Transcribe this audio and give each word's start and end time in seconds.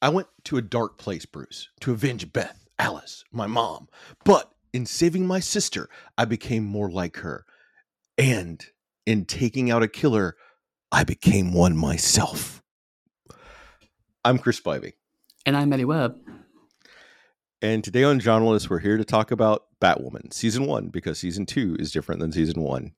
I 0.00 0.10
went 0.10 0.28
to 0.44 0.56
a 0.56 0.62
dark 0.62 0.96
place, 0.96 1.26
Bruce, 1.26 1.70
to 1.80 1.90
avenge 1.90 2.32
Beth, 2.32 2.68
Alice, 2.78 3.24
my 3.32 3.48
mom. 3.48 3.88
But 4.24 4.52
in 4.72 4.86
saving 4.86 5.26
my 5.26 5.40
sister, 5.40 5.88
I 6.16 6.24
became 6.24 6.64
more 6.64 6.88
like 6.88 7.16
her. 7.18 7.44
And 8.16 8.64
in 9.06 9.24
taking 9.24 9.70
out 9.70 9.82
a 9.82 9.88
killer, 9.88 10.36
I 10.92 11.02
became 11.02 11.52
one 11.52 11.76
myself. 11.76 12.62
I'm 14.24 14.38
Chris 14.38 14.60
Spivey. 14.60 14.92
And 15.44 15.56
I'm 15.56 15.72
Eddy 15.72 15.84
Webb. 15.84 16.16
And 17.60 17.82
today 17.82 18.04
on 18.04 18.20
Genreless, 18.20 18.70
we're 18.70 18.78
here 18.78 18.98
to 18.98 19.04
talk 19.04 19.32
about 19.32 19.64
Batwoman, 19.80 20.32
season 20.32 20.66
one, 20.66 20.88
because 20.88 21.18
season 21.18 21.44
two 21.44 21.76
is 21.80 21.90
different 21.90 22.20
than 22.20 22.30
season 22.30 22.62
one. 22.62 22.92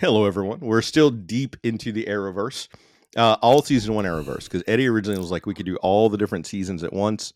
Hello, 0.00 0.24
everyone. 0.24 0.60
We're 0.60 0.82
still 0.82 1.10
deep 1.10 1.56
into 1.62 1.92
the 1.92 2.04
Arrowverse, 2.06 2.68
uh, 3.16 3.36
all 3.40 3.62
season 3.62 3.94
one 3.94 4.04
Arrowverse, 4.04 4.44
because 4.44 4.62
Eddy 4.66 4.88
originally 4.88 5.18
was 5.18 5.30
like 5.30 5.46
we 5.46 5.54
could 5.54 5.66
do 5.66 5.76
all 5.76 6.08
the 6.08 6.18
different 6.18 6.46
seasons 6.46 6.82
at 6.82 6.92
once, 6.92 7.32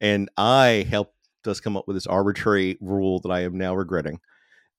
and 0.00 0.28
I 0.36 0.86
helped 0.90 1.14
us 1.46 1.60
come 1.60 1.76
up 1.76 1.86
with 1.86 1.96
this 1.96 2.06
arbitrary 2.08 2.76
rule 2.80 3.20
that 3.20 3.30
I 3.30 3.40
am 3.44 3.56
now 3.56 3.74
regretting 3.74 4.18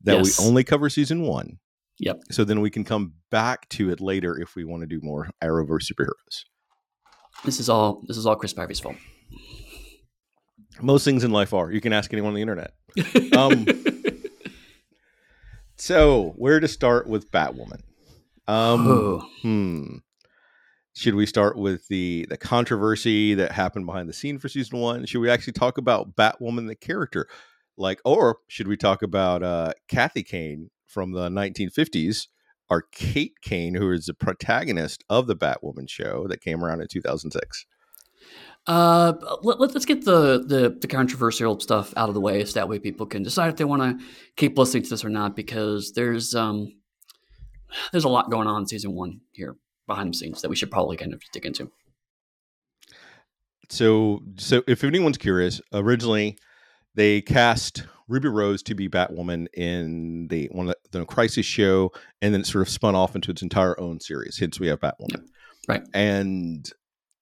that 0.03 0.17
Yes. 0.17 0.39
we 0.39 0.45
only 0.45 0.63
cover 0.63 0.89
season 0.89 1.21
one. 1.21 1.59
Yep. 1.99 2.21
So 2.31 2.43
then 2.43 2.59
we 2.61 2.69
can 2.69 2.83
come 2.83 3.13
back 3.29 3.69
to 3.69 3.89
it 3.91 4.01
later 4.01 4.37
if 4.39 4.55
we 4.55 4.65
want 4.65 4.81
to 4.81 4.87
do 4.87 4.99
more 5.01 5.29
Arrowverse 5.43 5.89
superheroes. 5.91 6.43
This 7.45 7.59
is 7.59 7.69
all 7.69 8.03
this 8.07 8.17
is 8.17 8.25
all 8.25 8.35
Chris 8.35 8.53
Spivey's 8.53 8.79
fault. 8.79 8.97
Most 10.81 11.05
things 11.05 11.23
in 11.23 11.31
life 11.31 11.53
are. 11.53 11.71
You 11.71 11.79
can 11.81 11.93
ask 11.93 12.11
anyone 12.11 12.29
on 12.29 12.35
the 12.35 12.41
internet. 12.41 12.73
Um, 13.37 13.65
So 15.81 16.35
where 16.35 16.59
to 16.59 16.67
start 16.67 17.07
with 17.07 17.31
Batwoman? 17.31 17.81
Um, 18.47 18.87
Oh. 18.87 19.27
Hmm. 19.41 19.97
Should 20.93 21.15
we 21.15 21.25
start 21.25 21.57
with 21.57 21.87
the 21.87 22.27
the 22.29 22.37
controversy 22.37 23.33
that 23.33 23.51
happened 23.51 23.87
behind 23.87 24.07
the 24.07 24.13
scene 24.13 24.37
for 24.37 24.47
season 24.47 24.77
one? 24.77 25.07
Should 25.07 25.21
we 25.21 25.29
actually 25.31 25.53
talk 25.53 25.79
about 25.79 26.15
Batwoman 26.15 26.67
the 26.67 26.75
character, 26.75 27.27
like, 27.77 27.99
or 28.05 28.37
should 28.47 28.67
we 28.67 28.77
talk 28.77 29.01
about 29.01 29.41
uh, 29.41 29.71
Kathy 29.87 30.21
Kane 30.21 30.69
from 30.85 31.13
the 31.13 31.29
1950s, 31.29 32.27
or 32.69 32.83
Kate 32.91 33.41
Kane, 33.41 33.73
who 33.73 33.91
is 33.91 34.05
the 34.05 34.13
protagonist 34.13 35.03
of 35.09 35.25
the 35.25 35.35
Batwoman 35.35 35.89
show 35.89 36.27
that 36.27 36.41
came 36.41 36.63
around 36.63 36.81
in 36.81 36.89
2006? 36.89 37.65
Uh, 38.67 39.13
let, 39.41 39.75
us 39.75 39.85
get 39.85 40.05
the, 40.05 40.43
the 40.45 40.77
the 40.79 40.87
controversial 40.87 41.59
stuff 41.59 41.93
out 41.97 42.09
of 42.09 42.15
the 42.15 42.21
way, 42.21 42.45
so 42.45 42.53
that 42.53 42.69
way 42.69 42.77
people 42.77 43.07
can 43.07 43.23
decide 43.23 43.49
if 43.49 43.55
they 43.55 43.63
want 43.63 43.81
to 43.81 44.05
keep 44.35 44.57
listening 44.57 44.83
to 44.83 44.89
this 44.89 45.03
or 45.03 45.09
not. 45.09 45.35
Because 45.35 45.93
there's 45.93 46.35
um 46.35 46.71
there's 47.91 48.03
a 48.03 48.09
lot 48.09 48.29
going 48.29 48.47
on 48.47 48.61
in 48.61 48.67
season 48.67 48.93
one 48.93 49.21
here 49.31 49.55
behind 49.87 50.13
the 50.13 50.17
scenes 50.17 50.41
that 50.41 50.49
we 50.49 50.55
should 50.55 50.71
probably 50.71 50.95
kind 50.95 51.13
of 51.13 51.21
dig 51.33 51.45
into. 51.45 51.71
So, 53.69 54.21
so 54.37 54.63
if 54.67 54.83
anyone's 54.83 55.17
curious, 55.17 55.61
originally 55.73 56.37
they 56.93 57.21
cast 57.21 57.85
Ruby 58.07 58.27
Rose 58.27 58.61
to 58.63 58.75
be 58.75 58.89
Batwoman 58.89 59.47
in 59.53 60.27
the 60.27 60.49
one 60.51 60.69
of 60.69 60.75
the, 60.91 60.99
the 60.99 61.05
Crisis 61.05 61.45
show, 61.45 61.91
and 62.21 62.33
then 62.33 62.41
it 62.41 62.47
sort 62.47 62.61
of 62.63 62.69
spun 62.69 62.95
off 62.95 63.15
into 63.15 63.31
its 63.31 63.41
entire 63.41 63.79
own 63.79 63.99
series. 63.99 64.37
Hence, 64.37 64.59
we 64.59 64.67
have 64.67 64.81
Batwoman. 64.81 65.25
Right. 65.67 65.83
And 65.93 66.69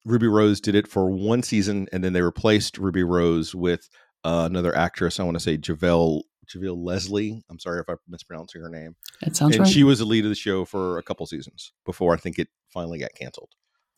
Ruby 0.06 0.28
Rose 0.28 0.62
did 0.62 0.76
it 0.76 0.88
for 0.88 1.12
one 1.12 1.44
season, 1.44 1.88
and 1.92 2.04
then 2.04 2.14
they 2.14 2.22
replaced 2.22 2.78
Ruby 2.78 3.04
Rose 3.04 3.54
with 3.54 3.90
uh, 4.24 4.48
another 4.50 4.76
actress. 4.76 5.20
I 5.20 5.24
want 5.24 5.36
to 5.36 5.42
say 5.42 5.58
Javelle 5.58 6.24
Javelle 6.50 6.84
Leslie. 6.84 7.44
I'm 7.50 7.60
sorry 7.60 7.80
if 7.80 7.88
I'm 7.88 7.98
mispronouncing 8.08 8.62
her 8.62 8.70
name. 8.70 8.96
That 9.22 9.36
sounds 9.36 9.56
and 9.56 9.66
right. 9.66 9.72
she 9.72 9.84
was 9.84 10.00
the 10.00 10.06
lead 10.06 10.26
of 10.26 10.30
the 10.30 10.36
show 10.36 10.66
for 10.66 10.98
a 10.98 11.04
couple 11.04 11.26
seasons 11.26 11.72
before 11.86 12.14
I 12.14 12.18
think 12.18 12.40
it 12.40 12.48
finally 12.74 13.00
got 13.00 13.12
canceled. 13.16 13.52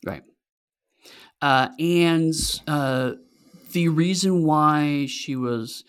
Right. 0.05 0.23
Uh, 1.41 1.69
and 1.79 2.33
uh, 2.67 3.13
the 3.71 3.87
reason 3.89 4.43
why 4.43 5.05
she 5.07 5.35
was 5.35 5.83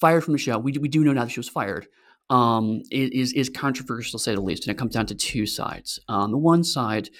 fired 0.00 0.24
from 0.24 0.32
the 0.32 0.38
show, 0.38 0.58
we, 0.58 0.72
we 0.72 0.88
do 0.88 1.04
know 1.04 1.12
now 1.12 1.24
that 1.24 1.30
she 1.30 1.40
was 1.40 1.48
fired, 1.48 1.86
um, 2.30 2.82
is, 2.90 3.32
is 3.32 3.48
controversial 3.48 4.18
to 4.18 4.22
say 4.22 4.34
the 4.34 4.40
least. 4.40 4.66
And 4.66 4.74
it 4.74 4.78
comes 4.78 4.94
down 4.94 5.06
to 5.06 5.14
two 5.14 5.46
sides. 5.46 6.00
On 6.08 6.30
the 6.30 6.38
one 6.38 6.64
side, 6.64 7.10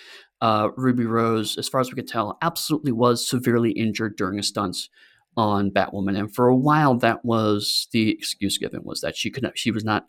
uh, 0.40 0.68
Ruby 0.76 1.04
Rose, 1.04 1.58
as 1.58 1.68
far 1.68 1.80
as 1.80 1.90
we 1.90 1.96
could 1.96 2.08
tell, 2.08 2.38
absolutely 2.42 2.92
was 2.92 3.28
severely 3.28 3.72
injured 3.72 4.16
during 4.16 4.38
a 4.38 4.42
stunt 4.42 4.88
on 5.36 5.70
Batwoman. 5.70 6.18
And 6.18 6.34
for 6.34 6.48
a 6.48 6.56
while, 6.56 6.94
that 6.96 7.24
was 7.24 7.88
the 7.92 8.10
excuse 8.10 8.58
given 8.58 8.82
was 8.84 9.00
that 9.00 9.16
she 9.16 9.30
could 9.30 9.42
not, 9.42 9.58
she 9.58 9.70
was 9.70 9.84
not, 9.84 10.06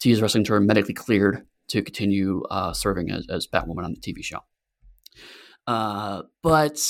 to 0.00 0.08
use 0.08 0.20
wrestling 0.20 0.44
term, 0.44 0.66
medically 0.66 0.94
cleared 0.94 1.46
to 1.68 1.80
continue 1.82 2.42
uh, 2.50 2.72
serving 2.72 3.10
as, 3.10 3.26
as 3.28 3.46
Batwoman 3.46 3.84
on 3.84 3.94
the 3.94 4.00
TV 4.00 4.22
show. 4.22 4.40
Uh, 5.66 6.22
but 6.42 6.80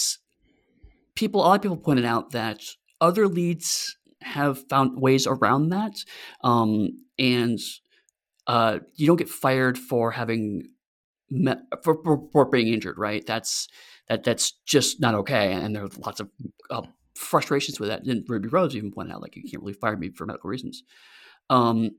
people, 1.14 1.42
a 1.42 1.44
lot 1.44 1.56
of 1.56 1.62
people 1.62 1.76
pointed 1.76 2.04
out 2.04 2.30
that 2.30 2.62
other 3.00 3.28
leads 3.28 3.98
have 4.22 4.66
found 4.68 5.00
ways 5.00 5.26
around 5.26 5.70
that, 5.70 5.92
um, 6.42 6.88
and 7.18 7.58
uh, 8.46 8.78
you 8.94 9.06
don't 9.06 9.16
get 9.16 9.28
fired 9.28 9.76
for 9.76 10.10
having 10.10 10.68
for, 11.82 12.02
for, 12.02 12.28
for 12.32 12.44
being 12.46 12.68
injured, 12.68 12.98
right? 12.98 13.24
That's 13.26 13.68
that 14.08 14.24
that's 14.24 14.52
just 14.66 15.00
not 15.00 15.14
okay, 15.14 15.52
and 15.52 15.74
there 15.74 15.84
are 15.84 15.90
lots 16.04 16.20
of 16.20 16.28
uh, 16.70 16.82
frustrations 17.14 17.78
with 17.78 17.88
that. 17.88 18.04
And 18.04 18.24
Ruby 18.28 18.48
Rose 18.48 18.76
even 18.76 18.92
pointed 18.92 19.14
out, 19.14 19.22
like, 19.22 19.36
you 19.36 19.42
can't 19.42 19.62
really 19.62 19.72
fire 19.72 19.96
me 19.96 20.10
for 20.10 20.26
medical 20.26 20.50
reasons. 20.50 20.82
Um, 21.50 21.92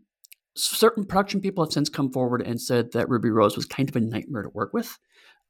certain 0.56 1.06
production 1.06 1.42
people 1.42 1.64
have 1.64 1.74
since 1.74 1.90
come 1.90 2.12
forward 2.12 2.42
and 2.42 2.62
said 2.62 2.92
that 2.92 3.10
Ruby 3.10 3.30
Rose 3.30 3.56
was 3.56 3.66
kind 3.66 3.90
of 3.90 3.96
a 3.96 4.00
nightmare 4.00 4.44
to 4.44 4.50
work 4.50 4.74
with 4.74 5.00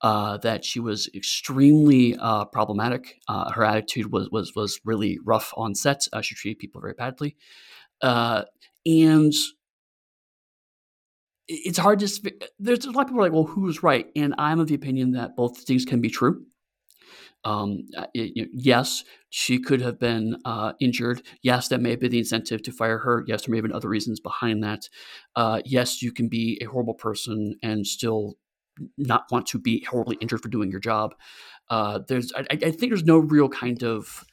uh, 0.01 0.37
that 0.37 0.65
she 0.65 0.79
was 0.79 1.09
extremely 1.15 2.15
uh, 2.17 2.45
problematic. 2.45 3.19
Uh, 3.27 3.51
her 3.51 3.63
attitude 3.63 4.11
was 4.11 4.29
was 4.29 4.53
was 4.55 4.79
really 4.85 5.19
rough 5.25 5.53
on 5.57 5.75
set. 5.75 6.07
Uh, 6.13 6.21
she 6.21 6.35
treated 6.35 6.59
people 6.59 6.81
very 6.81 6.93
badly, 6.93 7.35
uh, 8.01 8.43
and 8.85 9.33
it's 11.47 11.77
hard 11.77 11.99
to. 11.99 12.31
There's 12.59 12.85
a 12.85 12.91
lot 12.91 13.01
of 13.01 13.07
people 13.07 13.21
like, 13.21 13.33
"Well, 13.33 13.43
who's 13.45 13.83
right?" 13.83 14.07
And 14.15 14.33
I'm 14.37 14.59
of 14.59 14.67
the 14.67 14.75
opinion 14.75 15.11
that 15.11 15.35
both 15.35 15.59
things 15.59 15.85
can 15.85 16.01
be 16.01 16.09
true. 16.09 16.45
Um, 17.45 17.85
uh, 17.97 18.05
it- 18.13 18.35
know, 18.37 18.47
yes, 18.53 19.03
she 19.29 19.59
could 19.59 19.81
have 19.81 19.99
been 19.99 20.37
uh, 20.45 20.73
injured. 20.79 21.21
Yes, 21.41 21.67
that 21.67 21.81
may 21.81 21.89
have 21.91 21.99
been 21.99 22.11
the 22.11 22.19
incentive 22.19 22.63
to 22.63 22.71
fire 22.71 22.99
her. 22.99 23.23
Yes, 23.27 23.45
there 23.45 23.51
may 23.51 23.57
have 23.57 23.63
been 23.63 23.73
other 23.73 23.89
reasons 23.89 24.19
behind 24.21 24.63
that. 24.63 24.87
Uh, 25.35 25.61
yes, 25.65 26.01
you 26.01 26.11
can 26.13 26.29
be 26.29 26.57
a 26.61 26.65
horrible 26.65 26.93
person 26.93 27.55
and 27.61 27.85
still 27.85 28.37
not 28.97 29.25
want 29.31 29.45
to 29.47 29.59
be 29.59 29.83
horribly 29.89 30.15
injured 30.21 30.41
for 30.41 30.49
doing 30.49 30.71
your 30.71 30.79
job. 30.79 31.15
Uh, 31.69 31.99
there's, 32.07 32.31
I 32.35 32.45
I 32.51 32.71
think 32.71 32.91
there's 32.91 33.03
no 33.03 33.17
real 33.17 33.49
kind 33.49 33.83
of 33.83 34.23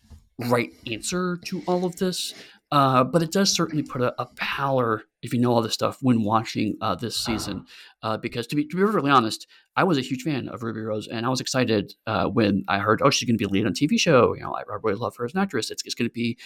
right 0.49 0.71
answer 0.87 1.39
to 1.47 1.63
all 1.67 1.85
of 1.85 1.97
this, 1.97 2.35
uh, 2.73 3.03
but 3.03 3.23
it 3.23 3.33
does 3.33 3.53
certainly 3.53 3.83
put 3.83 4.01
a, 4.01 4.15
a 4.21 4.27
pallor, 4.37 5.03
if 5.23 5.35
you 5.35 5.41
know 5.41 5.53
all 5.53 5.63
this 5.63 5.75
stuff, 5.75 5.99
when 6.03 6.23
watching 6.23 6.77
uh, 6.81 6.95
this 6.95 7.17
season. 7.17 7.65
Uh, 8.03 8.17
because 8.17 8.47
to 8.47 8.57
be 8.57 8.67
to 8.67 8.77
be 8.77 8.83
perfectly 8.83 9.11
honest, 9.11 9.47
I 9.77 9.85
was 9.85 9.99
a 9.99 10.03
huge 10.03 10.23
fan 10.23 10.49
of 10.49 10.63
Ruby 10.63 10.81
Rose, 10.81 11.09
and 11.09 11.27
I 11.27 11.29
was 11.29 11.41
excited 11.41 11.95
uh, 12.07 12.27
when 12.27 12.65
I 12.69 12.79
heard, 12.79 13.03
oh, 13.03 13.11
she's 13.11 13.27
going 13.27 13.39
to 13.39 13.45
be 13.45 13.51
lead 13.51 13.67
on 13.67 13.73
a 13.73 13.75
TV 13.75 13.99
show. 13.99 14.35
You 14.35 14.43
know, 14.43 14.55
I, 14.55 14.61
I 14.61 14.77
really 14.83 14.99
love 14.99 15.17
her 15.17 15.25
as 15.25 15.35
an 15.35 15.41
actress. 15.41 15.71
It's, 15.71 15.83
it's 15.85 15.95
going 15.95 16.09
to 16.09 16.13
be 16.13 16.39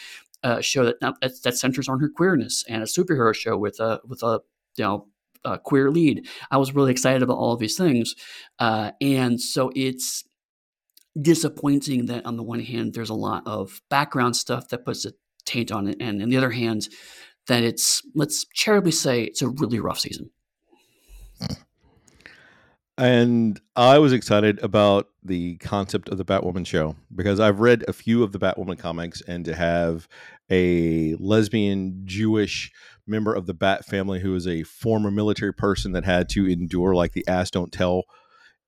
a 0.43 0.63
show 0.63 0.85
that 0.85 1.01
that, 1.01 1.43
that 1.43 1.59
centers 1.59 1.89
on 1.89 2.01
her 2.01 2.09
queerness 2.09 2.65
and 2.69 2.83
a 2.83 2.87
superhero 2.87 3.35
show 3.35 3.59
with 3.59 3.79
a 3.81 4.01
with 4.07 4.23
a 4.23 4.41
you 4.77 4.85
know 4.85 5.09
a 5.45 5.59
queer 5.59 5.91
lead. 5.91 6.27
I 6.51 6.57
was 6.57 6.75
really 6.75 6.91
excited 6.91 7.23
about 7.23 7.37
all 7.37 7.53
of 7.53 7.61
these 7.61 7.77
things, 7.77 8.15
uh, 8.59 8.93
and 9.01 9.39
so 9.41 9.71
it's 9.77 10.25
disappointing 11.21 12.07
that 12.07 12.27
on 12.27 12.37
the 12.37 12.43
one 12.43 12.59
hand 12.59 12.93
there's 12.93 13.11
a 13.11 13.15
lot 13.15 13.43
of 13.47 13.81
background 13.89 14.35
stuff 14.35 14.69
that 14.69 14.85
puts 14.85 15.05
a 15.05 15.13
on 15.73 15.89
it, 15.89 15.97
and 16.01 16.23
on 16.23 16.29
the 16.29 16.37
other 16.37 16.51
hand 16.51 16.89
that 17.47 17.63
it's 17.63 18.01
let's 18.15 18.47
charitably 18.55 18.93
say 18.93 19.25
it's 19.25 19.43
a 19.43 19.49
really 19.49 19.79
rough 19.79 19.99
season. 19.99 20.31
And 22.97 23.61
I 23.75 23.99
was 23.99 24.13
excited 24.13 24.63
about 24.63 25.09
the 25.23 25.57
concept 25.57 26.09
of 26.09 26.17
the 26.17 26.25
Batwoman 26.25 26.65
show 26.65 26.95
because 27.15 27.41
I've 27.41 27.59
read 27.59 27.85
a 27.89 27.93
few 27.93 28.23
of 28.23 28.31
the 28.31 28.39
Batwoman 28.39 28.79
comics, 28.79 29.21
and 29.23 29.45
to 29.47 29.55
have 29.55 30.07
a 30.49 31.17
lesbian 31.19 32.03
Jewish 32.05 32.71
member 33.07 33.35
of 33.35 33.47
the 33.47 33.55
Bat 33.55 33.85
family 33.85 34.21
who 34.21 34.35
is 34.35 34.47
a 34.47 34.63
former 34.63 35.11
military 35.11 35.53
person 35.53 35.93
that 35.93 36.05
had 36.05 36.29
to 36.31 36.47
endure 36.47 36.95
like 36.95 37.13
the 37.13 37.27
ass 37.27 37.51
don't 37.51 37.73
tell 37.73 38.05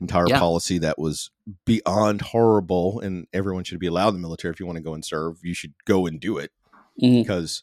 entire 0.00 0.28
Yeah. 0.28 0.40
policy 0.40 0.78
that 0.78 0.98
was 0.98 1.30
beyond 1.64 2.20
horrible 2.20 3.00
and 3.00 3.26
everyone 3.32 3.64
should 3.64 3.78
be 3.78 3.86
allowed 3.86 4.08
in 4.08 4.14
the 4.14 4.20
military 4.20 4.52
if 4.52 4.60
you 4.60 4.66
want 4.66 4.76
to 4.76 4.82
go 4.82 4.92
and 4.92 5.02
serve 5.04 5.38
you 5.42 5.54
should 5.54 5.72
go 5.86 6.04
and 6.06 6.20
do 6.20 6.36
it 6.36 6.50
Mhm. 7.02 7.22
because 7.22 7.62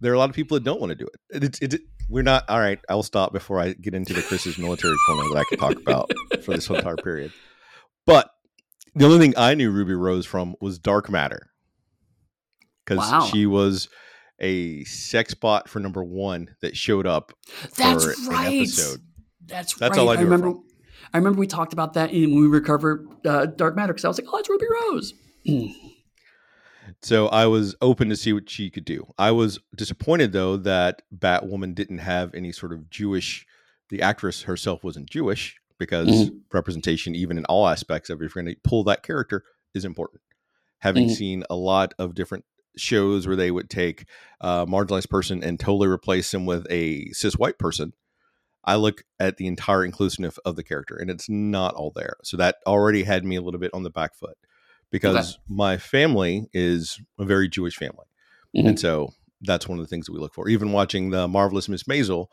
there 0.00 0.10
are 0.12 0.14
a 0.14 0.18
lot 0.18 0.30
of 0.30 0.36
people 0.36 0.56
that 0.56 0.64
don't 0.64 0.80
want 0.80 0.90
to 0.90 0.94
do 0.96 1.06
it. 1.32 1.44
It's 1.44 1.58
it, 1.60 1.80
we're 2.08 2.22
not 2.22 2.48
all 2.48 2.58
right. 2.58 2.78
I 2.88 2.94
will 2.94 3.02
stop 3.02 3.32
before 3.32 3.60
I 3.60 3.72
get 3.74 3.94
into 3.94 4.12
the 4.12 4.22
Chris's 4.22 4.58
military 4.58 4.96
corner 5.06 5.28
that 5.32 5.38
I 5.38 5.44
could 5.44 5.58
talk 5.60 5.76
about 5.80 6.10
for 6.42 6.54
this 6.54 6.68
entire 6.68 6.96
period. 6.96 7.32
But 8.06 8.30
The 8.96 9.04
only 9.04 9.18
thing 9.18 9.34
I 9.36 9.54
knew 9.54 9.70
Ruby 9.70 9.94
Rose 9.94 10.26
from 10.26 10.56
was 10.60 10.78
Dark 10.80 11.08
Matter. 11.08 11.50
Because 12.84 12.98
Wow. 13.10 13.26
she 13.30 13.46
was 13.46 13.88
a 14.40 14.82
sex 14.84 15.34
bot 15.34 15.68
for 15.68 15.78
number 15.78 16.02
one 16.02 16.48
that 16.62 16.76
showed 16.76 17.06
up 17.06 17.32
That's 17.76 18.04
for 18.04 18.10
an 18.12 18.26
right. 18.28 18.46
episode. 18.56 19.00
That's, 19.46 19.74
That's 19.74 19.96
right. 19.96 20.00
all 20.02 20.08
I 20.08 20.14
knew 20.16 20.24
her 20.26 20.30
remember. 20.30 20.58
I 21.12 21.18
remember 21.18 21.38
we 21.38 21.46
talked 21.46 21.72
about 21.72 21.92
that 21.94 22.10
in, 22.12 22.32
when 22.32 22.40
we 22.40 22.46
recovered 22.48 23.06
uh, 23.24 23.46
Dark 23.46 23.76
Matter 23.76 23.92
because 23.92 24.04
I 24.04 24.08
was 24.08 24.18
like, 24.18 24.28
"Oh, 24.32 24.38
it's 24.38 24.48
Ruby 24.48 24.66
Rose." 24.90 25.12
So 27.02 27.28
I 27.28 27.46
was 27.46 27.74
open 27.80 28.10
to 28.10 28.16
see 28.16 28.32
what 28.32 28.48
she 28.50 28.68
could 28.70 28.84
do. 28.84 29.12
I 29.18 29.30
was 29.30 29.58
disappointed 29.74 30.32
though 30.32 30.56
that 30.58 31.02
Batwoman 31.16 31.74
didn't 31.74 31.98
have 31.98 32.34
any 32.34 32.52
sort 32.52 32.72
of 32.72 32.90
Jewish. 32.90 33.46
The 33.88 34.02
actress 34.02 34.42
herself 34.42 34.84
wasn't 34.84 35.08
Jewish 35.10 35.58
because 35.78 36.06
Mm-hmm. 36.08 36.36
representation, 36.52 37.14
even 37.14 37.38
in 37.38 37.46
all 37.46 37.66
aspects 37.66 38.10
of 38.10 38.20
it, 38.20 38.26
if 38.26 38.34
you're 38.34 38.44
going 38.44 38.54
to 38.54 38.60
pull 38.62 38.84
that 38.84 39.02
character, 39.02 39.44
is 39.74 39.84
important. 39.84 40.20
Having 40.80 41.06
Mhm. 41.08 41.16
seen 41.16 41.44
a 41.48 41.56
lot 41.56 41.94
of 41.98 42.14
different 42.14 42.44
shows 42.76 43.26
where 43.26 43.36
they 43.36 43.50
would 43.50 43.70
take 43.70 44.04
a 44.40 44.66
marginalized 44.66 45.08
person 45.08 45.42
and 45.42 45.58
totally 45.58 45.88
replace 45.88 46.30
them 46.30 46.44
with 46.44 46.66
a 46.70 47.10
cis 47.12 47.34
white 47.36 47.58
person, 47.58 47.94
I 48.62 48.76
look 48.76 49.04
at 49.18 49.38
the 49.38 49.46
entire 49.46 49.84
inclusiveness 49.84 50.36
of 50.38 50.54
the 50.56 50.62
character, 50.62 50.96
and 50.96 51.10
it's 51.10 51.28
not 51.30 51.74
all 51.74 51.92
there. 51.94 52.16
So 52.22 52.36
that 52.36 52.56
already 52.66 53.04
had 53.04 53.24
me 53.24 53.36
a 53.36 53.42
little 53.42 53.58
bit 53.60 53.72
on 53.72 53.84
the 53.84 53.90
back 53.90 54.14
foot 54.14 54.36
because 54.90 55.38
my 55.48 55.76
family 55.78 56.48
is 56.52 57.00
a 57.18 57.24
very 57.24 57.48
Jewish 57.48 57.76
family, 57.76 58.06
Mhm. 58.56 58.68
and 58.68 58.80
so 58.80 59.10
that's 59.42 59.66
one 59.68 59.78
of 59.78 59.84
the 59.84 59.88
things 59.88 60.06
that 60.06 60.12
we 60.12 60.18
look 60.20 60.34
for. 60.34 60.48
Even 60.48 60.72
watching 60.72 61.10
the 61.10 61.26
marvelous 61.28 61.68
Miss 61.68 61.84
Maisel, 61.84 62.26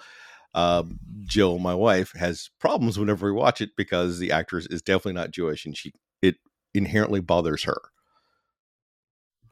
uh, 0.53 0.83
Jill, 1.23 1.59
my 1.59 1.73
wife, 1.75 2.11
has 2.13 2.49
problems 2.59 2.97
whenever 2.99 3.27
we 3.27 3.31
watch 3.39 3.61
it 3.61 3.69
because 3.77 4.19
the 4.19 4.31
actress 4.31 4.65
is 4.69 4.81
definitely 4.81 5.13
not 5.13 5.31
Jewish, 5.31 5.65
and 5.65 5.77
she 5.77 5.93
it 6.21 6.35
inherently 6.73 7.19
bothers 7.21 7.63
her. 7.63 7.77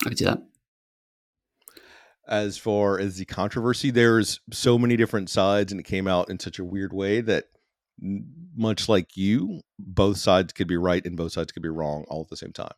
I 0.06 0.10
can 0.10 0.18
see 0.18 0.25
that. 0.25 0.42
as 2.28 2.58
far 2.58 3.00
as 3.00 3.18
the 3.18 3.25
controversy 3.25 3.92
there's 3.92 4.40
so 4.51 4.80
many 4.80 4.98
different 4.98 5.30
sides 5.30 5.72
and 5.72 5.80
it 5.80 5.86
came 5.86 6.08
out 6.08 6.28
in 6.28 6.40
such 6.40 6.58
a 6.58 6.63
weird 6.66 6.92
way 6.92 7.22
that 7.22 7.46
much 8.58 8.90
like 8.90 9.16
you 9.16 9.62
both 9.78 10.18
sides 10.18 10.51
could 10.51 10.68
be 10.68 10.75
right 10.75 11.06
and 11.06 11.16
both 11.18 11.31
sides 11.34 11.51
could 11.51 11.62
be 11.62 11.69
wrong 11.69 12.04
all 12.08 12.22
at 12.22 12.28
the 12.30 12.36
same 12.36 12.51
time 12.51 12.74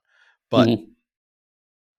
but 0.50 0.68
Mhm. 0.68 0.88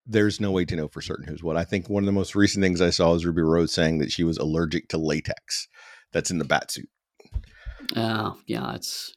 there's 0.06 0.40
no 0.40 0.50
way 0.50 0.64
to 0.64 0.74
know 0.76 0.88
for 0.88 1.00
certain 1.02 1.26
who's 1.26 1.42
what 1.42 1.56
i 1.56 1.64
think 1.64 1.88
one 1.88 2.02
of 2.02 2.06
the 2.06 2.12
most 2.12 2.34
recent 2.34 2.62
things 2.62 2.80
i 2.80 2.90
saw 2.90 3.14
is 3.14 3.26
ruby 3.26 3.42
rose 3.42 3.72
saying 3.72 3.98
that 3.98 4.10
she 4.10 4.24
was 4.24 4.38
allergic 4.38 4.88
to 4.88 4.96
latex 4.98 5.68
that's 6.12 6.30
in 6.30 6.38
the 6.38 6.44
bat 6.44 6.70
suit 6.70 6.88
Uh, 7.94 8.32
yeah, 8.46 8.74
it's 8.74 9.14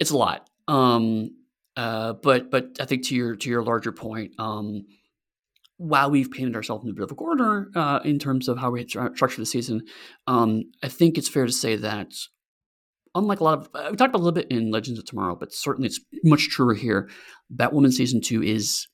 it's 0.00 0.10
a 0.10 0.16
lot. 0.16 0.48
Um, 0.68 1.30
uh, 1.76 2.14
but 2.14 2.50
but 2.50 2.76
I 2.80 2.86
think 2.86 3.04
to 3.06 3.14
your 3.14 3.36
to 3.36 3.48
your 3.50 3.62
larger 3.62 3.92
point, 3.92 4.32
um, 4.38 4.86
while 5.76 6.10
we've 6.10 6.30
painted 6.30 6.56
ourselves 6.56 6.84
in 6.84 6.90
a 6.90 6.94
bit 6.94 7.04
of 7.04 7.12
a 7.12 7.14
corner 7.14 7.70
uh, 7.74 8.00
in 8.04 8.18
terms 8.18 8.48
of 8.48 8.58
how 8.58 8.70
we 8.70 8.86
structure 8.88 9.40
the 9.40 9.46
season, 9.46 9.82
um, 10.26 10.64
I 10.82 10.88
think 10.88 11.18
it's 11.18 11.28
fair 11.28 11.46
to 11.46 11.52
say 11.52 11.76
that 11.76 12.12
unlike 13.14 13.40
a 13.40 13.44
lot 13.44 13.58
of 13.58 13.68
uh, 13.74 13.88
we 13.90 13.96
talked 13.96 14.10
about 14.10 14.20
a 14.20 14.24
little 14.24 14.32
bit 14.32 14.50
in 14.50 14.70
Legends 14.70 14.98
of 14.98 15.04
Tomorrow, 15.04 15.36
but 15.36 15.52
certainly 15.52 15.86
it's 15.86 16.00
much 16.24 16.48
truer 16.48 16.74
here. 16.74 17.08
Batwoman 17.54 17.92
season 17.92 18.20
two 18.20 18.42
is 18.42 18.86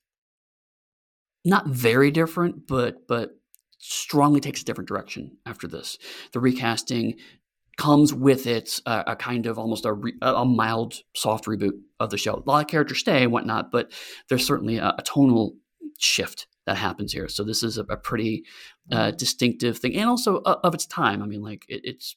not 1.43 1.67
very 1.67 2.11
different, 2.11 2.67
but 2.67 3.07
but 3.07 3.31
strongly 3.79 4.39
takes 4.39 4.61
a 4.61 4.65
different 4.65 4.87
direction 4.87 5.37
after 5.45 5.67
this. 5.67 5.97
The 6.33 6.39
recasting 6.39 7.15
comes 7.77 8.13
with 8.13 8.45
it 8.45 8.79
uh, 8.85 9.03
a 9.07 9.15
kind 9.15 9.47
of 9.47 9.57
almost 9.57 9.85
a, 9.85 9.93
re- 9.93 10.17
a 10.21 10.45
mild, 10.45 11.01
soft 11.15 11.45
reboot 11.45 11.79
of 11.99 12.11
the 12.11 12.17
show. 12.17 12.35
A 12.35 12.49
lot 12.49 12.63
of 12.63 12.67
characters 12.69 12.99
stay 12.99 13.23
and 13.23 13.31
whatnot, 13.31 13.71
but 13.71 13.91
there's 14.29 14.45
certainly 14.45 14.77
a, 14.77 14.93
a 14.97 15.01
tonal 15.01 15.55
shift 15.97 16.45
that 16.67 16.77
happens 16.77 17.11
here. 17.11 17.27
So 17.27 17.43
this 17.43 17.63
is 17.63 17.79
a, 17.79 17.83
a 17.83 17.97
pretty 17.97 18.43
uh, 18.91 19.11
distinctive 19.11 19.79
thing, 19.79 19.95
and 19.95 20.09
also 20.09 20.41
uh, 20.41 20.59
of 20.63 20.75
its 20.75 20.85
time. 20.85 21.23
I 21.23 21.25
mean, 21.25 21.41
like 21.41 21.65
it, 21.67 21.81
it's 21.83 22.15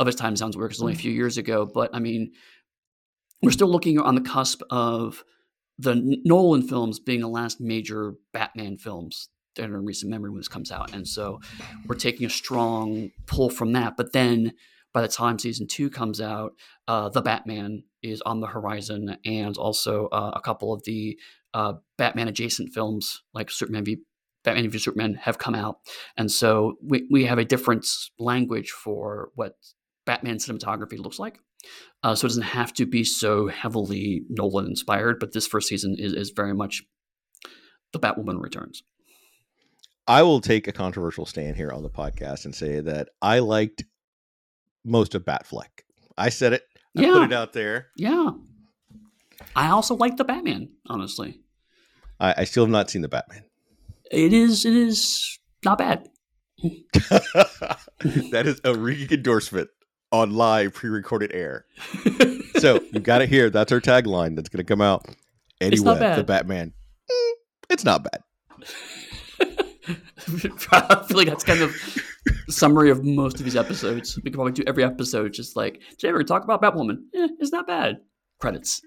of 0.00 0.08
its 0.08 0.16
time 0.16 0.36
sounds 0.36 0.56
weird 0.56 0.68
because 0.68 0.78
it's 0.78 0.82
only 0.82 0.94
a 0.94 0.96
few 0.96 1.12
years 1.12 1.38
ago, 1.38 1.66
but 1.66 1.90
I 1.94 1.98
mean, 1.98 2.32
we're 3.42 3.50
still 3.50 3.68
looking 3.68 3.98
on 3.98 4.14
the 4.14 4.20
cusp 4.20 4.62
of 4.70 5.24
the 5.78 6.20
Nolan 6.24 6.62
films 6.62 6.98
being 6.98 7.20
the 7.20 7.28
last 7.28 7.60
major 7.60 8.14
Batman 8.32 8.78
films 8.78 9.28
that 9.56 9.70
are 9.70 9.76
in 9.76 9.84
recent 9.84 10.10
memory 10.10 10.30
when 10.30 10.40
this 10.40 10.48
comes 10.48 10.70
out, 10.70 10.94
and 10.94 11.06
so 11.06 11.40
we're 11.86 11.96
taking 11.96 12.26
a 12.26 12.30
strong 12.30 13.10
pull 13.26 13.50
from 13.50 13.72
that. 13.72 13.96
But 13.96 14.12
then 14.12 14.52
by 14.92 15.02
the 15.02 15.08
time 15.08 15.38
season 15.38 15.66
two 15.66 15.90
comes 15.90 16.20
out, 16.20 16.52
uh, 16.88 17.10
the 17.10 17.20
Batman 17.20 17.82
is 18.02 18.22
on 18.22 18.40
the 18.40 18.46
horizon, 18.46 19.16
and 19.24 19.56
also 19.56 20.06
uh, 20.06 20.32
a 20.34 20.40
couple 20.40 20.72
of 20.72 20.82
the 20.84 21.18
uh, 21.52 21.74
Batman 21.98 22.28
adjacent 22.28 22.72
films 22.72 23.22
like 23.34 23.50
Superman 23.50 23.84
v 23.84 23.98
Batman 24.46 24.70
v 24.70 24.78
Superman 24.78 25.14
have 25.16 25.36
come 25.36 25.54
out, 25.54 25.80
and 26.16 26.30
so 26.32 26.78
we 26.82 27.06
we 27.10 27.26
have 27.26 27.38
a 27.38 27.44
different 27.44 27.84
language 28.18 28.70
for 28.70 29.28
what 29.34 29.56
Batman 30.06 30.36
cinematography 30.38 30.98
looks 30.98 31.18
like. 31.18 31.38
Uh, 32.02 32.14
so 32.14 32.24
it 32.24 32.28
doesn't 32.30 32.42
have 32.44 32.72
to 32.74 32.86
be 32.86 33.04
so 33.04 33.48
heavily 33.48 34.22
Nolan 34.30 34.66
inspired, 34.66 35.18
but 35.20 35.32
this 35.32 35.46
first 35.48 35.68
season 35.68 35.96
is, 35.98 36.12
is 36.14 36.30
very 36.30 36.54
much 36.54 36.82
the 37.92 37.98
Batwoman 37.98 38.40
returns. 38.40 38.82
i 40.06 40.22
will 40.22 40.40
take 40.40 40.68
a 40.68 40.72
controversial 40.72 41.26
stand 41.26 41.56
here 41.56 41.72
on 41.72 41.82
the 41.82 41.90
podcast 41.90 42.44
and 42.44 42.54
say 42.54 42.80
that 42.80 43.08
i 43.22 43.38
liked 43.40 43.84
most 44.84 45.14
of 45.16 45.24
batfleck 45.24 45.82
i 46.16 46.28
said 46.28 46.52
it 46.52 46.62
i 46.96 47.02
Yeah. 47.02 47.12
put 47.14 47.22
it 47.24 47.32
out 47.32 47.52
there 47.52 47.88
Yeah. 47.96 48.30
I 49.54 49.68
also 49.70 49.94
like 49.96 50.16
the 50.16 50.24
Batman, 50.24 50.70
honestly. 50.86 51.40
I, 52.20 52.34
I 52.38 52.44
still 52.44 52.64
have 52.64 52.70
not 52.78 52.90
seen 52.90 53.02
the 53.02 53.08
batman 53.08 53.44
It 54.10 54.32
is 54.32 54.64
it 54.64 54.74
is 54.74 55.38
not 55.64 55.78
bad. 55.78 56.08
that 56.62 58.42
is 58.44 58.60
a 58.64 58.74
ringing 58.74 59.10
endorsement 59.10 59.68
on 60.12 60.30
live 60.30 60.74
pre-recorded 60.74 61.32
air. 61.34 61.66
So 62.58 62.80
you 62.92 63.00
got 63.00 63.22
it 63.22 63.28
here. 63.28 63.50
that's 63.50 63.70
our 63.72 63.80
tagline 63.80 64.36
that's 64.36 64.48
going 64.48 64.64
to 64.64 64.68
come 64.68 64.80
out. 64.80 65.06
Eddy 65.60 65.80
Webb, 65.80 66.16
the. 66.16 66.24
Batman. 66.24 66.72
Mm, 67.10 67.32
it's 67.70 67.84
not 67.84 68.04
bad. 68.04 68.22
I 70.72 71.04
feel 71.06 71.16
like 71.16 71.28
that's 71.28 71.44
kind 71.44 71.62
of 71.62 71.76
summary 72.48 72.90
of 72.90 73.04
most 73.04 73.38
of 73.38 73.44
these 73.44 73.56
episodes. 73.56 74.16
We 74.16 74.22
could 74.22 74.34
probably 74.34 74.52
do 74.52 74.64
every 74.66 74.84
episode 74.84 75.32
just 75.32 75.56
like, 75.56 75.80
today 75.98 76.08
we're 76.08 76.24
going 76.24 76.26
to 76.26 76.32
talk 76.32 76.44
about 76.44 76.62
Batwoman. 76.62 76.98
Eh, 77.14 77.28
it's 77.38 77.52
not 77.52 77.66
bad. 77.66 77.98
Credits. 78.40 78.80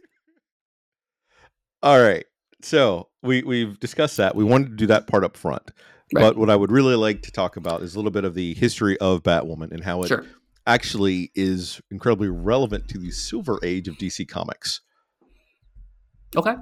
All 1.81 2.01
right. 2.01 2.25
So 2.61 3.07
we 3.23 3.43
we've 3.43 3.79
discussed 3.79 4.17
that. 4.17 4.35
We 4.35 4.43
wanted 4.43 4.69
to 4.71 4.75
do 4.75 4.87
that 4.87 5.07
part 5.07 5.23
up 5.23 5.37
front. 5.37 5.71
Right. 6.13 6.21
But 6.23 6.37
what 6.37 6.49
I 6.49 6.55
would 6.55 6.71
really 6.71 6.95
like 6.95 7.21
to 7.23 7.31
talk 7.31 7.55
about 7.55 7.81
is 7.83 7.93
a 7.95 7.97
little 7.99 8.11
bit 8.11 8.23
of 8.25 8.33
the 8.33 8.53
history 8.55 8.97
of 8.99 9.21
Batwoman 9.23 9.71
and 9.71 9.83
how 9.83 10.01
it 10.01 10.07
Sure. 10.07 10.25
actually 10.65 11.31
is 11.35 11.79
incredibly 11.91 12.29
relevant 12.29 12.87
to 12.89 12.97
the 12.97 13.11
silver 13.11 13.59
age 13.63 13.87
of 13.87 13.95
DC 13.97 14.27
Comics. 14.27 14.81
Okay. 16.35 16.55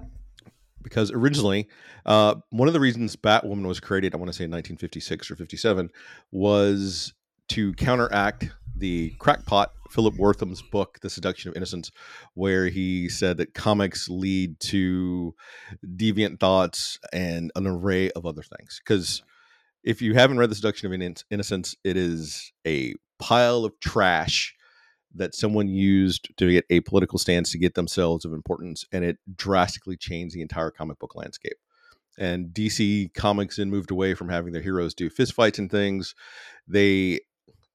because 0.84 1.12
originally, 1.12 1.68
uh, 2.06 2.36
one 2.52 2.70
of 2.70 2.74
the 2.74 2.80
reasons 2.80 3.18
Batwoman 3.18 3.66
was 3.68 3.80
created, 3.82 4.14
I 4.14 4.18
want 4.18 4.30
to 4.32 4.34
say 4.34 4.46
in 4.46 4.52
1956 4.52 5.30
or 5.30 5.36
57, 5.36 5.90
was 6.32 7.14
to 7.50 7.74
counteract 7.74 8.50
the 8.74 9.10
crackpot 9.20 9.74
Philip 9.90 10.16
Wertham's 10.18 10.62
book, 10.62 11.00
The 11.02 11.10
Seduction 11.10 11.50
of 11.50 11.56
Innocence, 11.56 11.92
where 12.34 12.68
he 12.68 13.10
said 13.10 13.38
that 13.38 13.54
comics 13.54 14.10
lead 14.10 14.60
to 14.62 15.34
deviant 15.86 16.40
thoughts 16.40 17.00
and 17.12 17.52
an 17.56 17.68
array 17.68 18.12
of 18.12 18.26
other 18.26 18.44
things. 18.44 18.82
Because 18.84 19.24
if 19.84 20.02
you 20.02 20.14
haven't 20.14 20.38
read 20.38 20.50
The 20.50 20.56
Seduction 20.56 20.92
of 20.92 21.16
Innocence, 21.32 21.76
it 21.84 21.98
is 21.98 22.52
a 22.66 22.94
pile 23.20 23.66
of 23.66 23.80
trash 23.80 24.54
that 25.16 25.34
someone 25.34 25.68
used 25.68 26.30
to 26.38 26.52
get 26.52 26.66
a 26.70 26.82
political 26.82 27.18
stance 27.18 27.52
to 27.52 27.58
get 27.58 27.74
themselves 27.74 28.26
of 28.26 28.34
importance, 28.34 28.86
and 28.92 29.04
it 29.04 29.18
drastically 29.36 29.98
changed 29.98 30.36
the 30.36 30.42
entire 30.42 30.70
comic 30.70 31.00
book 31.00 31.16
landscape. 31.16 31.58
And 32.20 32.48
DC 32.48 33.14
Comics 33.14 33.58
then 33.58 33.70
moved 33.70 33.92
away 33.92 34.16
from 34.16 34.30
having 34.30 34.52
their 34.52 34.62
heroes 34.62 34.94
do 34.94 35.10
fistfights 35.10 35.60
and 35.60 35.70
things. 35.70 36.16
They, 36.68 37.22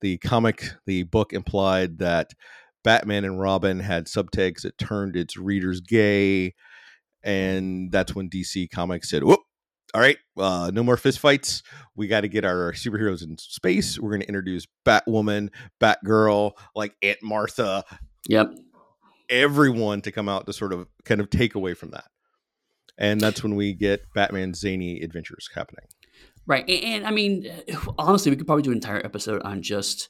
the 0.03 0.19
comic, 0.19 0.71
the 0.87 1.05
book 1.05 1.33
implied 1.33 1.99
that 1.99 2.33
Batman 2.85 3.25
and 3.25 3.41
Robin 3.41 3.81
had 3.81 4.07
subtext 4.07 4.63
that 4.63 4.77
turned 4.77 5.17
its 5.17 5.37
readers 5.39 5.81
gay, 5.81 6.55
and 7.23 7.91
that's 7.91 8.15
when 8.15 8.29
DC 8.29 8.69
Comics 8.71 9.09
said, 9.09 9.25
"Whoop." 9.25 9.41
All 9.95 10.01
right, 10.01 10.17
uh, 10.39 10.71
no 10.73 10.83
more 10.83 10.97
fistfights. 10.97 11.63
We 11.95 12.07
got 12.09 12.23
to 12.23 12.29
get 12.29 12.45
our 12.47 12.73
superheroes 12.73 13.23
in 13.23 13.37
space. 13.39 13.99
We're 13.99 14.11
going 14.11 14.23
to 14.23 14.29
introduce 14.29 14.67
Batwoman, 14.87 15.51
Batgirl, 15.81 16.53
like 16.75 16.95
Aunt 17.03 17.19
Martha, 17.23 17.85
Yep. 18.29 18.55
everyone 19.29 20.01
to 20.03 20.11
come 20.13 20.29
out 20.31 20.47
to 20.47 20.53
sort 20.55 20.73
of 20.73 20.89
kind 21.05 21.21
of 21.21 21.29
take 21.31 21.55
away 21.55 21.75
from 21.75 21.91
that. 21.91 22.07
And 22.99 23.21
that's 23.21 23.43
when 23.43 23.55
we 23.55 23.75
get 23.75 24.01
Batman's 24.15 24.61
zany 24.61 25.01
adventures 25.03 25.49
happening. 25.55 25.85
Right. 26.47 26.69
And, 26.69 26.85
and 26.85 27.07
I 27.07 27.11
mean, 27.11 27.51
honestly, 27.99 28.31
we 28.31 28.37
could 28.37 28.47
probably 28.47 28.63
do 28.63 28.71
an 28.71 28.77
entire 28.77 29.05
episode 29.05 29.43
on 29.43 29.63
just 29.63 30.09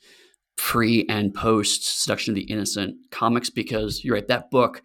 pre 0.57 1.05
and 1.09 1.35
post 1.35 2.03
Seduction 2.03 2.33
of 2.33 2.37
the 2.37 2.43
Innocent 2.43 2.97
comics 3.11 3.51
because 3.51 4.05
you're 4.05 4.15
right, 4.15 4.29
that 4.29 4.51
book 4.51 4.83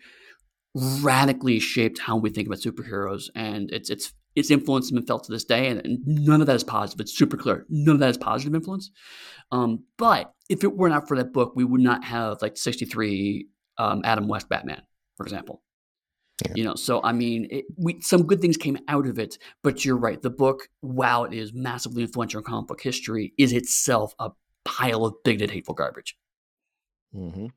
radically 1.02 1.60
shaped 1.60 2.00
how 2.00 2.18
we 2.18 2.30
think 2.30 2.48
about 2.48 2.60
superheroes, 2.60 3.30
and 3.36 3.72
it's 3.72 3.90
it's 3.90 4.14
its 4.36 4.52
influence 4.52 4.86
has 4.86 4.92
been 4.92 5.06
felt 5.06 5.24
to 5.24 5.32
this 5.32 5.46
day, 5.46 5.68
and, 5.68 5.84
and 5.84 6.00
none 6.06 6.42
of 6.42 6.48
that 6.48 6.56
is 6.56 6.64
positive. 6.64 7.02
It's 7.02 7.18
super 7.18 7.38
clear. 7.38 7.66
None 7.70 7.96
of 7.96 8.00
that 8.02 8.12
is 8.12 8.18
positive 8.18 8.54
influence. 8.54 8.92
Um, 9.52 9.86
but 9.98 10.34
if 10.48 10.64
it 10.64 10.76
were 10.76 10.90
not 10.90 11.08
for 11.08 11.18
that 11.18 11.34
book, 11.34 11.54
we 11.56 11.64
would 11.64 11.82
not 11.82 12.04
have 12.04 12.42
like 12.42 12.56
63 12.56 13.48
um, 13.80 14.02
Adam 14.04 14.28
West 14.28 14.48
Batman, 14.48 14.84
for 15.16 15.26
example. 15.26 15.64
Yeah. 16.46 16.54
You 16.56 16.64
know, 16.66 16.76
so 16.76 17.02
I 17.04 17.14
mean, 17.14 17.48
it, 17.50 17.66
we, 17.78 18.00
some 18.02 18.28
good 18.28 18.42
things 18.42 18.58
came 18.58 18.78
out 18.88 19.08
of 19.08 19.18
it, 19.18 19.38
but 19.64 19.84
you're 19.84 19.98
right. 19.98 20.22
The 20.22 20.30
book, 20.30 20.70
while 20.82 21.26
it 21.26 21.34
is 21.34 21.52
massively 21.54 22.04
influential 22.04 22.40
in 22.40 22.44
comic 22.44 22.68
book 22.68 22.82
history, 22.82 23.34
is 23.38 23.54
itself 23.54 24.14
a 24.20 24.30
pile 24.64 25.06
of 25.06 25.16
bigoted, 25.24 25.50
hateful 25.50 25.74
garbage. 25.74 26.16
Mm-hmm. 27.16 27.48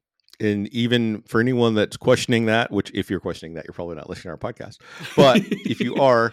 And 0.40 0.68
even 0.68 1.22
for 1.22 1.40
anyone 1.40 1.74
that's 1.74 1.98
questioning 1.98 2.46
that, 2.46 2.70
which 2.70 2.90
if 2.94 3.10
you're 3.10 3.20
questioning 3.20 3.54
that, 3.54 3.66
you're 3.66 3.74
probably 3.74 3.96
not 3.96 4.08
listening 4.08 4.34
to 4.34 4.46
our 4.46 4.52
podcast. 4.52 4.78
But 5.14 5.42
if 5.50 5.80
you 5.80 5.96
are, 6.00 6.32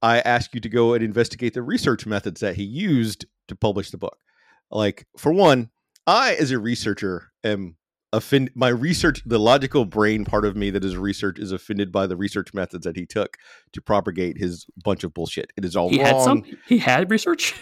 I 0.00 0.20
ask 0.20 0.54
you 0.54 0.60
to 0.60 0.68
go 0.68 0.94
and 0.94 1.02
investigate 1.02 1.54
the 1.54 1.62
research 1.62 2.06
methods 2.06 2.40
that 2.40 2.54
he 2.54 2.62
used 2.62 3.26
to 3.48 3.56
publish 3.56 3.90
the 3.90 3.98
book. 3.98 4.18
Like, 4.70 5.06
for 5.16 5.32
one, 5.32 5.70
I, 6.06 6.34
as 6.34 6.52
a 6.52 6.58
researcher, 6.60 7.32
am 7.42 7.76
offended. 8.12 8.54
My 8.56 8.68
research, 8.68 9.22
the 9.24 9.38
logical 9.38 9.84
brain 9.84 10.24
part 10.24 10.44
of 10.44 10.56
me 10.56 10.70
that 10.70 10.84
is 10.84 10.96
research, 10.96 11.38
is 11.38 11.52
offended 11.52 11.92
by 11.92 12.06
the 12.06 12.16
research 12.16 12.54
methods 12.54 12.84
that 12.84 12.96
he 12.96 13.06
took 13.06 13.36
to 13.72 13.80
propagate 13.80 14.38
his 14.38 14.66
bunch 14.84 15.04
of 15.04 15.14
bullshit. 15.14 15.52
It 15.56 15.64
is 15.64 15.76
all 15.76 15.90
he 15.90 15.98
wrong. 15.98 16.06
Had 16.06 16.22
some, 16.22 16.44
he 16.66 16.78
had 16.78 17.10
research. 17.10 17.54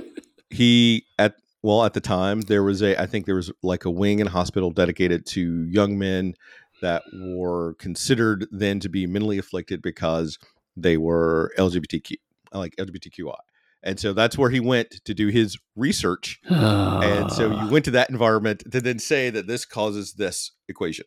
he 0.50 1.04
at 1.18 1.34
well 1.62 1.84
at 1.84 1.94
the 1.94 2.00
time 2.00 2.42
there 2.42 2.62
was 2.62 2.82
a 2.82 3.00
I 3.00 3.06
think 3.06 3.26
there 3.26 3.34
was 3.34 3.52
like 3.62 3.84
a 3.84 3.90
wing 3.90 4.18
in 4.18 4.26
a 4.26 4.30
hospital 4.30 4.70
dedicated 4.70 5.26
to 5.26 5.64
young 5.64 5.98
men 5.98 6.34
that 6.80 7.02
were 7.12 7.74
considered 7.74 8.46
then 8.50 8.80
to 8.80 8.88
be 8.88 9.06
mentally 9.06 9.38
afflicted 9.38 9.82
because 9.82 10.38
they 10.76 10.96
were 10.96 11.52
LGBTQ 11.58 12.16
like 12.52 12.74
LGBTQI. 12.76 13.36
And 13.82 13.98
so 13.98 14.12
that's 14.12 14.36
where 14.36 14.50
he 14.50 14.60
went 14.60 14.90
to 15.04 15.14
do 15.14 15.28
his 15.28 15.58
research. 15.74 16.38
and 16.48 17.32
so 17.32 17.50
you 17.50 17.70
went 17.70 17.84
to 17.86 17.90
that 17.92 18.10
environment 18.10 18.62
to 18.70 18.80
then 18.80 18.98
say 18.98 19.30
that 19.30 19.46
this 19.46 19.64
causes 19.64 20.14
this 20.14 20.52
equation. 20.68 21.06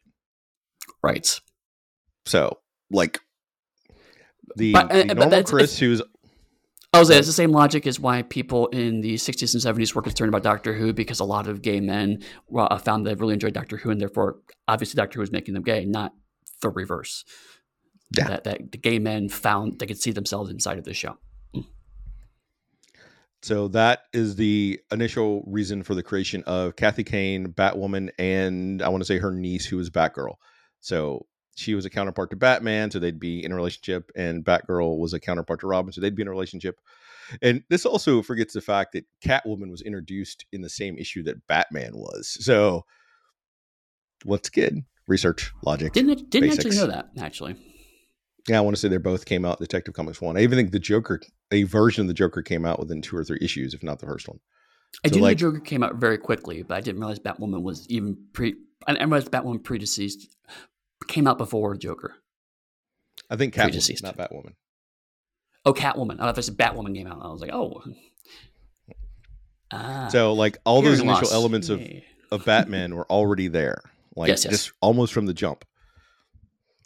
Right. 1.01 1.39
So, 2.25 2.59
like 2.89 3.19
the, 4.55 4.73
but, 4.73 4.91
uh, 4.91 5.03
the 5.03 5.15
normal 5.15 5.43
Chris, 5.43 5.77
who's 5.77 6.01
I 6.93 6.99
was 6.99 7.07
say 7.07 7.17
it's 7.17 7.27
the 7.27 7.33
same 7.33 7.51
logic 7.51 7.87
as 7.87 7.99
why 7.99 8.21
people 8.21 8.67
in 8.67 9.01
the 9.01 9.15
60s 9.15 9.53
and 9.53 9.77
70s 9.79 9.95
were 9.95 10.03
concerned 10.03 10.29
about 10.29 10.43
Doctor 10.43 10.73
Who 10.73 10.93
because 10.93 11.19
a 11.19 11.25
lot 11.25 11.47
of 11.47 11.63
gay 11.63 11.79
men 11.79 12.23
uh, 12.55 12.77
found 12.77 13.05
they 13.05 13.15
really 13.15 13.33
enjoyed 13.33 13.53
Doctor 13.53 13.77
Who 13.77 13.89
and 13.89 13.99
therefore 13.99 14.37
obviously 14.67 14.97
Doctor 14.97 15.15
Who 15.15 15.21
was 15.21 15.31
making 15.31 15.55
them 15.55 15.63
gay, 15.63 15.85
not 15.85 16.13
the 16.61 16.69
reverse. 16.69 17.25
Yeah. 18.15 18.27
That, 18.27 18.43
that 18.43 18.71
the 18.71 18.77
gay 18.77 18.99
men 18.99 19.27
found 19.27 19.79
they 19.79 19.87
could 19.87 19.99
see 19.99 20.11
themselves 20.11 20.51
inside 20.51 20.77
of 20.77 20.83
the 20.83 20.93
show. 20.93 21.17
So 23.43 23.67
that 23.69 24.03
is 24.13 24.35
the 24.35 24.79
initial 24.89 25.43
reason 25.45 25.83
for 25.83 25.95
the 25.95 26.03
creation 26.03 26.43
of 26.47 26.77
Kathy 26.77 27.03
Kane, 27.03 27.47
Batwoman, 27.47 28.09
and 28.17 28.81
I 28.81 28.87
want 28.87 29.01
to 29.01 29.05
say 29.05 29.17
her 29.17 29.31
niece, 29.31 29.65
who 29.65 29.77
was 29.77 29.89
Batgirl. 29.89 30.35
So 30.79 31.25
she 31.55 31.75
was 31.75 31.85
a 31.85 31.89
counterpart 31.89 32.29
to 32.29 32.35
Batman, 32.37 32.89
so 32.89 32.99
they'd 32.99 33.19
be 33.19 33.43
in 33.43 33.51
a 33.51 33.55
relationship, 33.55 34.11
and 34.15 34.45
Batgirl 34.45 34.97
was 34.97 35.13
a 35.13 35.19
counterpart 35.19 35.59
to 35.59 35.67
Robin, 35.67 35.91
so 35.91 35.99
they'd 35.99 36.15
be 36.15 36.21
in 36.21 36.27
a 36.29 36.31
relationship. 36.31 36.79
And 37.41 37.63
this 37.69 37.85
also 37.85 38.21
forgets 38.21 38.53
the 38.53 38.61
fact 38.61 38.93
that 38.93 39.05
Catwoman 39.23 39.71
was 39.71 39.81
introduced 39.81 40.45
in 40.51 40.61
the 40.61 40.69
same 40.69 40.97
issue 40.97 41.23
that 41.23 41.45
Batman 41.47 41.95
was. 41.95 42.37
So 42.39 42.85
what's 44.23 44.49
good? 44.49 44.83
Research, 45.07 45.51
logic. 45.65 45.91
Didn't 45.93 46.29
didn't 46.29 46.49
basics. 46.49 46.65
actually 46.65 46.77
know 46.77 46.87
that 46.87 47.09
actually. 47.19 47.55
Yeah, 48.47 48.57
I 48.57 48.61
want 48.61 48.75
to 48.75 48.79
say 48.79 48.87
they 48.89 48.97
both 48.97 49.25
came 49.25 49.45
out 49.45 49.59
Detective 49.59 49.93
Comics 49.93 50.21
one. 50.21 50.37
I 50.37 50.41
even 50.41 50.57
think 50.57 50.71
the 50.71 50.79
Joker, 50.79 51.21
a 51.53 51.63
version 51.63 52.01
of 52.01 52.07
the 52.07 52.13
Joker, 52.13 52.41
came 52.41 52.65
out 52.65 52.79
within 52.79 53.01
two 53.01 53.15
or 53.15 53.23
three 53.23 53.37
issues, 53.41 53.73
if 53.73 53.83
not 53.83 53.99
the 53.99 54.05
first 54.05 54.27
one. 54.27 54.39
I 55.05 55.07
so 55.07 55.15
do 55.15 55.21
like, 55.21 55.39
know 55.39 55.51
Joker 55.51 55.59
came 55.59 55.83
out 55.83 55.95
very 55.95 56.17
quickly, 56.17 56.63
but 56.63 56.75
I 56.75 56.81
didn't 56.81 56.99
realize 56.99 57.19
Batwoman 57.19 57.61
was 57.61 57.87
even 57.89 58.17
pre. 58.33 58.55
I 58.87 58.93
realized 58.93 59.31
Batwoman 59.31 59.61
predeceased 59.63 60.27
came 61.07 61.27
out 61.27 61.37
before 61.37 61.75
Joker. 61.75 62.15
I 63.29 63.35
think 63.35 63.53
Catwoman, 63.53 64.03
not 64.03 64.17
Batwoman. 64.17 64.53
Oh, 65.65 65.73
Catwoman. 65.73 66.19
I 66.19 66.31
thought 66.31 66.43
said 66.43 66.57
Batwoman 66.57 66.95
came 66.95 67.07
out. 67.07 67.21
I 67.23 67.29
was 67.29 67.41
like, 67.41 67.53
oh. 67.53 67.81
Ah, 69.71 70.07
so 70.11 70.33
like 70.33 70.57
all 70.65 70.81
those 70.81 70.99
initial 70.99 71.31
elements 71.31 71.69
of 71.69 71.81
of 72.31 72.45
Batman 72.45 72.95
were 72.95 73.09
already 73.09 73.47
there, 73.47 73.81
like 74.15 74.27
yes, 74.27 74.45
yes. 74.45 74.51
just 74.51 74.71
almost 74.81 75.13
from 75.13 75.25
the 75.25 75.33
jump. 75.33 75.65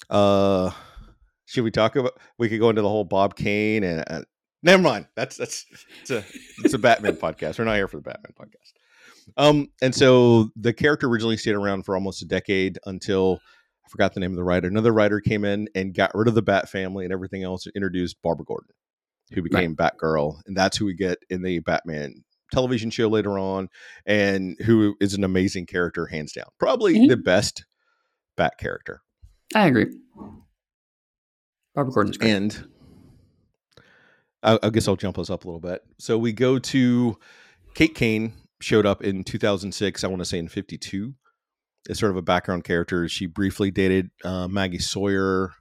Uh 0.10 0.72
should 1.48 1.64
we 1.64 1.72
talk 1.72 1.96
about? 1.96 2.20
We 2.38 2.50
could 2.50 2.60
go 2.60 2.70
into 2.70 2.82
the 2.82 2.90
whole 2.90 3.06
Bob 3.06 3.36
Kane 3.36 3.84
and 3.84 4.04
uh, 4.08 4.22
never 4.64 4.82
mind. 4.82 5.08
That's 5.16 5.38
that's 5.38 5.66
it's 6.02 6.12
a 6.12 6.24
it's 6.64 6.74
a 6.74 6.80
Batman 6.80 7.18
podcast. 7.18 7.60
We're 7.60 7.66
not 7.66 7.76
here 7.76 7.88
for 7.88 7.98
the 7.98 8.04
Batman 8.04 8.34
podcast. 8.40 8.74
Um, 9.36 9.70
and 9.82 9.94
so 9.94 10.50
the 10.56 10.74
character 10.74 11.08
originally 11.08 11.38
stayed 11.38 11.56
around 11.56 11.84
for 11.84 11.96
almost 11.96 12.22
a 12.22 12.26
decade 12.26 12.80
until 12.86 13.40
I 13.86 13.90
forgot 13.90 14.14
the 14.14 14.20
name 14.20 14.32
of 14.32 14.38
the 14.38 14.44
writer. 14.44 14.68
Another 14.68 14.94
writer 14.94 15.20
came 15.20 15.44
in 15.44 15.68
and 15.76 15.94
got 15.94 16.16
rid 16.16 16.28
of 16.28 16.36
the 16.36 16.42
Bat 16.42 16.70
family 16.70 17.04
and 17.04 17.14
everything 17.14 17.44
else, 17.44 17.66
and 17.66 17.76
introduced 17.76 18.22
Barbara 18.22 18.46
Gordon, 18.46 18.74
who 19.34 19.42
became 19.42 19.76
right. 19.78 19.94
Batgirl, 19.98 20.42
and 20.46 20.56
that's 20.56 20.78
who 20.78 20.86
we 20.86 20.94
get 20.94 21.18
in 21.30 21.42
the 21.42 21.60
Batman 21.60 22.24
television 22.52 22.90
show 22.90 23.10
later 23.10 23.38
on, 23.38 23.70
and 24.06 24.58
who 24.66 24.96
is 25.02 25.14
an 25.14 25.24
amazing 25.24 25.66
character, 25.66 26.06
hands 26.06 26.32
down. 26.32 26.48
Probably 26.60 26.96
mm-hmm. 26.96 27.08
the 27.08 27.18
best 27.18 27.66
Bat 28.38 28.58
character. 28.60 29.02
I 29.56 29.68
agree. 29.68 29.88
Barbara 31.74 31.94
Gordon's 31.94 32.18
great. 32.18 32.32
And 32.32 32.68
I, 34.44 34.60
I 34.62 34.70
guess 34.70 34.88
I'll 34.88 34.96
jump 34.96 35.18
us 35.18 35.30
up 35.30 35.44
a 35.44 35.48
little 35.48 35.60
bit. 35.60 35.82
So 35.98 36.18
we 36.18 36.34
go 36.34 36.60
to 36.60 37.18
Kate 37.74 37.96
Kane 37.96 38.34
showed 38.62 38.86
up 38.86 39.04
in 39.04 39.24
2006. 39.24 40.04
I 40.04 40.08
want 40.08 40.20
to 40.20 40.26
say 40.26 40.40
in 40.40 40.48
52. 40.48 41.14
It's 41.90 42.00
sort 42.00 42.12
of 42.12 42.18
a 42.18 42.22
background 42.22 42.64
character. 42.64 43.08
She 43.08 43.26
briefly 43.26 43.72
dated 43.72 44.10
uh, 44.24 44.48
Maggie 44.48 44.80
Sawyer. 44.80 45.54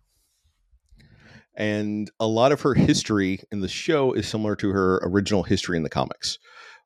And 1.56 2.11
a 2.21 2.26
lot 2.26 2.52
of 2.52 2.61
her 2.62 2.75
history 2.75 3.40
in 3.50 3.61
the 3.61 3.68
show 3.68 4.12
is 4.12 4.28
similar 4.28 4.56
to 4.56 4.71
her 4.71 5.00
original 5.02 5.42
history 5.42 5.76
in 5.76 5.85
the 5.85 5.88
comics, 5.88 6.38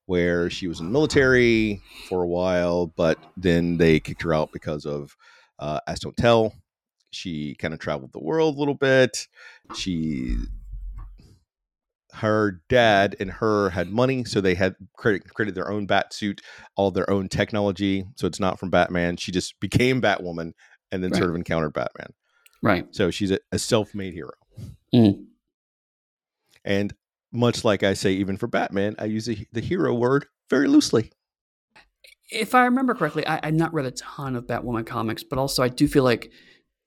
where 0.07 0.49
she 0.49 0.69
was 0.69 0.79
in 0.79 0.87
the 0.87 0.93
military 0.93 1.83
for 2.09 2.23
a 2.23 2.29
while, 2.29 2.87
but 2.87 3.19
then 3.37 3.79
they 3.79 3.99
kicked 3.99 4.23
her 4.23 4.33
out 4.33 4.53
because 4.53 4.87
of 4.87 5.17
uh, 5.59 5.81
As 5.89 5.99
Don't 6.01 6.17
Tell 6.17 6.55
she 7.11 7.55
kind 7.57 7.75
of 7.75 7.81
traveled 7.81 8.13
the 8.13 8.21
world 8.21 8.57
a 8.57 8.59
little 8.59 8.75
bit. 8.75 9.27
She 9.75 10.37
her 12.15 12.61
dad 12.69 13.17
and 13.21 13.31
her 13.31 13.71
had 13.71 13.91
money, 13.91 14.25
so 14.25 14.41
they 14.41 14.55
had 14.55 14.75
created, 14.97 15.33
created 15.33 15.55
their 15.55 15.71
own 15.71 15.87
bat 15.87 16.13
suit, 16.13 16.41
all 16.77 16.91
their 16.91 17.09
own 17.09 17.29
technology. 17.29 18.05
So 18.17 18.27
it's 18.27 18.41
not 18.41 18.59
from 18.59 18.71
Batman. 18.71 19.17
She 19.17 19.33
just 19.33 19.59
became 19.61 20.01
Batwoman 20.03 20.53
and 20.93 21.03
then 21.03 21.11
right. 21.11 21.19
sort 21.19 21.31
of 21.31 21.37
encountered 21.37 21.73
Batman. 21.73 22.13
Right. 22.63 22.87
So 22.91 23.11
she's 23.11 23.31
a, 23.31 23.39
a 23.53 23.59
self-made 23.59 24.13
hero. 24.13 24.33
Mm. 24.95 25.27
And 26.65 26.95
much 27.33 27.65
like 27.65 27.83
I 27.83 27.95
say, 27.95 28.13
even 28.15 28.37
for 28.37 28.47
Batman, 28.49 28.97
I 28.99 29.07
use 29.07 29.27
the, 29.27 29.47
the 29.53 29.61
hero 29.61 29.95
word 29.95 30.27
very 30.51 30.67
loosely. 30.67 31.13
If 32.31 32.55
I 32.55 32.65
remember 32.65 32.95
correctly, 32.95 33.27
I, 33.27 33.41
I've 33.43 33.55
not 33.55 33.73
read 33.73 33.87
a 33.87 33.93
ton 33.93 34.37
of 34.37 34.47
Batwoman 34.47 34.87
comics, 34.87 35.25
but 35.25 35.39
also 35.39 35.63
I 35.63 35.69
do 35.69 35.89
feel 35.89 36.05
like 36.05 36.31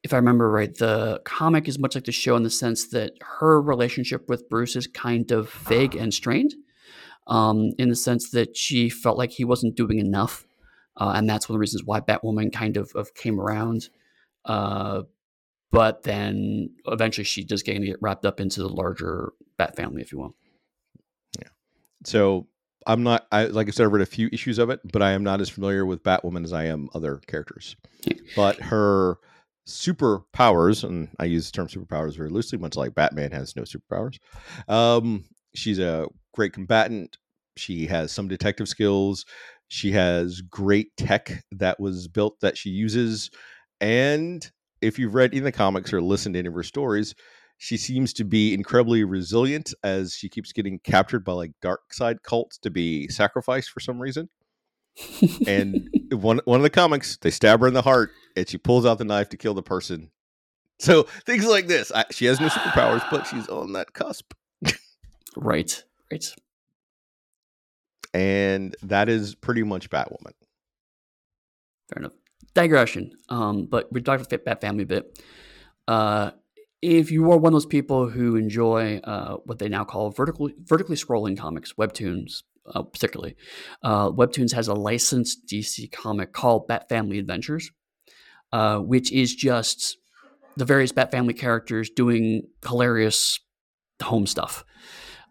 if 0.04 0.14
I 0.14 0.18
remember 0.18 0.50
right, 0.50 0.74
the 0.76 1.22
comic 1.24 1.68
is 1.68 1.80
much 1.80 1.96
like 1.96 2.04
the 2.04 2.12
show 2.12 2.36
in 2.36 2.44
the 2.44 2.50
sense 2.50 2.90
that 2.90 3.14
her 3.22 3.62
relationship 3.62 4.28
with 4.28 4.50
Bruce 4.50 4.76
is 4.76 4.86
kind 4.86 5.32
of 5.32 5.52
vague 5.52 5.96
and 5.96 6.14
strained, 6.14 6.54
um, 7.28 7.72
in 7.78 7.90
the 7.90 7.96
sense 7.96 8.30
that 8.32 8.58
she 8.58 8.90
felt 8.90 9.18
like 9.18 9.32
he 9.32 9.46
wasn't 9.46 9.76
doing 9.76 10.00
enough, 10.00 10.46
uh, 10.98 11.14
and 11.16 11.30
that's 11.30 11.48
one 11.48 11.56
of 11.56 11.58
the 11.58 11.62
reasons 11.62 11.84
why 11.86 12.02
Batwoman 12.02 12.52
kind 12.52 12.76
of, 12.76 12.92
of 12.96 13.14
came 13.16 13.40
around. 13.40 13.90
Uh, 14.46 15.04
but 15.72 16.04
then 16.04 16.70
eventually 16.86 17.24
she 17.24 17.44
does 17.44 17.64
get, 17.64 17.82
get 17.82 18.02
wrapped 18.02 18.26
up 18.26 18.40
into 18.40 18.62
the 18.62 18.70
larger 18.70 19.32
Bat 19.58 19.76
family, 19.76 20.02
if 20.02 20.12
you 20.12 20.20
will. 20.20 20.36
Yeah. 21.40 21.48
So 22.04 22.48
I'm 22.86 23.04
not, 23.04 23.26
I 23.32 23.46
like 23.46 23.68
I 23.68 23.72
said, 23.72 23.86
I've 23.86 23.94
read 23.94 24.02
a 24.02 24.06
few 24.06 24.30
issues 24.32 24.60
of 24.60 24.70
it, 24.70 24.82
but 24.84 25.02
I 25.02 25.12
am 25.12 25.24
not 25.24 25.42
as 25.42 25.50
familiar 25.50 25.86
with 25.86 26.04
Batwoman 26.04 26.44
as 26.44 26.52
I 26.52 26.66
am 26.66 26.90
other 26.94 27.22
characters. 27.28 27.76
But 28.36 28.60
her 28.60 29.18
superpowers, 29.68 30.84
and 30.84 31.10
I 31.20 31.26
use 31.26 31.50
the 31.50 31.56
term 31.56 31.68
superpowers 31.68 32.18
very 32.18 32.30
loosely, 32.30 32.58
much 32.58 32.76
like 32.76 32.96
Batman 32.96 33.32
has 33.32 33.56
no 33.56 33.64
superpowers. 33.64 34.20
Um, 34.68 35.26
she's 35.56 35.80
a 35.80 36.08
great 36.34 36.54
combatant. 36.54 37.18
She 37.56 37.88
has 37.88 38.12
some 38.12 38.28
detective 38.28 38.68
skills. 38.68 39.26
She 39.68 39.92
has 39.92 40.42
great 40.42 40.96
tech 40.98 41.44
that 41.52 41.80
was 41.80 42.08
built 42.08 42.40
that 42.42 42.58
she 42.58 42.70
uses. 42.70 43.30
And 43.80 44.50
if 44.82 45.00
you've 45.00 45.16
read 45.16 45.34
in 45.34 45.44
the 45.44 45.52
comics 45.52 45.94
or 45.94 46.02
listened 46.02 46.34
to 46.34 46.40
any 46.40 46.48
of 46.48 46.54
her 46.54 46.64
stories, 46.64 47.16
she 47.58 47.78
seems 47.78 48.12
to 48.14 48.24
be 48.24 48.54
incredibly 48.54 49.04
resilient 49.04 49.74
as 49.84 50.14
she 50.14 50.28
keeps 50.28 50.52
getting 50.52 50.80
captured 50.80 51.24
by 51.24 51.34
like 51.34 51.52
dark 51.62 51.94
side 51.94 52.24
cults 52.24 52.58
to 52.60 52.70
be 52.70 53.08
sacrificed 53.08 53.70
for 53.70 53.80
some 53.80 54.02
reason 54.02 54.30
and 55.48 55.90
one 56.12 56.40
one 56.46 56.60
of 56.60 56.64
the 56.64 56.70
comics, 56.70 57.18
they 57.18 57.32
stab 57.32 57.60
her 57.62 57.68
in 57.68 57.74
the 57.74 57.82
heart, 57.82 58.12
and 58.36 58.48
she 58.48 58.58
pulls 58.58 58.86
out 58.86 58.98
the 58.98 59.06
knife 59.06 59.30
to 59.30 59.38
kill 59.38 59.54
the 59.54 59.64
person, 59.64 60.12
So 60.80 61.04
things 61.26 61.46
like 61.46 61.68
this. 61.68 61.92
I, 61.94 62.06
she 62.12 62.26
has 62.26 62.40
no 62.40 62.48
superpowers, 62.48 63.06
but 63.10 63.26
she's 63.26 63.48
on 63.48 63.74
that 63.74 63.94
cusp. 63.94 64.34
right. 65.36 65.84
Right. 66.12 66.26
And 68.14 68.76
that 68.84 69.10
is 69.10 69.34
pretty 69.34 69.64
much 69.64 69.90
Batwoman. 69.90 70.34
Fair 71.90 72.00
enough. 72.00 72.14
Digression. 72.54 73.12
Um, 73.30 73.66
but 73.66 73.92
we 73.92 74.02
talked 74.02 74.26
about 74.32 74.46
Bat 74.46 74.62
Family 74.62 74.84
a 74.84 74.88
bit. 74.88 75.24
Uh, 75.88 76.32
if 76.82 77.12
you 77.12 77.32
are 77.32 77.38
one 77.38 77.54
of 77.54 77.56
those 77.56 77.66
people 77.66 78.10
who 78.10 78.36
enjoy 78.36 78.98
uh, 79.06 79.38
what 79.46 79.60
they 79.60 79.70
now 79.70 79.86
call 79.86 80.12
vertically 80.12 80.54
vertically 80.60 80.98
scrolling 80.98 81.38
comics, 81.38 81.74
webtoons, 81.74 82.44
uh, 82.68 82.84
particularly, 82.84 83.36
uh, 83.84 84.10
Webtoons 84.12 84.54
has 84.54 84.68
a 84.68 84.74
licensed 84.74 85.48
DC 85.48 85.92
comic 85.92 86.34
called 86.34 86.68
Bat 86.68 86.90
Family 86.90 87.20
Adventures, 87.20 87.72
uh, 88.54 88.78
which 88.78 89.12
is 89.12 89.36
just 89.36 89.98
the 90.56 90.64
various 90.64 90.92
Bat 90.92 91.12
Family 91.12 91.34
characters 91.34 91.90
doing 91.90 92.48
hilarious 92.66 93.40
home 94.02 94.28
stuff, 94.28 94.64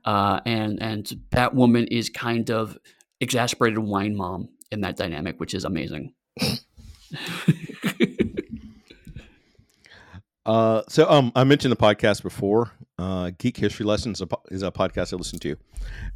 uh, 0.05 0.41
and 0.45 0.83
and 0.83 1.07
Batwoman 1.31 1.87
is 1.91 2.11
kind 2.11 2.51
of 2.51 2.77
exasperated 3.21 3.79
wine 3.79 4.17
mom 4.17 4.49
in 4.73 4.81
that 4.81 4.97
dynamic, 4.97 5.39
which 5.39 5.55
is 5.55 5.65
amazing. 5.65 6.13
Uh, 10.45 10.83
so 10.89 11.09
um, 11.09 11.31
I 11.37 11.45
mentioned 11.45 11.71
the 11.71 11.77
podcast 11.77 12.25
before. 12.25 12.73
Uh, 12.99 13.31
Geek 13.39 13.57
History 13.57 13.87
Lessons 13.87 14.21
is 14.51 14.63
a 14.65 14.73
podcast 14.73 15.13
I 15.13 15.17
listen 15.17 15.39
to, 15.39 15.57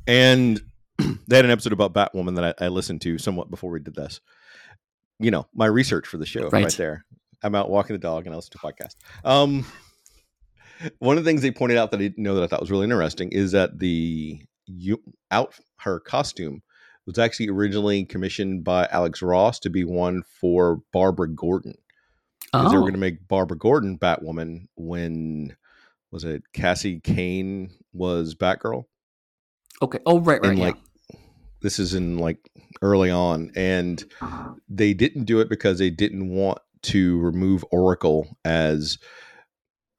and 0.08 0.60
they 0.98 1.36
had 1.36 1.44
an 1.44 1.52
episode 1.52 1.72
about 1.72 1.94
Batwoman 1.94 2.34
that 2.34 2.56
I, 2.60 2.64
I, 2.64 2.68
listened 2.68 3.02
to 3.02 3.18
somewhat 3.18 3.50
before 3.50 3.70
we 3.70 3.78
did 3.78 3.94
this. 3.94 4.20
You 5.18 5.30
know, 5.30 5.46
my 5.54 5.66
research 5.66 6.06
for 6.06 6.18
the 6.18 6.26
show 6.26 6.48
right, 6.48 6.64
right 6.64 6.72
there. 6.74 7.04
I'm 7.42 7.54
out 7.54 7.70
walking 7.70 7.94
the 7.94 8.00
dog 8.00 8.26
and 8.26 8.34
I 8.34 8.36
listen 8.36 8.52
to 8.52 8.58
a 8.62 8.72
podcast. 8.72 8.96
Um, 9.24 9.64
one 10.98 11.16
of 11.18 11.24
the 11.24 11.30
things 11.30 11.42
they 11.42 11.50
pointed 11.50 11.78
out 11.78 11.90
that 11.90 12.00
I 12.00 12.04
didn't 12.04 12.22
know 12.22 12.34
that 12.34 12.44
I 12.44 12.46
thought 12.46 12.60
was 12.60 12.70
really 12.70 12.84
interesting 12.84 13.30
is 13.30 13.52
that 13.52 13.78
the 13.78 14.40
you, 14.66 15.00
out 15.30 15.54
her 15.80 16.00
costume 16.00 16.62
was 17.06 17.18
actually 17.18 17.48
originally 17.48 18.04
commissioned 18.04 18.64
by 18.64 18.88
Alex 18.90 19.22
Ross 19.22 19.60
to 19.60 19.70
be 19.70 19.84
one 19.84 20.22
for 20.40 20.82
Barbara 20.92 21.28
Gordon 21.28 21.74
because 22.40 22.66
oh. 22.66 22.70
they 22.70 22.76
were 22.76 22.82
oh. 22.82 22.86
going 22.86 22.94
to 22.94 22.98
make 22.98 23.28
Barbara 23.28 23.56
Gordon 23.56 23.98
Batwoman 23.98 24.66
when 24.76 25.56
was 26.10 26.24
it 26.24 26.42
Cassie 26.52 27.00
Cain 27.00 27.70
was 27.92 28.34
Batgirl. 28.34 28.84
Okay. 29.82 29.98
Oh, 30.06 30.20
right, 30.20 30.40
right. 30.40 30.50
And 30.50 30.58
like 30.58 30.76
yeah. 31.12 31.20
this 31.60 31.78
is 31.78 31.94
in 31.94 32.18
like 32.18 32.38
early 32.82 33.10
on, 33.10 33.50
and 33.56 34.04
they 34.68 34.94
didn't 34.94 35.24
do 35.24 35.40
it 35.40 35.48
because 35.48 35.78
they 35.78 35.90
didn't 35.90 36.28
want 36.28 36.58
to 36.82 37.18
remove 37.20 37.64
Oracle 37.70 38.36
as 38.44 38.98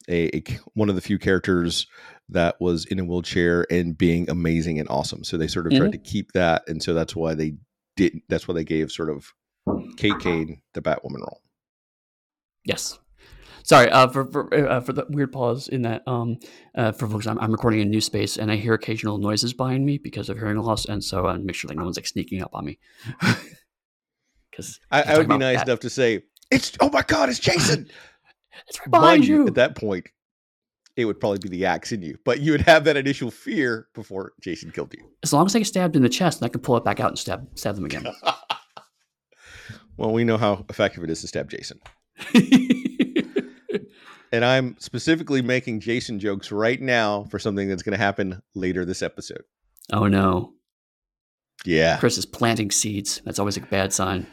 a, 0.07 0.35
a 0.37 0.43
one 0.73 0.89
of 0.89 0.95
the 0.95 1.01
few 1.01 1.19
characters 1.19 1.87
that 2.29 2.59
was 2.59 2.85
in 2.85 2.99
a 2.99 3.05
wheelchair 3.05 3.65
and 3.71 3.97
being 3.97 4.29
amazing 4.29 4.79
and 4.79 4.89
awesome. 4.89 5.23
So 5.23 5.37
they 5.37 5.47
sort 5.47 5.67
of 5.67 5.73
mm-hmm. 5.73 5.81
tried 5.81 5.91
to 5.93 5.97
keep 5.97 6.31
that, 6.33 6.63
and 6.67 6.81
so 6.81 6.93
that's 6.93 7.15
why 7.15 7.33
they 7.33 7.55
didn't. 7.95 8.23
That's 8.29 8.47
why 8.47 8.53
they 8.53 8.63
gave 8.63 8.91
sort 8.91 9.09
of 9.09 9.33
Kate 9.97 10.19
Kane 10.19 10.61
the 10.73 10.81
Batwoman 10.81 11.19
role. 11.19 11.41
Yes. 12.63 12.99
Sorry 13.67 13.89
uh, 13.89 14.07
for 14.07 14.25
for, 14.25 14.53
uh, 14.53 14.79
for 14.79 14.93
the 14.93 15.05
weird 15.09 15.33
pause 15.33 15.67
in 15.67 15.81
that. 15.81 16.07
Um, 16.07 16.37
uh, 16.73 16.93
for 16.93 17.05
folks, 17.07 17.27
I'm, 17.27 17.37
I'm 17.39 17.51
recording 17.51 17.81
in 17.81 17.87
a 17.87 17.89
new 17.89 17.99
space 17.99 18.37
and 18.37 18.49
I 18.49 18.55
hear 18.55 18.73
occasional 18.73 19.17
noises 19.17 19.51
behind 19.53 19.85
me 19.85 19.97
because 19.97 20.29
of 20.29 20.37
hearing 20.37 20.57
loss, 20.57 20.85
and 20.85 21.03
so 21.03 21.27
I 21.27 21.35
make 21.37 21.53
sure 21.53 21.67
like 21.67 21.77
no 21.77 21.83
one's 21.83 21.97
like 21.97 22.07
sneaking 22.07 22.41
up 22.41 22.51
on 22.53 22.65
me. 22.65 22.79
Because 24.49 24.79
I, 24.89 25.03
I, 25.03 25.17
would 25.19 25.29
be 25.29 25.37
nice 25.37 25.59
that. 25.59 25.67
enough 25.67 25.81
to 25.81 25.89
say, 25.91 26.23
"It's 26.49 26.75
oh 26.79 26.89
my 26.89 27.03
god, 27.03 27.29
it's 27.29 27.37
Jason." 27.37 27.87
it's 28.67 28.79
right 28.79 28.89
behind 28.89 29.27
you. 29.27 29.41
you. 29.41 29.47
At 29.47 29.53
that 29.53 29.75
point, 29.75 30.07
it 30.95 31.05
would 31.05 31.19
probably 31.19 31.37
be 31.37 31.49
the 31.49 31.67
axe 31.67 31.91
in 31.91 32.01
you, 32.01 32.17
but 32.25 32.39
you 32.39 32.53
would 32.53 32.61
have 32.61 32.83
that 32.85 32.97
initial 32.97 33.29
fear 33.29 33.87
before 33.93 34.33
Jason 34.41 34.71
killed 34.71 34.95
you. 34.97 35.05
As 35.21 35.31
long 35.31 35.45
as 35.45 35.55
I 35.55 35.59
get 35.59 35.67
stabbed 35.67 35.95
in 35.95 36.01
the 36.01 36.09
chest, 36.09 36.41
and 36.41 36.47
I 36.47 36.49
can 36.49 36.61
pull 36.61 36.75
it 36.75 36.83
back 36.83 36.99
out 36.99 37.09
and 37.09 37.19
stab 37.19 37.47
stab 37.53 37.75
them 37.75 37.85
again. 37.85 38.07
well, 39.97 40.11
we 40.11 40.23
know 40.23 40.37
how 40.37 40.65
effective 40.69 41.03
it 41.03 41.11
is 41.11 41.21
to 41.21 41.27
stab 41.27 41.51
Jason. 41.51 41.79
And 44.31 44.43
I'm 44.43 44.75
specifically 44.79 45.41
making 45.41 45.79
Jason 45.79 46.19
jokes 46.19 46.51
right 46.51 46.81
now 46.81 47.25
for 47.25 47.39
something 47.39 47.67
that's 47.67 47.83
going 47.83 47.97
to 47.97 48.03
happen 48.03 48.41
later 48.55 48.85
this 48.85 49.01
episode. 49.01 49.43
Oh 49.91 50.07
no. 50.07 50.53
Yeah. 51.65 51.97
Chris 51.97 52.17
is 52.17 52.25
planting 52.25 52.71
seeds. 52.71 53.21
That's 53.25 53.39
always 53.39 53.57
a 53.57 53.61
bad 53.61 53.93
sign. 53.93 54.27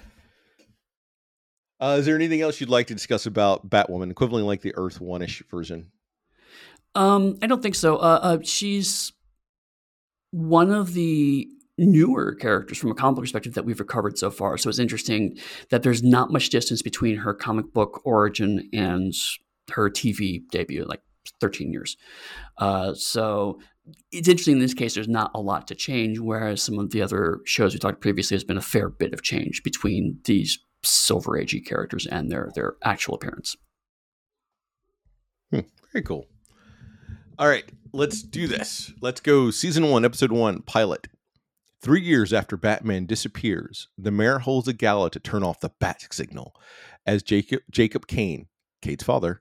Uh, 1.80 1.96
is 1.98 2.06
there 2.06 2.14
anything 2.14 2.40
else 2.40 2.60
you'd 2.60 2.70
like 2.70 2.86
to 2.86 2.94
discuss 2.94 3.26
about 3.26 3.68
Batwoman, 3.68 4.10
equivalent 4.10 4.46
like 4.46 4.62
the 4.62 4.74
Earth 4.76 5.00
One 5.00 5.22
ish 5.22 5.42
version? 5.50 5.90
Um, 6.94 7.38
I 7.42 7.46
don't 7.46 7.62
think 7.62 7.74
so. 7.74 7.96
Uh, 7.96 8.20
uh, 8.22 8.38
she's 8.42 9.12
one 10.30 10.70
of 10.70 10.94
the 10.94 11.48
newer 11.76 12.34
characters 12.34 12.78
from 12.78 12.90
a 12.90 12.94
comic 12.94 13.16
book 13.16 13.24
perspective 13.24 13.54
that 13.54 13.64
we've 13.64 13.80
recovered 13.80 14.16
so 14.16 14.30
far. 14.30 14.56
So 14.56 14.68
it's 14.68 14.78
interesting 14.78 15.36
that 15.70 15.82
there's 15.82 16.02
not 16.02 16.30
much 16.30 16.50
distance 16.50 16.82
between 16.82 17.16
her 17.18 17.34
comic 17.34 17.72
book 17.72 18.00
origin 18.04 18.68
and 18.72 19.12
her 19.70 19.90
TV 19.90 20.42
debut, 20.50 20.84
like 20.84 21.02
13 21.40 21.72
years. 21.72 21.96
Uh, 22.58 22.94
so 22.94 23.58
it's 24.12 24.28
interesting 24.28 24.54
in 24.54 24.60
this 24.60 24.74
case, 24.74 24.94
there's 24.94 25.08
not 25.08 25.30
a 25.34 25.40
lot 25.40 25.68
to 25.68 25.74
change, 25.74 26.18
whereas 26.18 26.62
some 26.62 26.78
of 26.78 26.90
the 26.90 27.02
other 27.02 27.40
shows 27.44 27.74
we 27.74 27.78
talked 27.78 28.00
previously 28.00 28.34
has 28.34 28.44
been 28.44 28.56
a 28.56 28.62
fair 28.62 28.88
bit 28.88 29.12
of 29.12 29.22
change 29.22 29.62
between 29.62 30.18
these 30.24 30.58
Silver 30.82 31.32
Agey 31.32 31.64
characters 31.64 32.06
and 32.06 32.30
their 32.30 32.50
their 32.54 32.74
actual 32.82 33.14
appearance. 33.14 33.56
Hmm, 35.50 35.60
very 35.92 36.02
cool. 36.02 36.26
All 37.38 37.48
right, 37.48 37.64
let's 37.92 38.22
do 38.22 38.46
this. 38.46 38.92
Let's 39.00 39.20
go 39.20 39.50
season 39.50 39.90
one, 39.90 40.04
episode 40.04 40.32
one, 40.32 40.62
pilot. 40.62 41.08
Three 41.82 42.00
years 42.00 42.32
after 42.32 42.56
Batman 42.56 43.04
disappears, 43.04 43.88
the 43.98 44.10
mayor 44.10 44.38
holds 44.38 44.68
a 44.68 44.72
gala 44.72 45.10
to 45.10 45.20
turn 45.20 45.42
off 45.42 45.60
the 45.60 45.70
bat 45.80 46.06
signal 46.10 46.54
as 47.06 47.22
Jacob, 47.22 47.60
Jacob 47.70 48.06
Kane, 48.06 48.46
Kate's 48.84 49.02
father, 49.04 49.40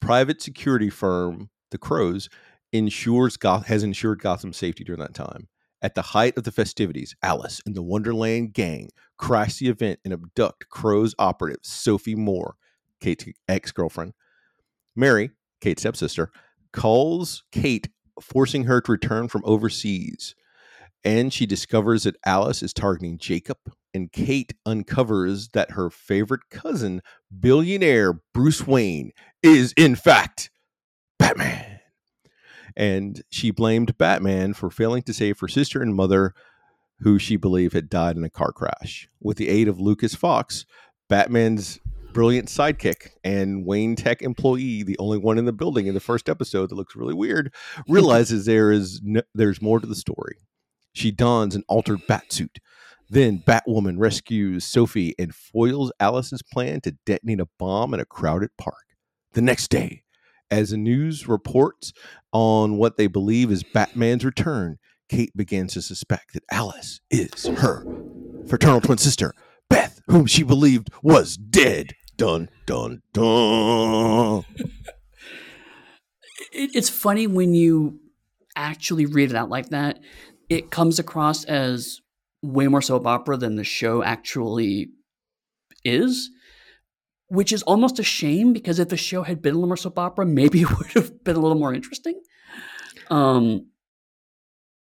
private 0.00 0.40
security 0.40 0.90
firm, 0.90 1.50
the 1.72 1.78
Crows, 1.78 2.28
ensures 2.72 3.36
Goth- 3.36 3.66
has 3.66 3.82
ensured 3.82 4.20
Gotham's 4.20 4.56
safety 4.56 4.84
during 4.84 5.00
that 5.00 5.12
time. 5.12 5.48
At 5.82 5.96
the 5.96 6.02
height 6.02 6.38
of 6.38 6.44
the 6.44 6.52
festivities, 6.52 7.16
Alice 7.20 7.60
and 7.66 7.74
the 7.74 7.82
Wonderland 7.82 8.52
gang 8.52 8.90
crash 9.18 9.58
the 9.58 9.68
event 9.68 9.98
and 10.04 10.14
abduct 10.14 10.68
Crow's 10.68 11.16
operative, 11.18 11.60
Sophie 11.64 12.14
Moore, 12.14 12.54
Kate's 13.00 13.26
ex 13.48 13.72
girlfriend. 13.72 14.12
Mary, 14.94 15.30
Kate's 15.60 15.82
stepsister, 15.82 16.30
calls 16.72 17.42
Kate, 17.50 17.88
forcing 18.22 18.64
her 18.64 18.80
to 18.80 18.92
return 18.92 19.26
from 19.26 19.42
overseas 19.44 20.36
and 21.06 21.32
she 21.32 21.46
discovers 21.46 22.02
that 22.02 22.16
Alice 22.26 22.64
is 22.64 22.72
targeting 22.72 23.16
Jacob, 23.16 23.58
and 23.96 24.12
Kate 24.12 24.52
uncovers 24.64 25.48
that 25.48 25.72
her 25.72 25.90
favorite 25.90 26.42
cousin, 26.50 27.02
billionaire 27.40 28.20
Bruce 28.32 28.66
Wayne, 28.66 29.12
is 29.42 29.72
in 29.76 29.96
fact 29.96 30.50
Batman. 31.18 31.80
And 32.76 33.22
she 33.30 33.50
blamed 33.50 33.96
Batman 33.96 34.52
for 34.52 34.70
failing 34.70 35.02
to 35.04 35.14
save 35.14 35.40
her 35.40 35.48
sister 35.48 35.80
and 35.80 35.94
mother, 35.94 36.34
who 37.00 37.18
she 37.18 37.36
believed 37.36 37.72
had 37.72 37.88
died 37.88 38.16
in 38.16 38.24
a 38.24 38.30
car 38.30 38.52
crash. 38.52 39.08
With 39.20 39.38
the 39.38 39.48
aid 39.48 39.66
of 39.66 39.80
Lucas 39.80 40.14
Fox, 40.14 40.66
Batman's 41.08 41.80
brilliant 42.12 42.48
sidekick 42.48 43.10
and 43.24 43.64
Wayne 43.64 43.96
Tech 43.96 44.22
employee, 44.22 44.82
the 44.82 44.98
only 44.98 45.18
one 45.18 45.38
in 45.38 45.46
the 45.46 45.52
building 45.52 45.86
in 45.86 45.94
the 45.94 46.00
first 46.00 46.28
episode 46.28 46.68
that 46.68 46.74
looks 46.74 46.96
really 46.96 47.14
weird, 47.14 47.52
realizes 47.88 48.44
there 48.44 48.70
is 48.70 49.00
no, 49.02 49.22
there's 49.34 49.62
more 49.62 49.80
to 49.80 49.86
the 49.86 49.94
story. 49.94 50.36
She 50.92 51.10
dons 51.10 51.54
an 51.54 51.64
altered 51.68 52.00
batsuit. 52.06 52.58
Then 53.08 53.42
Batwoman 53.46 53.98
rescues 53.98 54.64
Sophie 54.64 55.14
and 55.18 55.34
foils 55.34 55.92
Alice's 56.00 56.42
plan 56.42 56.80
to 56.82 56.96
detonate 57.06 57.40
a 57.40 57.48
bomb 57.58 57.94
in 57.94 58.00
a 58.00 58.04
crowded 58.04 58.50
park. 58.58 58.84
The 59.32 59.42
next 59.42 59.68
day, 59.68 60.02
as 60.50 60.70
the 60.70 60.76
news 60.76 61.28
reports 61.28 61.92
on 62.32 62.78
what 62.78 62.96
they 62.96 63.06
believe 63.06 63.50
is 63.50 63.62
Batman's 63.62 64.24
return, 64.24 64.78
Kate 65.08 65.36
begins 65.36 65.74
to 65.74 65.82
suspect 65.82 66.34
that 66.34 66.42
Alice 66.50 67.00
is 67.10 67.46
her 67.46 67.86
fraternal 68.48 68.80
twin 68.80 68.98
sister, 68.98 69.32
Beth, 69.68 70.00
whom 70.06 70.26
she 70.26 70.42
believed 70.42 70.90
was 71.02 71.36
dead. 71.36 71.92
Dun, 72.16 72.48
dun, 72.64 73.02
dun. 73.12 74.44
it's 76.52 76.88
funny 76.88 77.26
when 77.26 77.54
you 77.54 78.00
actually 78.56 79.06
read 79.06 79.30
it 79.30 79.36
out 79.36 79.50
like 79.50 79.68
that 79.68 79.98
it 80.48 80.70
comes 80.70 80.98
across 80.98 81.44
as 81.44 82.00
way 82.46 82.68
more 82.68 82.82
soap 82.82 83.06
opera 83.06 83.36
than 83.36 83.56
the 83.56 83.64
show 83.64 84.02
actually 84.02 84.90
is, 85.84 86.30
which 87.28 87.52
is 87.52 87.62
almost 87.62 87.98
a 87.98 88.02
shame 88.02 88.52
because 88.52 88.78
if 88.78 88.88
the 88.88 88.96
show 88.96 89.22
had 89.22 89.42
been 89.42 89.54
a 89.54 89.56
little 89.56 89.68
more 89.68 89.76
soap 89.76 89.98
opera, 89.98 90.26
maybe 90.26 90.60
it 90.62 90.78
would 90.78 90.92
have 90.94 91.24
been 91.24 91.36
a 91.36 91.40
little 91.40 91.58
more 91.58 91.74
interesting. 91.74 92.20
Um, 93.10 93.66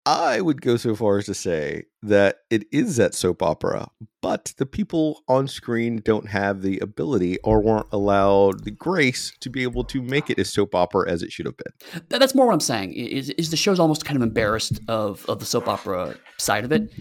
I 0.05 0.41
would 0.41 0.61
go 0.61 0.77
so 0.77 0.95
far 0.95 1.19
as 1.19 1.27
to 1.27 1.35
say 1.35 1.83
that 2.01 2.37
it 2.49 2.63
is 2.71 2.95
that 2.95 3.13
soap 3.13 3.43
opera, 3.43 3.89
but 4.19 4.53
the 4.57 4.65
people 4.65 5.21
on 5.27 5.47
screen 5.47 6.01
don't 6.03 6.27
have 6.27 6.63
the 6.63 6.79
ability 6.79 7.37
or 7.43 7.61
weren't 7.61 7.85
allowed 7.91 8.63
the 8.63 8.71
grace 8.71 9.31
to 9.41 9.49
be 9.51 9.61
able 9.61 9.83
to 9.85 10.01
make 10.01 10.31
it 10.31 10.39
as 10.39 10.51
soap 10.51 10.73
opera 10.73 11.07
as 11.07 11.21
it 11.21 11.31
should 11.31 11.45
have 11.45 11.55
been. 11.57 12.01
That's 12.09 12.33
more 12.33 12.47
what 12.47 12.53
I'm 12.53 12.59
saying. 12.59 12.93
Is, 12.93 13.29
is 13.31 13.51
the 13.51 13.57
show's 13.57 13.79
almost 13.79 14.03
kind 14.03 14.17
of 14.17 14.23
embarrassed 14.23 14.79
of, 14.87 15.23
of 15.29 15.39
the 15.39 15.45
soap 15.45 15.67
opera 15.67 16.15
side 16.37 16.65
of 16.65 16.71
it. 16.71 16.91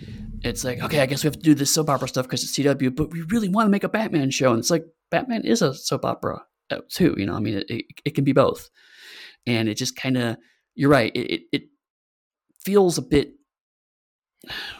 It's 0.43 0.63
like, 0.63 0.83
okay, 0.83 1.01
I 1.01 1.07
guess 1.07 1.25
we 1.25 1.29
have 1.29 1.37
to 1.37 1.41
do 1.41 1.55
this 1.55 1.73
soap 1.73 1.89
opera 1.89 2.09
stuff 2.09 2.27
because 2.27 2.43
it's 2.43 2.59
CW, 2.59 2.95
but 2.95 3.11
we 3.13 3.23
really 3.23 3.49
want 3.49 3.67
to 3.67 3.71
make 3.71 3.85
a 3.85 3.89
Batman 3.89 4.31
show. 4.31 4.51
And 4.51 4.59
it's 4.59 4.71
like, 4.71 4.85
Batman 5.11 5.47
is 5.47 5.63
a 5.63 5.73
soap 5.73 6.05
opera 6.05 6.43
uh, 6.71 6.81
too. 6.91 7.15
You 7.17 7.25
know, 7.25 7.35
I 7.35 7.41
mean, 7.41 7.55
it, 7.55 7.71
it, 7.71 7.85
it 8.05 8.15
can 8.15 8.25
be 8.25 8.33
both. 8.33 8.69
And 9.47 9.71
it 9.71 9.77
just 9.77 9.97
kind 9.97 10.19
of, 10.19 10.37
you're 10.75 10.91
right. 10.91 11.11
It, 11.15 11.33
it, 11.33 11.41
it 11.53 11.63
feels 12.65 12.99
a 12.99 13.03
bit 13.03 13.33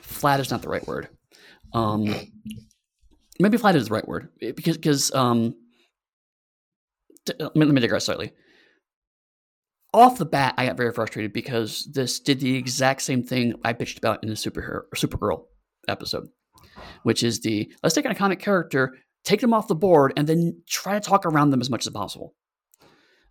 flat 0.03 0.41
is 0.41 0.51
not 0.51 0.63
the 0.63 0.69
right 0.69 0.87
word. 0.87 1.09
Um, 1.73 2.15
maybe 3.39 3.57
flat 3.59 3.77
is 3.77 3.89
the 3.89 3.95
right 3.95 4.07
word 4.09 4.29
It- 4.41 4.57
because, 4.57 4.77
because, 4.77 5.15
um, 5.15 5.55
t- 7.27 7.35
let 7.39 7.55
me, 7.57 7.65
let 7.65 7.75
me 7.75 7.81
digress 7.81 8.07
slightly 8.07 8.33
off 9.93 10.19
the 10.19 10.25
bat, 10.27 10.55
I 10.57 10.67
got 10.67 10.77
very 10.77 10.93
frustrated 10.93 11.33
because 11.33 11.89
this 11.93 12.21
did 12.21 12.39
the 12.41 12.55
exact 12.57 13.03
same 13.03 13.23
thing 13.25 13.55
I 13.65 13.73
bitched 13.73 13.99
about 13.99 14.23
in 14.23 14.29
the 14.29 14.37
superhero 14.37 14.83
Supergirl 14.95 15.47
episode, 15.89 16.29
which 17.03 17.23
is 17.25 17.41
the 17.41 17.73
let's 17.83 17.95
take 17.95 18.05
an 18.05 18.15
iconic 18.15 18.39
character, 18.39 18.95
take 19.25 19.41
them 19.41 19.53
off 19.53 19.67
the 19.69 19.75
board, 19.75 20.13
and 20.17 20.29
then 20.29 20.63
try 20.69 20.95
to 20.95 21.01
talk 21.01 21.27
around 21.27 21.51
them 21.51 21.61
as 21.61 21.71
much 21.71 21.87
as 21.87 21.93
possible. 21.93 22.35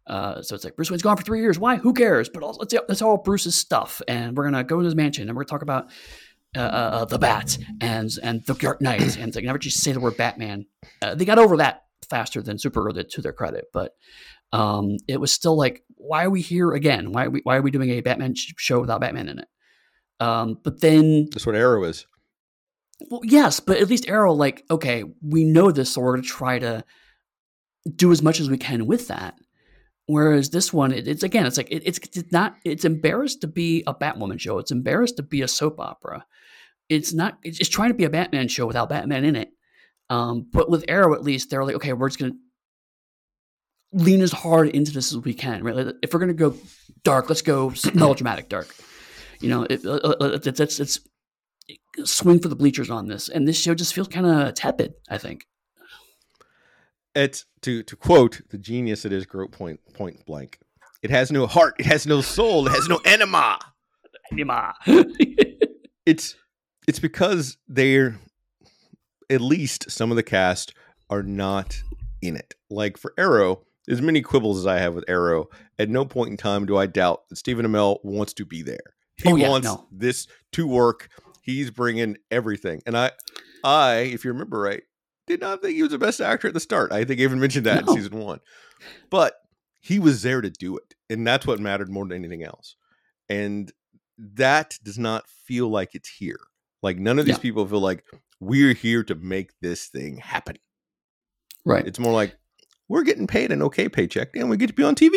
Uh, 0.09 0.41
so 0.41 0.55
it's 0.55 0.63
like 0.63 0.75
Bruce 0.75 0.89
Wayne's 0.89 1.03
gone 1.03 1.15
for 1.17 1.23
three 1.23 1.39
years. 1.39 1.59
Why? 1.59 1.75
Who 1.77 1.93
cares? 1.93 2.29
But 2.29 2.43
also, 2.43 2.61
it's, 2.61 2.73
it's 2.73 3.01
all 3.01 3.17
Bruce's 3.17 3.55
stuff, 3.55 4.01
and 4.07 4.35
we're 4.35 4.45
gonna 4.45 4.63
go 4.63 4.79
to 4.79 4.85
his 4.85 4.95
mansion 4.95 5.29
and 5.29 5.37
we're 5.37 5.43
gonna 5.43 5.59
talk 5.59 5.61
about 5.61 5.91
uh, 6.57 6.61
uh, 6.61 7.05
the 7.05 7.19
Bat 7.19 7.57
and 7.79 8.09
and 8.23 8.43
the 8.45 8.55
Dark 8.55 8.81
Knight, 8.81 9.17
and 9.17 9.31
they 9.31 9.41
never 9.41 9.59
just 9.59 9.81
say 9.81 9.91
the 9.91 9.99
word 9.99 10.17
Batman. 10.17 10.65
Uh, 11.01 11.15
they 11.15 11.25
got 11.25 11.37
over 11.37 11.57
that 11.57 11.83
faster 12.09 12.41
than 12.41 12.57
Supergirl 12.57 12.93
did, 12.95 13.09
to 13.11 13.21
their 13.21 13.33
credit, 13.33 13.65
but 13.71 13.93
um, 14.51 14.97
it 15.07 15.21
was 15.21 15.31
still 15.31 15.55
like, 15.55 15.83
why 15.95 16.23
are 16.23 16.29
we 16.31 16.41
here 16.41 16.71
again? 16.71 17.11
Why 17.11 17.25
are 17.25 17.29
we, 17.29 17.41
why 17.43 17.57
are 17.57 17.61
we 17.61 17.69
doing 17.69 17.91
a 17.91 18.01
Batman 18.01 18.33
sh- 18.33 18.53
show 18.57 18.79
without 18.79 19.01
Batman 19.01 19.29
in 19.29 19.39
it? 19.39 19.47
Um, 20.19 20.57
but 20.63 20.81
then, 20.81 21.27
That's 21.31 21.45
what 21.45 21.55
Arrow 21.55 21.83
is. 21.83 22.07
well, 23.11 23.21
yes, 23.23 23.59
but 23.59 23.77
at 23.77 23.89
least 23.89 24.09
Arrow, 24.09 24.33
like, 24.33 24.65
okay, 24.71 25.03
we 25.21 25.43
know 25.43 25.71
this, 25.71 25.93
so 25.93 26.01
we're 26.01 26.13
going 26.13 26.23
to 26.23 26.27
try 26.27 26.57
to 26.59 26.83
do 27.95 28.11
as 28.11 28.23
much 28.23 28.39
as 28.39 28.49
we 28.49 28.57
can 28.57 28.87
with 28.87 29.07
that. 29.07 29.35
Whereas 30.09 30.49
this 30.49 30.73
one, 30.73 30.91
it, 30.91 31.07
it's 31.07 31.21
again, 31.21 31.45
it's 31.45 31.57
like 31.57 31.69
it, 31.69 31.83
it's 31.85 31.99
it's 31.99 32.31
not. 32.31 32.55
It's 32.65 32.83
embarrassed 32.83 33.41
to 33.41 33.47
be 33.47 33.83
a 33.85 33.93
Batwoman 33.93 34.39
show. 34.39 34.57
It's 34.57 34.71
embarrassed 34.71 35.17
to 35.17 35.23
be 35.23 35.43
a 35.43 35.47
soap 35.47 35.79
opera. 35.79 36.25
It's 36.89 37.13
not. 37.13 37.37
It's 37.43 37.59
just 37.59 37.71
trying 37.71 37.91
to 37.91 37.93
be 37.93 38.05
a 38.05 38.09
Batman 38.09 38.47
show 38.47 38.65
without 38.65 38.89
Batman 38.89 39.23
in 39.23 39.35
it. 39.35 39.49
Um, 40.09 40.47
but 40.51 40.67
with 40.67 40.83
Arrow, 40.87 41.13
at 41.13 41.21
least 41.21 41.51
they're 41.51 41.63
like, 41.63 41.75
okay, 41.75 41.93
we're 41.93 42.09
just 42.09 42.17
gonna 42.17 42.33
lean 43.93 44.21
as 44.21 44.31
hard 44.31 44.69
into 44.69 44.91
this 44.91 45.11
as 45.11 45.19
we 45.19 45.35
can. 45.35 45.63
Right? 45.63 45.75
Like, 45.75 45.95
if 46.01 46.11
we're 46.11 46.21
gonna 46.21 46.33
go 46.33 46.55
dark, 47.03 47.29
let's 47.29 47.43
go 47.43 47.71
melodramatic 47.93 48.49
dark. 48.49 48.75
You 49.41 49.49
know, 49.49 49.67
it, 49.69 49.85
uh, 49.85 49.91
uh, 49.91 50.39
it's 50.43 50.59
it's 50.59 50.79
it's 50.79 50.99
swing 52.03 52.39
for 52.39 52.47
the 52.47 52.55
bleachers 52.55 52.89
on 52.89 53.07
this, 53.07 53.29
and 53.29 53.47
this 53.47 53.61
show 53.61 53.75
just 53.75 53.93
feels 53.93 54.07
kind 54.07 54.25
of 54.25 54.55
tepid. 54.55 54.95
I 55.07 55.19
think. 55.19 55.45
It's 57.19 57.45
to 57.61 57.83
to 57.83 57.95
quote 57.95 58.41
the 58.49 58.57
genius 58.57 59.05
it 59.05 59.11
is 59.11 59.25
Grosse 59.25 59.49
Pointe 59.51 59.79
point 59.93 60.25
blank. 60.25 60.59
It 61.03 61.11
has 61.11 61.31
no 61.31 61.47
heart, 61.47 61.75
it 61.79 61.85
has 61.85 62.05
no 62.07 62.21
soul, 62.21 62.67
it 62.67 62.71
has 62.71 62.87
no 62.87 62.99
anima. 63.05 63.59
Anima. 64.31 64.73
It's 66.05 66.35
it's 66.87 66.97
because 66.99 67.57
they're 67.67 68.17
at 69.29 69.41
least 69.41 69.91
some 69.91 70.09
of 70.09 70.15
the 70.17 70.23
cast 70.23 70.73
are 71.09 71.21
not 71.21 71.83
in 72.21 72.35
it. 72.35 72.55
Like 72.71 72.97
for 72.97 73.13
Arrow, 73.15 73.63
as 73.87 74.01
many 74.01 74.23
quibbles 74.23 74.57
as 74.57 74.65
I 74.65 74.79
have 74.79 74.95
with 74.95 75.03
Arrow, 75.07 75.49
at 75.77 75.87
no 75.89 76.05
point 76.05 76.31
in 76.31 76.37
time 76.37 76.65
do 76.65 76.77
I 76.77 76.87
doubt 76.87 77.27
that 77.29 77.35
Stephen 77.35 77.65
Amell 77.67 78.03
wants 78.03 78.33
to 78.35 78.45
be 78.45 78.63
there. 78.63 78.95
He 79.17 79.29
Oh, 79.31 79.35
yeah, 79.35 79.49
wants 79.49 79.65
no. 79.67 79.85
this 79.91 80.25
to 80.53 80.65
work. 80.67 81.09
He's 81.43 81.69
bringing 81.69 82.17
everything. 82.31 82.81
And 82.87 82.97
I 82.97 83.11
I, 83.63 83.97
if 83.97 84.25
you 84.25 84.31
remember 84.31 84.59
right, 84.59 84.81
did 85.29 85.41
not 85.41 85.61
think 85.61 85.75
he 85.75 85.81
was 85.83 85.91
the 85.91 85.97
best 85.97 86.19
actor 86.19 86.47
at 86.49 86.53
the 86.53 86.59
start. 86.59 86.91
I 86.91 87.05
think 87.05 87.19
I 87.21 87.23
even 87.23 87.39
mentioned 87.39 87.65
that 87.65 87.85
No. 87.85 87.93
in 87.93 87.97
season 88.01 88.19
1. 88.19 88.39
But 89.09 89.35
he 89.79 89.97
was 89.99 90.21
there 90.23 90.41
to 90.41 90.49
do 90.49 90.75
it. 90.77 90.95
And 91.09 91.25
that's 91.25 91.47
what 91.47 91.59
mattered 91.59 91.89
more 91.89 92.05
than 92.05 92.17
anything 92.17 92.43
else. 92.43 92.75
And 93.29 93.71
that 94.17 94.77
does 94.83 94.99
not 94.99 95.27
feel 95.27 95.69
like 95.69 95.95
it's 95.95 96.09
here. 96.09 96.39
Like 96.83 96.97
none 96.97 97.19
of 97.19 97.25
these 97.25 97.35
Yeah. 97.37 97.41
people 97.41 97.65
feel 97.67 97.79
like 97.79 98.03
we're 98.41 98.73
here 98.73 99.03
to 99.05 99.15
make 99.15 99.51
this 99.61 99.87
thing 99.87 100.17
happen. 100.17 100.57
right. 101.65 101.85
It's 101.87 101.99
more 101.99 102.13
like 102.13 102.35
we're 102.87 103.03
getting 103.03 103.27
paid 103.27 103.51
an 103.51 103.61
okay 103.63 103.87
paycheck 103.89 104.35
and 104.35 104.49
we 104.49 104.57
get 104.57 104.67
to 104.67 104.73
be 104.73 104.83
on 104.83 104.95
TV. 104.95 105.13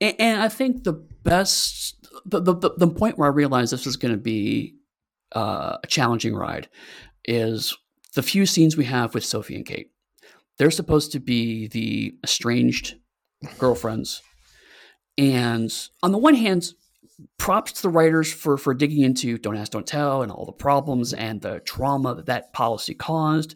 And, 0.00 0.14
and 0.20 0.40
I 0.42 0.48
think 0.48 0.84
the 0.84 0.92
best, 0.92 2.06
the, 2.24 2.40
the, 2.40 2.54
the, 2.54 2.70
the 2.76 2.86
point 2.88 3.18
where 3.18 3.28
I 3.28 3.32
realized 3.32 3.72
this 3.72 3.86
was 3.86 3.96
going 3.96 4.12
to 4.14 4.20
be 4.20 4.76
uh, 5.34 5.78
a 5.82 5.86
challenging 5.88 6.34
ride 6.36 6.68
is 7.24 7.76
the 8.14 8.22
few 8.22 8.46
scenes 8.46 8.76
we 8.76 8.84
have 8.84 9.14
with 9.14 9.24
Sophie 9.24 9.56
and 9.56 9.66
Kate. 9.66 9.90
They're 10.58 10.70
supposed 10.70 11.12
to 11.12 11.20
be 11.20 11.68
the 11.68 12.14
estranged 12.22 12.96
girlfriends. 13.58 14.22
And 15.16 15.72
on 16.02 16.12
the 16.12 16.18
one 16.18 16.34
hand, 16.34 16.72
props 17.38 17.72
to 17.72 17.82
the 17.82 17.88
writers 17.88 18.32
for 18.32 18.56
for 18.56 18.72
digging 18.72 19.02
into 19.02 19.36
don't 19.36 19.56
ask 19.56 19.72
don't 19.72 19.86
tell 19.86 20.22
and 20.22 20.32
all 20.32 20.46
the 20.46 20.52
problems 20.52 21.12
and 21.12 21.42
the 21.42 21.60
trauma 21.60 22.14
that 22.14 22.26
that 22.26 22.52
policy 22.52 22.94
caused 22.94 23.54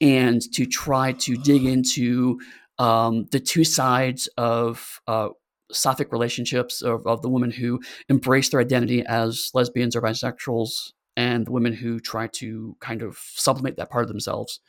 and 0.00 0.42
to 0.52 0.66
try 0.66 1.12
to 1.12 1.36
dig 1.36 1.64
into 1.64 2.40
um, 2.78 3.26
the 3.30 3.38
two 3.38 3.62
sides 3.62 4.28
of 4.36 5.00
uh, 5.06 5.28
sapphic 5.70 6.10
relationships 6.12 6.82
of, 6.82 7.06
of 7.06 7.22
the 7.22 7.28
women 7.28 7.50
who 7.52 7.80
embrace 8.08 8.48
their 8.48 8.60
identity 8.60 9.04
as 9.06 9.50
lesbians 9.54 9.94
or 9.94 10.02
bisexuals 10.02 10.92
and 11.16 11.46
the 11.46 11.52
women 11.52 11.72
who 11.72 12.00
try 12.00 12.26
to 12.26 12.76
kind 12.80 13.02
of 13.02 13.18
sublimate 13.34 13.76
that 13.76 13.90
part 13.90 14.02
of 14.02 14.08
themselves 14.08 14.60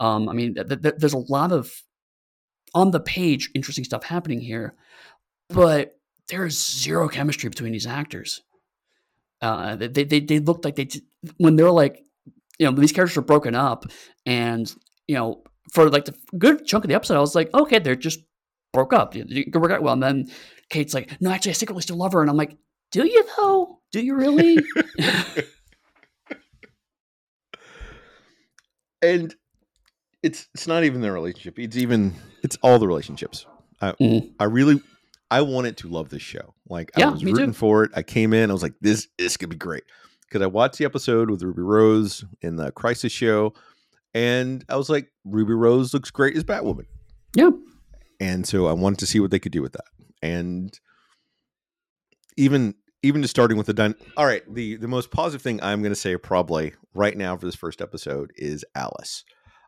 um, 0.00 0.28
i 0.28 0.32
mean 0.32 0.54
th- 0.54 0.82
th- 0.82 0.94
there's 0.98 1.12
a 1.12 1.18
lot 1.18 1.52
of 1.52 1.82
on 2.74 2.90
the 2.90 3.00
page 3.00 3.50
interesting 3.54 3.84
stuff 3.84 4.04
happening 4.04 4.40
here 4.40 4.74
but 5.48 5.96
there's 6.28 6.80
zero 6.80 7.08
chemistry 7.08 7.48
between 7.48 7.72
these 7.72 7.86
actors. 7.86 8.42
Uh, 9.40 9.76
they, 9.76 10.04
they 10.04 10.20
they 10.20 10.38
looked 10.38 10.64
like 10.64 10.76
they 10.76 10.88
when 11.36 11.56
they're 11.56 11.70
like, 11.70 12.02
you 12.58 12.66
know, 12.66 12.72
these 12.72 12.92
characters 12.92 13.16
are 13.16 13.22
broken 13.22 13.54
up, 13.54 13.84
and 14.24 14.74
you 15.06 15.14
know, 15.14 15.42
for 15.72 15.90
like 15.90 16.06
the 16.06 16.14
good 16.38 16.66
chunk 16.66 16.84
of 16.84 16.88
the 16.88 16.94
episode, 16.94 17.16
I 17.16 17.20
was 17.20 17.34
like, 17.34 17.52
okay, 17.54 17.78
they're 17.78 17.96
just 17.96 18.20
broke 18.72 18.92
up. 18.92 19.14
You 19.14 19.50
can 19.50 19.60
work 19.60 19.72
out 19.72 19.82
well. 19.82 19.92
And 19.92 20.02
then 20.02 20.30
Kate's 20.70 20.94
like, 20.94 21.20
no, 21.20 21.30
actually, 21.30 21.50
I 21.50 21.54
secretly 21.54 21.82
still 21.82 21.96
love 21.96 22.12
her, 22.12 22.22
and 22.22 22.30
I'm 22.30 22.36
like, 22.36 22.56
do 22.92 23.06
you 23.06 23.24
though? 23.36 23.80
Do 23.92 24.00
you 24.00 24.14
really? 24.14 24.58
and 29.14 29.34
it's 30.22 30.48
it's 30.54 30.66
not 30.66 30.84
even 30.84 31.00
the 31.00 31.12
relationship. 31.12 31.58
It's 31.58 31.76
even 31.76 32.14
it's 32.42 32.56
all 32.62 32.78
the 32.78 32.86
relationships. 32.88 33.46
I 33.80 33.92
Mhm. 33.92 34.32
I 34.40 34.44
really 34.44 34.80
I 35.30 35.40
wanted 35.42 35.76
to 35.78 35.88
love 35.88 36.08
this 36.08 36.22
show. 36.22 36.54
Like 36.68 36.90
Yeah, 36.96 37.08
I 37.08 37.12
was 37.12 37.24
rooting 37.24 37.46
too. 37.46 37.52
for 37.52 37.84
it. 37.84 37.90
I 37.94 38.02
came 38.02 38.32
in. 38.32 38.50
I 38.50 38.52
was 38.52 38.62
like, 38.62 38.74
this 38.80 39.08
this 39.18 39.36
could 39.36 39.48
be 39.50 39.56
great 39.56 39.84
because 40.22 40.42
I 40.42 40.46
watched 40.46 40.78
the 40.78 40.84
episode 40.84 41.30
with 41.30 41.42
Ruby 41.42 41.62
Rose 41.62 42.24
in 42.42 42.56
the 42.56 42.72
Crisis 42.72 43.12
show, 43.12 43.52
and 44.14 44.64
I 44.68 44.76
was 44.76 44.88
like, 44.88 45.12
Ruby 45.24 45.54
Rose 45.54 45.92
looks 45.94 46.10
great 46.10 46.36
as 46.36 46.44
Batwoman. 46.44 46.86
yeah, 47.34 47.50
and 48.20 48.46
so 48.46 48.66
I 48.66 48.72
wanted 48.72 48.98
to 49.00 49.06
see 49.06 49.20
what 49.20 49.30
they 49.30 49.38
could 49.38 49.52
do 49.52 49.62
with 49.62 49.72
that. 49.72 49.84
And 50.22 50.78
even 52.36 52.74
even 53.06 53.22
just 53.22 53.34
starting 53.34 53.56
with 53.56 53.66
the 53.66 53.74
done. 53.74 53.94
All 54.16 54.26
right, 54.26 54.42
the 54.52 54.76
the 54.76 54.88
most 54.88 55.10
positive 55.10 55.42
thing 55.42 55.62
I'm 55.62 55.82
going 55.82 55.92
to 55.92 56.00
say 56.00 56.16
probably 56.16 56.74
right 56.94 57.16
now 57.16 57.36
for 57.36 57.46
this 57.46 57.54
first 57.54 57.80
episode 57.80 58.32
is 58.36 58.64
Alice. 58.74 59.24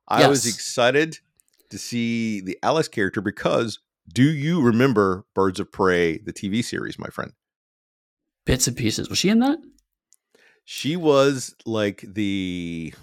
I 0.06 0.26
was 0.26 0.46
excited 0.46 1.18
to 1.70 1.78
see 1.78 2.40
the 2.40 2.58
Alice 2.62 2.88
character 2.88 3.20
because 3.20 3.78
do 4.10 4.22
you 4.22 4.62
remember 4.62 5.26
Birds 5.34 5.60
of 5.60 5.70
Prey, 5.70 6.18
the 6.18 6.32
TV 6.32 6.64
series, 6.64 6.98
my 6.98 7.08
friend? 7.08 7.32
bits 8.48 8.66
and 8.66 8.76
pieces. 8.76 9.10
Was 9.10 9.18
she 9.18 9.28
in 9.28 9.40
that? 9.40 9.58
She 10.64 10.96
was 10.96 11.54
like 11.66 12.02
the 12.06 12.94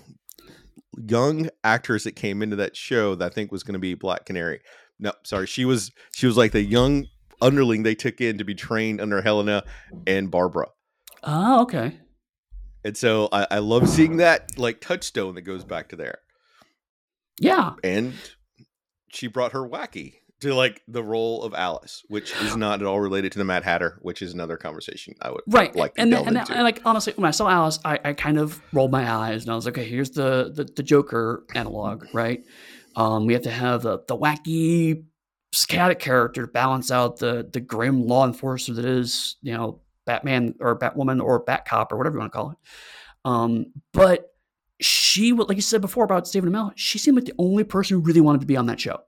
young 0.98 1.50
actress 1.64 2.04
that 2.06 2.16
came 2.16 2.42
into 2.42 2.56
that 2.56 2.76
show 2.76 3.14
that 3.14 3.26
I 3.26 3.30
think 3.30 3.52
was 3.52 3.62
going 3.62 3.74
to 3.74 3.80
be 3.80 3.94
Black 3.94 4.26
Canary. 4.26 4.62
No, 5.00 5.14
sorry, 5.24 5.46
she 5.46 5.64
was 5.64 5.92
she 6.14 6.26
was 6.26 6.36
like 6.36 6.52
the 6.52 6.64
young 6.64 7.06
underling 7.42 7.84
they 7.84 7.96
took 7.96 8.22
in 8.22 8.38
to 8.38 8.44
be 8.44 8.56
trained 8.56 9.02
under 9.02 9.22
Helena 9.22 9.64
and 10.08 10.30
Barbara. 10.30 10.68
Oh, 11.24 11.62
okay. 11.64 12.00
And 12.84 12.96
so 12.96 13.30
I, 13.32 13.48
I 13.52 13.60
love 13.60 13.90
seeing 13.90 14.18
that 14.18 14.58
like 14.58 14.80
touchstone 14.80 15.36
that 15.36 15.42
goes 15.42 15.64
back 15.64 15.90
to 15.90 15.96
there. 15.96 16.20
Yeah, 17.40 17.74
And 17.84 18.14
she 19.10 19.28
brought 19.28 19.52
her 19.52 19.68
wacky 19.68 20.14
to 20.42 20.54
like 20.54 20.82
the 20.88 21.04
role 21.04 21.44
of 21.44 21.54
Alice, 21.54 22.04
which 22.08 22.34
is 22.42 22.56
not 22.58 22.82
at 22.82 22.88
all 22.88 23.00
related 23.00 23.32
to 23.34 23.40
the 23.40 23.46
Mad 23.46 23.64
Hatter, 23.64 23.98
which 24.02 24.22
is 24.22 24.34
another 24.34 24.58
conversation 24.58 25.16
I 25.22 25.32
would 25.32 25.42
right 25.48 25.76
like 25.76 25.96
to 25.96 26.02
and, 26.02 26.14
then, 26.14 26.28
and, 26.28 26.38
into. 26.38 26.54
and 26.54 26.64
like 26.64 26.82
honestly 26.86 27.14
when 27.16 27.26
i 27.26 27.32
saw 27.32 27.50
alice 27.50 27.80
I, 27.84 28.00
I 28.04 28.14
kind 28.14 28.38
of 28.38 28.62
rolled 28.74 28.92
my 28.92 29.12
eyes 29.12 29.44
and 29.44 29.52
i 29.52 29.56
was 29.56 29.66
like 29.66 29.78
okay 29.78 29.88
here's 29.88 30.12
the 30.12 30.52
the, 30.54 30.66
the 30.66 30.84
joker 30.84 31.44
analog 31.56 32.06
right 32.14 32.44
um 32.96 33.26
we 33.26 33.34
have 33.34 33.44
to 33.44 33.52
have 33.52 33.82
the, 33.82 34.00
the 34.08 34.18
wacky 34.18 35.06
chaotic 35.64 36.00
character 36.00 36.46
to 36.46 36.52
balance 36.52 36.92
out 36.92 37.18
the 37.18 37.48
the 37.54 37.60
grim 37.60 38.06
law 38.06 38.26
enforcer 38.26 38.74
that 38.74 38.86
is 38.86 39.38
you 39.42 39.54
know 39.54 39.82
batman 40.06 40.56
or 40.60 40.78
batwoman 40.78 41.24
or 41.24 41.44
batcop 41.46 41.92
or 41.92 41.98
whatever 41.98 42.16
you 42.16 42.20
want 42.20 42.32
to 42.32 42.38
call 42.38 42.52
it. 42.52 42.58
Um 43.24 43.68
but 43.94 44.34
she 44.82 45.32
would 45.32 45.48
like 45.48 45.58
you 45.58 45.62
said 45.62 45.80
before 45.80 46.04
about 46.04 46.28
stephen 46.28 46.52
amell 46.52 46.74
she 46.76 46.98
seemed 46.98 47.16
like 47.16 47.26
the 47.26 47.34
only 47.38 47.64
person 47.64 47.96
who 47.96 48.04
really 48.04 48.20
wanted 48.20 48.42
to 48.42 48.48
be 48.48 48.58
on 48.58 48.66
that 48.66 48.80
show. 48.80 49.00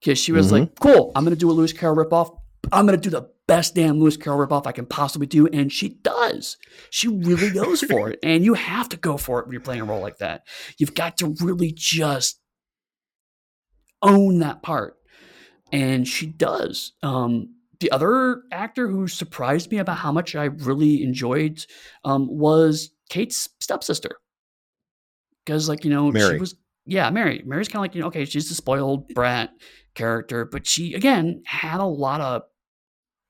Because 0.00 0.18
she 0.18 0.32
was 0.32 0.50
like 0.50 0.80
cool 0.80 1.12
i'm 1.14 1.24
gonna 1.24 1.36
do 1.36 1.50
a 1.50 1.52
lewis 1.52 1.72
carroll 1.72 2.04
ripoff. 2.04 2.36
I'm 2.72 2.86
gonna 2.86 2.98
do 2.98 3.10
the 3.10 3.30
best 3.50 3.74
damn 3.74 3.98
Lewis 3.98 4.16
Carroll 4.16 4.46
ripoff 4.46 4.68
I 4.68 4.70
can 4.70 4.86
possibly 4.86 5.26
do, 5.26 5.48
and 5.48 5.72
she 5.72 5.88
does. 5.88 6.56
She 6.90 7.08
really 7.08 7.50
goes 7.50 7.82
for 7.82 8.08
it, 8.08 8.20
and 8.22 8.44
you 8.44 8.54
have 8.54 8.88
to 8.90 8.96
go 8.96 9.16
for 9.16 9.40
it 9.40 9.46
when 9.46 9.52
you're 9.52 9.60
playing 9.60 9.80
a 9.80 9.84
role 9.84 10.00
like 10.00 10.18
that. 10.18 10.46
You've 10.78 10.94
got 10.94 11.18
to 11.18 11.34
really 11.40 11.72
just 11.74 12.40
own 14.02 14.38
that 14.38 14.62
part, 14.62 14.99
and 15.72 16.06
she 16.06 16.26
does. 16.26 16.92
Um, 17.02 17.54
the 17.80 17.90
other 17.90 18.42
actor 18.52 18.88
who 18.88 19.08
surprised 19.08 19.70
me 19.70 19.78
about 19.78 19.96
how 19.96 20.12
much 20.12 20.34
I 20.36 20.44
really 20.44 21.02
enjoyed 21.02 21.64
um, 22.04 22.28
was 22.30 22.90
Kate's 23.08 23.48
stepsister, 23.60 24.16
because 25.44 25.68
like 25.68 25.84
you 25.84 25.90
know 25.90 26.10
Mary. 26.10 26.34
she 26.34 26.40
was 26.40 26.56
yeah 26.86 27.10
Mary. 27.10 27.42
Mary's 27.46 27.68
kind 27.68 27.80
of 27.80 27.82
like 27.82 27.94
you 27.94 28.02
know 28.02 28.08
okay 28.08 28.24
she's 28.24 28.48
the 28.48 28.54
spoiled 28.54 29.08
brat 29.08 29.50
character, 29.94 30.44
but 30.44 30.66
she 30.66 30.94
again 30.94 31.42
had 31.46 31.80
a 31.80 31.84
lot 31.84 32.20
of 32.20 32.42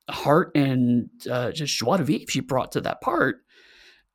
heart 0.08 0.50
and 0.56 1.08
uh, 1.30 1.52
just 1.52 1.76
joie 1.76 1.96
de 1.96 2.04
vivre 2.04 2.26
she 2.28 2.40
brought 2.40 2.72
to 2.72 2.80
that 2.80 3.00
part. 3.00 3.36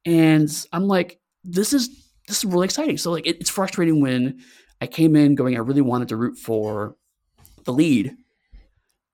And 0.05 0.49
I'm 0.71 0.87
like, 0.87 1.19
this 1.43 1.73
is 1.73 1.89
this 2.27 2.39
is 2.39 2.45
really 2.45 2.65
exciting. 2.65 2.97
So 2.97 3.11
like, 3.11 3.25
it, 3.25 3.37
it's 3.39 3.49
frustrating 3.49 4.01
when 4.01 4.39
I 4.81 4.87
came 4.87 5.15
in 5.15 5.35
going, 5.35 5.55
I 5.55 5.59
really 5.59 5.81
wanted 5.81 6.09
to 6.09 6.17
root 6.17 6.37
for 6.37 6.95
the 7.65 7.73
lead, 7.73 8.15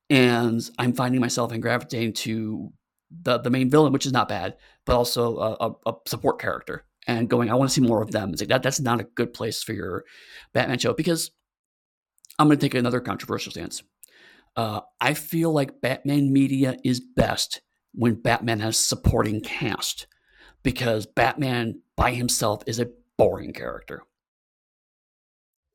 and 0.10 0.62
I'm 0.78 0.94
finding 0.94 1.22
myself 1.22 1.52
and 1.52 1.62
gravitating 1.62 2.14
to 2.14 2.72
the 3.10 3.40
the 3.40 3.50
main 3.50 3.70
villain, 3.70 3.94
which 3.94 4.06
is 4.06 4.14
not 4.14 4.30
bad, 4.30 4.56
but 4.86 4.96
also 4.96 5.38
a, 5.38 5.58
a, 5.60 5.92
a 5.92 5.94
support 6.08 6.40
character, 6.40 6.86
and 7.08 7.30
going, 7.30 7.50
I 7.50 7.56
want 7.56 7.70
to 7.70 7.74
see 7.74 7.86
more 7.86 8.02
of 8.02 8.12
them. 8.12 8.32
It's 8.32 8.42
like 8.42 8.50
that 8.50 8.64
that's 8.64 8.80
not 8.80 9.02
a 9.02 9.08
good 9.16 9.34
place 9.34 9.64
for 9.64 9.74
your 9.74 10.04
Batman 10.54 10.80
show 10.80 10.94
because 10.94 11.32
I'm 12.40 12.48
going 12.48 12.58
to 12.58 12.66
take 12.66 12.76
another 12.76 13.02
controversial 13.02 13.52
stance. 13.52 13.84
Uh, 14.56 14.82
I 15.00 15.14
feel 15.14 15.52
like 15.52 15.82
Batman 15.82 16.34
media 16.34 16.78
is 16.84 17.00
best 17.00 17.62
when 17.94 18.16
Batman 18.16 18.60
has 18.60 18.78
supporting 18.78 19.42
cast 19.42 20.08
because 20.64 21.06
Batman 21.06 21.82
by 21.96 22.14
himself 22.14 22.64
is 22.68 22.80
a 22.80 22.90
boring 23.18 23.54
character. 23.54 24.04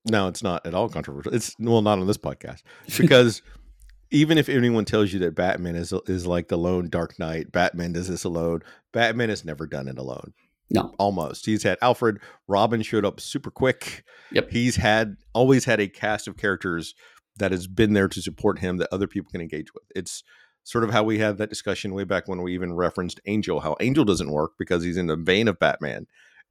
No, 0.09 0.29
it's 0.29 0.43
not 0.43 0.65
at 0.67 0.75
all 0.75 0.89
controversial. 0.89 1.35
It's 1.35 1.55
well, 1.59 1.83
not 1.83 1.99
on 1.99 2.07
this 2.07 2.19
podcast 2.19 2.63
because 2.99 3.43
even 4.11 4.39
if 4.39 4.49
anyone 4.49 4.85
tells 4.85 5.13
you 5.13 5.19
that 5.21 5.35
Batman 5.35 5.75
is 5.77 5.93
is 6.07 6.27
like 6.27 6.49
the 6.49 6.59
lone 6.59 6.89
Dark 6.89 7.19
Knight, 7.19 7.51
Batman 7.53 7.93
does 7.93 8.09
this 8.09 8.25
alone. 8.25 8.61
Batman 8.93 9.29
has 9.29 9.45
never 9.45 9.67
done 9.67 9.89
it 9.89 9.99
alone. 9.99 10.33
No, 10.71 10.95
almost. 10.99 11.47
He's 11.47 11.63
had 11.63 11.79
Alfred. 11.81 12.19
Robin 12.49 12.83
showed 12.83 13.05
up 13.05 13.21
super 13.21 13.51
quick. 13.51 14.05
Yep. 14.33 14.51
He's 14.51 14.77
had 14.77 15.17
always 15.33 15.65
had 15.65 15.81
a 15.81 15.89
cast 15.89 16.27
of 16.27 16.37
characters 16.37 16.95
that 17.39 17.53
has 17.53 17.67
been 17.67 17.93
there 17.93 18.09
to 18.09 18.21
support 18.23 18.59
him 18.59 18.79
that 18.79 18.89
other 18.93 19.07
people 19.07 19.31
can 19.31 19.41
engage 19.41 19.73
with. 19.75 19.85
It's 19.95 20.25
sort 20.65 20.83
of 20.83 20.91
how 20.91 21.05
we 21.05 21.19
had 21.19 21.39
that 21.39 21.51
discussion 21.51 21.95
way 21.95 22.03
back 22.03 22.27
when 22.27 22.43
we 22.43 22.53
even 22.55 22.73
referenced 22.75 23.21
Angel, 23.27 23.61
how 23.61 23.77
Angel 23.81 24.05
doesn't 24.05 24.31
work 24.31 24.53
because 24.59 24.83
he's 24.83 24.97
in 24.97 25.07
the 25.07 25.17
vein 25.17 25.47
of 25.47 25.59
Batman. 25.61 26.07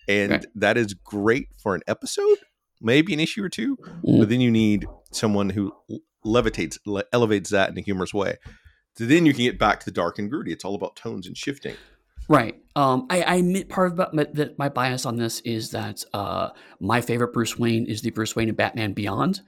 And 0.08 0.32
Right. 0.32 0.46
that 0.56 0.78
is 0.78 0.94
great 0.94 1.48
for 1.62 1.76
an 1.76 1.82
episode, 1.88 2.38
maybe 2.82 3.14
an 3.14 3.20
issue 3.20 3.44
or 3.44 3.50
two, 3.50 3.78
Mm. 4.04 4.20
but 4.20 4.30
then 4.30 4.42
you 4.42 4.52
need 4.52 4.86
someone 5.12 5.50
who 5.52 5.74
levitates, 6.26 6.78
le- 6.86 7.04
elevates 7.14 7.50
that 7.52 7.70
in 7.70 7.78
a 7.78 7.82
humorous 7.82 8.14
way. 8.14 8.38
So 8.98 9.06
then 9.06 9.26
you 9.26 9.34
can 9.34 9.44
get 9.44 9.60
back 9.60 9.80
to 9.82 9.86
the 9.86 9.92
dark 9.92 10.18
and 10.20 10.30
gritty. 10.30 10.52
It's 10.52 10.66
all 10.66 10.76
about 10.76 10.96
tones 10.96 11.28
and 11.28 11.38
shifting. 11.38 11.76
Right. 12.28 12.56
Um, 12.76 13.06
I, 13.10 13.22
I 13.22 13.36
admit 13.36 13.70
part 13.70 13.92
of 14.00 14.14
my, 14.14 14.26
that 14.34 14.58
my 14.58 14.70
bias 14.70 15.06
on 15.06 15.18
this 15.18 15.42
is 15.42 15.72
that 15.72 16.04
uh, 16.14 16.50
my 16.80 17.02
favorite 17.02 17.34
Bruce 17.34 17.58
Wayne 17.60 17.86
is 17.86 18.02
the 18.02 18.10
Bruce 18.10 18.36
Wayne 18.36 18.50
in 18.50 18.56
Batman 18.56 18.94
Beyond. 18.94 19.42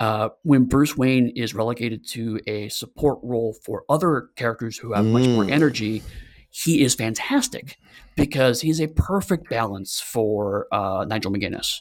Uh, 0.00 0.30
when 0.42 0.64
Bruce 0.64 0.96
Wayne 0.96 1.28
is 1.36 1.54
relegated 1.54 2.04
to 2.08 2.40
a 2.48 2.68
support 2.70 3.20
role 3.22 3.54
for 3.64 3.84
other 3.88 4.30
characters 4.34 4.76
who 4.78 4.92
have 4.92 5.04
much 5.04 5.28
more 5.28 5.44
Mm. 5.44 5.52
energy, 5.52 6.02
he 6.50 6.82
is 6.82 6.96
fantastic 6.96 7.76
because 8.16 8.60
he's 8.62 8.80
a 8.80 8.88
perfect 8.88 9.48
balance 9.48 10.00
for 10.00 10.66
uh, 10.72 11.04
Nigel 11.08 11.30
McGuinness. 11.32 11.80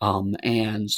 Um, 0.00 0.36
and 0.42 0.88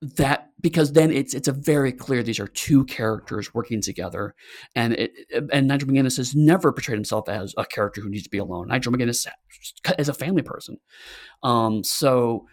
that 0.00 0.50
because 0.60 0.92
then 0.92 1.10
it's 1.10 1.34
it's 1.34 1.48
a 1.48 1.52
very 1.52 1.92
clear 1.92 2.22
these 2.22 2.38
are 2.38 2.46
two 2.46 2.84
characters 2.84 3.52
working 3.52 3.80
together 3.80 4.34
and 4.76 4.92
it, 4.92 5.10
and 5.52 5.66
Nigel 5.66 5.88
McGuinness 5.88 6.18
has 6.18 6.36
never 6.36 6.72
portrayed 6.72 6.98
himself 6.98 7.28
as 7.28 7.52
a 7.56 7.64
character 7.64 8.00
who 8.00 8.08
needs 8.08 8.22
to 8.22 8.30
be 8.30 8.38
alone. 8.38 8.68
Nigel 8.68 8.92
McGuinness 8.92 9.26
is 9.98 10.08
a 10.08 10.14
family 10.14 10.42
person. 10.42 10.78
Um, 11.42 11.82
so 11.82 12.46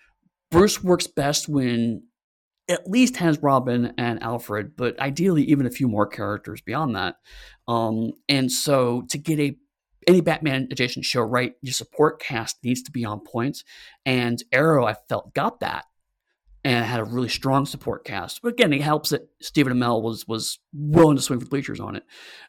Bruce 0.49 0.83
works 0.83 1.05
best 1.05 1.47
when 1.47 2.03
at 2.67 2.89
least 2.89 3.17
has 3.17 3.43
Robin 3.43 3.93
and 3.97 4.23
Alfred, 4.23 4.75
but 4.75 4.99
ideally 4.99 5.43
even 5.43 5.67
a 5.67 5.71
few 5.71 5.87
more 5.87 6.07
characters 6.07 6.61
beyond 6.61 6.95
that. 6.95 7.17
Um, 7.67 8.13
and 8.27 8.51
so 8.51 9.03
to 9.09 9.19
get 9.19 9.39
a 9.39 9.55
any 10.07 10.21
Batman 10.21 10.67
adjacent 10.71 11.05
show 11.05 11.21
right, 11.21 11.53
your 11.61 11.73
support 11.73 12.21
cast 12.21 12.57
needs 12.63 12.83
to 12.83 12.91
be 12.91 13.05
on 13.05 13.19
point. 13.19 13.63
And 14.05 14.41
Arrow, 14.51 14.85
I 14.85 14.95
felt 15.07 15.33
got 15.33 15.59
that 15.61 15.85
and 16.65 16.83
had 16.83 16.99
a 16.99 17.05
really 17.05 17.29
strong 17.29 17.65
support 17.65 18.03
cast. 18.03 18.41
But 18.41 18.53
again, 18.53 18.73
it 18.73 18.81
helps 18.81 19.11
that 19.11 19.29
Stephen 19.41 19.71
Amell 19.73 20.01
was 20.01 20.27
was 20.27 20.59
willing 20.73 21.15
to 21.15 21.21
swing 21.21 21.39
for 21.39 21.45
the 21.45 21.49
bleachers 21.49 21.79
on 21.79 21.95
it. 21.95 22.03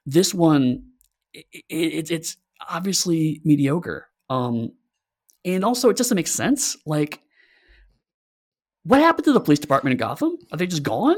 This 0.06 0.32
one, 0.32 0.84
it, 1.34 1.46
it, 1.68 2.10
it's 2.10 2.36
obviously 2.68 3.42
mediocre, 3.44 4.08
um, 4.30 4.72
and 5.44 5.64
also 5.64 5.90
it 5.90 5.96
doesn't 5.98 6.16
make 6.16 6.28
sense. 6.28 6.76
Like, 6.86 7.20
what 8.84 9.00
happened 9.00 9.26
to 9.26 9.32
the 9.32 9.40
police 9.40 9.58
department 9.58 9.92
in 9.92 9.98
Gotham? 9.98 10.38
Are 10.50 10.56
they 10.56 10.66
just 10.66 10.82
gone 10.82 11.16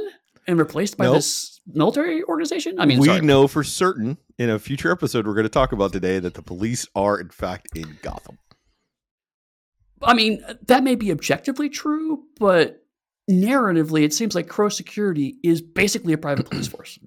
and 0.48 0.58
replaced 0.58 0.96
by 0.96 1.04
Nope. 1.04 1.16
this 1.16 1.60
military 1.66 2.24
organization? 2.24 2.80
I 2.80 2.86
mean, 2.86 2.98
we 2.98 3.06
sorry. 3.06 3.20
know 3.20 3.46
for 3.46 3.62
certain 3.62 4.18
in 4.38 4.50
a 4.50 4.58
future 4.58 4.90
episode 4.90 5.26
we're 5.26 5.34
going 5.34 5.44
to 5.44 5.50
talk 5.50 5.70
about 5.72 5.92
today 5.92 6.18
that 6.18 6.34
the 6.34 6.42
police 6.42 6.88
are 6.96 7.20
in 7.20 7.28
fact 7.28 7.68
in 7.76 7.98
Gotham. 8.02 8.38
I 10.02 10.14
mean, 10.14 10.42
that 10.66 10.82
may 10.82 10.94
be 10.94 11.12
objectively 11.12 11.68
true, 11.68 12.24
but 12.38 12.84
narratively, 13.30 14.04
it 14.04 14.14
seems 14.14 14.34
like 14.34 14.48
Crow 14.48 14.68
Security 14.68 15.36
is 15.42 15.60
basically 15.60 16.12
a 16.12 16.18
private 16.18 16.48
police 16.48 16.66
force. 16.68 16.98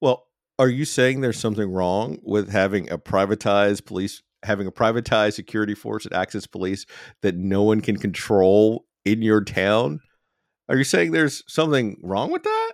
Well, 0.00 0.26
are 0.58 0.68
you 0.68 0.84
saying 0.84 1.20
there's 1.20 1.38
something 1.38 1.70
wrong 1.70 2.18
with 2.22 2.50
having 2.50 2.90
a 2.90 2.98
privatized 2.98 3.84
police 3.86 4.22
having 4.44 4.66
a 4.66 4.72
privatized 4.72 5.34
security 5.34 5.74
force 5.74 6.04
that 6.04 6.12
acts 6.12 6.34
as 6.34 6.46
police 6.46 6.84
that 7.22 7.36
no 7.36 7.62
one 7.62 7.80
can 7.80 7.96
control 7.96 8.84
in 9.04 9.22
your 9.22 9.42
town? 9.42 10.00
Are 10.68 10.76
you 10.76 10.84
saying 10.84 11.12
there's 11.12 11.42
something 11.46 11.98
wrong 12.02 12.30
with 12.30 12.44
that? 12.44 12.72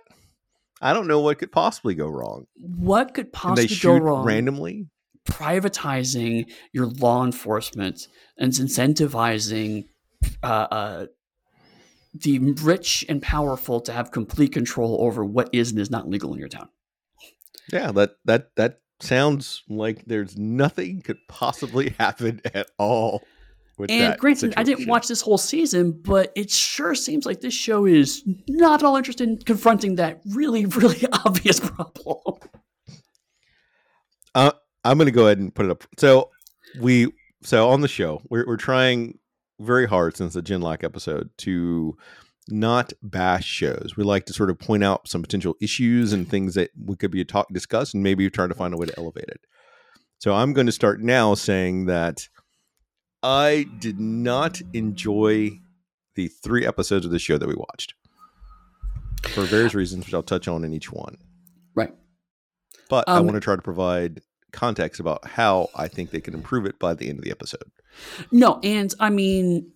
I 0.81 0.93
don't 0.93 1.07
know 1.07 1.19
what 1.19 1.39
could 1.39 1.51
possibly 1.51 1.95
go 1.95 2.07
wrong. 2.07 2.45
What 2.55 3.13
could 3.13 3.33
Can 3.33 3.55
they 3.55 3.67
possibly 3.67 3.99
go 3.99 4.05
wrong? 4.05 4.25
randomly? 4.25 4.87
privatizing 5.29 6.51
your 6.73 6.87
law 6.87 7.23
enforcement 7.23 8.07
and 8.37 8.51
incentivizing 8.51 9.85
uh, 10.41 10.45
uh, 10.45 11.05
the 12.13 12.39
rich 12.39 13.05
and 13.07 13.21
powerful 13.21 13.79
to 13.81 13.91
have 13.91 14.11
complete 14.11 14.51
control 14.51 14.97
over 15.01 15.23
what 15.23 15.49
is 15.53 15.69
and 15.71 15.79
is 15.79 15.91
not 15.91 16.09
legal 16.09 16.33
in 16.33 16.39
your 16.39 16.47
town. 16.47 16.69
Yeah, 17.71 17.91
that 17.91 18.15
that 18.25 18.55
that 18.55 18.79
sounds 18.99 19.63
like 19.69 20.05
there's 20.05 20.35
nothing 20.35 21.01
could 21.01 21.19
possibly 21.27 21.89
happen 21.99 22.41
at 22.53 22.67
all. 22.79 23.23
And 23.87 24.17
granted, 24.17 24.53
I 24.57 24.63
didn't 24.63 24.87
watch 24.87 25.07
this 25.07 25.21
whole 25.21 25.37
season, 25.37 25.91
but 25.91 26.31
it 26.35 26.49
sure 26.49 26.95
seems 26.95 27.25
like 27.25 27.41
this 27.41 27.53
show 27.53 27.85
is 27.85 28.23
not 28.47 28.81
at 28.81 28.85
all 28.85 28.95
interested 28.95 29.27
in 29.29 29.37
confronting 29.37 29.95
that 29.95 30.21
really, 30.31 30.65
really 30.65 31.05
obvious 31.25 31.59
problem. 31.59 32.37
Uh, 34.35 34.51
I'm 34.83 34.97
going 34.97 35.07
to 35.07 35.11
go 35.11 35.25
ahead 35.25 35.39
and 35.39 35.53
put 35.53 35.65
it 35.65 35.71
up. 35.71 35.83
So 35.97 36.29
we 36.79 37.13
so 37.41 37.69
on 37.69 37.81
the 37.81 37.87
show 37.87 38.21
we're 38.29 38.45
we're 38.45 38.57
trying 38.57 39.17
very 39.59 39.87
hard 39.87 40.15
since 40.15 40.33
the 40.33 40.41
Genlock 40.41 40.83
episode 40.83 41.29
to 41.39 41.97
not 42.47 42.93
bash 43.01 43.45
shows. 43.45 43.93
We 43.95 44.03
like 44.03 44.25
to 44.25 44.33
sort 44.33 44.49
of 44.49 44.59
point 44.59 44.83
out 44.83 45.07
some 45.07 45.21
potential 45.21 45.55
issues 45.61 46.13
and 46.13 46.27
things 46.27 46.55
that 46.55 46.71
we 46.83 46.95
could 46.95 47.11
be 47.11 47.23
talk 47.25 47.47
discussed, 47.53 47.93
and 47.93 48.03
maybe 48.03 48.29
trying 48.29 48.49
to 48.49 48.55
find 48.55 48.73
a 48.73 48.77
way 48.77 48.87
to 48.87 48.97
elevate 48.97 49.29
it. 49.29 49.41
So 50.19 50.33
I'm 50.33 50.53
going 50.53 50.65
to 50.65 50.73
start 50.73 51.01
now 51.01 51.33
saying 51.33 51.85
that 51.85 52.27
I 53.23 53.65
did 53.79 53.99
not 53.99 54.61
enjoy 54.73 55.59
the 56.15 56.27
three 56.27 56.65
episodes 56.65 57.05
of 57.05 57.11
the 57.11 57.19
show 57.19 57.37
that 57.37 57.47
we 57.47 57.55
watched. 57.55 57.93
for 59.33 59.41
various 59.43 59.73
reasons, 59.75 60.05
which 60.05 60.13
I'll 60.13 60.23
touch 60.23 60.47
on 60.47 60.63
in 60.63 60.73
each 60.73 60.91
one. 60.93 61.17
Right. 61.75 61.93
But 62.89 63.03
I 63.09 63.17
Um, 63.17 63.25
want 63.25 63.35
to 63.35 63.41
try 63.41 63.55
to 63.57 63.61
provide 63.61 64.21
context 64.53 64.99
about 65.01 65.27
how 65.27 65.69
I 65.75 65.89
think 65.89 66.11
they 66.11 66.21
can 66.21 66.33
improve 66.33 66.65
it 66.65 66.79
by 66.79 66.93
the 66.93 67.09
end 67.09 67.19
of 67.19 67.25
the 67.25 67.31
episode. 67.31 67.69
No, 68.31 68.59
and 68.63 68.93
I 68.99 69.09
mean, 69.09 69.71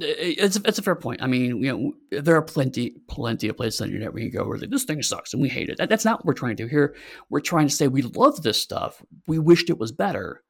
it's 0.00 0.56
it's 0.56 0.78
a 0.78 0.82
fair 0.82 0.96
point. 0.96 1.22
I 1.22 1.28
mean, 1.28 1.62
you 1.62 1.72
know, 2.10 2.20
there 2.20 2.34
are 2.34 2.42
plenty 2.42 2.96
plenty 3.08 3.46
of 3.48 3.56
places 3.56 3.80
on 3.80 3.88
the 3.88 3.94
internet 3.94 4.14
where 4.14 4.22
you 4.24 4.30
go 4.32 4.44
where 4.48 4.58
like, 4.58 4.70
this 4.70 4.84
thing 4.84 5.00
sucks 5.02 5.32
and 5.32 5.40
we 5.40 5.48
hate 5.48 5.68
it. 5.68 5.78
That, 5.78 5.88
that's 5.88 6.04
not 6.04 6.18
what 6.18 6.26
we're 6.26 6.32
trying 6.34 6.56
to 6.56 6.62
do 6.64 6.68
here. 6.68 6.96
We're 7.30 7.40
trying 7.40 7.68
to 7.68 7.74
say 7.74 7.86
we 7.86 8.02
love 8.02 8.42
this 8.42 8.60
stuff. 8.60 9.00
We 9.28 9.38
wished 9.38 9.70
it 9.70 9.78
was 9.78 9.92
better, 9.92 10.42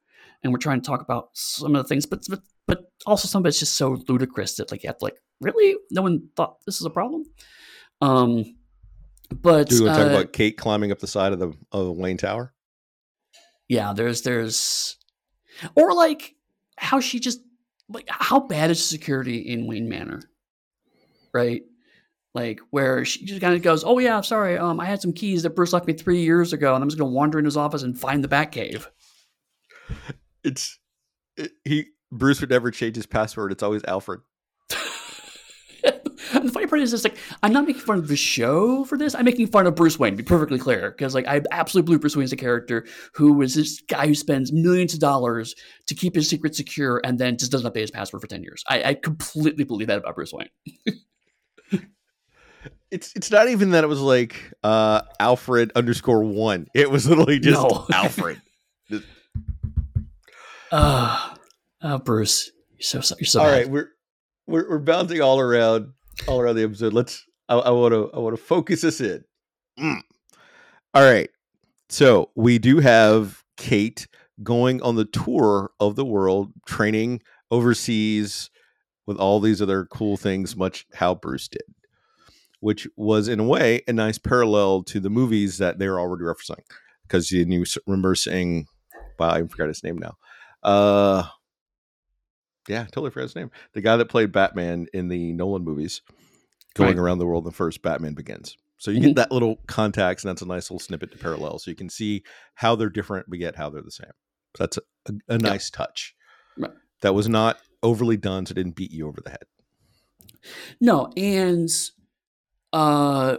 and 0.42 0.52
we're 0.52 0.59
trying 0.59 0.81
to 0.81 0.87
talk 0.87 1.02
about 1.02 1.31
some 1.35 1.74
of 1.74 1.83
the 1.83 1.88
things, 1.88 2.07
but 2.07 2.24
but 2.28 2.40
but 2.66 2.85
also 3.07 3.28
some 3.28 3.42
of 3.42 3.46
it's 3.46 3.59
just 3.59 3.74
so 3.74 3.98
ludicrous 4.09 4.55
that 4.57 4.70
like 4.70 4.83
you 4.83 4.88
have 4.88 4.98
to 4.98 5.05
like 5.05 5.18
really 5.40 5.76
no 5.90 6.02
one 6.02 6.28
thought 6.37 6.57
this 6.66 6.81
is 6.81 6.87
a 6.87 6.90
problem. 6.90 7.24
Um, 8.00 8.57
but 9.31 9.68
Do 9.68 9.76
you 9.76 9.85
want 9.85 9.96
to 9.96 10.02
talk 10.02 10.11
uh, 10.12 10.14
about 10.14 10.33
Kate 10.33 10.57
climbing 10.57 10.92
up 10.92 10.98
the 10.98 11.07
side 11.07 11.33
of 11.33 11.38
the 11.38 11.52
of 11.72 11.87
the 11.87 11.92
Wayne 11.92 12.16
Tower? 12.16 12.52
yeah 13.72 13.94
there's 13.94 14.20
there's 14.20 14.98
or 15.74 15.94
like 15.94 16.35
how 16.76 17.00
she 17.00 17.18
just 17.18 17.40
like 17.88 18.05
how 18.09 18.38
bad 18.38 18.70
is 18.70 18.85
security 18.85 19.38
in 19.38 19.66
wayne 19.66 19.88
manor 19.88 20.20
right 21.33 21.62
like 22.35 22.61
where 22.70 23.02
she 23.05 23.24
just 23.24 23.40
kind 23.40 23.55
of 23.55 23.62
goes 23.62 23.83
oh 23.83 23.98
yeah 23.98 24.20
sorry 24.20 24.59
um 24.59 24.78
i 24.78 24.85
had 24.85 25.00
some 25.00 25.12
keys 25.12 25.42
that 25.42 25.57
bruce 25.57 25.72
left 25.72 25.87
me 25.87 25.94
three 25.94 26.20
years 26.20 26.52
ago 26.52 26.74
and 26.74 26.83
i'm 26.83 26.90
just 26.90 26.98
gonna 26.98 27.11
wander 27.11 27.38
in 27.38 27.46
his 27.46 27.57
office 27.57 27.83
and 27.83 27.98
find 27.98 28.22
the 28.22 28.28
bat 28.28 28.52
cave 28.52 28.90
It's 30.44 30.78
it, 31.37 31.52
he 31.64 31.87
Bruce 32.11 32.40
would 32.40 32.50
never 32.50 32.70
change 32.70 32.96
his 32.96 33.07
password. 33.07 33.52
It's 33.52 33.62
always 33.62 33.83
Alfred. 33.85 34.20
and 35.85 36.48
the 36.48 36.52
funny 36.52 36.66
part 36.66 36.81
is 36.81 36.90
just 36.90 37.05
like 37.05 37.16
i'm 37.42 37.52
not 37.52 37.66
making 37.66 37.83
fun 37.83 37.98
of 37.98 38.07
the 38.09 38.16
show 38.16 38.85
for 38.85 38.96
this 38.96 39.14
i'm 39.14 39.24
making 39.24 39.46
fun 39.48 39.66
of 39.66 39.74
bruce 39.74 39.98
wayne 39.98 40.12
to 40.12 40.16
be 40.16 40.22
perfectly 40.22 40.59
clear 40.59 40.92
because 40.92 41.14
like 41.14 41.26
i 41.26 41.42
absolutely 41.50 41.87
believe 41.87 42.00
bruce 42.00 42.16
wayne 42.16 42.24
is 42.24 42.33
a 42.33 42.37
character 42.37 42.87
who 43.14 43.42
is 43.42 43.55
this 43.55 43.83
guy 43.88 44.07
who 44.07 44.14
spends 44.14 44.52
millions 44.52 44.94
of 44.94 45.00
dollars 45.00 45.55
to 45.87 45.94
keep 45.94 46.14
his 46.14 46.28
secret 46.28 46.55
secure 46.55 47.00
and 47.05 47.18
then 47.18 47.37
just 47.37 47.50
doesn't 47.50 47.70
update 47.70 47.81
his 47.81 47.90
password 47.90 48.22
for 48.22 48.28
10 48.28 48.42
years 48.42 48.62
i, 48.68 48.83
I 48.83 48.94
completely 48.94 49.64
believe 49.64 49.88
that 49.88 49.98
about 49.98 50.14
bruce 50.14 50.33
wayne 50.33 50.48
It's 52.92 53.11
it's 53.16 53.31
not 53.31 53.48
even 53.48 53.70
that 53.70 53.85
it 53.85 53.87
was 53.87 54.00
like 54.00 54.52
uh 54.62 55.00
Alfred 55.18 55.72
underscore 55.74 56.24
one. 56.24 56.68
It 56.74 56.90
was 56.90 57.09
literally 57.09 57.38
just 57.38 57.59
No. 57.59 57.87
Alfred. 57.90 58.40
Ah, 60.72 61.37
oh, 61.82 61.98
Bruce, 61.98 62.50
you're 62.72 62.82
so 62.82 63.00
so- 63.00 63.16
you're 63.20 63.26
so 63.26 63.40
all 63.40 63.46
bad. 63.46 63.52
right, 63.52 63.68
we're 63.70 63.90
we're 64.46 64.68
we're 64.70 64.78
bouncing 64.78 65.20
all 65.20 65.38
around 65.38 65.92
all 66.26 66.40
around 66.40 66.56
the 66.56 66.64
episode. 66.64 66.92
Let's 66.94 67.24
I, 67.48 67.56
I 67.56 67.70
want 67.70 67.92
to 67.92 68.11
I 68.14 68.18
want 68.18 68.35
to 68.37 68.42
focus 68.42 68.80
this 68.80 69.00
in. 69.00 69.22
Mm. 69.78 70.00
All 70.94 71.02
right, 71.04 71.28
so 71.88 72.30
we 72.35 72.58
do 72.58 72.80
have 72.80 73.42
Kate 73.56 74.06
going 74.42 74.80
on 74.82 74.96
the 74.96 75.04
tour 75.04 75.70
of 75.78 75.94
the 75.96 76.04
world, 76.04 76.52
training 76.66 77.20
overseas 77.50 78.50
with 79.06 79.18
all 79.18 79.40
these 79.40 79.61
other 79.61 79.85
cool 79.85 80.16
things, 80.16 80.56
much 80.56 80.87
how 80.94 81.14
Bruce 81.14 81.48
did, 81.48 81.62
which 82.61 82.88
was 82.96 83.28
in 83.28 83.40
a 83.40 83.44
way 83.44 83.82
a 83.87 83.92
nice 83.92 84.16
parallel 84.18 84.82
to 84.85 85.00
the 85.00 85.11
movies 85.11 85.58
that 85.58 85.78
they're 85.78 86.00
already 86.00 86.24
referencing. 86.24 86.61
Because 87.02 87.30
you 87.30 87.44
knew, 87.44 87.64
remember 87.87 88.14
saying, 88.14 88.66
"Wow, 89.18 89.30
I 89.30 89.46
forgot 89.46 89.68
his 89.68 89.85
name 89.85 89.98
now." 89.98 90.16
Uh, 90.62 91.25
yeah, 92.68 92.85
totally 92.85 93.11
forgot 93.11 93.25
his 93.25 93.37
name. 93.37 93.51
The 93.72 93.81
guy 93.81 93.96
that 93.96 94.09
played 94.09 94.33
Batman 94.33 94.87
in 94.92 95.09
the 95.09 95.33
Nolan 95.33 95.64
movies, 95.64 96.01
going 96.75 96.90
Right. 96.90 96.98
around 96.98 97.18
the 97.18 97.27
world. 97.27 97.44
The 97.44 97.51
first 97.53 97.83
Batman 97.83 98.14
Begins. 98.14 98.57
So 98.79 98.90
you 98.90 99.01
get 99.01 99.16
that 99.16 99.31
little 99.33 99.57
context, 99.68 100.25
and 100.25 100.31
that's 100.31 100.42
a 100.42 100.46
nice 100.46 100.68
little 100.70 100.81
snippet 100.81 101.12
to 101.12 101.18
parallel. 101.18 101.59
So 101.61 101.70
you 101.70 101.77
can 101.77 101.88
see 101.88 102.25
how 102.55 102.75
they're 102.75 102.88
different, 102.90 103.27
but 103.31 103.38
yet 103.38 103.55
how 103.57 103.70
they're 103.70 103.83
the 103.83 103.90
same. 103.92 104.11
So 104.57 104.64
that's 104.64 104.77
a, 104.79 104.83
a, 105.29 105.35
a 105.35 105.38
nice 105.38 105.70
touch. 105.70 106.14
Right. 106.59 106.72
That 107.03 107.14
was 107.14 107.29
not 107.29 107.59
overly 107.83 108.16
done, 108.16 108.44
so 108.46 108.53
it 108.53 108.55
didn't 108.57 108.75
beat 108.77 108.90
you 108.90 109.07
over 109.07 109.20
the 109.20 109.31
head. 109.31 109.44
No, 110.81 111.12
and 111.16 111.68
uh, 112.72 113.37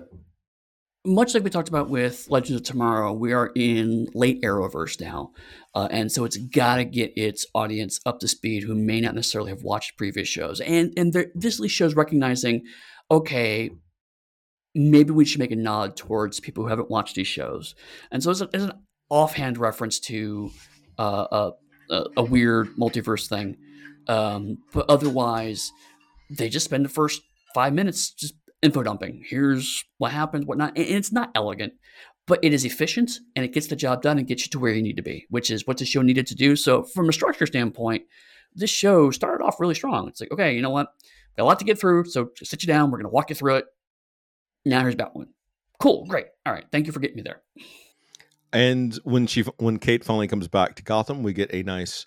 much 1.06 1.34
like 1.34 1.44
we 1.44 1.50
talked 1.50 1.70
about 1.70 1.90
with 1.90 2.28
Legends 2.30 2.62
of 2.62 2.64
Tomorrow, 2.66 3.12
we 3.14 3.34
are 3.34 3.52
in 3.56 4.08
late 4.14 4.42
Arrowverse 4.42 5.02
now, 5.02 5.32
uh, 5.76 5.88
and 5.92 6.12
so 6.12 6.24
it's 6.24 6.38
got 6.38 6.78
to 6.78 6.86
get 6.86 7.12
its 7.18 7.46
audience 7.54 8.00
up 8.06 8.20
to 8.20 8.28
speed 8.28 8.64
who 8.64 8.74
may 8.74 9.02
not 9.02 9.14
necessarily 9.14 9.52
have 9.52 9.64
watched 9.64 9.98
previous 9.98 10.28
shows, 10.28 10.62
and 10.62 10.94
and 10.96 11.14
this 11.36 11.62
shows 11.70 11.96
recognizing, 11.96 12.64
okay, 13.12 13.70
maybe 14.74 15.12
we 15.12 15.26
should 15.26 15.40
make 15.40 15.52
a 15.52 15.58
nod 15.58 15.98
towards 15.98 16.40
people 16.40 16.64
who 16.64 16.70
haven't 16.70 16.90
watched 16.90 17.16
these 17.16 17.28
shows, 17.28 17.76
and 18.12 18.24
so 18.24 18.32
it's, 18.32 18.42
a, 18.42 18.50
it's 18.54 18.64
an 18.64 18.74
offhand 19.10 19.58
reference 19.58 20.00
to 20.00 20.52
uh, 20.98 21.28
a, 21.32 21.52
a 21.94 22.06
a 22.18 22.24
weird 22.24 22.70
multiverse 22.78 23.28
thing, 23.28 23.58
um, 24.08 24.58
but 24.74 24.86
otherwise, 24.88 25.70
they 26.30 26.48
just 26.48 26.66
spend 26.66 26.86
the 26.86 26.90
first 26.90 27.22
five 27.54 27.74
minutes 27.74 28.10
just 28.12 28.36
info 28.64 28.82
dumping. 28.84 29.24
Here's 29.28 29.84
what 29.98 30.12
happened, 30.12 30.46
whatnot. 30.48 30.78
And 30.78 30.88
it's 30.88 31.12
not 31.12 31.32
elegant, 31.36 31.74
but 32.26 32.40
it 32.42 32.54
is 32.54 32.66
efficient 32.66 33.20
and 33.36 33.44
it 33.44 33.54
gets 33.54 33.68
the 33.68 33.76
job 33.76 34.02
done 34.02 34.18
and 34.18 34.28
gets 34.28 34.46
you 34.46 34.50
to 34.52 34.60
where 34.60 34.74
you 34.74 34.82
need 34.82 34.98
to 34.98 35.04
be, 35.04 35.26
which 35.30 35.52
is 35.52 35.68
what 35.68 35.78
the 35.78 35.86
show 35.86 36.02
needed 36.02 36.28
to 36.28 36.36
do. 36.36 36.56
So, 36.56 36.84
from 36.84 37.10
a 37.10 37.14
structure 37.14 37.46
standpoint, 37.46 38.04
this 38.56 38.70
show 38.70 39.12
started 39.12 39.44
off 39.44 39.60
really 39.60 39.76
strong. 39.76 40.08
It's 40.08 40.22
like, 40.22 40.32
okay, 40.32 40.56
you 40.56 40.62
know 40.62 40.70
what? 40.70 40.88
Got 41.38 41.44
a 41.44 41.46
lot 41.46 41.60
to 41.60 41.66
get 41.66 41.80
through. 41.80 42.06
So, 42.06 42.30
just 42.38 42.52
sit 42.52 42.64
you 42.64 42.68
down. 42.68 42.90
We're 42.90 43.00
going 43.00 43.10
to 43.10 43.14
walk 43.14 43.30
you 43.30 43.36
through 43.36 43.58
it. 43.58 43.66
Now, 44.66 44.82
here's 44.82 44.96
Batwoman. 44.96 45.28
Cool. 45.80 46.06
Great. 46.06 46.28
All 46.46 46.54
right. 46.54 46.66
Thank 46.72 46.88
you 46.88 46.94
for 46.94 47.00
getting 47.02 47.18
me 47.18 47.24
there. 47.24 47.42
And 48.54 48.94
when 49.04 49.28
she 49.28 49.42
when 49.58 49.80
Kate 49.80 50.06
finally 50.06 50.28
comes 50.28 50.48
back 50.48 50.76
to 50.76 50.84
Gotham, 50.84 51.24
we 51.24 51.34
get 51.34 51.54
a 51.54 51.64
nice 51.64 52.06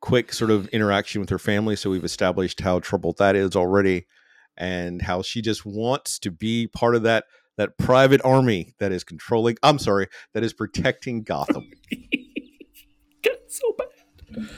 quick 0.00 0.32
sort 0.32 0.50
of 0.50 0.68
interaction 0.68 1.20
with 1.20 1.30
her 1.30 1.38
family. 1.38 1.74
So 1.74 1.90
we've 1.90 2.04
established 2.04 2.60
how 2.60 2.80
troubled 2.80 3.16
that 3.18 3.34
is 3.34 3.56
already 3.56 4.06
and 4.56 5.02
how 5.02 5.22
she 5.22 5.42
just 5.42 5.64
wants 5.66 6.18
to 6.20 6.30
be 6.30 6.66
part 6.66 6.94
of 6.94 7.02
that 7.02 7.24
that 7.56 7.78
private 7.78 8.20
army 8.24 8.74
that 8.78 8.92
is 8.92 9.02
controlling 9.04 9.56
I'm 9.62 9.78
sorry, 9.78 10.08
that 10.34 10.42
is 10.44 10.52
protecting 10.52 11.22
Gotham. 11.22 11.70
So 13.48 13.74
bad. 13.78 14.48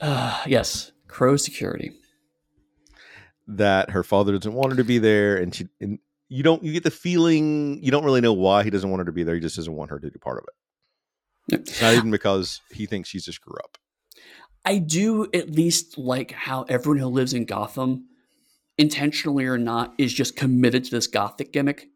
Uh, 0.00 0.42
yes. 0.46 0.92
Crow 1.08 1.36
security. 1.36 1.92
that 3.46 3.90
her 3.90 4.02
father 4.02 4.32
doesn't 4.32 4.52
want 4.54 4.72
her 4.72 4.76
to 4.76 4.84
be 4.84 4.98
there 4.98 5.36
and 5.36 5.54
she 5.54 5.68
and 5.80 5.98
you 6.28 6.42
don't 6.42 6.62
you 6.62 6.72
get 6.72 6.84
the 6.84 6.90
feeling 6.90 7.82
you 7.82 7.90
don't 7.90 8.04
really 8.04 8.20
know 8.20 8.32
why 8.32 8.62
he 8.62 8.70
doesn't 8.70 8.90
want 8.90 9.00
her 9.00 9.04
to 9.04 9.12
be 9.12 9.22
there. 9.24 9.34
He 9.34 9.40
just 9.40 9.56
doesn't 9.56 9.72
want 9.74 9.90
her 9.90 9.98
to 9.98 10.10
be 10.10 10.18
part 10.18 10.38
of 10.38 10.44
it. 10.48 11.60
It's 11.60 11.80
not 11.80 11.94
even 11.94 12.10
because 12.10 12.60
he 12.70 12.86
thinks 12.86 13.08
she's 13.08 13.26
a 13.28 13.32
screw 13.32 13.56
up. 13.62 13.78
I 14.64 14.78
do 14.78 15.28
at 15.32 15.50
least 15.50 15.96
like 15.96 16.32
how 16.32 16.64
everyone 16.64 16.98
who 16.98 17.06
lives 17.06 17.32
in 17.32 17.46
Gotham, 17.46 18.07
intentionally 18.78 19.44
or 19.44 19.58
not, 19.58 19.94
is 19.98 20.12
just 20.12 20.36
committed 20.36 20.84
to 20.84 20.90
this 20.90 21.06
gothic 21.06 21.52
gimmick. 21.52 21.88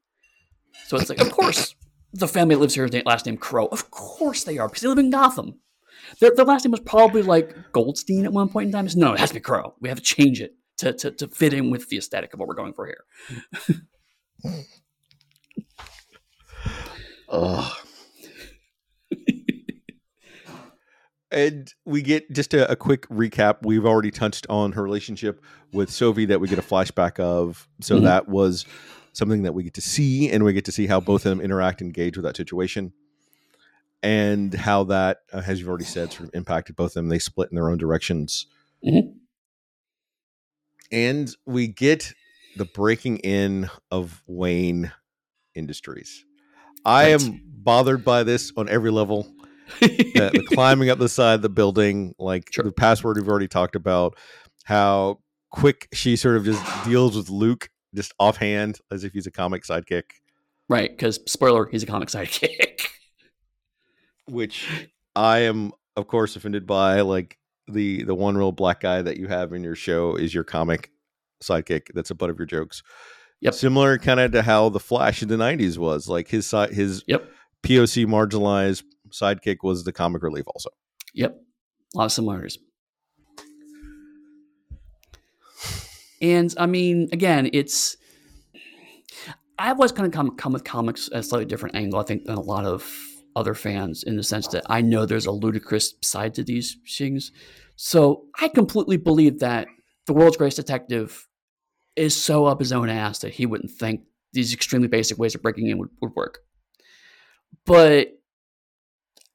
So 0.86 0.96
it's 0.96 1.08
like, 1.08 1.20
of 1.20 1.30
course, 1.30 1.74
the 2.12 2.28
family 2.28 2.56
lives 2.56 2.74
here 2.74 2.88
last 3.06 3.26
name 3.26 3.36
Crow. 3.36 3.66
Of 3.66 3.90
course 3.90 4.44
they 4.44 4.58
are, 4.58 4.68
because 4.68 4.82
they 4.82 4.88
live 4.88 4.98
in 4.98 5.10
Gotham. 5.10 5.60
Their, 6.20 6.34
their 6.34 6.44
last 6.44 6.64
name 6.64 6.72
was 6.72 6.80
probably 6.80 7.22
like 7.22 7.54
Goldstein 7.72 8.24
at 8.24 8.32
one 8.32 8.48
point 8.48 8.66
in 8.66 8.72
time. 8.72 8.86
It's, 8.86 8.96
no, 8.96 9.12
it 9.14 9.20
has 9.20 9.30
to 9.30 9.34
be 9.34 9.40
Crow. 9.40 9.74
We 9.80 9.88
have 9.88 9.98
to 9.98 10.04
change 10.04 10.40
it 10.40 10.54
to, 10.78 10.92
to, 10.92 11.10
to 11.12 11.28
fit 11.28 11.54
in 11.54 11.70
with 11.70 11.88
the 11.88 11.98
aesthetic 11.98 12.34
of 12.34 12.40
what 12.40 12.48
we're 12.48 12.54
going 12.54 12.74
for 12.74 12.86
here. 12.86 13.04
Ugh. 17.28 17.72
And 21.32 21.72
we 21.84 22.02
get 22.02 22.30
just 22.32 22.54
a, 22.54 22.70
a 22.70 22.76
quick 22.76 23.08
recap. 23.08 23.58
We've 23.62 23.86
already 23.86 24.10
touched 24.10 24.46
on 24.48 24.72
her 24.72 24.82
relationship 24.82 25.42
with 25.72 25.90
Sophie 25.90 26.26
that 26.26 26.40
we 26.40 26.48
get 26.48 26.58
a 26.58 26.62
flashback 26.62 27.18
of. 27.18 27.68
So 27.80 27.98
Mhm. 27.98 28.02
that 28.04 28.28
was 28.28 28.64
something 29.12 29.42
that 29.42 29.52
we 29.54 29.62
get 29.62 29.74
to 29.74 29.80
see, 29.80 30.30
and 30.30 30.44
we 30.44 30.52
get 30.52 30.64
to 30.66 30.72
see 30.72 30.86
how 30.86 31.00
both 31.00 31.26
of 31.26 31.30
them 31.30 31.40
interact, 31.40 31.80
and 31.80 31.88
engage 31.88 32.16
with 32.16 32.24
that 32.24 32.36
situation, 32.36 32.92
and 34.02 34.52
how 34.54 34.84
that, 34.84 35.18
uh, 35.32 35.42
as 35.46 35.58
you've 35.58 35.68
already 35.68 35.84
said, 35.84 36.12
sort 36.12 36.28
of 36.28 36.34
impacted 36.34 36.76
both 36.76 36.90
of 36.92 36.94
them. 36.94 37.08
They 37.08 37.18
split 37.18 37.50
in 37.50 37.54
their 37.56 37.68
own 37.70 37.78
directions, 37.78 38.46
Mhm. 38.84 39.14
and 40.90 41.34
we 41.46 41.68
get 41.68 42.12
the 42.56 42.64
breaking 42.64 43.18
in 43.18 43.70
of 43.90 44.22
Wayne 44.26 44.92
Industries. 45.54 46.24
I 46.84 47.12
Right. 47.14 47.22
am 47.22 47.40
bothered 47.46 48.04
by 48.04 48.22
this 48.24 48.52
on 48.56 48.68
every 48.68 48.90
level. 48.90 49.32
the, 49.80 50.30
the 50.34 50.44
climbing 50.54 50.90
up 50.90 50.98
the 50.98 51.08
side 51.08 51.34
of 51.34 51.42
the 51.42 51.48
building, 51.48 52.14
like 52.18 52.52
Sure. 52.52 52.64
the 52.64 52.72
password 52.72 53.16
we've 53.16 53.28
already 53.28 53.48
talked 53.48 53.76
about, 53.76 54.16
how 54.64 55.18
quick 55.50 55.88
she 55.92 56.16
sort 56.16 56.36
of 56.36 56.44
just 56.44 56.62
deals 56.84 57.16
with 57.16 57.28
Luke 57.30 57.68
just 57.94 58.12
offhand 58.18 58.78
as 58.90 59.04
if 59.04 59.12
he's 59.12 59.26
a 59.26 59.30
comic 59.30 59.64
sidekick, 59.64 60.04
right, 60.68 60.90
because 60.90 61.20
spoiler, 61.26 61.66
he's 61.70 61.82
a 61.82 61.86
comic 61.86 62.08
sidekick. 62.08 62.86
which 64.26 64.90
I 65.14 65.40
am 65.40 65.72
of 65.96 66.06
course 66.06 66.36
offended 66.36 66.66
by. 66.66 67.00
Like 67.02 67.36
the 67.68 68.02
the 68.04 68.14
one 68.14 68.36
real 68.36 68.52
black 68.52 68.80
guy 68.80 69.02
that 69.02 69.16
you 69.18 69.28
have 69.28 69.52
in 69.52 69.62
your 69.62 69.74
show 69.74 70.14
is 70.16 70.32
your 70.34 70.44
comic 70.44 70.90
sidekick. 71.42 71.88
That's 71.94 72.10
a 72.10 72.14
butt 72.14 72.30
of 72.30 72.38
your 72.38 72.46
jokes. 72.46 72.82
Yep. 73.40 73.54
Similar 73.54 73.98
kind 73.98 74.20
of 74.20 74.32
to 74.32 74.42
how 74.42 74.68
the 74.68 74.80
Flash 74.80 75.22
in 75.22 75.28
the 75.28 75.36
'90s 75.36 75.76
was. 75.78 76.08
Like 76.08 76.28
his 76.28 76.46
si- 76.46 76.72
his 76.72 77.04
Yep. 77.08 77.28
POC 77.62 78.06
marginalized 78.06 78.84
sidekick 79.12 79.58
was 79.62 79.84
the 79.84 79.92
comic 79.92 80.22
relief. 80.22 80.44
Also, 80.46 80.70
Yep. 81.14 81.40
A 81.94 81.98
lot 81.98 82.04
of 82.06 82.12
similarities. 82.12 82.58
And 86.20 86.54
I 86.56 86.66
mean, 86.66 87.08
again, 87.12 87.50
it's 87.52 87.96
I've 89.58 89.76
always 89.76 89.92
kind 89.92 90.06
of 90.06 90.12
come 90.12 90.36
come 90.36 90.52
with 90.52 90.64
comics 90.64 91.08
at 91.08 91.18
a 91.18 91.22
slightly 91.22 91.44
different 91.44 91.74
angle, 91.74 91.98
I 91.98 92.04
think, 92.04 92.24
than 92.24 92.36
a 92.36 92.40
lot 92.40 92.64
of 92.64 92.88
other 93.34 93.54
fans 93.54 94.02
in 94.02 94.16
the 94.16 94.22
sense 94.22 94.46
that 94.48 94.64
I 94.68 94.80
know 94.80 95.04
there's 95.04 95.26
a 95.26 95.32
ludicrous 95.32 95.94
side 96.02 96.34
to 96.34 96.44
these 96.44 96.76
things. 96.96 97.32
So 97.76 98.26
I 98.40 98.48
completely 98.48 98.96
believe 98.96 99.40
that 99.40 99.66
the 100.06 100.12
world's 100.12 100.36
greatest 100.36 100.58
detective 100.58 101.26
is 101.96 102.14
so 102.14 102.44
up 102.44 102.60
his 102.60 102.72
own 102.72 102.88
ass 102.88 103.20
that 103.20 103.32
he 103.32 103.46
wouldn't 103.46 103.70
think 103.70 104.02
these 104.32 104.52
extremely 104.52 104.88
basic 104.88 105.18
ways 105.18 105.34
of 105.34 105.42
breaking 105.42 105.68
in 105.68 105.78
would, 105.78 105.90
would 106.00 106.14
work. 106.14 106.40
But 107.66 108.08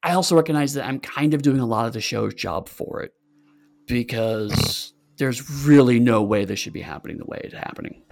I 0.02 0.12
also 0.12 0.36
recognize 0.36 0.74
that 0.74 0.86
I'm 0.86 1.00
kind 1.00 1.34
of 1.34 1.42
doing 1.42 1.60
a 1.60 1.66
lot 1.66 1.86
of 1.86 1.92
the 1.92 2.00
show's 2.00 2.34
job 2.34 2.68
for 2.68 3.02
it 3.02 3.12
because 3.86 4.92
there's 5.16 5.50
really 5.64 5.98
no 5.98 6.22
way 6.22 6.44
this 6.44 6.58
should 6.58 6.72
be 6.72 6.80
happening 6.80 7.18
the 7.18 7.24
way 7.24 7.40
it's 7.42 7.54
happening. 7.54 8.02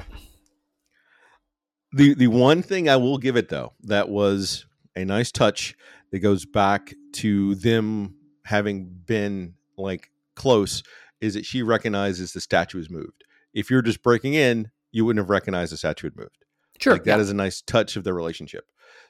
the 1.93 2.14
the 2.14 2.26
one 2.26 2.62
thing 2.62 2.89
I 2.89 2.97
will 2.97 3.18
give 3.18 3.37
it 3.37 3.49
though 3.49 3.72
that 3.84 4.09
was 4.09 4.66
a 4.97 5.05
nice 5.05 5.30
touch 5.30 5.76
that 6.11 6.18
goes 6.18 6.45
back 6.45 6.95
to 7.12 7.55
them 7.57 8.16
having 8.45 8.87
been 9.07 9.55
like 9.76 10.11
close 10.34 10.82
is 11.20 11.34
that 11.34 11.47
she 11.47 11.62
recognizes 11.62 12.32
the 12.32 12.41
statue 12.41 12.78
is 12.78 12.91
moved. 12.91 13.24
If 13.55 13.70
you're 13.70 13.82
just 13.82 14.03
breaking 14.03 14.34
in, 14.34 14.70
you 14.93 15.05
wouldn't 15.05 15.22
have 15.22 15.30
recognized 15.30 15.72
the 15.72 15.76
statue 15.76 16.09
had 16.09 16.16
moved. 16.16 16.45
Sure, 16.78 16.95
like 16.95 17.05
that 17.05 17.20
is 17.20 17.30
a 17.30 17.34
nice 17.34 17.62
touch 17.62 17.97
of 17.97 18.05
their 18.05 18.14
relationship. 18.14 18.66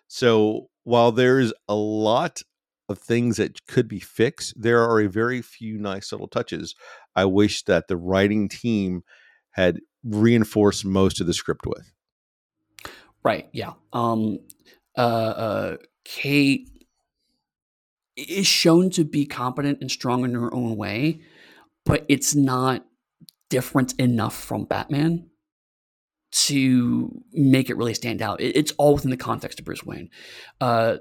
So 0.09 0.69
while 0.85 1.11
there's 1.11 1.53
a 1.69 1.75
lot 1.75 2.43
of 2.89 2.99
things 2.99 3.37
that 3.37 3.67
could 3.67 3.89
be 3.89 4.01
fixed, 4.01 4.55
there 4.61 4.83
are 4.83 5.01
a 5.01 5.09
very 5.09 5.43
few 5.43 5.79
nice 5.79 6.13
little 6.13 6.29
touches. 6.29 6.75
I 7.15 7.25
wish 7.25 7.65
that 7.65 7.89
the 7.89 7.97
writing 7.97 8.49
team 8.49 9.03
had 9.53 9.81
reinforced 10.05 10.85
most 10.85 11.21
of 11.21 11.27
the 11.27 11.35
script 11.35 11.67
with. 11.67 11.93
Right. 13.25 13.49
Yeah. 13.53 13.73
Um, 13.93 14.39
uh, 14.97 15.01
uh, 15.01 15.77
Kate 16.05 16.71
is 18.17 18.47
shown 18.47 18.91
to 18.91 19.05
be 19.05 19.27
competent 19.27 19.79
and 19.81 19.91
strong 19.91 20.25
in 20.25 20.35
her 20.35 20.53
own 20.55 20.77
way, 20.77 21.23
but 21.85 22.05
it's 22.09 22.35
not 22.35 22.85
different 23.51 23.95
enough 23.99 24.35
from 24.35 24.65
Batman 24.65 25.29
to 26.33 27.23
make 27.33 27.71
it 27.71 27.77
really 27.77 27.95
stand 27.95 28.23
out. 28.23 28.41
It's 28.41 28.73
all 28.79 28.95
within 28.95 29.11
the 29.11 29.17
context 29.17 29.59
of 29.59 29.65
Bruce 29.65 29.85
Wayne. 29.85 30.11
Uh, 30.61 30.99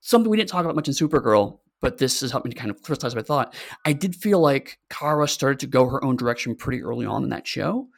something 0.00 0.30
we 0.30 0.36
didn't 0.36 0.50
talk 0.50 0.64
about 0.64 0.76
much 0.76 0.88
in 0.88 0.94
Supergirl, 0.94 1.60
but 1.80 1.98
this 1.98 2.20
has 2.20 2.30
helped 2.30 2.46
me 2.46 2.52
to 2.52 2.58
kind 2.58 2.70
of 2.70 2.82
crystallize 2.82 3.14
my 3.14 3.22
thought. 3.22 3.54
I 3.84 3.92
did 3.92 4.14
feel 4.14 4.40
like 4.40 4.78
Kara 4.90 5.26
started 5.28 5.60
to 5.60 5.66
go 5.66 5.88
her 5.88 6.02
own 6.04 6.16
direction 6.16 6.54
pretty 6.54 6.82
early 6.82 7.06
on 7.06 7.22
in 7.22 7.30
that 7.30 7.46
show. 7.46 7.88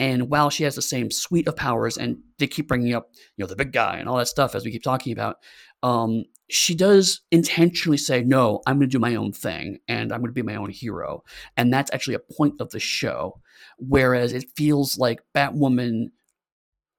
And 0.00 0.28
while 0.28 0.48
she 0.48 0.62
has 0.62 0.76
the 0.76 0.82
same 0.82 1.10
suite 1.10 1.48
of 1.48 1.56
powers, 1.56 1.96
and 1.96 2.18
they 2.38 2.46
keep 2.46 2.68
bringing 2.68 2.94
up, 2.94 3.10
you 3.36 3.42
know, 3.42 3.48
the 3.48 3.56
big 3.56 3.72
guy 3.72 3.96
and 3.96 4.08
all 4.08 4.16
that 4.18 4.28
stuff 4.28 4.54
as 4.54 4.64
we 4.64 4.70
keep 4.70 4.84
talking 4.84 5.12
about, 5.12 5.38
um, 5.82 6.24
she 6.48 6.74
does 6.74 7.20
intentionally 7.32 7.98
say, 7.98 8.22
"No, 8.22 8.62
I'm 8.66 8.78
going 8.78 8.88
to 8.88 8.96
do 8.96 9.00
my 9.00 9.16
own 9.16 9.32
thing, 9.32 9.78
and 9.88 10.12
I'm 10.12 10.20
going 10.20 10.32
to 10.32 10.40
be 10.40 10.42
my 10.42 10.54
own 10.54 10.70
hero." 10.70 11.24
And 11.56 11.72
that's 11.72 11.90
actually 11.92 12.14
a 12.14 12.20
point 12.20 12.60
of 12.60 12.70
the 12.70 12.80
show. 12.80 13.40
Whereas 13.78 14.32
it 14.32 14.46
feels 14.56 14.98
like 14.98 15.20
Batwoman, 15.34 16.10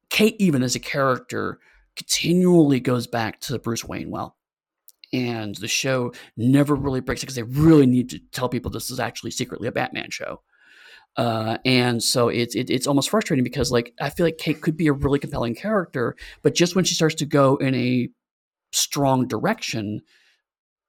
Kate, 0.10 0.36
even 0.38 0.62
as 0.62 0.76
a 0.76 0.80
character, 0.80 1.60
continually 1.96 2.82
goes 2.82 3.08
back 3.08 3.40
to 3.42 3.60
Bruce 3.60 3.86
Wayne. 3.86 4.12
Well, 4.12 4.36
and 5.12 5.56
the 5.56 5.68
show 5.68 6.14
never 6.38 6.76
really 6.76 7.02
breaks 7.02 7.22
it 7.22 7.26
because 7.26 7.36
they 7.36 7.44
really 7.44 7.86
need 7.86 8.10
to 8.10 8.20
tell 8.32 8.50
people 8.50 8.72
this 8.72 8.92
is 8.92 9.00
actually 9.00 9.32
secretly 9.32 9.68
a 9.68 9.72
Batman 9.72 10.10
show. 10.10 10.42
Uh, 11.18 11.58
and 11.66 12.02
so 12.02 12.30
it's 12.30 12.56
it, 12.56 12.70
it's 12.70 12.88
almost 12.88 13.10
frustrating 13.10 13.44
because 13.44 13.72
like 13.72 13.94
I 14.00 14.10
feel 14.10 14.26
like 14.26 14.38
Kate 14.38 14.62
could 14.62 14.78
be 14.78 14.88
a 14.88 14.94
really 14.94 15.20
compelling 15.20 15.56
character, 15.56 16.16
but 16.44 16.56
just 16.56 16.76
when 16.76 16.86
she 16.86 16.96
starts 16.96 17.16
to 17.16 17.26
go 17.26 17.56
in 17.58 17.74
a 17.76 18.10
strong 18.72 19.28
direction, 19.28 20.02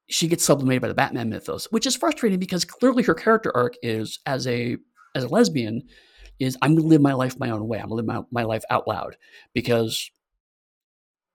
she 0.09 0.29
gets 0.29 0.45
sublimated 0.45 0.83
by 0.83 0.89
the 0.89 0.95
Batman 0.95 1.31
mythos, 1.31 1.67
which 1.71 1.87
is 1.87 1.97
frustrating 1.97 2.39
because 2.39 2.65
clearly 2.65 3.03
her 3.05 3.15
character 3.15 3.51
arc 3.57 3.75
is 3.83 4.21
as 4.27 4.47
a 4.47 4.77
as 5.15 5.25
a 5.25 5.29
lesbian 5.29 5.83
is 6.39 6.57
I'm 6.63 6.77
to 6.77 6.83
live 6.83 7.01
my 7.01 7.13
life 7.13 7.39
my 7.39 7.51
own 7.51 7.67
way. 7.67 7.79
I'm 7.79 7.89
to 7.89 7.95
live 7.95 8.07
my, 8.07 8.23
my 8.31 8.43
life 8.43 8.63
out 8.71 8.87
loud 8.87 9.17
because 9.55 10.11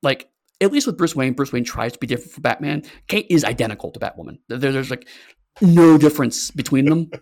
like 0.03 0.29
at 0.61 0.71
least 0.71 0.87
with 0.87 0.97
Bruce 0.97 1.15
Wayne, 1.15 1.33
Bruce 1.33 1.51
Wayne 1.51 1.63
tries 1.63 1.93
to 1.93 1.99
be 1.99 2.07
different 2.07 2.31
from 2.31 2.41
Batman. 2.43 2.83
Kate 3.07 3.27
is 3.29 3.43
identical 3.43 3.91
to 3.91 3.99
Batwoman. 3.99 4.39
There, 4.47 4.71
there's 4.71 4.89
like 4.89 5.07
no 5.61 5.97
difference 5.97 6.51
between 6.51 6.85
them. 6.85 7.11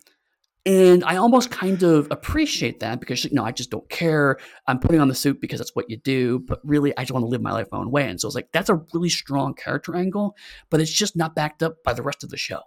And 0.66 1.04
I 1.04 1.18
almost 1.18 1.52
kind 1.52 1.84
of 1.84 2.08
appreciate 2.10 2.80
that 2.80 3.02
because, 3.02 3.26
you 3.26 3.34
know, 3.34 3.44
I 3.44 3.52
just 3.52 3.70
don't 3.70 3.88
care. 3.90 4.38
I'm 4.66 4.80
putting 4.80 5.02
on 5.02 5.10
the 5.10 5.16
suit 5.16 5.42
because 5.42 5.60
that's 5.60 5.76
what 5.76 5.90
you 5.90 5.98
do. 5.98 6.40
But 6.40 6.62
really, 6.64 6.98
I 6.98 7.02
just 7.02 7.12
want 7.12 7.24
to 7.24 7.28
live 7.28 7.42
my 7.42 7.52
life 7.52 7.68
my 7.72 7.80
own 7.80 7.92
way. 7.92 8.10
And 8.10 8.20
so 8.20 8.30
it's 8.30 8.36
like, 8.36 8.50
that's 8.54 8.70
a 8.70 8.82
really 8.94 9.10
strong 9.10 9.56
character 9.56 9.94
angle, 9.94 10.38
but 10.70 10.80
it's 10.80 10.92
just 10.92 11.18
not 11.18 11.36
backed 11.36 11.64
up 11.64 11.84
by 11.84 11.92
the 11.92 12.02
rest 12.02 12.24
of 12.24 12.30
the 12.30 12.38
show. 12.38 12.62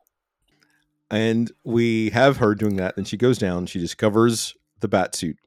And 1.11 1.51
we 1.65 2.11
have 2.11 2.37
her 2.37 2.55
doing 2.55 2.77
that. 2.77 2.99
And 2.99 3.09
she 3.09 3.17
goes 3.17 3.39
down, 3.39 3.65
she 3.65 3.79
discovers 3.79 4.55
the 4.81 4.89
bat 4.89 5.15
suit. 5.15 5.39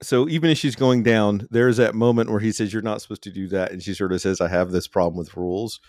So 0.00 0.28
even 0.28 0.50
as 0.50 0.58
she's 0.58 0.76
going 0.76 1.02
down, 1.02 1.48
there's 1.50 1.78
that 1.78 1.94
moment 1.94 2.30
where 2.30 2.40
he 2.40 2.52
says, 2.52 2.72
You're 2.72 2.82
not 2.82 3.02
supposed 3.02 3.22
to 3.24 3.30
do 3.30 3.48
that. 3.48 3.72
And 3.72 3.82
she 3.82 3.94
sort 3.94 4.12
of 4.12 4.20
says, 4.20 4.40
I 4.40 4.48
have 4.48 4.70
this 4.70 4.86
problem 4.86 5.18
with 5.18 5.36
rules. 5.36 5.80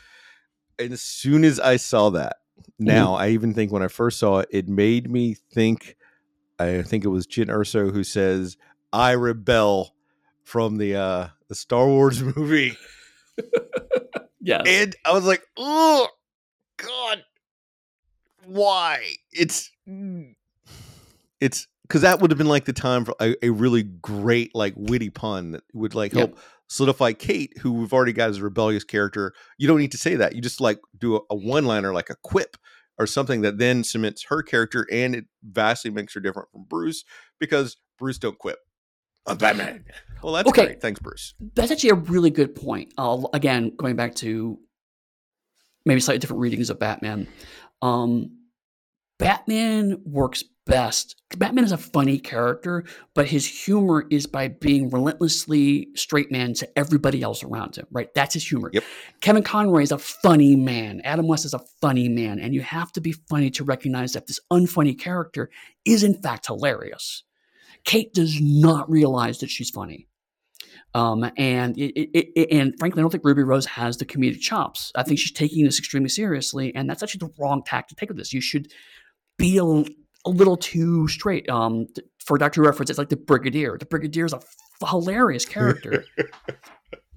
And 0.80 0.93
as 0.93 1.01
soon 1.01 1.43
as 1.43 1.60
I 1.60 1.76
saw 1.76 2.10
that, 2.12 2.38
now 2.78 3.14
mm-hmm. 3.14 3.22
I 3.22 3.30
even 3.30 3.53
think 3.53 3.72
when 3.72 3.84
I 3.84 3.88
first 3.88 4.20
saw 4.20 4.39
it, 4.39 4.49
it 4.51 4.68
made 4.68 5.10
me 5.10 5.36
think. 5.53 5.95
I 6.57 6.82
think 6.82 7.05
it 7.05 7.10
was 7.10 7.26
Jyn 7.26 7.47
Erso 7.47 7.91
who 7.91 8.03
says, 8.03 8.57
"I 8.91 9.12
rebel 9.12 9.95
from 10.43 10.78
the 10.78 10.95
uh 10.95 11.28
the 11.47 11.55
Star 11.55 11.88
Wars 11.88 12.22
movie." 12.36 12.78
yes, 14.41 14.64
and 14.68 14.95
I 15.05 15.14
was 15.14 15.26
like, 15.26 15.43
"Oh 15.55 16.07
God, 16.78 17.24
why?" 18.45 19.03
It's 19.32 19.72
mm. 19.88 20.36
it's 21.39 21.68
because 21.90 22.02
that 22.02 22.20
would 22.20 22.30
have 22.30 22.38
been 22.38 22.48
like 22.48 22.66
the 22.66 22.74
time 22.74 23.04
for 23.04 23.16
a, 23.20 23.36
a, 23.42 23.50
really 23.50 23.82
great 23.82 24.54
like 24.54 24.74
witty 24.78 25.10
pun 25.10 25.52
that 25.52 25.64
would 25.74 25.96
like 25.96 26.14
help 26.14 26.36
yep. 26.36 26.40
solidify 26.68 27.14
Kate, 27.14 27.52
who 27.60 27.74
we've 27.74 27.92
already 27.92 28.14
got 28.14 28.30
as 28.30 28.38
a 28.38 28.44
rebellious 28.44 28.84
character. 28.84 29.34
You 29.58 29.68
don't 29.68 29.80
need 29.80 29.92
to 29.94 29.98
say 29.98 30.16
that. 30.16 30.36
You 30.36 30.42
just 30.42 30.62
like 30.62 30.80
do 30.98 31.16
a, 31.16 31.20
a 31.32 31.36
one 31.36 31.66
liner, 31.66 31.92
like 31.92 32.12
a 32.12 32.16
quip 32.24 32.58
or 33.00 33.08
something 33.08 33.42
that 33.42 33.58
then 33.58 33.84
cements 33.84 34.26
her 34.26 34.44
character, 34.44 34.86
and 34.92 35.16
it 35.16 35.26
vastly 35.44 35.90
makes 35.90 36.14
her 36.14 36.20
different 36.20 36.50
from 36.52 36.66
Bruce 36.70 37.04
because 37.40 37.78
Bruce 37.98 38.20
don't 38.20 38.38
quip. 38.38 38.60
I'm 39.26 39.38
Batman. 39.38 39.86
Well, 40.22 40.34
that's 40.34 40.50
okay. 40.50 40.66
great. 40.66 40.82
Thanks, 40.82 41.00
Bruce. 41.00 41.34
That's 41.56 41.72
actually 41.72 41.92
a 41.92 41.96
really 41.96 42.30
good 42.30 42.56
point. 42.56 42.94
Uh, 42.98 43.22
again, 43.34 43.72
going 43.76 43.96
back 43.96 44.16
to 44.16 44.60
maybe 45.86 46.02
slightly 46.02 46.20
different 46.20 46.42
readings 46.42 46.70
of 46.70 46.80
Batman. 46.80 47.28
Um, 47.82 48.38
Batman 49.18 50.02
works 50.06 50.44
best. 50.70 51.15
Batman 51.38 51.63
is 51.63 51.72
a 51.72 51.78
funny 51.78 52.17
character, 52.17 52.86
but 53.13 53.28
his 53.28 53.45
humor 53.45 54.05
is 54.09 54.26
by 54.26 54.47
being 54.47 54.89
relentlessly 54.89 55.89
straight 55.95 56.32
man 56.32 56.53
to 56.55 56.80
everybody 56.80 57.22
else 57.22 57.43
around 57.43 57.76
him, 57.76 57.86
right? 57.91 58.13
That's 58.13 58.34
his 58.34 58.47
humor. 58.47 58.70
Yep. 58.74 58.84
Kevin 59.22 59.43
Conroy 59.43 59.82
is 59.82 59.91
a 59.91 59.97
funny 59.97 60.55
man. 60.55 61.01
Adam 61.03 61.28
West 61.28 61.45
is 61.45 61.53
a 61.53 61.61
funny 61.82 62.07
man. 62.07 62.39
And 62.39 62.53
you 62.53 62.61
have 62.61 62.91
to 62.93 63.01
be 63.01 63.11
funny 63.11 63.49
to 63.51 63.63
recognize 63.63 64.13
that 64.13 64.28
this 64.28 64.39
unfunny 64.51 64.97
character 64.97 65.49
is, 65.86 66.03
in 66.03 66.22
fact, 66.22 66.47
hilarious. 66.47 67.24
Kate 67.84 68.13
does 68.13 68.39
not 68.41 68.89
realize 68.89 69.39
that 69.39 69.49
she's 69.49 69.70
funny. 69.70 70.07
Um, 70.93 71.30
and 71.38 71.78
it, 71.78 71.93
it, 71.95 72.28
it, 72.36 72.47
and 72.51 72.74
frankly, 72.80 72.99
I 72.99 73.03
don't 73.03 73.11
think 73.11 73.24
Ruby 73.24 73.43
Rose 73.43 73.65
has 73.67 73.97
the 73.97 74.05
comedic 74.05 74.39
chops. 74.39 74.91
I 74.95 75.03
think 75.03 75.20
she's 75.20 75.32
taking 75.32 75.63
this 75.65 75.78
extremely 75.78 76.09
seriously, 76.09 76.74
and 76.74 76.89
that's 76.89 77.03
actually 77.03 77.28
the 77.28 77.34
wrong 77.39 77.61
tack 77.63 77.88
to 77.89 77.95
take 77.95 78.09
with 78.09 78.17
this. 78.17 78.34
You 78.34 78.41
should 78.41 78.72
be 79.38 79.57
a, 79.59 79.86
a 80.26 80.30
little 80.30 80.57
too 80.57 81.07
straight. 81.07 81.49
Um, 81.49 81.88
for 82.24 82.38
Doctor 82.38 82.61
reference, 82.61 82.89
it's 82.89 82.99
like 82.99 83.09
the 83.09 83.15
Brigadier. 83.15 83.78
The 83.78 83.86
Brigadier 83.86 84.26
is 84.26 84.34
a 84.34 84.38
f- 84.38 84.89
hilarious 84.89 85.45
character. 85.45 86.05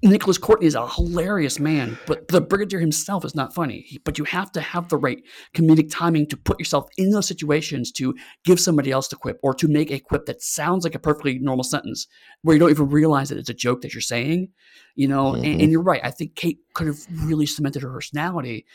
Nicholas 0.03 0.37
Courtney 0.37 0.67
is 0.67 0.75
a 0.75 0.85
hilarious 0.85 1.59
man, 1.59 1.97
but 2.07 2.27
the 2.27 2.41
Brigadier 2.41 2.79
himself 2.79 3.23
is 3.23 3.35
not 3.35 3.53
funny. 3.53 3.99
But 4.03 4.17
you 4.17 4.25
have 4.25 4.51
to 4.51 4.59
have 4.59 4.89
the 4.89 4.97
right 4.97 5.23
comedic 5.55 5.89
timing 5.89 6.27
to 6.27 6.37
put 6.37 6.59
yourself 6.59 6.89
in 6.97 7.11
those 7.11 7.25
situations 7.25 7.89
to 7.93 8.13
give 8.43 8.59
somebody 8.59 8.91
else 8.91 9.07
the 9.07 9.15
quip 9.15 9.39
or 9.43 9.53
to 9.53 9.67
make 9.69 9.91
a 9.91 9.99
quip 9.99 10.25
that 10.25 10.41
sounds 10.41 10.83
like 10.83 10.93
a 10.93 10.99
perfectly 10.99 11.39
normal 11.39 11.63
sentence 11.63 12.07
where 12.41 12.53
you 12.53 12.59
don't 12.59 12.69
even 12.69 12.89
realize 12.89 13.29
that 13.29 13.37
it's 13.37 13.49
a 13.49 13.53
joke 13.53 13.81
that 13.81 13.93
you're 13.93 14.01
saying. 14.01 14.49
You 14.95 15.07
know, 15.07 15.33
mm-hmm. 15.33 15.45
and, 15.45 15.61
and 15.61 15.71
you're 15.71 15.81
right. 15.81 16.01
I 16.03 16.11
think 16.11 16.35
Kate 16.35 16.59
could 16.73 16.87
have 16.87 16.99
really 17.25 17.45
cemented 17.45 17.81
her 17.81 17.91
personality 17.91 18.65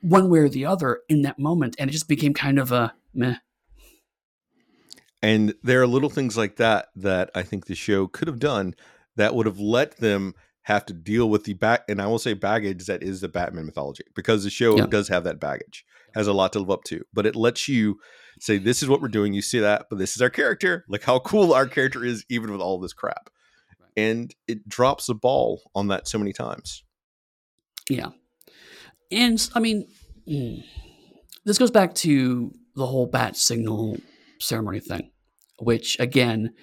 one 0.00 0.28
way 0.28 0.40
or 0.40 0.48
the 0.48 0.66
other 0.66 1.00
in 1.08 1.22
that 1.22 1.38
moment, 1.38 1.76
and 1.78 1.88
it 1.88 1.92
just 1.92 2.08
became 2.08 2.34
kind 2.34 2.58
of 2.58 2.72
a 2.72 2.92
meh. 3.14 3.36
And 5.24 5.54
there 5.62 5.80
are 5.80 5.86
little 5.86 6.10
things 6.10 6.36
like 6.36 6.56
that 6.56 6.88
that 6.96 7.30
I 7.34 7.42
think 7.42 7.66
the 7.66 7.74
show 7.74 8.06
could 8.06 8.28
have 8.28 8.38
done 8.38 8.74
that 9.16 9.34
would 9.34 9.46
have 9.46 9.58
let 9.58 9.96
them 9.96 10.34
have 10.62 10.84
to 10.86 10.92
deal 10.92 11.28
with 11.30 11.44
the 11.44 11.54
back 11.54 11.84
and 11.88 12.00
I 12.00 12.06
will 12.06 12.18
say 12.18 12.32
baggage 12.34 12.86
that 12.86 13.02
is 13.02 13.20
the 13.20 13.28
Batman 13.28 13.66
mythology 13.66 14.04
because 14.14 14.44
the 14.44 14.50
show 14.50 14.76
Yeah. 14.76 14.86
does 14.86 15.08
have 15.08 15.24
that 15.24 15.38
baggage, 15.40 15.84
has 16.14 16.26
a 16.26 16.32
lot 16.32 16.52
to 16.54 16.58
live 16.58 16.70
up 16.70 16.84
to, 16.84 17.04
but 17.12 17.26
it 17.26 17.36
lets 17.36 17.68
you 17.68 17.98
say 18.40 18.58
this 18.58 18.82
is 18.82 18.88
what 18.88 19.00
we're 19.02 19.08
doing. 19.08 19.34
You 19.34 19.42
see 19.42 19.60
that, 19.60 19.86
but 19.90 19.98
this 19.98 20.16
is 20.16 20.22
our 20.22 20.30
character. 20.30 20.84
Like 20.88 21.02
how 21.04 21.18
cool 21.20 21.52
our 21.52 21.66
character 21.66 22.04
is, 22.04 22.24
even 22.28 22.50
with 22.50 22.60
all 22.60 22.78
this 22.80 22.92
crap. 22.94 23.30
Right. 23.80 23.90
And 23.96 24.34
it 24.48 24.68
drops 24.68 25.06
the 25.06 25.14
ball 25.14 25.62
on 25.74 25.88
that 25.88 26.08
so 26.08 26.18
many 26.18 26.32
times. 26.32 26.82
Yeah. 27.88 28.08
And 29.12 29.46
I 29.54 29.60
mean, 29.60 29.86
mm, 30.26 30.64
this 31.44 31.58
goes 31.58 31.70
back 31.70 31.94
to 31.96 32.52
the 32.74 32.86
whole 32.86 33.06
bat 33.06 33.36
signal 33.36 33.98
ceremony 34.40 34.80
thing, 34.80 35.10
which 35.58 35.98
again 36.00 36.54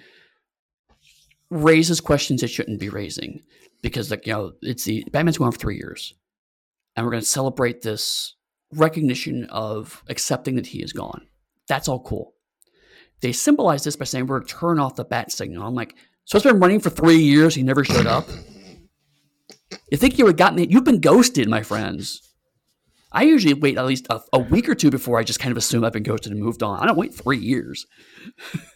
raises 1.50 2.00
questions 2.00 2.42
it 2.42 2.48
shouldn't 2.48 2.80
be 2.80 2.88
raising 2.88 3.42
because, 3.82 4.10
like, 4.10 4.26
you 4.26 4.32
know, 4.32 4.52
it's 4.62 4.84
the 4.84 5.04
Batman's 5.12 5.38
on 5.38 5.52
for 5.52 5.58
three 5.58 5.76
years, 5.76 6.14
and 6.96 7.04
we're 7.04 7.12
going 7.12 7.22
to 7.22 7.28
celebrate 7.28 7.82
this 7.82 8.36
recognition 8.72 9.44
of 9.46 10.02
accepting 10.08 10.54
that 10.56 10.66
he 10.68 10.82
is 10.82 10.92
gone. 10.92 11.26
That's 11.68 11.88
all 11.88 12.00
cool. 12.00 12.34
They 13.20 13.32
symbolize 13.32 13.84
this 13.84 13.96
by 13.96 14.04
saying 14.04 14.26
we're 14.26 14.38
going 14.38 14.48
to 14.48 14.54
turn 14.54 14.80
off 14.80 14.96
the 14.96 15.04
bat 15.04 15.30
signal. 15.30 15.66
I'm 15.66 15.74
like, 15.74 15.94
so 16.24 16.36
it's 16.36 16.44
been 16.44 16.58
running 16.58 16.80
for 16.80 16.90
three 16.90 17.18
years. 17.18 17.54
He 17.54 17.62
never 17.62 17.84
showed 17.84 18.06
up. 18.06 18.26
You 19.90 19.98
think 19.98 20.18
you 20.18 20.24
would 20.24 20.32
have 20.32 20.38
gotten 20.38 20.58
it? 20.58 20.70
You've 20.70 20.84
been 20.84 21.00
ghosted, 21.00 21.48
my 21.48 21.62
friends. 21.62 22.20
I 23.12 23.24
usually 23.24 23.54
wait 23.54 23.76
at 23.76 23.84
least 23.84 24.06
a, 24.08 24.20
a 24.32 24.38
week 24.38 24.68
or 24.68 24.74
two 24.74 24.90
before 24.90 25.18
I 25.18 25.24
just 25.24 25.38
kind 25.38 25.52
of 25.52 25.58
assume 25.58 25.84
I've 25.84 25.92
been 25.92 26.02
ghosted 26.02 26.32
and 26.32 26.40
moved 26.40 26.62
on. 26.62 26.80
I 26.80 26.86
don't 26.86 26.96
wait 26.96 27.14
three 27.14 27.38
years. 27.38 27.86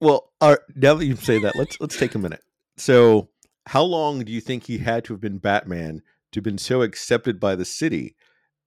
Well, 0.00 0.30
all 0.40 0.50
right, 0.50 0.58
now 0.76 0.94
that 0.94 1.06
you 1.06 1.16
say 1.16 1.40
that, 1.40 1.56
let's 1.56 1.80
let's 1.80 1.98
take 1.98 2.14
a 2.14 2.18
minute. 2.18 2.42
So, 2.76 3.28
how 3.66 3.82
long 3.82 4.24
do 4.24 4.32
you 4.32 4.40
think 4.40 4.64
he 4.64 4.78
had 4.78 5.04
to 5.04 5.12
have 5.12 5.20
been 5.20 5.38
Batman 5.38 6.02
to 6.32 6.38
have 6.38 6.44
been 6.44 6.58
so 6.58 6.82
accepted 6.82 7.40
by 7.40 7.56
the 7.56 7.64
city 7.64 8.14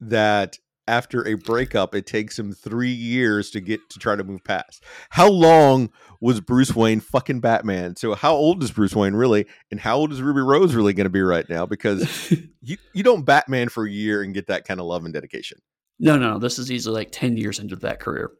that 0.01 0.59
after 0.87 1.25
a 1.25 1.35
breakup, 1.35 1.95
it 1.95 2.05
takes 2.05 2.37
him 2.37 2.51
three 2.51 2.91
years 2.91 3.49
to 3.51 3.61
get 3.61 3.79
to 3.91 3.99
try 3.99 4.17
to 4.17 4.23
move 4.25 4.43
past? 4.43 4.83
How 5.11 5.29
long 5.29 5.89
was 6.19 6.41
Bruce 6.41 6.75
Wayne 6.75 6.99
fucking 6.99 7.39
Batman? 7.39 7.95
So, 7.95 8.13
how 8.13 8.33
old 8.33 8.61
is 8.61 8.71
Bruce 8.71 8.95
Wayne 8.95 9.13
really, 9.13 9.45
and 9.71 9.79
how 9.79 9.97
old 9.97 10.11
is 10.11 10.21
Ruby 10.21 10.41
Rose 10.41 10.75
really 10.75 10.93
going 10.93 11.05
to 11.05 11.09
be 11.09 11.21
right 11.21 11.47
now? 11.49 11.65
Because 11.65 12.31
you 12.61 12.75
you 12.93 13.03
don't 13.03 13.23
Batman 13.23 13.69
for 13.69 13.85
a 13.85 13.91
year 13.91 14.21
and 14.21 14.33
get 14.33 14.47
that 14.47 14.65
kind 14.65 14.81
of 14.81 14.85
love 14.85 15.05
and 15.05 15.13
dedication. 15.13 15.59
No, 15.97 16.17
no, 16.17 16.33
no, 16.33 16.39
this 16.39 16.57
is 16.57 16.71
easily 16.71 16.95
like 16.95 17.11
10 17.11 17.37
years 17.37 17.59
into 17.59 17.75
that 17.77 17.99
career. 17.99 18.31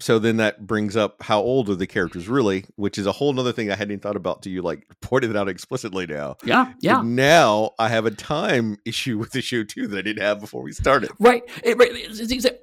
So 0.00 0.18
then 0.18 0.36
that 0.36 0.66
brings 0.66 0.96
up 0.96 1.22
how 1.22 1.40
old 1.40 1.68
are 1.68 1.74
the 1.74 1.86
characters 1.86 2.28
really, 2.28 2.64
which 2.76 2.98
is 2.98 3.06
a 3.06 3.12
whole 3.12 3.38
other 3.38 3.52
thing 3.52 3.70
I 3.70 3.74
hadn't 3.74 3.92
even 3.92 4.00
thought 4.00 4.16
about 4.16 4.42
till 4.42 4.52
you 4.52 4.62
like 4.62 4.86
pointed 5.00 5.30
it 5.30 5.36
out 5.36 5.48
explicitly 5.48 6.06
now. 6.06 6.36
Yeah, 6.44 6.66
But 6.66 6.74
yeah. 6.80 7.02
now 7.04 7.72
I 7.78 7.88
have 7.88 8.06
a 8.06 8.10
time 8.10 8.76
issue 8.84 9.18
with 9.18 9.32
the 9.32 9.42
show 9.42 9.64
too 9.64 9.86
that 9.88 9.98
I 9.98 10.02
didn't 10.02 10.22
have 10.22 10.40
before 10.40 10.62
we 10.62 10.72
started. 10.72 11.10
Right. 11.18 11.42
It, 11.64 11.76
right. 11.78 11.90
It's, 11.92 12.20
it's, 12.20 12.32
it's- 12.32 12.54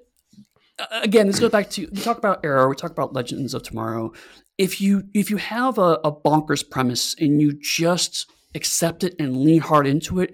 uh, 0.77 0.85
again, 1.03 1.27
this 1.27 1.39
goes 1.39 1.51
back 1.51 1.69
to 1.69 1.87
we 1.91 2.01
talk 2.01 2.17
about 2.17 2.43
Arrow, 2.43 2.67
we 2.67 2.75
talk 2.75 2.91
about 2.91 3.13
Legends 3.13 3.53
of 3.53 3.63
Tomorrow. 3.63 4.11
If 4.57 4.81
you 4.81 5.03
if 5.13 5.29
you 5.29 5.37
have 5.37 5.77
a, 5.77 5.99
a 6.03 6.11
bonkers 6.11 6.69
premise 6.69 7.15
and 7.19 7.41
you 7.41 7.53
just 7.61 8.29
accept 8.55 9.03
it 9.05 9.15
and 9.19 9.37
lean 9.37 9.61
hard 9.61 9.87
into 9.87 10.19
it, 10.19 10.33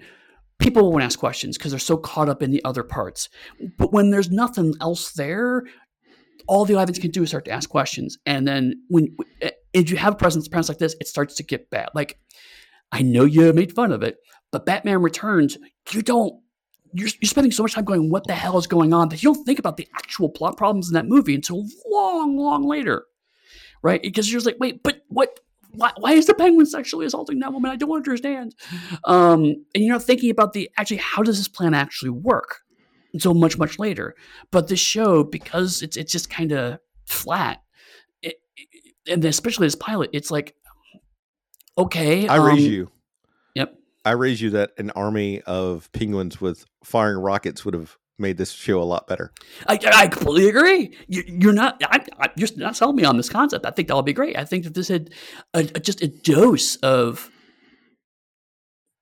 people 0.58 0.90
won't 0.90 1.04
ask 1.04 1.16
questions 1.18 1.56
because 1.56 1.70
they're 1.70 1.78
so 1.78 1.96
caught 1.96 2.28
up 2.28 2.42
in 2.42 2.50
the 2.50 2.64
other 2.64 2.82
parts. 2.82 3.28
But 3.78 3.92
when 3.92 4.10
there's 4.10 4.30
nothing 4.32 4.74
else 4.80 5.12
there, 5.12 5.62
all 6.48 6.64
the 6.64 6.74
audience 6.74 6.98
can 6.98 7.10
do 7.10 7.22
is 7.22 7.30
start 7.30 7.44
to 7.46 7.50
ask 7.50 7.68
questions. 7.68 8.18
And 8.26 8.46
then 8.46 8.82
when 8.88 9.16
if 9.72 9.90
you 9.90 9.96
have 9.96 10.14
a 10.14 10.16
presence 10.16 10.48
premise 10.48 10.68
like 10.68 10.78
this, 10.78 10.96
it 11.00 11.08
starts 11.08 11.34
to 11.36 11.42
get 11.42 11.70
bad. 11.70 11.88
Like 11.94 12.18
I 12.90 13.02
know 13.02 13.24
you 13.24 13.52
made 13.52 13.74
fun 13.74 13.92
of 13.92 14.02
it, 14.02 14.18
but 14.50 14.66
Batman 14.66 15.02
Returns, 15.02 15.56
you 15.90 16.02
don't 16.02 16.40
you're, 16.94 17.08
you're 17.20 17.28
spending 17.28 17.52
so 17.52 17.62
much 17.62 17.74
time 17.74 17.84
going, 17.84 18.10
what 18.10 18.26
the 18.26 18.34
hell 18.34 18.58
is 18.58 18.66
going 18.66 18.92
on? 18.92 19.08
That 19.08 19.22
you 19.22 19.32
don't 19.32 19.44
think 19.44 19.58
about 19.58 19.76
the 19.76 19.88
actual 19.96 20.28
plot 20.28 20.56
problems 20.56 20.88
in 20.88 20.94
that 20.94 21.06
movie 21.06 21.34
until 21.34 21.66
long, 21.90 22.36
long 22.36 22.64
later, 22.64 23.06
right? 23.82 24.02
Because 24.02 24.30
you're 24.30 24.38
just 24.38 24.46
like, 24.46 24.60
wait, 24.60 24.82
but 24.82 25.02
what? 25.08 25.40
Why, 25.74 25.90
why 25.96 26.12
is 26.12 26.26
the 26.26 26.34
penguin 26.34 26.66
sexually 26.66 27.06
assaulting 27.06 27.38
that 27.38 27.50
woman? 27.50 27.70
I 27.70 27.76
don't 27.76 27.90
understand. 27.90 28.54
Um, 29.04 29.44
and 29.74 29.82
you're 29.82 29.94
not 29.94 30.02
thinking 30.02 30.30
about 30.30 30.52
the 30.52 30.68
actually, 30.76 30.98
how 30.98 31.22
does 31.22 31.38
this 31.38 31.48
plan 31.48 31.72
actually 31.72 32.10
work 32.10 32.60
until 33.12 33.34
much, 33.34 33.58
much 33.58 33.78
later? 33.78 34.14
But 34.50 34.68
this 34.68 34.80
show, 34.80 35.24
because 35.24 35.82
it's 35.82 35.96
it's 35.96 36.12
just 36.12 36.30
kind 36.30 36.52
of 36.52 36.78
flat, 37.06 37.62
it, 38.22 38.36
and 39.08 39.24
especially 39.24 39.66
this 39.66 39.74
pilot, 39.74 40.10
it's 40.12 40.30
like, 40.30 40.54
okay, 41.76 42.28
I 42.28 42.36
raise 42.36 42.66
um, 42.66 42.72
you. 42.72 42.90
Yep. 43.54 43.74
I 44.04 44.12
raise 44.12 44.40
you 44.40 44.50
that 44.50 44.72
an 44.78 44.90
army 44.90 45.42
of 45.42 45.90
penguins 45.92 46.40
with 46.40 46.64
firing 46.84 47.18
rockets 47.18 47.64
would 47.64 47.74
have 47.74 47.96
made 48.18 48.36
this 48.36 48.52
show 48.52 48.80
a 48.80 48.84
lot 48.84 49.06
better. 49.06 49.32
I, 49.66 49.78
I 49.92 50.06
completely 50.06 50.48
agree. 50.48 50.96
You, 51.08 51.24
you're 51.26 51.52
not. 51.52 51.82
I, 51.84 52.04
I, 52.18 52.28
you're 52.36 52.48
not 52.56 52.76
selling 52.76 52.96
me 52.96 53.04
on 53.04 53.16
this 53.16 53.28
concept. 53.28 53.66
I 53.66 53.70
think 53.70 53.88
that'll 53.88 54.02
be 54.02 54.12
great. 54.12 54.38
I 54.38 54.44
think 54.44 54.64
that 54.64 54.74
this 54.74 54.88
had 54.88 55.10
a, 55.54 55.60
a- 55.60 55.80
just 55.80 56.02
a 56.02 56.08
dose 56.08 56.76
of 56.76 57.30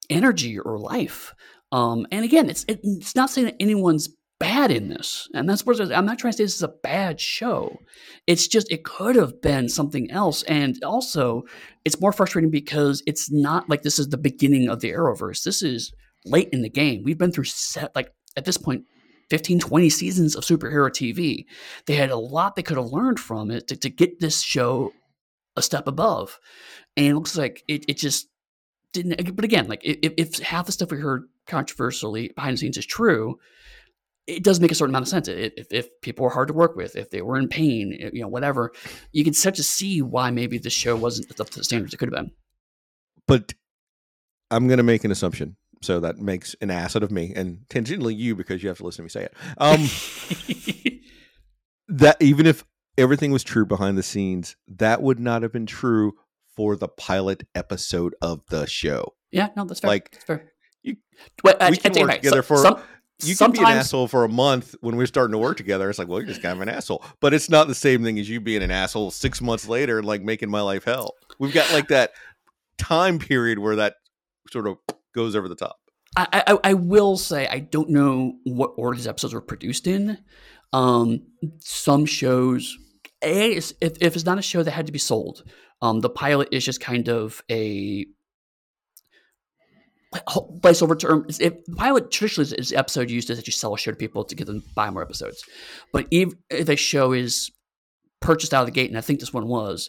energy 0.08 0.58
or 0.58 0.78
life. 0.78 1.34
Um, 1.72 2.06
and 2.10 2.24
again, 2.24 2.50
it's 2.50 2.64
it, 2.68 2.80
it's 2.82 3.14
not 3.14 3.30
saying 3.30 3.46
that 3.46 3.56
anyone's 3.60 4.08
bad 4.38 4.70
in 4.70 4.88
this, 4.88 5.28
and 5.34 5.48
that's 5.48 5.64
what 5.64 5.80
I'm 5.80 6.06
not 6.06 6.18
trying 6.18 6.32
to 6.32 6.36
say 6.36 6.44
this 6.44 6.56
is 6.56 6.62
a 6.62 6.68
bad 6.68 7.20
show. 7.20 7.78
It's 8.26 8.48
just 8.48 8.70
it 8.72 8.84
could 8.84 9.16
have 9.16 9.40
been 9.40 9.68
something 9.68 10.10
else, 10.10 10.42
and 10.44 10.82
also 10.82 11.44
it's 11.84 12.00
more 12.00 12.12
frustrating 12.12 12.50
because 12.50 13.02
it's 13.06 13.30
not 13.30 13.68
like 13.68 13.82
this 13.82 13.98
is 13.98 14.08
the 14.08 14.18
beginning 14.18 14.68
of 14.68 14.80
the 14.80 14.90
Arrowverse. 14.90 15.42
This 15.42 15.62
is 15.62 15.92
late 16.24 16.48
in 16.52 16.62
the 16.62 16.70
game. 16.70 17.02
We've 17.04 17.18
been 17.18 17.32
through 17.32 17.44
set 17.44 17.94
like 17.94 18.12
at 18.36 18.44
this 18.44 18.56
point 18.56 18.84
15, 19.30 19.60
20 19.60 19.90
seasons 19.90 20.36
of 20.36 20.44
superhero 20.44 20.90
TV. 20.90 21.46
They 21.86 21.94
had 21.94 22.10
a 22.10 22.16
lot 22.16 22.56
they 22.56 22.62
could 22.62 22.76
have 22.76 22.92
learned 22.92 23.20
from 23.20 23.50
it 23.50 23.68
to, 23.68 23.76
to 23.76 23.88
get 23.88 24.18
this 24.18 24.42
show 24.42 24.92
a 25.56 25.62
step 25.62 25.86
above. 25.86 26.38
And 26.96 27.06
it 27.06 27.14
looks 27.14 27.36
like 27.36 27.62
it, 27.68 27.84
it 27.88 27.96
just 27.96 28.28
didn't. 28.92 29.36
But 29.36 29.44
again, 29.44 29.68
like 29.68 29.82
if, 29.84 30.12
if 30.16 30.38
half 30.40 30.66
the 30.66 30.72
stuff 30.72 30.90
we 30.90 30.98
heard 30.98 31.28
controversially 31.50 32.28
behind 32.34 32.54
the 32.54 32.58
scenes 32.58 32.78
is 32.78 32.86
true, 32.86 33.38
it 34.26 34.44
does 34.44 34.60
make 34.60 34.70
a 34.70 34.74
certain 34.74 34.92
amount 34.92 35.02
of 35.02 35.08
sense. 35.08 35.28
If, 35.28 35.66
if, 35.70 36.00
people 36.00 36.24
were 36.24 36.30
hard 36.30 36.48
to 36.48 36.54
work 36.54 36.76
with, 36.76 36.96
if 36.96 37.10
they 37.10 37.20
were 37.20 37.36
in 37.36 37.48
pain, 37.48 38.10
you 38.12 38.22
know, 38.22 38.28
whatever, 38.28 38.72
you 39.12 39.24
can 39.24 39.34
start 39.34 39.56
to 39.56 39.62
see 39.62 40.00
why 40.00 40.30
maybe 40.30 40.58
the 40.58 40.70
show 40.70 40.96
wasn't 40.96 41.38
up 41.40 41.50
to 41.50 41.58
the 41.58 41.64
standards 41.64 41.92
it 41.92 41.96
could 41.96 42.12
have 42.12 42.24
been. 42.24 42.32
But 43.26 43.52
I'm 44.50 44.68
going 44.68 44.78
to 44.78 44.84
make 44.84 45.04
an 45.04 45.10
assumption. 45.10 45.56
So 45.82 45.98
that 46.00 46.18
makes 46.18 46.54
an 46.60 46.70
ass 46.70 46.94
out 46.94 47.02
of 47.02 47.10
me 47.10 47.32
and 47.34 47.60
tangentially 47.70 48.16
you 48.16 48.36
because 48.36 48.62
you 48.62 48.68
have 48.68 48.78
to 48.78 48.84
listen 48.84 48.98
to 48.98 49.02
me 49.04 49.08
say 49.08 49.24
it. 49.24 49.34
Um, 49.56 51.00
that 51.88 52.16
even 52.20 52.46
if 52.46 52.64
everything 52.98 53.32
was 53.32 53.42
true 53.42 53.64
behind 53.64 53.96
the 53.96 54.02
scenes, 54.02 54.56
that 54.68 55.02
would 55.02 55.18
not 55.18 55.42
have 55.42 55.52
been 55.52 55.66
true 55.66 56.12
for 56.54 56.76
the 56.76 56.88
pilot 56.88 57.44
episode 57.54 58.14
of 58.20 58.42
the 58.50 58.66
show. 58.66 59.14
yeah, 59.30 59.48
no, 59.56 59.64
that's 59.64 59.80
fair. 59.80 59.88
Like, 59.88 60.10
that's 60.12 60.24
fair. 60.24 60.49
You- 60.82 60.96
we 61.70 61.76
can 61.76 61.92
work 62.02 62.10
together 62.22 62.42
for- 62.42 62.56
some, 62.62 62.82
You 63.22 63.36
can 63.36 63.50
be 63.52 63.58
an 63.58 63.64
asshole 63.80 64.08
for 64.08 64.24
a 64.24 64.28
month 64.28 64.74
when 64.80 64.96
we're 64.96 65.06
starting 65.06 65.32
to 65.32 65.38
work 65.38 65.56
together. 65.58 65.90
It's 65.90 65.98
like, 65.98 66.08
well, 66.08 66.20
you're 66.20 66.28
just 66.28 66.40
kind 66.42 66.56
of 66.56 66.62
an 66.62 66.70
asshole. 66.70 67.04
But 67.20 67.34
it's 67.34 67.50
not 67.50 67.68
the 67.68 67.74
same 67.74 68.02
thing 68.02 68.18
as 68.18 68.30
you 68.30 68.40
being 68.40 68.62
an 68.62 68.70
asshole 68.70 69.10
six 69.10 69.40
months 69.42 69.68
later 69.68 69.98
and 69.98 70.06
like 70.06 70.22
making 70.22 70.48
my 70.50 70.62
life 70.62 70.84
hell. 70.84 71.14
We've 71.38 71.52
got 71.52 71.70
like 71.72 71.88
that 71.88 72.12
time 72.78 73.18
period 73.18 73.58
where 73.58 73.76
that 73.76 73.96
sort 74.50 74.66
of 74.66 74.78
goes 75.14 75.36
over 75.36 75.48
the 75.48 75.54
top. 75.54 75.76
I, 76.16 76.42
I, 76.46 76.58
I 76.64 76.74
will 76.74 77.16
say 77.18 77.46
I 77.46 77.58
don't 77.58 77.90
know 77.90 78.34
what 78.44 78.72
order 78.76 78.96
these 78.96 79.06
episodes 79.06 79.34
were 79.34 79.40
produced 79.42 79.86
in. 79.86 80.18
Um, 80.72 81.20
some 81.58 82.06
shows, 82.06 82.76
a 83.22 83.52
if, 83.56 83.72
if 83.80 84.14
it's 84.16 84.24
not 84.24 84.38
a 84.38 84.42
show 84.42 84.62
that 84.62 84.70
had 84.70 84.86
to 84.86 84.92
be 84.92 84.98
sold, 84.98 85.44
um, 85.82 86.00
the 86.00 86.08
pilot 86.10 86.48
is 86.52 86.64
just 86.64 86.80
kind 86.80 87.08
of 87.08 87.42
a 87.50 88.06
placeover 90.12 90.98
term. 90.98 91.26
If 91.40 91.54
pilot 91.76 92.10
traditionally 92.10 92.46
is, 92.46 92.52
is 92.52 92.72
episode 92.72 93.10
used 93.10 93.30
as 93.30 93.46
you 93.46 93.52
sell 93.52 93.74
a 93.74 93.78
show 93.78 93.92
to 93.92 93.96
people 93.96 94.24
to 94.24 94.34
get 94.34 94.46
them 94.46 94.60
to 94.60 94.68
buy 94.74 94.90
more 94.90 95.02
episodes. 95.02 95.44
But 95.92 96.06
if, 96.10 96.32
if 96.50 96.68
a 96.68 96.76
show 96.76 97.12
is 97.12 97.50
purchased 98.20 98.52
out 98.52 98.62
of 98.62 98.66
the 98.66 98.72
gate, 98.72 98.90
and 98.90 98.98
I 98.98 99.02
think 99.02 99.20
this 99.20 99.32
one 99.32 99.46
was, 99.46 99.88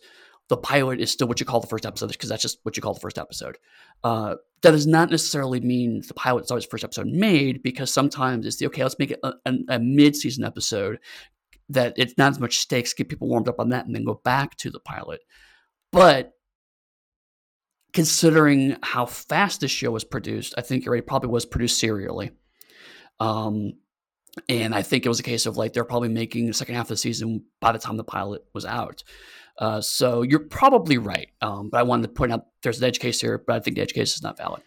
the 0.49 0.57
pilot 0.57 0.99
is 0.99 1.09
still 1.09 1.27
what 1.27 1.39
you 1.39 1.45
call 1.45 1.61
the 1.61 1.67
first 1.67 1.85
episode 1.85 2.11
because 2.11 2.29
that's 2.29 2.41
just 2.41 2.59
what 2.63 2.75
you 2.75 2.83
call 2.83 2.93
the 2.93 2.99
first 2.99 3.17
episode. 3.17 3.57
Uh, 4.03 4.35
that 4.61 4.71
does 4.71 4.85
not 4.85 5.09
necessarily 5.09 5.59
mean 5.59 6.01
the 6.07 6.13
pilot 6.13 6.43
is 6.43 6.51
always 6.51 6.65
first 6.65 6.83
episode 6.83 7.07
made 7.07 7.63
because 7.63 7.91
sometimes 7.91 8.45
it's 8.45 8.57
the 8.57 8.67
okay, 8.67 8.83
let's 8.83 8.99
make 8.99 9.11
it 9.11 9.19
a, 9.23 9.33
a, 9.45 9.53
a 9.69 9.79
mid-season 9.79 10.43
episode 10.43 10.99
that 11.69 11.93
it's 11.95 12.17
not 12.17 12.31
as 12.31 12.39
much 12.39 12.57
stakes, 12.57 12.93
get 12.93 13.07
people 13.07 13.29
warmed 13.29 13.47
up 13.47 13.59
on 13.59 13.69
that, 13.69 13.85
and 13.85 13.95
then 13.95 14.03
go 14.03 14.19
back 14.25 14.57
to 14.57 14.69
the 14.69 14.79
pilot. 14.81 15.21
But 15.91 16.33
considering 17.93 18.77
how 18.81 19.05
fast 19.05 19.61
this 19.61 19.71
show 19.71 19.91
was 19.91 20.03
produced, 20.03 20.53
I 20.57 20.61
think 20.61 20.87
it 20.87 21.07
probably 21.07 21.29
was 21.29 21.45
produced 21.45 21.79
serially. 21.79 22.31
Um, 23.19 23.73
and 24.47 24.73
I 24.73 24.81
think 24.81 25.05
it 25.05 25.09
was 25.09 25.19
a 25.19 25.23
case 25.23 25.45
of 25.45 25.57
like 25.57 25.73
they're 25.73 25.83
probably 25.83 26.09
making 26.09 26.47
the 26.47 26.53
second 26.53 26.75
half 26.75 26.85
of 26.85 26.89
the 26.89 26.97
season 26.97 27.43
by 27.59 27.71
the 27.71 27.79
time 27.79 27.97
the 27.97 28.03
pilot 28.03 28.43
was 28.53 28.65
out. 28.65 29.03
Uh, 29.57 29.81
so 29.81 30.21
you're 30.21 30.39
probably 30.39 30.97
right. 30.97 31.29
Um, 31.41 31.69
but 31.69 31.79
I 31.79 31.83
wanted 31.83 32.03
to 32.03 32.13
point 32.13 32.31
out 32.31 32.45
there's 32.63 32.79
an 32.79 32.85
edge 32.85 32.99
case 32.99 33.19
here, 33.19 33.43
but 33.45 33.55
I 33.55 33.59
think 33.59 33.75
the 33.75 33.81
edge 33.81 33.93
case 33.93 34.15
is 34.15 34.23
not 34.23 34.37
valid. 34.37 34.63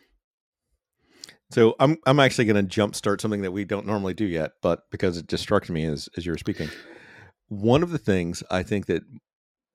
So 1.51 1.75
I'm 1.79 1.97
I'm 2.07 2.21
actually 2.21 2.47
going 2.47 2.67
to 2.67 2.81
jumpstart 2.81 3.21
something 3.21 3.43
that 3.43 3.53
we 3.53 3.65
don't 3.65 3.87
normally 3.87 4.15
do 4.15 4.25
yet, 4.25 4.53
but 4.61 4.91
because 4.91 5.17
it 5.17 5.29
just 5.29 5.43
struck 5.43 5.69
me 5.69 5.85
as 5.85 6.09
as 6.17 6.27
you 6.27 6.33
were 6.33 6.39
speaking. 6.39 6.69
One 7.49 7.83
of 7.83 7.91
the 7.91 7.99
things 7.99 8.43
I 8.51 8.63
think 8.63 8.87
that, 8.87 9.03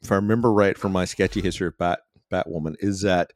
if 0.02 0.12
I 0.12 0.16
remember 0.16 0.52
right 0.52 0.78
from 0.78 0.92
my 0.92 1.06
sketchy 1.06 1.42
history 1.42 1.68
of 1.68 1.78
Bat 1.78 2.00
Batwoman, 2.30 2.76
is 2.80 3.02
that 3.02 3.32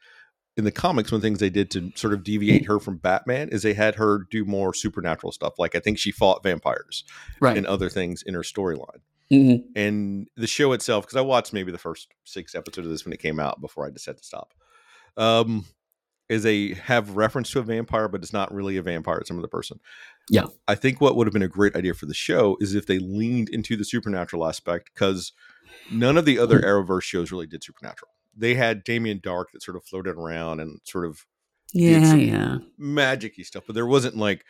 in 0.56 0.64
the 0.66 0.72
comics, 0.72 1.12
one 1.12 1.18
of 1.18 1.22
the 1.24 1.28
things 1.28 1.40
they 1.40 1.50
did 1.50 1.72
to 1.72 1.92
sort 1.96 2.14
of 2.14 2.24
deviate 2.24 2.66
her 2.68 2.80
from 2.80 2.98
Batman 2.98 3.50
is 3.50 3.64
they 3.64 3.74
had 3.74 3.96
her 3.96 4.28
do 4.30 4.46
more 4.46 4.74
supernatural 4.74 5.32
stuff. 5.32 5.54
Like 5.58 5.76
I 5.76 5.80
think 5.80 5.98
she 5.98 6.12
fought 6.12 6.44
vampires 6.44 7.04
Right. 7.42 7.58
and 7.58 7.66
other 7.66 7.90
things 7.90 8.22
in 8.22 8.34
her 8.36 8.42
storyline. 8.44 9.02
Mhm. 9.32 9.64
And 9.76 10.28
the 10.38 10.46
show 10.46 10.74
itself, 10.74 11.06
because 11.06 11.16
I 11.18 11.22
watched 11.22 11.54
maybe 11.54 11.72
the 11.72 11.78
first 11.80 12.08
six 12.24 12.54
episodes 12.54 12.86
of 12.86 12.92
this 12.92 13.04
when 13.04 13.14
it 13.14 13.20
came 13.20 13.40
out 13.40 13.62
before 13.62 13.88
I 13.88 13.90
decided 13.90 14.20
to 14.20 14.24
stop, 14.28 14.54
um, 15.18 15.66
is 16.30 16.44
they 16.44 16.70
have 16.76 17.16
reference 17.18 17.50
to 17.52 17.60
a 17.60 17.64
vampire, 17.64 18.08
but 18.08 18.22
it's 18.22 18.32
not 18.34 18.54
really 18.54 18.78
a 18.78 18.82
vampire; 18.84 19.18
it's 19.18 19.28
some 19.30 19.40
other 19.40 19.48
person. 19.48 19.80
Yeah. 20.30 20.46
I 20.68 20.76
think 20.76 21.02
what 21.02 21.16
would 21.16 21.26
have 21.28 21.34
been 21.34 21.42
a 21.42 21.48
great 21.48 21.76
idea 21.76 21.94
for 21.96 22.06
the 22.06 22.14
show 22.14 22.58
is 22.62 22.76
if 22.76 22.86
they 22.86 23.00
leaned 23.00 23.50
into 23.50 23.76
the 23.76 23.84
supernatural 23.86 24.46
aspect, 24.48 24.92
because 24.94 25.32
none 25.92 26.18
of 26.18 26.26
the 26.26 26.38
other 26.40 26.60
Arrowverse 26.62 27.04
shows 27.04 27.32
really 27.32 27.48
did 27.48 27.64
supernatural. 27.64 28.12
They 28.36 28.56
had 28.56 28.84
Damien 28.84 29.20
Darhk 29.20 29.46
that 29.54 29.64
sort 29.64 29.78
of 29.78 29.84
floated 29.86 30.16
around 30.16 30.60
and 30.60 30.80
sort 30.84 31.06
of 31.06 31.26
Yeah, 31.74 32.16
yeah. 32.16 32.58
magicy 32.80 33.46
stuff, 33.46 33.64
but 33.68 33.74
there 33.76 33.86
wasn't 33.86 34.18
like 34.18 34.46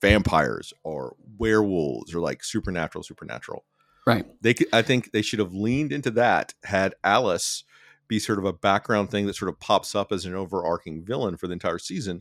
vampires 0.00 0.72
or 0.82 1.16
werewolves 1.38 2.14
or 2.14 2.20
like 2.20 2.44
supernatural, 2.44 3.02
supernatural. 3.02 3.64
Right. 4.06 4.26
They, 4.42 4.52
could, 4.54 4.66
I 4.72 4.82
think, 4.82 5.12
they 5.12 5.22
should 5.22 5.38
have 5.38 5.54
leaned 5.54 5.92
into 5.92 6.10
that. 6.12 6.54
Had 6.64 6.94
Alice 7.02 7.64
be 8.06 8.18
sort 8.18 8.38
of 8.38 8.44
a 8.44 8.52
background 8.52 9.10
thing 9.10 9.24
that 9.26 9.34
sort 9.36 9.48
of 9.48 9.58
pops 9.60 9.94
up 9.94 10.12
as 10.12 10.26
an 10.26 10.34
overarching 10.34 11.02
villain 11.02 11.36
for 11.38 11.46
the 11.46 11.54
entire 11.54 11.78
season, 11.78 12.20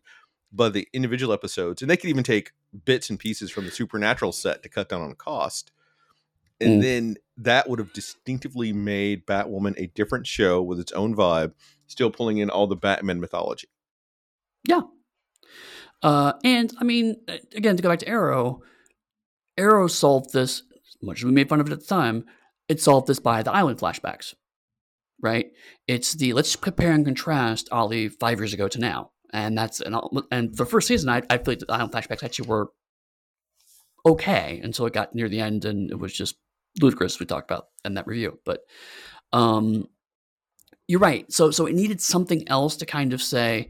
but 0.52 0.72
the 0.72 0.88
individual 0.94 1.34
episodes, 1.34 1.82
and 1.82 1.92
they 1.92 1.98
could 1.98 2.10
even 2.10 2.24
take 2.24 2.52
bits 2.86 3.10
and 3.10 3.20
pieces 3.20 3.52
from 3.52 3.66
the 3.66 3.72
supernatural 3.72 4.32
set 4.32 4.64
to 4.64 4.70
cut 4.70 4.88
down 4.88 5.02
on 5.02 5.14
cost. 5.16 5.72
And 6.62 6.80
Mm. 6.80 6.82
then 6.82 7.16
that 7.38 7.70
would 7.70 7.80
have 7.80 7.94
distinctively 7.94 8.74
made 8.74 9.26
Batwoman 9.26 9.74
a 9.78 9.88
different 9.88 10.28
show 10.28 10.62
with 10.62 10.80
its 10.80 10.92
own 10.92 11.16
vibe, 11.16 11.54
still 11.88 12.12
pulling 12.12 12.38
in 12.38 12.50
all 12.50 12.68
the 12.68 12.76
Batman 12.76 13.20
mythology. 13.20 13.68
Yeah. 14.68 14.82
Uh, 16.02 16.34
and 16.44 16.74
I 16.80 16.84
mean, 16.84 17.16
again, 17.56 17.76
to 17.78 17.84
go 17.84 17.90
back 17.90 18.00
to 18.00 18.08
Arrow, 18.08 18.62
Arrow 19.58 19.88
solved 19.88 20.34
this, 20.34 20.64
much 21.02 21.20
as 21.20 21.26
we 21.26 21.32
made 21.32 21.50
fun 21.50 21.60
of 21.60 21.68
it 21.68 21.74
at 21.74 21.80
the 21.80 21.86
time, 21.86 22.26
it 22.68 22.82
solved 22.82 23.08
this 23.08 23.20
by 23.20 23.44
the 23.44 23.52
island 23.52 23.80
flashbacks, 23.80 24.34
right? 25.22 25.48
It's 25.88 26.14
the 26.14 26.34
let's 26.34 26.56
compare 26.56 26.92
and 26.92 27.06
contrast 27.06 27.70
Ollie 27.72 28.10
five 28.10 28.40
years 28.40 28.54
ago 28.54 28.68
to 28.68 28.80
now. 28.80 29.12
And 29.32 29.58
that's, 29.58 29.82
and, 29.82 29.96
and 30.32 30.56
the 30.56 30.66
first 30.66 30.88
season, 30.88 31.10
I, 31.10 31.24
I 31.30 31.38
feel 31.38 31.54
like 31.54 31.60
the 31.60 31.72
island 31.72 31.92
flashbacks 31.92 32.24
actually 32.24 32.48
were 32.48 32.70
okay 34.06 34.60
until 34.64 34.86
it 34.86 34.94
got 34.94 35.16
near 35.16 35.30
the 35.30 35.40
end 35.40 35.66
and 35.66 35.90
it 35.90 35.98
was 35.98 36.14
just 36.14 36.36
ludicrous, 36.82 37.20
we 37.20 37.26
talked 37.26 37.50
about 37.50 37.68
in 37.86 37.94
that 37.96 38.08
review. 38.08 38.40
But, 38.46 38.62
um, 39.32 39.88
you're 40.88 41.00
right. 41.00 41.32
So, 41.32 41.52
so 41.52 41.66
it 41.66 41.76
needed 41.76 42.02
something 42.02 42.48
else 42.48 42.76
to 42.78 42.86
kind 42.86 43.14
of 43.14 43.22
say, 43.22 43.70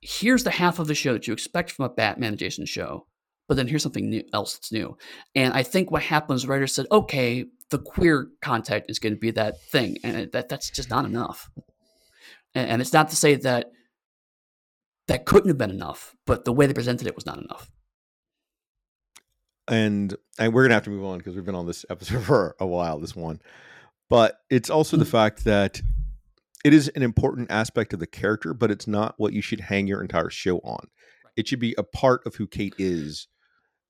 here's 0.00 0.44
the 0.44 0.50
half 0.50 0.78
of 0.78 0.86
the 0.86 0.94
show 0.94 1.12
that 1.12 1.26
you 1.26 1.32
expect 1.32 1.72
from 1.72 1.84
a 1.84 1.90
Batman 1.90 2.36
Jason 2.36 2.66
show, 2.66 3.06
but 3.48 3.56
then 3.56 3.66
here's 3.66 3.82
something 3.82 4.08
new, 4.08 4.22
else 4.32 4.54
that's 4.54 4.70
new. 4.70 4.96
And 5.34 5.52
I 5.52 5.62
think 5.62 5.90
what 5.90 6.02
happens, 6.02 6.46
writers 6.46 6.72
said, 6.72 6.86
okay, 6.92 7.46
the 7.70 7.78
queer 7.78 8.28
content 8.40 8.84
is 8.88 8.98
going 8.98 9.14
to 9.14 9.18
be 9.18 9.32
that 9.32 9.60
thing, 9.60 9.98
and 10.04 10.30
that 10.32 10.48
that's 10.48 10.70
just 10.70 10.88
not 10.88 11.04
enough. 11.04 11.50
And, 12.54 12.70
and 12.70 12.82
it's 12.82 12.92
not 12.92 13.10
to 13.10 13.16
say 13.16 13.34
that 13.34 13.72
that 15.08 15.26
couldn't 15.26 15.48
have 15.48 15.58
been 15.58 15.70
enough, 15.70 16.14
but 16.26 16.44
the 16.44 16.52
way 16.52 16.66
they 16.66 16.72
presented 16.72 17.06
it 17.06 17.16
was 17.16 17.26
not 17.26 17.38
enough. 17.38 17.70
And 19.68 20.14
and 20.38 20.52
we're 20.52 20.64
gonna 20.64 20.74
have 20.74 20.84
to 20.84 20.90
move 20.90 21.04
on 21.04 21.18
because 21.18 21.34
we've 21.34 21.44
been 21.44 21.54
on 21.54 21.66
this 21.66 21.84
episode 21.90 22.22
for 22.24 22.56
a 22.60 22.66
while 22.66 22.98
this 22.98 23.16
one. 23.16 23.40
But 24.10 24.38
it's 24.50 24.70
also 24.70 24.96
the 24.96 25.04
mm-hmm. 25.04 25.12
fact 25.12 25.44
that 25.44 25.80
it 26.64 26.74
is 26.74 26.88
an 26.88 27.02
important 27.02 27.50
aspect 27.50 27.92
of 27.92 28.00
the 28.00 28.06
character 28.06 28.54
but 28.54 28.70
it's 28.70 28.86
not 28.86 29.14
what 29.18 29.32
you 29.32 29.42
should 29.42 29.60
hang 29.60 29.86
your 29.86 30.00
entire 30.00 30.30
show 30.30 30.58
on. 30.58 30.88
It 31.36 31.46
should 31.46 31.60
be 31.60 31.74
a 31.78 31.84
part 31.84 32.26
of 32.26 32.34
who 32.34 32.46
kate 32.46 32.74
is 32.78 33.28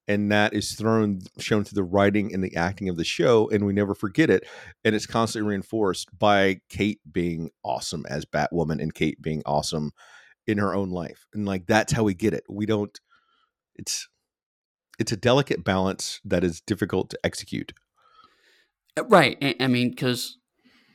and 0.06 0.32
that 0.32 0.54
is 0.54 0.72
thrown 0.72 1.20
shown 1.38 1.64
through 1.64 1.76
the 1.76 1.84
writing 1.84 2.32
and 2.34 2.42
the 2.42 2.56
acting 2.56 2.88
of 2.88 2.96
the 2.96 3.04
show 3.04 3.48
and 3.50 3.64
we 3.64 3.72
never 3.72 3.94
forget 3.94 4.30
it 4.30 4.46
and 4.84 4.94
it's 4.94 5.06
constantly 5.06 5.48
reinforced 5.48 6.18
by 6.18 6.60
kate 6.68 7.00
being 7.10 7.50
awesome 7.62 8.04
as 8.08 8.24
batwoman 8.24 8.82
and 8.82 8.94
kate 8.94 9.20
being 9.20 9.42
awesome 9.46 9.92
in 10.48 10.58
her 10.58 10.74
own 10.74 10.90
life 10.90 11.26
and 11.34 11.46
like 11.46 11.66
that's 11.66 11.92
how 11.92 12.02
we 12.02 12.14
get 12.14 12.32
it. 12.32 12.42
We 12.48 12.66
don't 12.66 12.98
it's 13.76 14.08
it's 14.98 15.12
a 15.12 15.16
delicate 15.16 15.64
balance 15.64 16.20
that 16.24 16.44
is 16.44 16.60
difficult 16.60 17.10
to 17.10 17.18
execute. 17.24 17.72
Uh, 18.96 19.04
Right. 19.04 19.36
I, 19.40 19.54
I 19.60 19.66
mean, 19.68 19.90
because 19.90 20.38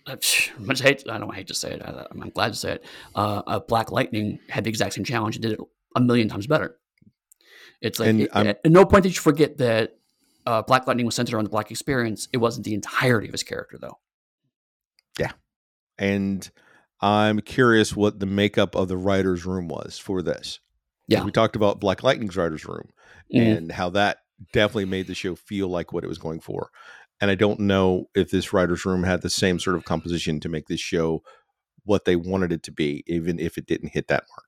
hate, 0.06 1.04
I 1.10 1.18
don't 1.18 1.34
hate 1.34 1.48
to 1.48 1.54
say 1.54 1.72
it. 1.74 1.82
I, 1.82 2.06
I'm 2.12 2.30
glad 2.30 2.50
to 2.54 2.60
say 2.60 2.74
it. 2.74 2.86
Uh, 3.16 3.42
uh, 3.48 3.60
Black 3.60 3.92
Lightning 3.92 4.40
had 4.50 4.64
the 4.66 4.70
exact 4.70 4.94
same 4.94 5.06
challenge 5.06 5.36
and 5.38 5.44
did 5.44 5.54
it 5.54 5.60
a 5.96 6.02
million 6.02 6.28
times 6.28 6.48
better. 6.48 6.78
It's 7.82 8.00
like 8.00 8.10
it- 8.16 8.30
at 8.66 8.72
no 8.72 8.86
point 8.86 9.04
did 9.04 9.16
you 9.16 9.22
forget 9.22 9.58
that 9.58 9.98
uh, 10.46 10.62
Black 10.62 10.88
Lightning 10.88 11.06
was 11.06 11.16
centered 11.16 11.36
around 11.36 11.46
the 11.46 11.50
Black 11.50 11.72
experience. 11.72 12.28
It 12.34 12.38
wasn't 12.38 12.66
the 12.66 12.74
entirety 12.74 13.28
of 13.28 13.34
his 13.34 13.44
character, 13.44 13.78
though. 13.80 14.00
Yeah, 15.18 15.32
and 15.98 16.50
I'm 17.02 17.40
curious 17.42 17.96
what 17.96 18.20
the 18.20 18.26
makeup 18.26 18.76
of 18.76 18.88
the 18.88 18.98
writer's 18.98 19.46
room 19.46 19.68
was 19.68 19.98
for 19.98 20.22
this. 20.22 20.60
Yeah. 21.08 21.24
We 21.24 21.32
talked 21.32 21.56
about 21.56 21.80
Black 21.80 22.04
Lightning's 22.04 22.36
writer's 22.38 22.66
room 22.66 22.90
Mhm. 23.34 23.58
and 23.58 23.72
how 23.72 23.90
that 23.92 24.20
definitely 24.52 24.86
made 24.86 25.08
the 25.08 25.16
show 25.16 25.36
feel 25.36 25.68
like 25.68 25.92
what 25.94 26.04
it 26.04 26.08
was 26.08 26.18
going 26.18 26.40
for. 26.40 26.70
And 27.22 27.30
I 27.32 27.36
don't 27.36 27.60
know 27.62 28.10
if 28.16 28.32
this 28.32 28.52
writer's 28.54 28.86
room 28.86 29.04
had 29.04 29.22
the 29.22 29.30
same 29.30 29.60
sort 29.60 29.76
of 29.76 29.86
composition 29.86 30.40
to 30.42 30.50
make 30.50 30.68
this 30.68 30.80
show 30.82 31.24
what 31.86 32.06
they 32.06 32.16
wanted 32.16 32.52
it 32.52 32.64
to 32.64 32.72
be, 32.72 33.04
even 33.08 33.40
if 33.40 33.58
it 33.58 33.66
didn't 33.66 33.90
hit 33.94 34.08
that 34.08 34.24
mark. 34.30 34.48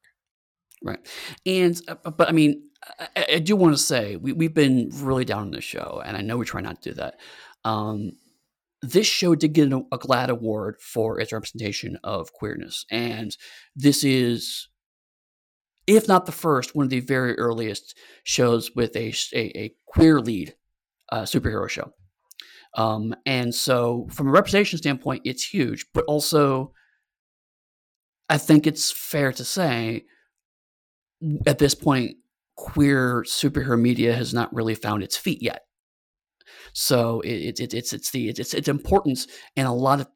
Right. 0.82 1.08
And, 1.46 1.82
uh, 1.88 2.12
but 2.12 2.28
I 2.30 2.32
mean, 2.32 2.70
I, 3.00 3.08
I- 3.16 3.26
I 3.36 3.40
do 3.40 3.56
want 3.56 3.74
to 3.76 3.82
say 3.82 4.16
we, 4.18 4.34
we've 4.34 4.54
been 4.54 4.90
really 4.94 5.26
down 5.26 5.40
on 5.44 5.52
this 5.52 5.64
show, 5.64 6.02
and 6.06 6.16
I 6.18 6.22
know 6.22 6.38
we 6.38 6.46
try 6.46 6.62
not 6.62 6.82
to 6.82 6.90
do 6.90 6.96
that. 6.96 7.20
Um, 7.64 8.12
this 8.82 9.08
show 9.08 9.36
did 9.36 9.54
get 9.54 9.72
a, 9.72 9.78
a 9.92 9.98
GLAAD 9.98 10.28
award 10.30 10.76
for 10.80 11.20
its 11.20 11.34
representation 11.34 11.98
of 12.04 12.34
queerness. 12.34 12.86
And 12.92 13.36
this 13.76 14.04
is, 14.04 14.68
if 15.88 16.08
not 16.08 16.26
the 16.26 16.32
first, 16.32 16.76
one 16.76 16.86
of 16.86 16.90
the 16.90 17.00
very 17.00 17.38
earliest 17.38 17.98
shows 18.24 18.76
with 18.76 18.96
a, 18.96 19.14
a, 19.34 19.58
a 19.58 19.76
queer 19.86 20.20
lead 20.20 20.56
uh, 21.12 21.24
superhero 21.24 21.70
show. 21.70 21.92
Um, 22.76 23.16
and 23.26 23.56
so, 23.56 24.08
from 24.12 24.28
a 24.28 24.32
representation 24.32 24.78
standpoint, 24.78 25.22
it's 25.24 25.46
huge, 25.46 25.86
but 25.94 26.04
also, 26.06 26.74
I 28.30 28.38
think 28.38 28.68
it's 28.68 28.92
fair 28.92 29.32
to 29.32 29.46
say 29.46 30.06
at 31.46 31.60
this 31.60 31.76
point, 31.76 32.18
queer 32.56 33.24
superhero 33.24 33.80
media 33.80 34.14
has 34.14 34.34
not 34.34 34.54
really 34.54 34.76
found 34.76 35.04
its 35.04 35.18
feet 35.18 35.42
yet. 35.42 35.62
So 36.74 37.22
it, 37.22 37.60
it, 37.60 37.74
it's 37.74 37.94
it's 37.94 38.12
the 38.12 38.30
it's 38.30 38.54
its 38.54 38.68
importance, 38.68 39.28
and 39.56 39.68
a 39.68 39.72
lot 39.72 40.02
of 40.02 40.08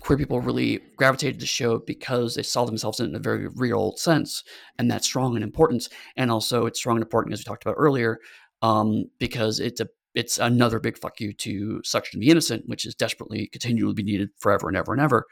queer 0.00 0.18
people 0.18 0.40
really 0.40 0.80
gravitated 0.96 1.36
to 1.36 1.40
the 1.40 1.46
show 1.46 1.78
because 1.78 2.34
they 2.34 2.42
saw 2.42 2.64
themselves 2.64 3.00
in 3.00 3.14
a 3.14 3.18
very 3.18 3.48
real 3.48 3.96
sense, 3.96 4.42
and 4.78 4.90
that's 4.90 5.06
strong 5.06 5.34
and 5.34 5.44
important. 5.44 5.88
And 6.16 6.30
also, 6.30 6.66
it's 6.66 6.78
strong 6.78 6.96
and 6.96 7.02
important 7.02 7.32
as 7.32 7.40
we 7.40 7.44
talked 7.44 7.64
about 7.64 7.76
earlier, 7.78 8.18
um, 8.62 9.06
because 9.18 9.60
it's 9.60 9.80
a 9.80 9.88
it's 10.14 10.38
another 10.38 10.80
big 10.80 10.98
fuck 10.98 11.20
you 11.20 11.32
to 11.32 11.80
Seduction 11.84 12.20
the 12.20 12.30
innocent, 12.30 12.64
which 12.66 12.84
is 12.84 12.94
desperately 12.94 13.48
continually 13.52 13.94
be 13.94 14.02
needed 14.02 14.30
forever 14.38 14.68
and 14.68 14.76
ever 14.76 14.92
and 14.92 15.00
ever. 15.00 15.26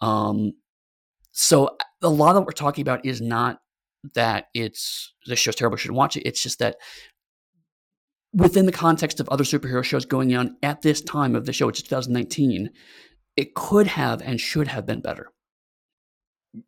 Um, 0.00 0.52
so 1.32 1.76
a 2.00 2.08
lot 2.08 2.30
of 2.30 2.42
what 2.42 2.46
we're 2.46 2.52
talking 2.52 2.82
about 2.82 3.04
is 3.04 3.20
not 3.20 3.58
that 4.14 4.46
it's 4.54 5.14
this 5.26 5.38
show's 5.38 5.56
terrible, 5.56 5.76
shouldn't 5.76 5.96
watch 5.96 6.16
it. 6.16 6.26
It's 6.26 6.42
just 6.42 6.58
that 6.60 6.76
within 8.32 8.66
the 8.66 8.72
context 8.72 9.20
of 9.20 9.28
other 9.28 9.44
superhero 9.44 9.82
shows 9.82 10.04
going 10.04 10.34
on 10.36 10.56
at 10.62 10.82
this 10.82 11.00
time 11.00 11.34
of 11.34 11.46
the 11.46 11.52
show, 11.52 11.66
which 11.66 11.78
is 11.78 11.84
2019, 11.84 12.70
it 13.36 13.54
could 13.54 13.86
have 13.86 14.22
and 14.22 14.40
should 14.40 14.68
have 14.68 14.86
been 14.86 15.00
better. 15.00 15.28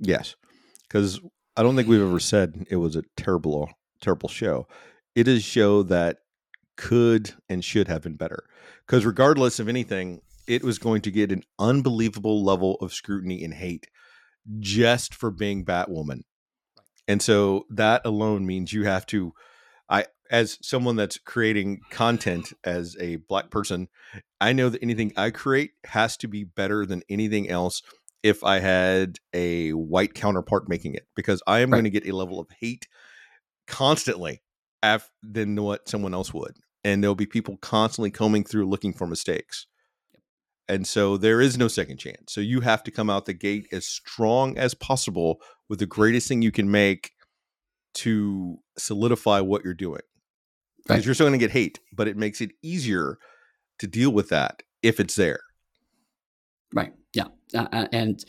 Yes, 0.01 0.35
because 0.83 1.21
I 1.57 1.63
don't 1.63 1.77
think 1.77 1.89
we've 1.89 2.01
ever 2.01 2.21
said 2.21 2.67
it 2.71 2.77
was 2.77 2.97
a 2.97 3.05
terrible, 3.17 3.71
terrible 4.01 4.29
show. 4.29 4.67
It 5.15 5.29
is 5.29 5.39
a 5.39 5.43
show 5.43 5.83
that 5.85 6.19
could 6.77 7.33
and 7.49 7.65
should 7.65 7.89
have 7.89 8.03
been 8.03 8.17
better. 8.17 8.45
Because 8.87 9.07
regardless 9.07 9.59
of 9.59 9.69
anything, 9.69 10.21
it 10.47 10.63
was 10.63 10.79
going 10.79 11.03
to 11.03 11.11
get 11.11 11.33
an 11.33 11.43
unbelievable 11.59 12.45
level 12.45 12.77
of 12.77 12.93
scrutiny 12.93 13.43
and 13.43 13.55
hate 13.55 13.89
just 14.59 15.15
for 15.15 15.31
being 15.31 15.65
Batwoman. 15.65 16.21
And 17.09 17.23
so 17.23 17.65
that 17.71 18.03
alone 18.05 18.47
means 18.47 18.73
you 18.73 18.85
have 18.85 19.07
to 19.07 19.33
I 19.89 20.07
as 20.31 20.59
someone 20.61 20.97
that's 20.97 21.19
creating 21.19 21.81
content 21.91 22.53
as 22.65 22.97
a 22.99 23.17
black 23.17 23.51
person, 23.51 23.89
I 24.41 24.53
know 24.53 24.69
that 24.69 24.83
anything 24.83 25.13
I 25.17 25.31
create 25.31 25.73
has 25.85 26.17
to 26.19 26.29
be 26.29 26.43
better 26.45 26.85
than 26.85 27.03
anything 27.09 27.49
else 27.49 27.83
if 28.23 28.43
I 28.43 28.59
had 28.59 29.19
a 29.33 29.71
white 29.71 30.15
counterpart 30.15 30.69
making 30.69 30.95
it 30.95 31.07
because 31.15 31.43
I 31.47 31.61
am 31.61 31.71
Right. 31.71 31.77
going 31.79 31.85
to 31.85 31.91
get 32.01 32.09
a 32.09 32.17
level 32.17 32.41
of 32.41 32.49
hate 32.59 32.89
constantly 33.69 34.43
af- 34.83 35.11
than 35.23 35.55
what 35.63 35.89
someone 35.89 36.15
else 36.15 36.35
would. 36.35 36.57
And 36.83 37.03
there'll 37.03 37.15
be 37.15 37.27
people 37.27 37.57
constantly 37.59 38.11
combing 38.11 38.45
through 38.45 38.69
looking 38.69 38.93
for 38.93 39.07
mistakes. 39.07 39.67
And 40.69 40.87
so 40.87 41.17
there 41.17 41.41
is 41.41 41.57
no 41.57 41.69
second 41.69 41.99
chance. 41.99 42.33
So 42.33 42.41
you 42.41 42.61
have 42.61 42.83
to 42.85 42.91
come 42.91 43.09
out 43.09 43.27
the 43.27 43.33
gate 43.33 43.69
as 43.71 43.87
strong 43.87 44.59
as 44.59 44.75
possible 44.75 45.41
with 45.69 45.79
the 45.79 45.87
greatest 45.87 46.27
thing 46.27 46.43
you 46.43 46.51
can 46.51 46.71
make 46.71 47.13
to 47.97 48.59
solidify 48.79 49.41
what 49.41 49.65
you're 49.65 49.75
doing. 49.75 50.03
Because 50.79 50.99
Right. 50.99 51.05
you're 51.07 51.15
still 51.15 51.27
going 51.27 51.39
to 51.39 51.45
get 51.45 51.53
hate, 51.53 51.81
but 51.93 52.07
it 52.09 52.17
makes 52.17 52.41
it 52.41 52.53
easier 52.63 53.19
to 53.79 53.87
deal 53.87 54.11
with 54.11 54.29
that 54.29 54.63
if 54.83 55.01
it's 55.01 55.17
there. 55.17 55.41
Right. 56.73 56.93
Yeah. 57.13 57.27
Uh, 57.55 57.67
uh, 57.73 57.89
and 57.93 58.25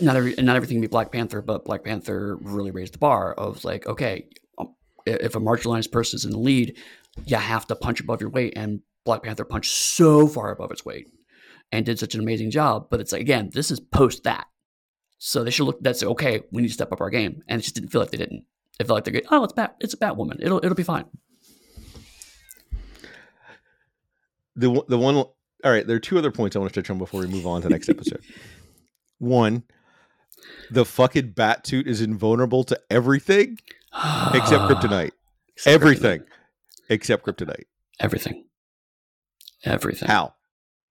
not 0.00 0.16
every 0.16 0.34
not 0.38 0.56
everything 0.56 0.76
can 0.76 0.80
be 0.82 0.86
Black 0.88 1.12
Panther, 1.12 1.42
but 1.42 1.64
Black 1.64 1.84
Panther 1.84 2.36
really 2.40 2.70
raised 2.70 2.94
the 2.94 2.98
bar 2.98 3.32
of 3.34 3.64
like, 3.64 3.86
okay, 3.86 4.26
um, 4.58 4.74
if 5.06 5.34
a 5.36 5.40
marginalized 5.40 5.92
person 5.92 6.16
is 6.16 6.24
in 6.24 6.32
the 6.32 6.38
lead, 6.38 6.76
you 7.24 7.36
have 7.36 7.66
to 7.68 7.76
punch 7.76 8.00
above 8.00 8.20
your 8.20 8.30
weight, 8.30 8.52
and 8.56 8.80
Black 9.04 9.22
Panther 9.22 9.44
punched 9.44 9.72
so 9.72 10.26
far 10.26 10.50
above 10.50 10.70
its 10.70 10.84
weight 10.84 11.06
and 11.72 11.86
did 11.86 11.98
such 11.98 12.14
an 12.14 12.20
amazing 12.20 12.50
job. 12.50 12.88
But 12.90 13.00
it's 13.00 13.12
like 13.12 13.20
again, 13.22 13.50
this 13.52 13.70
is 13.70 13.80
post 13.80 14.24
that, 14.24 14.46
so 15.22 15.44
they 15.44 15.50
should 15.50 15.64
look. 15.66 15.80
That's 15.82 16.02
okay. 16.02 16.42
We 16.50 16.62
need 16.62 16.68
to 16.68 16.74
step 16.74 16.90
up 16.92 17.00
our 17.00 17.10
game, 17.10 17.42
and 17.46 17.60
it 17.60 17.62
just 17.62 17.74
didn't 17.76 17.90
feel 17.90 18.00
like 18.00 18.10
they 18.10 18.16
didn't. 18.18 18.44
It 18.80 18.86
felt 18.86 18.96
like 18.96 19.04
they're 19.04 19.12
good. 19.12 19.26
Oh, 19.30 19.44
it's 19.44 19.52
Bat. 19.52 19.76
It's 19.80 19.92
a 19.94 19.98
Batwoman. 19.98 20.38
It'll 20.40 20.58
it'll 20.58 20.74
be 20.74 20.82
fine. 20.82 21.04
the 24.56 24.70
one- 24.70 24.84
the 24.88 24.98
one 24.98 25.14
all 25.16 25.34
right 25.64 25.86
there 25.86 25.96
are 25.96 26.00
two 26.00 26.18
other 26.18 26.30
points 26.30 26.56
i 26.56 26.58
want 26.58 26.72
to 26.72 26.80
touch 26.82 26.90
on 26.90 26.98
before 26.98 27.20
we 27.20 27.26
move 27.26 27.46
on 27.46 27.60
to 27.62 27.68
the 27.68 27.72
next 27.72 27.88
episode 27.96 28.20
one 29.18 29.62
the 30.70 30.84
fucking 30.84 31.30
bat 31.30 31.66
suit 31.66 31.86
is 31.86 32.00
invulnerable 32.00 32.64
to 32.64 32.78
everything 32.90 33.58
except 34.34 34.64
kryptonite 34.64 35.12
Except 35.54 35.74
everything 35.74 36.20
kryptonite. 36.20 36.26
except 36.88 37.24
kryptonite 37.26 37.64
Everything. 38.00 38.44
Everything. 39.64 40.08
how 40.08 40.34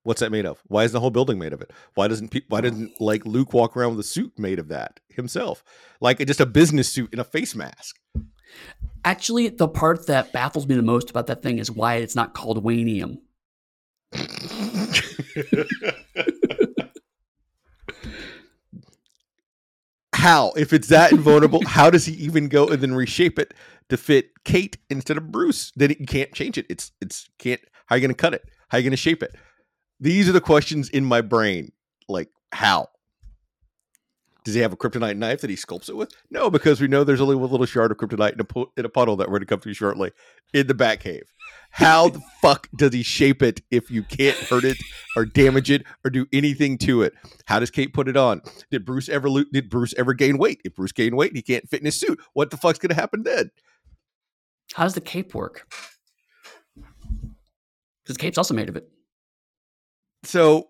what's 0.04 0.22
that 0.22 0.32
made 0.32 0.46
of? 0.46 0.62
Why 0.68 0.84
is 0.84 0.92
the 0.92 1.00
whole 1.00 1.10
building 1.10 1.40
made 1.40 1.54
of 1.54 1.62
it? 1.62 1.72
Why 1.94 2.08
doesn't 2.08 2.30
pe- 2.30 2.42
why 2.48 2.62
doesn't 2.62 3.00
like 3.00 3.26
luke 3.26 3.54
walk 3.54 3.76
around 3.76 3.92
with 3.96 4.06
a 4.06 4.08
suit 4.08 4.38
made 4.38 4.60
of 4.60 4.68
that 4.70 5.00
himself? 5.10 5.64
Like 6.00 6.26
just 6.26 6.40
a 6.40 6.46
business 6.46 6.92
suit 6.92 7.10
and 7.12 7.22
a 7.22 7.24
face 7.24 7.56
mask. 7.56 7.98
Actually, 9.06 9.50
the 9.50 9.68
part 9.68 10.08
that 10.08 10.34
baffles 10.34 10.68
me 10.68 10.76
the 10.76 10.82
most 10.82 11.10
about 11.10 11.28
that 11.28 11.42
thing 11.42 11.60
is 11.60 11.72
why 11.72 11.96
it's 11.96 12.16
not 12.16 12.34
called 12.34 12.64
Wanium. 12.64 13.20
how? 20.14 20.52
If 20.58 20.74
it's 20.74 20.88
that 20.90 21.12
invulnerable 21.12 21.66
how 21.66 21.90
does 21.90 22.06
he 22.06 22.14
even 22.14 22.50
go 22.50 22.68
and 22.68 22.82
then 22.82 22.94
reshape 22.94 23.40
it 23.40 23.54
to 23.90 23.98
fit 23.98 24.32
kate 24.44 24.78
instead 24.90 25.18
of 25.18 25.32
bruce? 25.32 25.72
Then 25.76 25.92
he 25.92 26.06
can't 26.06 26.34
change 26.34 26.58
it. 26.58 26.66
It's 26.70 26.92
it's 27.00 27.30
can't 27.38 27.62
how 27.86 27.96
are 27.96 27.98
you 28.00 28.02
gonna 28.02 28.16
cut 28.16 28.34
it? 28.34 28.44
How 28.70 28.78
are 28.78 28.82
you 28.82 28.90
gonna 28.90 28.98
shape 28.98 29.22
it 29.24 29.36
these 30.00 30.30
are 30.30 30.34
the 30.34 30.42
questions 30.42 30.90
in 30.90 31.06
my 31.06 31.22
brain 31.22 31.72
like 32.08 32.30
how 32.52 32.88
does 34.46 34.54
he 34.56 34.62
have 34.62 34.74
a 34.74 34.78
kryptonite 34.78 35.18
knife 35.18 35.42
that 35.42 35.50
he 35.50 35.56
sculpts 35.56 35.90
it 35.90 35.96
with 35.96 36.12
no 36.32 36.50
because 36.50 36.80
we 36.82 36.88
know 36.88 37.04
there's 37.04 37.22
only 37.22 37.36
one 37.36 37.52
little 37.52 37.66
shard 37.66 37.92
of 37.92 37.98
kryptonite 37.98 38.34
in 38.34 38.40
a, 38.40 38.44
pu- 38.44 38.72
in 38.78 38.86
a 38.86 38.90
puddle 38.90 39.16
that 39.16 39.28
we're 39.28 39.34
going 39.34 39.42
to 39.42 39.46
come 39.46 39.60
to 39.60 39.74
shortly 39.74 40.12
in 40.54 40.66
the 40.68 40.74
bat 40.74 41.00
cave 41.00 41.24
how 41.72 42.10
the 42.10 42.22
fuck 42.42 42.68
does 42.76 42.94
he 42.94 43.04
shape 43.04 43.44
it 43.44 43.62
if 43.70 43.92
you 43.92 44.02
can't 44.04 44.38
hurt 44.38 44.64
it 44.64 44.78
or 45.16 45.26
damage 45.26 45.70
it 45.70 45.84
or 46.04 46.10
do 46.10 46.26
anything 46.32 46.78
to 46.78 47.02
it 47.04 47.14
how 47.46 47.60
does 47.60 47.70
kate 47.70 47.94
put 47.94 48.08
it 48.08 48.18
on 48.18 48.42
did 48.72 48.86
Bruce 48.86 49.10
ever 49.10 49.30
lo- 49.30 49.44
did 49.52 49.70
Bruce 49.70 49.94
ever 49.98 50.14
gain 50.14 50.38
weight? 50.38 50.62
If 50.64 50.76
Bruce 50.76 50.92
gained 50.92 51.16
weight, 51.16 51.36
he 51.36 51.42
can't 51.42 51.68
fit 51.70 51.80
in 51.80 51.86
his 51.86 52.00
suit. 52.00 52.20
What 52.34 52.52
the 52.52 52.58
fuck's 52.58 52.80
gonna 52.80 52.94
happen 52.94 53.24
then? 53.24 53.52
How 54.74 54.84
does 54.84 54.94
the 54.94 55.02
cape 55.02 55.34
work? 55.34 55.68
Because 56.76 58.16
the 58.16 58.22
cape's 58.22 58.38
also 58.38 58.54
made 58.54 58.70
of 58.70 58.76
it. 58.76 58.90
So 60.24 60.70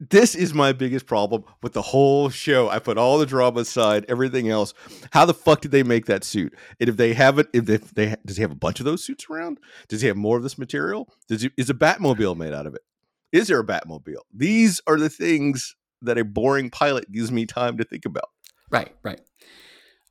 this 0.00 0.34
is 0.34 0.52
my 0.52 0.72
biggest 0.72 1.06
problem 1.06 1.44
with 1.62 1.72
the 1.72 1.82
whole 1.82 2.28
show. 2.28 2.68
I 2.68 2.78
put 2.78 2.98
all 2.98 3.18
the 3.18 3.26
drama 3.26 3.60
aside, 3.60 4.04
everything 4.08 4.48
else. 4.48 4.74
How 5.12 5.24
the 5.24 5.34
fuck 5.34 5.60
did 5.60 5.70
they 5.70 5.82
make 5.82 6.06
that 6.06 6.24
suit? 6.24 6.54
And 6.80 6.88
if 6.88 6.96
they 6.96 7.14
have 7.14 7.38
it, 7.38 7.48
if 7.52 7.66
they, 7.66 7.74
if 7.74 7.90
they 7.92 8.16
does 8.24 8.36
he 8.36 8.42
have 8.42 8.50
a 8.50 8.56
bunch 8.56 8.80
of 8.80 8.86
those 8.86 9.04
suits 9.04 9.26
around? 9.30 9.58
Does 9.88 10.00
he 10.00 10.08
have 10.08 10.16
more 10.16 10.36
of 10.36 10.42
this 10.42 10.58
material? 10.58 11.08
Does 11.28 11.42
he, 11.42 11.50
is 11.56 11.70
a 11.70 11.74
Batmobile 11.74 12.36
made 12.36 12.52
out 12.52 12.66
of 12.66 12.74
it? 12.74 12.82
Is 13.32 13.48
there 13.48 13.60
a 13.60 13.66
Batmobile? 13.66 14.22
These 14.32 14.80
are 14.86 14.98
the 14.98 15.10
things 15.10 15.74
that 16.02 16.18
a 16.18 16.24
boring 16.24 16.70
pilot 16.70 17.10
gives 17.10 17.32
me 17.32 17.46
time 17.46 17.78
to 17.78 17.84
think 17.84 18.04
about. 18.04 18.28
Right, 18.70 18.94
right. 19.02 19.20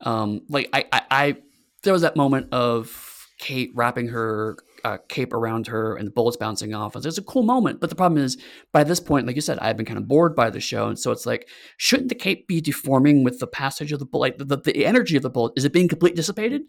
Um, 0.00 0.42
like 0.48 0.68
I, 0.72 0.86
I, 0.92 1.02
I, 1.10 1.36
there 1.82 1.92
was 1.92 2.02
that 2.02 2.16
moment 2.16 2.52
of 2.52 3.13
Kate 3.38 3.70
wrapping 3.74 4.08
her 4.08 4.56
uh, 4.84 4.98
cape 5.08 5.32
around 5.32 5.66
her 5.66 5.96
and 5.96 6.06
the 6.06 6.12
bullets 6.12 6.36
bouncing 6.36 6.74
off. 6.74 6.94
It 6.94 7.04
was 7.04 7.18
a 7.18 7.22
cool 7.22 7.42
moment, 7.42 7.80
but 7.80 7.90
the 7.90 7.96
problem 7.96 8.22
is, 8.22 8.36
by 8.70 8.84
this 8.84 9.00
point, 9.00 9.26
like 9.26 9.34
you 9.34 9.42
said, 9.42 9.58
I've 9.58 9.76
been 9.76 9.86
kind 9.86 9.98
of 9.98 10.06
bored 10.06 10.36
by 10.36 10.50
the 10.50 10.60
show, 10.60 10.88
and 10.88 10.98
so 10.98 11.10
it's 11.10 11.26
like, 11.26 11.48
shouldn't 11.76 12.10
the 12.10 12.14
cape 12.14 12.46
be 12.46 12.60
deforming 12.60 13.24
with 13.24 13.40
the 13.40 13.46
passage 13.46 13.92
of 13.92 13.98
the 13.98 14.04
bullet? 14.04 14.38
Like 14.38 14.48
the, 14.48 14.56
the, 14.56 14.86
energy 14.86 15.16
of 15.16 15.22
the 15.22 15.30
bullet 15.30 15.54
is 15.56 15.64
it 15.64 15.72
being 15.72 15.88
completely 15.88 16.16
dissipated, 16.16 16.62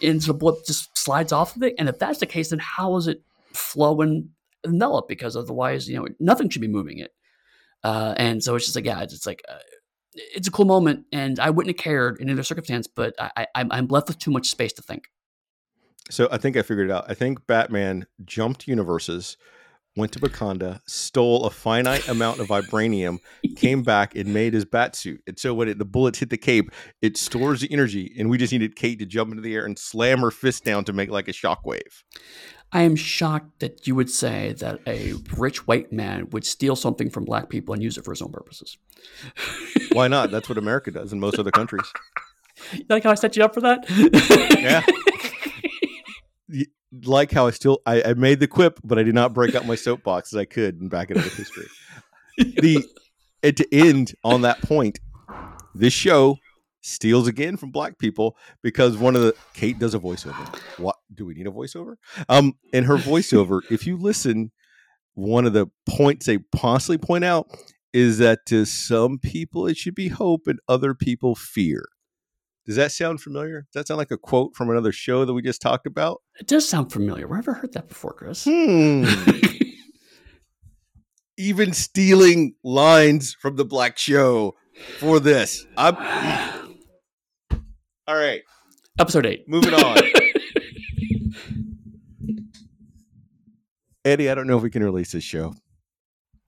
and 0.00 0.22
so 0.22 0.32
the 0.32 0.38
bullet 0.38 0.64
just 0.66 0.96
slides 0.96 1.32
off 1.32 1.56
of 1.56 1.62
it? 1.62 1.74
And 1.78 1.88
if 1.88 1.98
that's 1.98 2.20
the 2.20 2.26
case, 2.26 2.50
then 2.50 2.60
how 2.60 2.96
is 2.96 3.08
it 3.08 3.22
flowing 3.52 4.30
envelop? 4.64 5.08
Because 5.08 5.36
otherwise, 5.36 5.88
you 5.88 5.96
know, 5.96 6.06
nothing 6.20 6.48
should 6.48 6.62
be 6.62 6.68
moving 6.68 6.98
it. 6.98 7.12
Uh, 7.82 8.14
and 8.16 8.42
so 8.42 8.54
it's 8.54 8.66
just 8.66 8.76
like, 8.76 8.86
yeah, 8.86 9.02
it's 9.02 9.26
like. 9.26 9.42
Uh, 9.48 9.58
it's 10.34 10.48
a 10.48 10.50
cool 10.50 10.64
moment, 10.64 11.04
and 11.12 11.38
I 11.38 11.50
wouldn't 11.50 11.76
have 11.76 11.82
cared 11.82 12.20
in 12.20 12.28
either 12.28 12.42
circumstance, 12.42 12.88
but 12.88 13.14
I, 13.20 13.46
I, 13.54 13.66
I'm 13.70 13.86
left 13.86 14.08
with 14.08 14.18
too 14.18 14.32
much 14.32 14.48
space 14.48 14.72
to 14.72 14.82
think. 14.82 15.04
So 16.10 16.28
I 16.30 16.38
think 16.38 16.56
I 16.56 16.62
figured 16.62 16.90
it 16.90 16.92
out. 16.92 17.04
I 17.08 17.14
think 17.14 17.46
Batman 17.46 18.06
jumped 18.24 18.66
universes, 18.66 19.36
went 19.96 20.12
to 20.12 20.20
Wakanda, 20.20 20.80
stole 20.86 21.44
a 21.44 21.50
finite 21.50 22.08
amount 22.08 22.40
of 22.40 22.48
vibranium, 22.48 23.18
came 23.56 23.82
back 23.84 24.14
and 24.14 24.32
made 24.32 24.54
his 24.54 24.64
bat 24.64 24.96
suit. 24.96 25.20
And 25.26 25.38
so 25.38 25.52
when 25.54 25.68
it, 25.68 25.78
the 25.78 25.84
bullets 25.84 26.18
hit 26.18 26.30
the 26.30 26.38
cape, 26.38 26.70
it 27.02 27.16
stores 27.16 27.60
the 27.60 27.72
energy, 27.72 28.14
and 28.18 28.30
we 28.30 28.38
just 28.38 28.52
needed 28.52 28.76
Kate 28.76 28.98
to 29.00 29.06
jump 29.06 29.30
into 29.30 29.42
the 29.42 29.54
air 29.54 29.64
and 29.64 29.78
slam 29.78 30.20
her 30.20 30.30
fist 30.30 30.64
down 30.64 30.84
to 30.84 30.92
make 30.92 31.10
like 31.10 31.28
a 31.28 31.32
shockwave. 31.32 32.02
I 32.70 32.82
am 32.82 32.96
shocked 32.96 33.60
that 33.60 33.86
you 33.86 33.94
would 33.94 34.10
say 34.10 34.52
that 34.58 34.80
a 34.86 35.14
rich 35.36 35.66
white 35.66 35.90
man 35.90 36.28
would 36.30 36.44
steal 36.44 36.76
something 36.76 37.08
from 37.08 37.24
black 37.24 37.48
people 37.48 37.72
and 37.72 37.82
use 37.82 37.96
it 37.96 38.04
for 38.04 38.12
his 38.12 38.20
own 38.20 38.30
purposes. 38.30 38.76
Why 39.92 40.06
not? 40.08 40.30
That's 40.30 40.48
what 40.48 40.58
America 40.58 40.90
does 40.90 41.12
in 41.12 41.18
most 41.20 41.38
other 41.38 41.50
countries. 41.50 41.90
You 42.72 42.84
like 42.90 43.04
how 43.04 43.10
I 43.10 43.14
set 43.14 43.36
you 43.36 43.44
up 43.44 43.54
for 43.54 43.60
that? 43.62 43.86
Yeah. 44.58 44.84
Like 47.04 47.30
how 47.32 47.46
I 47.46 47.50
still 47.50 47.80
I, 47.84 48.02
I 48.02 48.14
made 48.14 48.40
the 48.40 48.48
quip, 48.48 48.80
but 48.82 48.98
I 48.98 49.02
did 49.02 49.14
not 49.14 49.34
break 49.34 49.54
out 49.54 49.66
my 49.66 49.74
soapbox 49.74 50.32
as 50.32 50.38
I 50.38 50.44
could 50.44 50.80
and 50.80 50.88
back 50.88 51.10
it 51.10 51.18
up 51.18 51.24
history. 51.24 51.66
the 52.38 52.84
and 53.42 53.56
to 53.56 53.66
end 53.72 54.14
on 54.24 54.42
that 54.42 54.62
point, 54.62 54.98
this 55.74 55.92
show 55.92 56.38
steals 56.80 57.28
again 57.28 57.56
from 57.56 57.70
black 57.70 57.98
people 57.98 58.36
because 58.62 58.96
one 58.96 59.16
of 59.16 59.22
the 59.22 59.34
Kate 59.54 59.78
does 59.78 59.94
a 59.94 59.98
voiceover. 59.98 60.58
What 60.78 60.96
do 61.14 61.26
we 61.26 61.34
need 61.34 61.46
a 61.46 61.50
voiceover? 61.50 61.96
Um, 62.28 62.54
and 62.72 62.86
her 62.86 62.96
voiceover, 62.96 63.60
if 63.70 63.86
you 63.86 63.96
listen, 63.96 64.52
one 65.14 65.46
of 65.46 65.52
the 65.52 65.66
points 65.88 66.26
they 66.26 66.38
constantly 66.56 67.04
point 67.04 67.24
out 67.24 67.48
is 67.92 68.18
that 68.18 68.46
to 68.46 68.64
some 68.64 69.18
people 69.18 69.66
it 69.66 69.76
should 69.76 69.94
be 69.94 70.08
hope 70.08 70.46
and 70.46 70.60
other 70.68 70.94
people 70.94 71.34
fear. 71.34 71.84
Does 72.68 72.76
that 72.76 72.92
sound 72.92 73.20
familiar? 73.22 73.62
Does 73.62 73.80
that 73.80 73.88
sound 73.88 73.96
like 73.96 74.10
a 74.10 74.18
quote 74.18 74.54
from 74.54 74.68
another 74.68 74.92
show 74.92 75.24
that 75.24 75.32
we 75.32 75.40
just 75.40 75.62
talked 75.62 75.86
about? 75.86 76.20
it 76.38 76.46
does 76.46 76.68
sound 76.68 76.92
familiar. 76.92 77.26
Where 77.26 77.38
have 77.38 77.48
I 77.48 77.52
heard 77.52 77.72
that 77.72 77.88
before, 77.88 78.12
Chris? 78.12 78.44
Hmm. 78.44 79.06
Even 81.38 81.72
stealing 81.72 82.56
lines 82.62 83.32
from 83.40 83.56
the 83.56 83.64
black 83.64 83.96
show 83.96 84.54
for 84.98 85.18
this. 85.18 85.64
I'm 85.78 85.96
all 88.06 88.14
right. 88.16 88.42
Episode 89.00 89.24
eight. 89.24 89.48
Moving 89.48 89.72
on. 89.72 89.96
Eddy, 94.04 94.28
I 94.28 94.34
don't 94.34 94.46
know 94.46 94.58
if 94.58 94.62
we 94.62 94.68
can 94.68 94.84
release 94.84 95.12
this 95.12 95.24
show. 95.24 95.54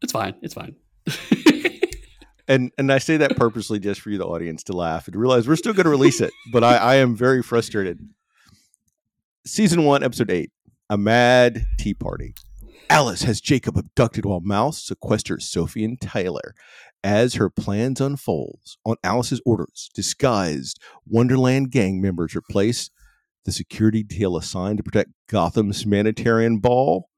It's 0.03 0.13
fine. 0.13 0.35
It's 0.43 0.53
fine. 0.53 0.77
And 2.51 2.73
and 2.77 2.93
I 2.93 2.99
say 2.99 3.17
that 3.17 3.37
purposely 3.37 3.79
just 3.79 4.01
for 4.01 4.11
you, 4.11 4.19
the 4.19 4.27
audience, 4.27 4.65
to 4.65 4.73
laugh 4.73 5.07
and 5.07 5.15
realize 5.15 5.47
we're 5.47 5.55
still 5.55 5.73
going 5.73 5.85
to 5.85 5.91
release 5.91 6.21
it. 6.21 6.33
But 6.53 6.65
I, 6.65 6.77
I 6.77 6.95
am 6.97 7.15
very 7.15 7.45
frustrated. 7.45 8.01
Season 9.47 9.85
one, 9.85 10.03
episode 10.03 10.33
eight, 10.33 10.51
a 10.91 10.99
mad 10.99 11.65
tea 11.79 11.95
party. 11.95 12.35
Alice 12.91 13.23
has 13.23 13.41
Jacob 13.41 13.79
abducted 13.79 14.25
while 14.25 14.41
Mouse 14.41 14.91
sequesters 14.91 15.43
Sophie 15.43 15.85
and 15.85 16.01
Tyler. 16.01 16.55
As 17.05 17.35
her 17.35 17.49
plans 17.49 18.01
unfolds, 18.01 18.79
on 18.85 18.97
Alice's 19.05 19.41
orders, 19.47 19.89
disguised 19.95 20.81
Wonderland 21.07 21.71
gang 21.71 22.03
members 22.03 22.35
replace 22.35 22.91
the 23.45 23.53
security 23.53 24.03
detail 24.03 24.37
assigned 24.37 24.79
to 24.79 24.83
protect 24.83 25.11
Gotham's 25.29 25.85
humanitarian 25.85 26.59
ball, 26.59 27.09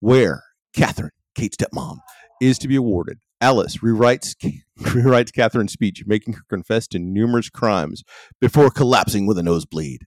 where 0.00 0.42
Catherine, 0.74 1.12
Kate's 1.36 1.56
stepmom, 1.56 1.98
is 2.42 2.58
to 2.58 2.66
be 2.66 2.74
awarded. 2.74 3.20
Alice 3.40 3.78
rewrites 3.78 4.34
rewrites 4.80 5.32
Catherine's 5.32 5.72
speech, 5.72 6.04
making 6.06 6.34
her 6.34 6.42
confess 6.48 6.86
to 6.88 6.98
numerous 6.98 7.48
crimes 7.48 8.02
before 8.40 8.70
collapsing 8.70 9.26
with 9.26 9.38
a 9.38 9.42
nosebleed. 9.42 10.02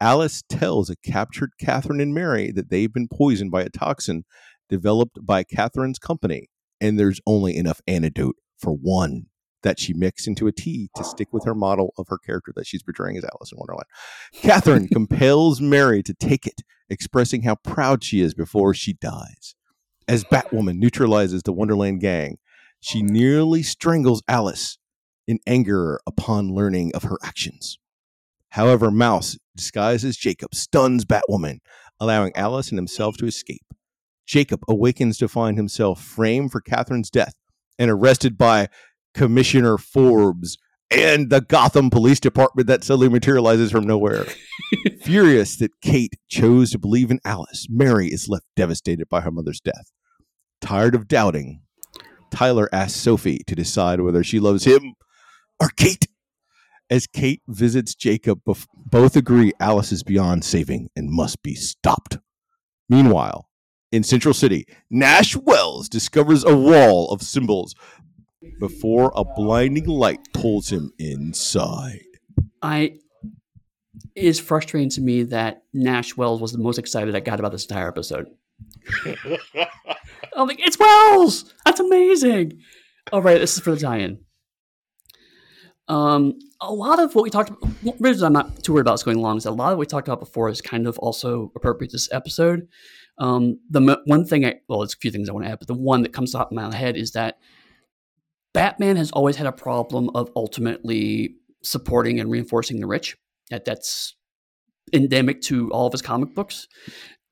Alice 0.00 0.42
tells 0.48 0.88
a 0.88 0.96
captured 0.96 1.50
Catherine 1.60 2.00
and 2.00 2.14
Mary 2.14 2.52
that 2.52 2.70
they've 2.70 2.92
been 2.92 3.08
poisoned 3.08 3.50
by 3.50 3.62
a 3.62 3.68
toxin 3.68 4.24
developed 4.68 5.18
by 5.20 5.42
Catherine's 5.42 5.98
company, 5.98 6.48
and 6.80 6.98
there's 6.98 7.20
only 7.26 7.56
enough 7.56 7.80
antidote 7.86 8.36
for 8.58 8.72
one 8.72 9.26
that 9.62 9.78
she 9.78 9.92
mixed 9.92 10.26
into 10.26 10.46
a 10.46 10.52
tea 10.52 10.88
to 10.96 11.04
stick 11.04 11.28
with 11.32 11.44
her 11.44 11.54
model 11.54 11.92
of 11.98 12.06
her 12.08 12.16
character 12.18 12.52
that 12.56 12.66
she's 12.66 12.82
portraying 12.82 13.18
as 13.18 13.24
Alice 13.24 13.52
in 13.52 13.58
Wonderland. 13.58 13.86
Catherine 14.32 14.88
compels 14.92 15.60
Mary 15.60 16.02
to 16.02 16.14
take 16.14 16.46
it, 16.46 16.62
expressing 16.88 17.42
how 17.42 17.56
proud 17.56 18.02
she 18.02 18.20
is 18.20 18.32
before 18.32 18.72
she 18.72 18.94
dies. 18.94 19.54
As 20.08 20.24
Batwoman 20.24 20.78
neutralizes 20.78 21.42
the 21.42 21.52
Wonderland 21.52 22.00
gang, 22.00 22.38
she 22.80 23.02
nearly 23.02 23.62
strangles 23.62 24.22
Alice 24.26 24.78
in 25.26 25.38
anger 25.46 26.00
upon 26.06 26.54
learning 26.54 26.92
of 26.94 27.04
her 27.04 27.16
actions. 27.22 27.78
However, 28.50 28.90
Mouse, 28.90 29.38
disguised 29.56 30.04
as 30.04 30.16
Jacob, 30.16 30.54
stuns 30.54 31.04
Batwoman, 31.04 31.58
allowing 32.00 32.34
Alice 32.34 32.70
and 32.70 32.78
himself 32.78 33.16
to 33.18 33.26
escape. 33.26 33.64
Jacob 34.26 34.60
awakens 34.68 35.18
to 35.18 35.28
find 35.28 35.56
himself 35.56 36.02
framed 36.02 36.50
for 36.50 36.60
Catherine's 36.60 37.10
death 37.10 37.34
and 37.78 37.90
arrested 37.90 38.36
by 38.36 38.68
Commissioner 39.14 39.76
Forbes 39.78 40.56
and 40.90 41.30
the 41.30 41.40
Gotham 41.40 41.90
Police 41.90 42.20
Department 42.20 42.66
that 42.68 42.84
suddenly 42.84 43.08
materializes 43.08 43.70
from 43.70 43.86
nowhere. 43.86 44.26
Furious 45.02 45.56
that 45.58 45.80
Kate 45.80 46.14
chose 46.28 46.70
to 46.70 46.78
believe 46.78 47.10
in 47.10 47.20
Alice, 47.24 47.66
Mary 47.70 48.08
is 48.08 48.28
left 48.28 48.46
devastated 48.56 49.08
by 49.08 49.20
her 49.20 49.30
mother's 49.30 49.60
death. 49.60 49.92
Tired 50.60 50.94
of 50.94 51.08
doubting, 51.08 51.62
Tyler 52.30 52.68
asks 52.72 52.98
Sophie 52.98 53.40
to 53.46 53.54
decide 53.54 54.00
whether 54.00 54.24
she 54.24 54.40
loves 54.40 54.64
him 54.64 54.94
or 55.60 55.68
Kate. 55.76 56.06
As 56.88 57.06
Kate 57.06 57.42
visits 57.46 57.94
Jacob, 57.94 58.40
both 58.74 59.16
agree 59.16 59.52
Alice 59.60 59.92
is 59.92 60.02
beyond 60.02 60.44
saving 60.44 60.88
and 60.96 61.08
must 61.08 61.42
be 61.42 61.54
stopped. 61.54 62.18
Meanwhile, 62.88 63.48
in 63.92 64.02
Central 64.02 64.34
City, 64.34 64.66
Nash 64.90 65.36
Wells 65.36 65.88
discovers 65.88 66.44
a 66.44 66.56
wall 66.56 67.10
of 67.10 67.22
symbols 67.22 67.74
before 68.58 69.12
a 69.14 69.24
blinding 69.24 69.86
light 69.86 70.20
pulls 70.32 70.70
him 70.70 70.92
inside. 70.98 72.00
I 72.62 72.98
it 74.14 74.24
is 74.24 74.40
frustrating 74.40 74.90
to 74.90 75.00
me 75.00 75.24
that 75.24 75.62
Nash 75.72 76.16
Wells 76.16 76.40
was 76.40 76.52
the 76.52 76.58
most 76.58 76.78
excited 76.78 77.14
I 77.14 77.20
got 77.20 77.38
about 77.38 77.52
this 77.52 77.64
entire 77.64 77.88
episode. 77.88 78.26
I'm 80.36 80.48
like, 80.48 80.60
it's 80.60 80.78
Wells! 80.78 81.52
That's 81.64 81.80
amazing. 81.80 82.60
All 83.12 83.22
right, 83.22 83.38
this 83.38 83.56
is 83.56 83.62
for 83.62 83.72
the 83.72 83.80
tie-in. 83.80 84.18
Um, 85.88 86.38
a 86.60 86.72
lot 86.72 87.00
of 87.00 87.14
what 87.14 87.24
we 87.24 87.30
talked 87.30 87.50
about, 87.50 88.00
reason 88.00 88.24
I'm 88.24 88.32
not 88.32 88.62
too 88.62 88.72
worried 88.72 88.82
about 88.82 88.92
what's 88.92 89.02
going 89.02 89.16
along 89.16 89.38
is 89.38 89.46
a 89.46 89.50
lot 89.50 89.72
of 89.72 89.78
what 89.78 89.80
we 89.80 89.86
talked 89.86 90.06
about 90.06 90.20
before 90.20 90.48
is 90.48 90.60
kind 90.60 90.86
of 90.86 90.98
also 91.00 91.50
appropriate 91.56 91.90
to 91.90 91.96
this 91.96 92.12
episode. 92.12 92.68
Um, 93.18 93.58
the 93.68 94.00
one 94.04 94.24
thing 94.24 94.44
I, 94.44 94.60
well, 94.68 94.80
there's 94.80 94.94
a 94.94 94.98
few 94.98 95.10
things 95.10 95.28
I 95.28 95.32
want 95.32 95.46
to 95.46 95.50
add, 95.50 95.58
but 95.58 95.68
the 95.68 95.74
one 95.74 96.02
that 96.02 96.12
comes 96.12 96.32
top 96.32 96.52
of 96.52 96.56
my 96.56 96.74
head 96.74 96.96
is 96.96 97.10
that 97.12 97.38
Batman 98.54 98.96
has 98.96 99.10
always 99.10 99.36
had 99.36 99.46
a 99.46 99.52
problem 99.52 100.10
of 100.14 100.30
ultimately 100.36 101.34
supporting 101.62 102.20
and 102.20 102.30
reinforcing 102.30 102.80
the 102.80 102.86
rich. 102.86 103.16
That 103.50 103.64
that's 103.64 104.14
endemic 104.92 105.40
to 105.42 105.70
all 105.70 105.86
of 105.86 105.92
his 105.92 106.02
comic 106.02 106.34
books, 106.34 106.68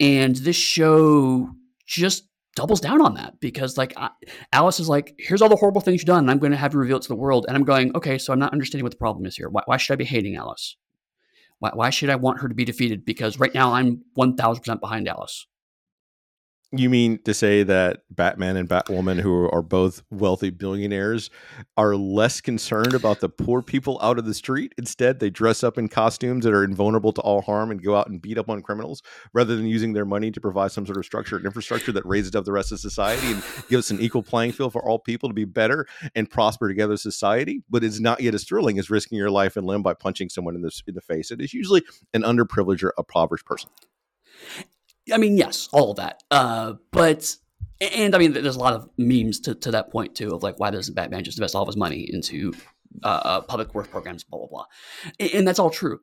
and 0.01 0.37
this 0.37 0.57
show 0.57 1.51
just 1.87 2.25
doubles 2.55 2.81
down 2.81 3.01
on 3.01 3.15
that 3.15 3.39
because 3.41 3.79
like 3.79 3.93
I, 3.97 4.11
Alice 4.53 4.81
is 4.81 4.89
like, 4.89 5.15
here's 5.19 5.41
all 5.41 5.49
the 5.49 5.57
horrible 5.57 5.81
things 5.81 6.01
you've 6.01 6.07
done, 6.07 6.21
and 6.21 6.31
I'm 6.31 6.39
going 6.39 6.53
to 6.53 6.59
have 6.59 6.75
you 6.75 6.81
reveal 6.81 6.97
it 6.97 7.03
to 7.03 7.09
the 7.09 7.17
world. 7.17 7.47
And 7.47 7.57
I'm 7.57 7.65
going, 7.65 7.95
okay, 7.97 8.19
so 8.19 8.33
I'm 8.33 8.39
not 8.39 8.53
understanding 8.53 8.85
what 8.85 8.93
the 8.93 8.99
problem 8.99 9.27
is 9.27 9.37
here. 9.37 9.49
Why, 9.49 9.63
why 9.67 9.77
should 9.77 9.93
I 9.93 9.97
be 9.97 10.05
hating 10.05 10.37
Alice? 10.37 10.77
Why, 11.61 11.71
why 11.73 11.91
should 11.91 12.11
I 12.11 12.17
want 12.17 12.41
her 12.41 12.49
to 12.49 12.55
be 12.55 12.65
defeated? 12.65 13.05
Because 13.05 13.39
right 13.39 13.55
now 13.55 13.75
I'm 13.75 14.03
1,000% 14.17 14.81
behind 14.81 15.09
Alice. 15.09 15.47
You 16.71 16.91
mean 16.91 17.23
to 17.23 17.33
say 17.33 17.63
that 17.63 18.03
Batman 18.11 18.59
and 18.59 18.69
Batwoman, 18.69 19.21
who 19.21 19.49
are 19.49 19.63
both 19.63 20.03
wealthy 20.11 20.51
billionaires, 20.51 21.31
are 21.79 21.97
less 21.97 22.43
concerned 22.43 22.93
about 22.93 23.21
the 23.21 23.31
poor 23.31 23.63
people 23.63 23.99
out 24.03 24.19
of 24.19 24.27
the 24.27 24.35
street? 24.35 24.75
Instead, 24.77 25.19
they 25.19 25.31
dress 25.31 25.65
up 25.65 25.79
in 25.79 25.89
costumes 25.89 26.45
that 26.45 26.53
are 26.53 26.63
invulnerable 26.63 27.15
to 27.15 27.23
all 27.23 27.41
harm 27.41 27.71
and 27.71 27.83
go 27.83 27.97
out 27.97 28.11
and 28.11 28.21
beat 28.21 28.37
up 28.37 28.51
on 28.51 28.61
criminals 28.61 29.03
rather 29.33 29.57
than 29.57 29.65
using 29.65 29.95
their 29.95 30.05
money 30.05 30.31
to 30.31 30.43
provide 30.43 30.71
some 30.71 30.85
sort 30.85 30.99
of 30.99 31.07
structure 31.07 31.39
and 31.39 31.47
infrastructure 31.47 31.91
that 31.91 32.05
raises 32.05 32.35
up 32.35 32.45
the 32.45 32.53
rest 32.53 32.71
of 32.71 32.79
society 32.79 33.33
and 33.33 33.43
gives 33.71 33.91
an 33.91 33.99
equal 33.99 34.23
playing 34.23 34.53
field 34.53 34.75
for 34.75 34.87
all 34.87 34.99
people 34.99 35.31
to 35.31 35.35
be 35.35 35.47
better 35.47 35.87
and 36.15 36.29
prosper 36.29 36.69
together 36.69 36.93
as 36.93 37.03
society. 37.03 37.63
But 37.71 37.83
it's 37.83 37.99
not 37.99 38.21
yet 38.21 38.35
as 38.35 38.45
thrilling 38.45 38.79
as 38.79 38.91
risking 38.91 39.17
your 39.17 39.31
life 39.31 39.57
and 39.57 39.67
limb 39.67 39.83
by 39.83 39.95
punching 39.95 40.29
someone 40.29 40.55
in 40.55 40.61
the, 40.61 40.83
in 40.87 40.95
the 40.95 41.01
face. 41.01 41.31
It 41.31 41.41
is 41.41 41.55
usually 41.55 41.83
an 42.13 42.25
underprivileged 42.25 42.83
or 42.83 42.93
impoverished 42.99 43.47
person. 43.47 43.71
I 45.13 45.19
mean, 45.19 45.37
yes, 45.37 45.69
all 45.73 45.91
of 45.91 45.97
that. 45.97 46.23
Uh, 46.31 46.75
but 46.93 47.37
and 47.81 48.15
I 48.15 48.19
mean, 48.19 48.33
there's 48.33 48.57
a 48.57 48.61
lot 48.61 48.75
of 48.75 48.89
memes 48.99 49.41
to, 49.41 49.55
to 49.55 49.71
that 49.71 49.91
point 49.91 50.15
too 50.15 50.35
of 50.35 50.43
like 50.43 50.59
why 50.59 50.71
doesn't 50.71 50.95
Batman 50.95 51.25
just 51.25 51.39
invest 51.39 51.55
all 51.55 51.63
of 51.63 51.69
his 51.69 51.77
money 51.77 52.09
into 52.13 52.53
uh, 53.03 53.21
uh 53.25 53.41
public 53.43 53.75
work 53.75 53.91
programs, 53.91 54.25
blah 54.25 54.39
blah 54.39 54.49
blah, 54.49 54.65
and, 55.21 55.31
and, 55.31 55.49
that's 55.49 55.59
all 55.59 55.71
true. 55.71 56.01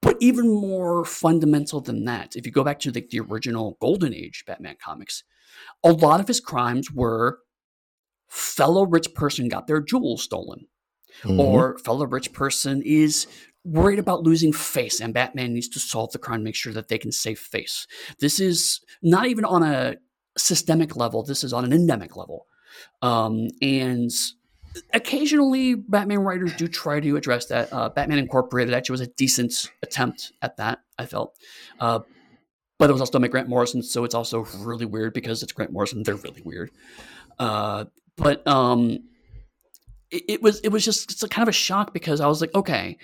But 0.00 0.16
even 0.20 0.48
more 0.48 1.04
fundamental 1.04 1.80
than 1.80 2.04
that, 2.04 2.36
if 2.36 2.46
you 2.46 2.52
go 2.52 2.62
back 2.62 2.78
to 2.80 2.92
the, 2.92 3.04
the 3.10 3.20
original 3.20 3.76
Golden 3.80 4.14
Age 4.14 4.44
Batman 4.46 4.76
comics, 4.82 5.24
a 5.82 5.92
lot 5.92 6.20
of 6.20 6.28
his 6.28 6.40
crimes 6.40 6.90
were 6.92 7.40
fellow 8.28 8.86
rich 8.86 9.12
person 9.14 9.48
got 9.48 9.66
their 9.66 9.80
jewels 9.80 10.22
stolen, 10.22 10.66
mm-hmm. 11.22 11.40
or 11.40 11.78
fellow 11.78 12.06
rich 12.06 12.32
person 12.32 12.82
is 12.84 13.26
worried 13.64 13.98
about 13.98 14.22
losing 14.22 14.52
face, 14.52 15.00
and 15.00 15.12
Batman 15.14 15.52
needs 15.52 15.68
to 15.70 15.78
solve 15.78 16.12
the 16.12 16.18
crime, 16.18 16.42
make 16.42 16.54
sure 16.54 16.72
that 16.72 16.88
they 16.88 16.98
can 16.98 17.12
save 17.12 17.38
face. 17.38 17.86
This 18.20 18.40
is 18.40 18.80
not 19.02 19.26
even 19.26 19.44
on 19.44 19.62
a 19.62 19.96
systemic 20.36 20.96
level, 20.96 21.22
this 21.22 21.44
is 21.44 21.52
on 21.52 21.64
an 21.64 21.72
endemic 21.72 22.16
level. 22.16 22.46
Um, 23.02 23.48
and 23.60 24.10
occasionally, 24.94 25.74
Batman 25.74 26.20
writers 26.20 26.54
do 26.56 26.68
try 26.68 27.00
to 27.00 27.16
address 27.16 27.46
that. 27.46 27.72
Uh, 27.72 27.88
Batman 27.88 28.18
Incorporated 28.18 28.74
actually 28.74 28.94
was 28.94 29.00
a 29.00 29.06
decent 29.08 29.70
attempt 29.82 30.32
at 30.42 30.56
that, 30.56 30.80
I 30.98 31.06
felt. 31.06 31.36
Uh, 31.80 32.00
but 32.78 32.90
it 32.90 32.92
was 32.92 33.02
also 33.02 33.18
by 33.18 33.26
Grant 33.26 33.48
Morrison, 33.48 33.82
so 33.82 34.04
it's 34.04 34.14
also 34.14 34.46
really 34.58 34.86
weird 34.86 35.12
because 35.12 35.42
it's 35.42 35.52
Grant 35.52 35.72
Morrison. 35.72 36.04
They're 36.04 36.14
really 36.14 36.42
weird. 36.42 36.70
Uh, 37.38 37.86
but 38.16 38.46
um, 38.46 39.00
it, 40.10 40.22
it, 40.28 40.42
was 40.42 40.60
it 40.60 40.68
was 40.68 40.84
just 40.84 41.28
kind 41.30 41.42
of 41.42 41.48
a 41.48 41.56
shock 41.56 41.92
because 41.92 42.20
I 42.20 42.28
was 42.28 42.40
like, 42.40 42.54
okay, 42.54 42.96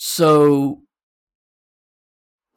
so 0.00 0.80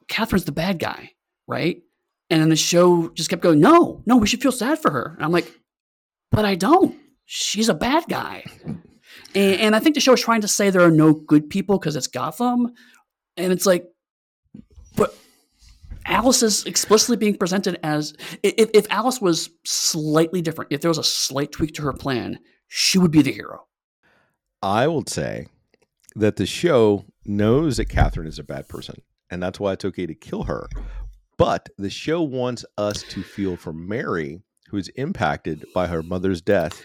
Catherine's 0.07 0.45
the 0.45 0.51
bad 0.51 0.77
guy, 0.77 1.09
right? 1.47 1.81
And 2.29 2.39
then 2.39 2.49
the 2.49 2.55
show 2.55 3.09
just 3.09 3.31
kept 3.31 3.41
going, 3.41 3.59
no, 3.59 4.03
no, 4.05 4.17
we 4.17 4.27
should 4.27 4.43
feel 4.43 4.51
sad 4.51 4.77
for 4.77 4.91
her. 4.91 5.13
And 5.15 5.25
I'm 5.25 5.31
like, 5.31 5.51
but 6.29 6.45
I 6.45 6.53
don't. 6.53 6.95
She's 7.25 7.67
a 7.67 7.73
bad 7.73 8.03
guy. 8.07 8.45
And, 9.33 9.59
and 9.59 9.75
I 9.75 9.79
think 9.79 9.95
the 9.95 10.01
show 10.01 10.13
is 10.13 10.21
trying 10.21 10.41
to 10.41 10.47
say 10.47 10.69
there 10.69 10.83
are 10.83 10.91
no 10.91 11.13
good 11.13 11.49
people 11.49 11.79
because 11.79 11.95
it's 11.95 12.05
Gotham. 12.05 12.73
And 13.37 13.51
it's 13.51 13.65
like, 13.65 13.87
but 14.95 15.17
Alice 16.05 16.43
is 16.43 16.63
explicitly 16.67 17.17
being 17.17 17.37
presented 17.37 17.79
as 17.81 18.13
if, 18.43 18.69
if 18.75 18.85
Alice 18.91 19.19
was 19.19 19.49
slightly 19.65 20.43
different, 20.43 20.71
if 20.71 20.81
there 20.81 20.91
was 20.91 20.99
a 20.99 21.03
slight 21.03 21.51
tweak 21.51 21.73
to 21.73 21.81
her 21.81 21.93
plan, 21.93 22.37
she 22.67 22.99
would 22.99 23.11
be 23.11 23.23
the 23.23 23.31
hero. 23.31 23.65
I 24.61 24.87
would 24.87 25.09
say 25.09 25.47
that 26.15 26.35
the 26.35 26.45
show 26.45 27.05
knows 27.25 27.77
that 27.77 27.85
Catherine 27.85 28.27
is 28.27 28.39
a 28.39 28.43
bad 28.43 28.67
person, 28.67 29.01
and 29.29 29.41
that's 29.41 29.59
why 29.59 29.73
it's 29.73 29.85
okay 29.85 30.05
to 30.05 30.15
kill 30.15 30.43
her. 30.43 30.67
But 31.37 31.69
the 31.77 31.89
show 31.89 32.21
wants 32.21 32.65
us 32.77 33.03
to 33.03 33.23
feel 33.23 33.57
for 33.57 33.73
Mary, 33.73 34.41
who 34.69 34.77
is 34.77 34.89
impacted 34.89 35.65
by 35.73 35.87
her 35.87 36.03
mother's 36.03 36.41
death, 36.41 36.81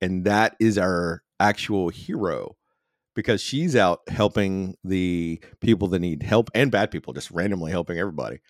and 0.00 0.24
that 0.24 0.56
is 0.58 0.78
our 0.78 1.22
actual 1.38 1.88
hero 1.88 2.56
because 3.14 3.42
she's 3.42 3.76
out 3.76 4.00
helping 4.08 4.74
the 4.82 5.42
people 5.60 5.88
that 5.88 5.98
need 5.98 6.22
help 6.22 6.50
and 6.54 6.70
bad 6.70 6.90
people, 6.90 7.12
just 7.12 7.30
randomly 7.30 7.70
helping 7.70 7.98
everybody. 7.98 8.40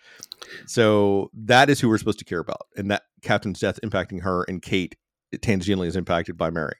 So 0.65 1.29
that 1.33 1.69
is 1.69 1.81
who 1.81 1.89
we're 1.89 1.97
supposed 1.97 2.19
to 2.19 2.25
care 2.25 2.39
about, 2.39 2.67
and 2.77 2.89
that 2.91 3.03
captain's 3.21 3.59
death 3.59 3.79
impacting 3.83 4.21
her 4.21 4.43
and 4.43 4.61
Kate 4.61 4.95
tangentially 5.35 5.87
is 5.87 5.95
impacted 5.95 6.37
by 6.37 6.49
Mary. 6.49 6.75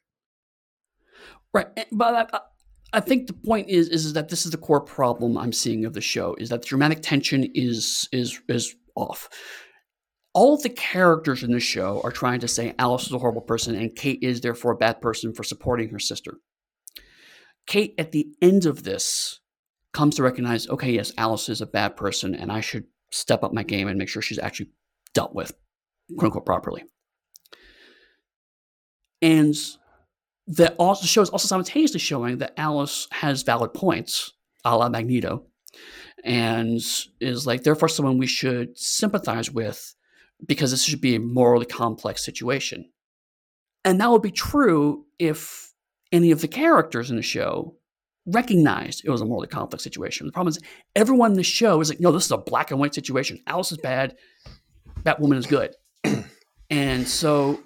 Right, 1.54 1.68
but 1.92 2.34
uh, 2.34 2.40
I 2.94 3.00
think 3.00 3.28
the 3.28 3.34
point 3.34 3.70
is, 3.70 3.90
is 3.90 4.14
that 4.14 4.30
this 4.30 4.46
is 4.46 4.52
the 4.52 4.58
core 4.58 4.80
problem 4.80 5.38
I'm 5.38 5.52
seeing 5.52 5.84
of 5.84 5.94
the 5.94 6.02
show 6.02 6.36
is 6.36 6.50
that 6.50 6.62
the 6.62 6.68
dramatic 6.68 7.02
tension 7.02 7.50
is 7.56 8.08
is 8.12 8.40
is 8.48 8.76
off. 8.96 9.30
All 10.36 10.56
of 10.56 10.64
the 10.64 10.70
characters 10.70 11.44
in 11.44 11.52
the 11.52 11.60
show 11.60 12.02
are 12.04 12.12
trying 12.12 12.40
to 12.40 12.48
say 12.48 12.74
Alice 12.80 13.06
is 13.06 13.12
a 13.12 13.20
horrible 13.20 13.42
person 13.42 13.76
and 13.76 13.96
Kate 13.96 14.20
is 14.22 14.42
therefore 14.42 14.72
a 14.72 14.78
bad 14.78 15.02
person 15.02 15.34
for 15.34 15.44
supporting 15.44 15.90
her 15.90 16.00
sister. 16.00 16.38
Kate, 17.66 17.94
at 17.98 18.12
the 18.12 18.28
end 18.42 18.66
of 18.66 18.84
this, 18.84 19.40
comes 19.94 20.16
to 20.16 20.24
recognize, 20.24 20.68
okay, 20.68 20.92
yes, 20.92 21.12
Alice 21.18 21.50
is 21.50 21.62
a 21.62 21.68
bad 21.68 21.96
person, 21.96 22.36
and 22.36 22.52
I 22.52 22.62
should 22.62 22.86
step 23.12 23.44
up 23.44 23.54
my 23.54 23.64
game 23.64 23.88
and 23.88 23.98
make 23.98 24.10
sure 24.10 24.22
she's 24.22 24.40
actually 24.40 24.70
dealt 25.14 25.34
with, 25.34 25.54
quote 26.18 26.26
unquote, 26.26 26.46
properly. 26.46 26.84
And 29.22 29.56
that 30.48 30.76
also 30.78 31.06
shows 31.06 31.30
also 31.30 31.48
simultaneously 31.48 32.00
showing 32.00 32.40
that 32.40 32.54
Alice 32.58 33.08
has 33.12 33.44
valid 33.44 33.74
points, 33.74 34.34
a 34.66 34.76
la 34.76 34.90
Magneto, 34.90 35.46
and 36.24 36.80
is 37.22 37.48
like 37.48 37.64
therefore 37.64 37.90
someone 37.90 38.18
we 38.18 38.28
should 38.28 38.78
sympathize 38.78 39.52
with 39.52 39.96
because 40.46 40.72
this 40.72 40.84
should 40.84 41.02
be 41.02 41.16
a 41.16 41.20
morally 41.20 41.66
complex 41.66 42.24
situation. 42.26 42.90
And 43.86 44.00
that 44.00 44.10
would 44.10 44.22
be 44.22 44.32
true 44.32 45.06
if 45.20 45.74
any 46.12 46.32
of 46.32 46.42
the 46.42 46.48
characters 46.48 47.10
in 47.10 47.18
the 47.18 47.22
show 47.22 47.76
recognized 48.26 49.04
it 49.04 49.10
was 49.10 49.22
a 49.22 49.26
morally 49.26 49.48
complex 49.48 49.84
situation. 49.84 50.26
The 50.26 50.32
problem 50.32 50.52
is 50.52 50.60
everyone 50.96 51.32
in 51.32 51.38
the 51.38 51.44
show 51.44 51.82
is 51.82 51.90
like, 51.90 52.00
no, 52.00 52.12
this 52.12 52.26
is 52.26 52.32
a 52.32 52.38
black 52.38 52.72
and 52.72 52.80
white 52.80 52.94
situation. 52.94 53.40
Alice 53.48 53.72
is 53.72 53.78
bad, 53.80 54.16
Batwoman 55.02 55.38
is 55.38 55.46
good. 55.46 55.76
and 56.70 57.08
so 57.08 57.62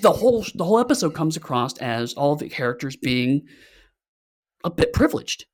the 0.00 0.12
whole 0.12 0.44
the 0.54 0.64
whole 0.64 0.78
episode 0.78 1.14
comes 1.14 1.36
across 1.36 1.76
as 1.78 2.14
all 2.14 2.36
the 2.36 2.48
characters 2.48 2.96
being 2.96 3.46
a 4.64 4.70
bit 4.70 4.92
privileged. 4.92 5.46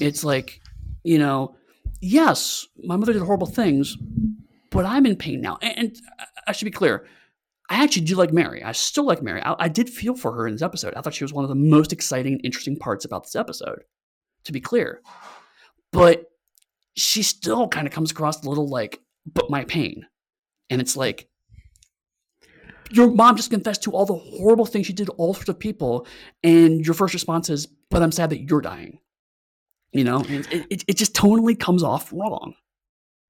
It's 0.00 0.24
like, 0.24 0.60
you 1.04 1.18
know, 1.18 1.56
yes, 2.00 2.66
my 2.82 2.96
mother 2.96 3.12
did 3.12 3.22
horrible 3.22 3.46
things, 3.46 3.96
but 4.70 4.84
I'm 4.84 5.06
in 5.06 5.16
pain 5.16 5.40
now. 5.40 5.58
And, 5.62 5.78
and 5.78 5.96
I 6.46 6.52
should 6.52 6.64
be 6.64 6.70
clear. 6.70 7.06
I 7.68 7.84
actually 7.84 8.06
do 8.06 8.16
like 8.16 8.32
Mary. 8.32 8.64
I 8.64 8.72
still 8.72 9.04
like 9.04 9.22
Mary. 9.22 9.40
I, 9.42 9.54
I, 9.60 9.68
did 9.68 9.88
feel 9.88 10.16
for 10.16 10.32
her 10.32 10.48
in 10.48 10.54
this 10.54 10.62
episode. 10.62 10.94
I 10.94 11.00
thought 11.00 11.14
she 11.14 11.22
was 11.22 11.32
one 11.32 11.44
of 11.44 11.48
the 11.48 11.54
most 11.54 11.92
exciting, 11.92 12.40
interesting 12.40 12.76
parts 12.76 13.04
about 13.04 13.22
this 13.22 13.36
episode, 13.36 13.84
to 14.44 14.52
be 14.52 14.60
clear. 14.60 15.00
But 15.92 16.24
she 16.96 17.22
still 17.22 17.68
kind 17.68 17.86
of 17.86 17.92
comes 17.92 18.10
across 18.10 18.42
a 18.42 18.48
little 18.48 18.68
like, 18.68 19.00
but 19.24 19.50
my 19.50 19.64
pain. 19.64 20.06
And 20.68 20.80
it's 20.80 20.96
like, 20.96 21.29
your 22.90 23.10
mom 23.10 23.36
just 23.36 23.50
confessed 23.50 23.82
to 23.84 23.92
all 23.92 24.06
the 24.06 24.14
horrible 24.14 24.66
things 24.66 24.86
she 24.86 24.92
did 24.92 25.06
to 25.06 25.12
all 25.12 25.34
sorts 25.34 25.48
of 25.48 25.58
people. 25.58 26.06
And 26.42 26.84
your 26.84 26.94
first 26.94 27.14
response 27.14 27.50
is, 27.50 27.66
but 27.90 28.02
I'm 28.02 28.12
sad 28.12 28.30
that 28.30 28.48
you're 28.48 28.60
dying. 28.60 28.98
You 29.92 30.04
know, 30.04 30.24
it, 30.28 30.66
it, 30.70 30.84
it 30.86 30.96
just 30.96 31.14
totally 31.14 31.54
comes 31.54 31.82
off 31.82 32.12
wrong. 32.12 32.54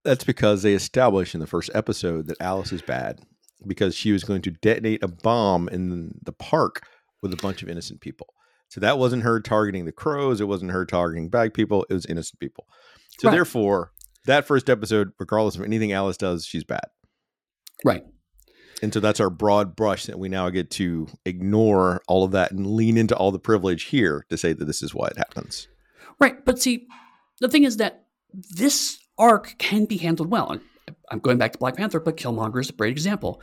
That's 0.05 0.25
because 0.25 0.63
they 0.63 0.75
established 0.75 1.35
in 1.35 1.41
the 1.41 1.47
first 1.47 1.71
episode 1.75 2.27
that 2.27 2.41
Alice 2.41 2.73
is 2.73 2.83
bad 2.83 3.21
because 3.67 3.95
she 3.95 4.13
was 4.13 4.25
going 4.25 4.43
to 4.43 4.51
detonate 4.51 5.03
a 5.03 5.09
bomb 5.09 5.69
in 5.69 6.19
the 6.23 6.33
park 6.33 6.83
with 7.23 7.33
a 7.33 7.37
bunch 7.37 7.63
of 7.63 7.69
innocent 7.69 8.01
people. 8.01 8.29
So 8.69 8.81
that 8.81 8.99
wasn't 8.99 9.25
her 9.25 9.41
targeting 9.41 9.85
the 9.85 9.93
crows. 9.93 10.41
It 10.41 10.49
wasn't 10.49 10.71
her 10.71 10.87
targeting 10.87 11.29
bad 11.29 11.53
people. 11.53 11.85
It 11.91 11.95
was 11.95 12.07
innocent 12.07 12.41
people. 12.41 12.67
So 13.19 13.29
right. 13.29 13.35
therefore, 13.35 13.93
that 14.27 14.47
first 14.47 14.71
episode, 14.71 15.13
regardless 15.19 15.57
of 15.57 15.63
anything 15.63 15.93
Alice 15.93 16.17
does, 16.17 16.47
she's 16.47 16.65
bad. 16.65 16.87
Right. 17.85 18.05
And 18.83 18.93
so 18.93 19.01
that's 19.01 19.21
our 19.21 19.31
broad 19.31 19.77
brush 19.77 20.07
that 20.07 20.19
we 20.19 20.29
now 20.29 20.49
get 20.51 20.71
to 20.73 21.09
ignore 21.25 22.03
all 22.09 22.25
of 22.25 22.33
that 22.33 22.51
and 22.51 22.67
lean 22.67 22.97
into 22.97 23.17
all 23.17 23.31
the 23.31 23.39
privilege 23.39 23.85
here 23.85 24.25
to 24.31 24.37
say 24.37 24.53
that 24.53 24.65
this 24.65 24.83
is 24.83 24.95
why 24.95 25.09
it 25.09 25.19
happens. 25.19 25.69
Right. 26.19 26.45
But 26.45 26.61
see, 26.61 26.87
the 27.41 27.49
thing 27.49 27.65
is 27.65 27.77
that 27.79 28.07
this 28.33 28.99
arc 29.19 29.57
can 29.59 29.85
be 29.85 29.99
handled 29.99 30.31
well. 30.31 30.59
I'm 31.11 31.19
going 31.19 31.39
back 31.39 31.53
to 31.53 31.59
Black 31.59 31.77
Panther, 31.77 32.01
but 32.01 32.17
Killmonger 32.17 32.61
is 32.61 32.71
a 32.71 32.73
great 32.73 32.93
example. 32.93 33.43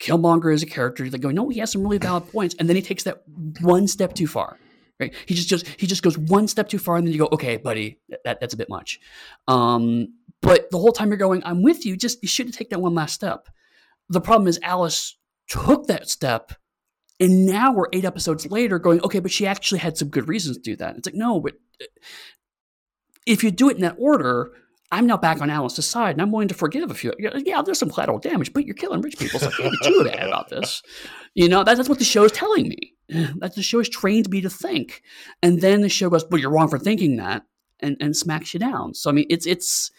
Killmonger 0.00 0.52
is 0.52 0.62
a 0.62 0.66
character 0.66 1.08
that 1.08 1.18
going, 1.18 1.34
no, 1.34 1.48
he 1.48 1.60
has 1.60 1.72
some 1.72 1.82
really 1.82 1.98
valid 1.98 2.30
points, 2.30 2.54
and 2.58 2.68
then 2.68 2.76
he 2.76 2.82
takes 2.82 3.02
that 3.04 3.22
one 3.60 3.88
step 3.88 4.14
too 4.14 4.26
far. 4.26 4.58
Right? 5.00 5.14
He 5.26 5.34
just, 5.34 5.48
just 5.48 5.66
he 5.76 5.86
just 5.86 6.02
goes 6.02 6.18
one 6.18 6.48
step 6.48 6.68
too 6.68 6.78
far, 6.78 6.96
and 6.96 7.06
then 7.06 7.12
you 7.12 7.18
go, 7.20 7.28
okay, 7.32 7.56
buddy, 7.56 8.00
that, 8.24 8.40
that's 8.40 8.54
a 8.54 8.56
bit 8.56 8.68
much. 8.68 9.00
Um, 9.46 10.14
but 10.40 10.70
the 10.70 10.78
whole 10.78 10.92
time 10.92 11.08
you're 11.08 11.18
going, 11.18 11.42
I'm 11.44 11.62
with 11.62 11.84
you. 11.86 11.96
Just 11.96 12.22
you 12.22 12.28
shouldn't 12.28 12.54
take 12.54 12.70
that 12.70 12.80
one 12.80 12.94
last 12.94 13.14
step. 13.14 13.48
The 14.08 14.20
problem 14.20 14.48
is 14.48 14.58
Alice 14.62 15.16
took 15.48 15.86
that 15.86 16.08
step, 16.08 16.52
and 17.20 17.46
now 17.46 17.72
we're 17.72 17.88
eight 17.92 18.04
episodes 18.04 18.50
later, 18.50 18.78
going, 18.78 19.02
okay, 19.02 19.20
but 19.20 19.30
she 19.30 19.46
actually 19.46 19.78
had 19.78 19.96
some 19.96 20.08
good 20.08 20.28
reasons 20.28 20.56
to 20.56 20.62
do 20.62 20.76
that. 20.76 20.96
It's 20.96 21.06
like 21.06 21.14
no, 21.14 21.40
but 21.40 21.54
uh, 21.80 21.86
if 23.26 23.44
you 23.44 23.50
do 23.50 23.68
it 23.68 23.76
in 23.76 23.82
that 23.82 23.96
order, 23.98 24.52
I'm 24.90 25.06
now 25.06 25.18
back 25.18 25.42
on 25.42 25.50
Alice's 25.50 25.86
side, 25.86 26.12
and 26.12 26.22
I'm 26.22 26.32
willing 26.32 26.48
to 26.48 26.54
forgive 26.54 26.90
a 26.90 26.94
few. 26.94 27.12
Yeah, 27.18 27.60
there's 27.60 27.78
some 27.78 27.90
collateral 27.90 28.18
damage, 28.18 28.52
but 28.54 28.64
you're 28.64 28.74
killing 28.74 29.02
rich 29.02 29.18
people, 29.18 29.38
so 29.38 29.48
I 29.48 29.50
can't 29.50 29.74
too 29.84 30.10
about 30.10 30.48
this. 30.48 30.82
You 31.34 31.48
know, 31.48 31.62
that, 31.62 31.76
that's 31.76 31.90
what 31.90 31.98
the 31.98 32.04
show 32.04 32.24
is 32.24 32.32
telling 32.32 32.68
me. 32.68 32.94
That 33.38 33.54
the 33.54 33.62
show 33.62 33.78
has 33.78 33.88
trained 33.88 34.28
me 34.28 34.42
to 34.42 34.50
think, 34.50 35.02
and 35.42 35.60
then 35.60 35.80
the 35.80 35.88
show 35.88 36.10
goes, 36.10 36.24
"But 36.24 36.40
you're 36.40 36.50
wrong 36.50 36.68
for 36.68 36.78
thinking 36.78 37.16
that," 37.16 37.42
and 37.80 37.96
and 38.00 38.14
smacks 38.14 38.52
you 38.52 38.60
down. 38.60 38.94
So 38.94 39.08
I 39.08 39.14
mean, 39.14 39.26
it's 39.30 39.46
it's 39.46 39.90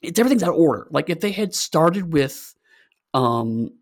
it's 0.00 0.18
everything's 0.18 0.44
out 0.44 0.50
of 0.50 0.60
order. 0.60 0.86
Like 0.90 1.10
if 1.10 1.20
they 1.20 1.32
had 1.32 1.54
started 1.54 2.12
with, 2.12 2.54
um, 3.14 3.72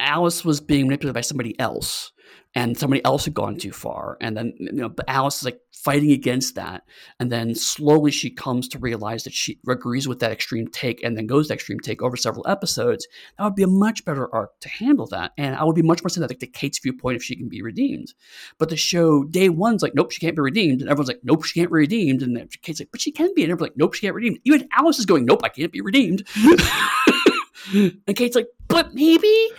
Alice 0.00 0.44
was 0.44 0.60
being 0.60 0.86
manipulated 0.86 1.14
by 1.14 1.20
somebody 1.20 1.58
else, 1.60 2.12
and 2.54 2.76
somebody 2.76 3.02
else 3.04 3.24
had 3.24 3.34
gone 3.34 3.56
too 3.56 3.72
far 3.72 4.18
and 4.20 4.36
then 4.36 4.52
you 4.58 4.72
know 4.72 4.88
but 4.88 5.08
alice 5.08 5.38
is 5.38 5.44
like 5.44 5.58
fighting 5.72 6.12
against 6.12 6.54
that 6.54 6.84
and 7.18 7.32
then 7.32 7.54
slowly 7.54 8.10
she 8.10 8.30
comes 8.30 8.68
to 8.68 8.78
realize 8.78 9.24
that 9.24 9.32
she 9.32 9.58
agrees 9.68 10.06
with 10.06 10.18
that 10.20 10.30
extreme 10.30 10.68
take 10.68 11.02
and 11.02 11.16
then 11.16 11.26
goes 11.26 11.48
to 11.48 11.54
extreme 11.54 11.80
take 11.80 12.02
over 12.02 12.16
several 12.16 12.46
episodes. 12.46 13.08
That 13.36 13.44
would 13.44 13.54
be 13.54 13.62
a 13.62 13.68
much 13.68 14.04
better 14.04 14.32
arc 14.32 14.58
to 14.60 14.68
handle 14.68 15.06
that 15.08 15.32
and 15.38 15.56
i 15.56 15.64
would 15.64 15.74
be 15.74 15.82
much 15.82 16.02
more 16.02 16.10
sympathetic 16.10 16.40
to 16.40 16.46
kate's 16.46 16.78
viewpoint 16.78 17.16
if 17.16 17.22
she 17.22 17.36
can 17.36 17.48
be 17.48 17.62
redeemed. 17.62 18.12
But 18.58 18.68
the 18.68 18.76
show 18.76 19.24
day 19.24 19.48
one's 19.48 19.82
like 19.82 19.94
nope 19.94 20.12
she 20.12 20.20
can't 20.20 20.36
be 20.36 20.42
redeemed 20.42 20.82
and 20.82 20.90
everyone's 20.90 21.08
like 21.08 21.20
nope 21.24 21.44
she 21.44 21.58
can't 21.58 21.70
be 21.70 21.78
redeemed 21.78 22.22
and 22.22 22.36
then 22.36 22.48
kate's 22.62 22.80
like 22.80 22.90
but 22.92 23.00
she 23.00 23.10
can 23.10 23.32
be 23.34 23.42
and 23.42 23.50
everyone's 23.50 23.70
like 23.70 23.76
nope 23.76 23.94
she 23.94 24.02
can't 24.02 24.14
be 24.14 24.22
redeemed. 24.22 24.40
Even 24.44 24.68
alice 24.76 24.98
is 24.98 25.06
going 25.06 25.24
nope 25.24 25.40
i 25.42 25.48
can't 25.48 25.72
be 25.72 25.80
redeemed 25.80 26.26
and 28.06 28.16
kate's 28.16 28.36
like 28.36 28.48
but 28.68 28.94
maybe 28.94 29.50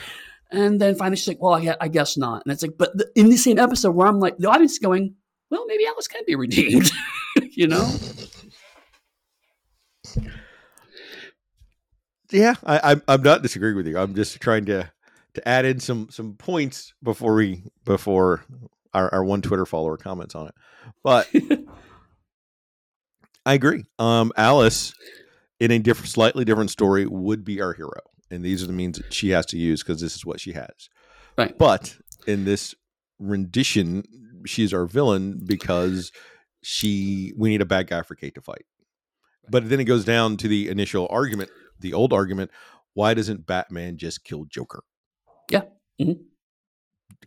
and 0.53 0.79
then 0.79 0.95
finally 0.95 1.17
she's 1.17 1.27
like, 1.27 1.41
well, 1.41 1.55
I, 1.55 1.75
I 1.81 1.87
guess 1.87 2.15
not. 2.15 2.43
And 2.45 2.53
it's 2.53 2.61
like, 2.61 2.77
but 2.77 2.95
the, 2.95 3.09
in 3.15 3.29
the 3.29 3.37
same 3.37 3.57
episode 3.57 3.95
where 3.95 4.07
I'm 4.07 4.19
like, 4.19 4.37
the 4.37 4.49
audience 4.49 4.73
is 4.73 4.79
going, 4.79 5.15
well, 5.49 5.65
maybe 5.65 5.85
Alice 5.87 6.07
can 6.07 6.21
be 6.27 6.35
redeemed, 6.35 6.91
you 7.51 7.67
know? 7.67 7.91
Yeah, 12.31 12.55
I, 12.63 12.79
I'm 12.83 13.01
I'm 13.07 13.21
not 13.21 13.43
disagreeing 13.43 13.75
with 13.75 13.85
you. 13.85 13.97
I'm 13.97 14.15
just 14.15 14.41
trying 14.41 14.65
to 14.65 14.91
to 15.35 15.47
add 15.47 15.65
in 15.65 15.79
some 15.79 16.07
some 16.09 16.33
points 16.33 16.93
before 17.03 17.35
we 17.35 17.63
before 17.83 18.43
our, 18.93 19.13
our 19.13 19.23
one 19.23 19.43
Twitter 19.43 19.67
follower 19.67 19.97
comments 19.97 20.33
on 20.33 20.47
it. 20.47 20.55
But 21.03 21.29
I 23.45 23.53
agree. 23.53 23.85
Um, 23.99 24.31
Alice, 24.35 24.95
in 25.59 25.71
a 25.71 25.79
different, 25.79 26.09
slightly 26.09 26.45
different 26.45 26.71
story, 26.71 27.05
would 27.05 27.43
be 27.43 27.61
our 27.61 27.73
hero 27.73 28.01
and 28.33 28.43
these 28.43 28.63
are 28.63 28.67
the 28.67 28.73
means 28.73 28.97
that 28.97 29.13
she 29.13 29.29
has 29.29 29.45
to 29.47 29.57
use 29.57 29.83
because 29.83 30.01
this 30.01 30.15
is 30.15 30.25
what 30.25 30.39
she 30.39 30.53
has. 30.53 30.89
Right. 31.37 31.55
But 31.57 31.95
in 32.25 32.45
this 32.45 32.73
rendition, 33.19 34.03
she's 34.45 34.73
our 34.73 34.85
villain 34.85 35.39
because 35.45 36.11
she 36.63 37.33
we 37.37 37.49
need 37.49 37.61
a 37.61 37.65
bad 37.65 37.87
guy 37.87 38.01
for 38.01 38.15
Kate 38.15 38.33
to 38.35 38.41
fight. 38.41 38.65
But 39.49 39.69
then 39.69 39.79
it 39.79 39.85
goes 39.85 40.03
down 40.03 40.37
to 40.37 40.47
the 40.47 40.69
initial 40.69 41.07
argument, 41.11 41.51
the 41.79 41.93
old 41.93 42.11
argument: 42.11 42.49
why 42.93 43.13
doesn't 43.13 43.45
Batman 43.45 43.97
just 43.97 44.23
kill 44.23 44.45
Joker? 44.45 44.83
Yeah. 45.51 45.63
Mm-hmm. 46.01 46.23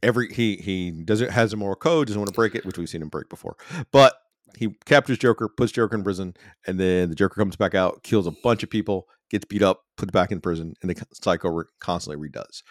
Every 0.02 0.32
he 0.32 0.56
he 0.56 0.90
doesn't 0.90 1.30
has 1.30 1.52
a 1.52 1.56
moral 1.56 1.76
code, 1.76 2.08
doesn't 2.08 2.20
want 2.20 2.28
to 2.28 2.34
break 2.34 2.54
it, 2.56 2.66
which 2.66 2.78
we've 2.78 2.88
seen 2.88 3.02
him 3.02 3.08
break 3.08 3.28
before. 3.28 3.56
But 3.92 4.14
he 4.56 4.70
captures 4.86 5.18
Joker, 5.18 5.48
puts 5.48 5.72
Joker 5.72 5.94
in 5.94 6.02
prison, 6.02 6.34
and 6.66 6.80
then 6.80 7.10
the 7.10 7.14
Joker 7.14 7.40
comes 7.40 7.56
back 7.56 7.74
out, 7.74 8.02
kills 8.02 8.26
a 8.26 8.32
bunch 8.42 8.62
of 8.62 8.70
people, 8.70 9.06
gets 9.30 9.44
beat 9.44 9.62
up, 9.62 9.82
put 9.96 10.10
back 10.12 10.32
in 10.32 10.40
prison, 10.40 10.74
and 10.80 10.90
the 10.90 11.06
cycle 11.12 11.64
constantly 11.78 12.28
redoes. 12.28 12.62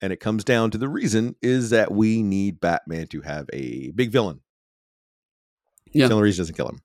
And 0.00 0.12
it 0.12 0.20
comes 0.20 0.42
down 0.44 0.70
to 0.72 0.78
the 0.78 0.88
reason 0.88 1.36
is 1.42 1.70
that 1.70 1.92
we 1.92 2.22
need 2.22 2.60
Batman 2.60 3.06
to 3.08 3.20
have 3.20 3.46
a 3.52 3.90
big 3.92 4.10
villain. 4.10 4.40
Yeah. 5.92 6.08
The 6.08 6.14
only 6.14 6.24
reason 6.24 6.42
doesn't 6.42 6.56
kill 6.56 6.68
him. 6.68 6.80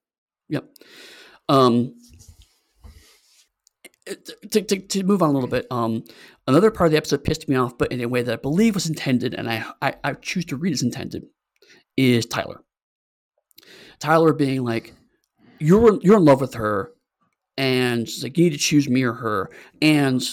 Yep. 0.49 0.66
Um, 1.47 1.95
eh, 4.07 4.16
to, 4.51 4.62
to, 4.62 4.80
to, 4.80 5.03
move 5.03 5.24
on 5.24 5.30
a 5.30 5.34
little 5.34 5.49
bit, 5.49 5.68
um, 5.72 6.03
another 6.47 6.70
part 6.70 6.88
of 6.88 6.91
the 6.91 6.97
episode 6.97 7.24
pissed 7.24 7.49
me 7.49 7.55
off, 7.55 7.78
but 7.78 7.91
in 7.91 8.01
a 8.01 8.07
way 8.07 8.22
that 8.22 8.34
I 8.34 8.38
believe 8.38 8.76
was 8.76 8.88
intended, 8.88 9.34
and 9.34 9.49
I, 9.49 9.66
I, 9.82 9.95
I 10.03 10.14
choose 10.14 10.45
to 10.45 10.57
read 10.57 10.74
as 10.74 10.84
intended, 10.84 11.24
is 11.97 12.26
Tyler. 12.26 12.64
Tyler 14.00 14.34
being 14.34 14.64
like, 14.64 14.93
"You're 15.60 16.00
you're 16.02 16.18
in 16.18 16.26
love 16.26 16.41
with 16.41 16.56
her, 16.56 16.91
and 17.60 18.08
she's 18.08 18.24
like, 18.24 18.38
you 18.38 18.45
need 18.45 18.52
to 18.52 18.58
choose 18.58 18.88
me 18.88 19.04
or 19.04 19.12
her. 19.12 19.52
And 19.82 20.24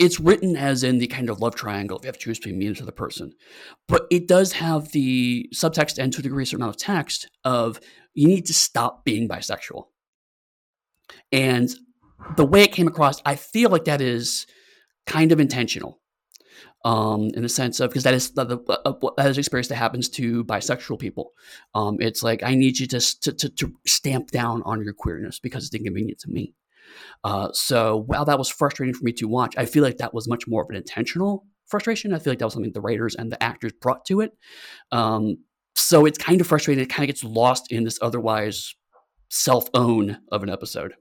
it's 0.00 0.18
written 0.18 0.56
as 0.56 0.82
in 0.82 0.98
the 0.98 1.06
kind 1.06 1.30
of 1.30 1.40
love 1.40 1.54
triangle 1.54 1.98
if 1.98 2.04
you 2.04 2.08
have 2.08 2.18
to 2.18 2.24
choose 2.24 2.38
between 2.40 2.58
me 2.58 2.66
and 2.66 2.76
the 2.76 2.90
person. 2.90 3.32
But 3.86 4.08
it 4.10 4.26
does 4.26 4.54
have 4.54 4.90
the 4.90 5.48
subtext 5.54 5.98
and 6.02 6.12
to 6.12 6.18
a 6.18 6.22
degree 6.22 6.42
a 6.42 6.46
certain 6.46 6.62
amount 6.62 6.74
of 6.74 6.82
text 6.82 7.30
of 7.44 7.78
you 8.12 8.26
need 8.26 8.44
to 8.46 8.54
stop 8.54 9.04
being 9.04 9.28
bisexual. 9.28 9.84
And 11.30 11.70
the 12.36 12.44
way 12.44 12.62
it 12.62 12.72
came 12.72 12.88
across, 12.88 13.22
I 13.24 13.36
feel 13.36 13.70
like 13.70 13.84
that 13.84 14.00
is 14.00 14.46
kind 15.06 15.30
of 15.30 15.38
intentional. 15.38 16.00
Um, 16.86 17.30
in 17.34 17.42
the 17.42 17.48
sense 17.48 17.80
of 17.80 17.90
because 17.90 18.04
that 18.04 18.14
is 18.14 18.30
the, 18.30 18.44
the, 18.44 18.58
uh, 18.84 19.10
that 19.16 19.28
is 19.28 19.38
experience 19.38 19.66
that 19.66 19.74
happens 19.74 20.08
to 20.08 20.44
bisexual 20.44 21.00
people. 21.00 21.32
Um, 21.74 21.96
it's 21.98 22.22
like 22.22 22.44
I 22.44 22.54
need 22.54 22.78
you 22.78 22.86
to, 22.86 23.00
to, 23.22 23.32
to 23.32 23.48
to 23.48 23.74
stamp 23.88 24.30
down 24.30 24.62
on 24.64 24.84
your 24.84 24.92
queerness 24.92 25.40
because 25.40 25.66
it's 25.66 25.74
inconvenient 25.74 26.20
to 26.20 26.30
me. 26.30 26.54
Uh, 27.24 27.48
so 27.52 28.04
while 28.06 28.24
that 28.24 28.38
was 28.38 28.48
frustrating 28.48 28.94
for 28.94 29.04
me 29.04 29.12
to 29.14 29.26
watch, 29.26 29.56
I 29.58 29.66
feel 29.66 29.82
like 29.82 29.96
that 29.96 30.14
was 30.14 30.28
much 30.28 30.46
more 30.46 30.62
of 30.62 30.70
an 30.70 30.76
intentional 30.76 31.44
frustration. 31.66 32.14
I 32.14 32.20
feel 32.20 32.30
like 32.30 32.38
that 32.38 32.44
was 32.44 32.54
something 32.54 32.72
the 32.72 32.80
writers 32.80 33.16
and 33.16 33.32
the 33.32 33.42
actors 33.42 33.72
brought 33.72 34.04
to 34.04 34.20
it. 34.20 34.30
Um, 34.92 35.38
so 35.74 36.06
it's 36.06 36.18
kind 36.18 36.40
of 36.40 36.46
frustrating. 36.46 36.84
It 36.84 36.88
kind 36.88 37.02
of 37.02 37.12
gets 37.12 37.24
lost 37.24 37.72
in 37.72 37.82
this 37.82 37.98
otherwise 38.00 38.76
self 39.28 39.68
own 39.74 40.18
of 40.30 40.44
an 40.44 40.50
episode. 40.50 40.94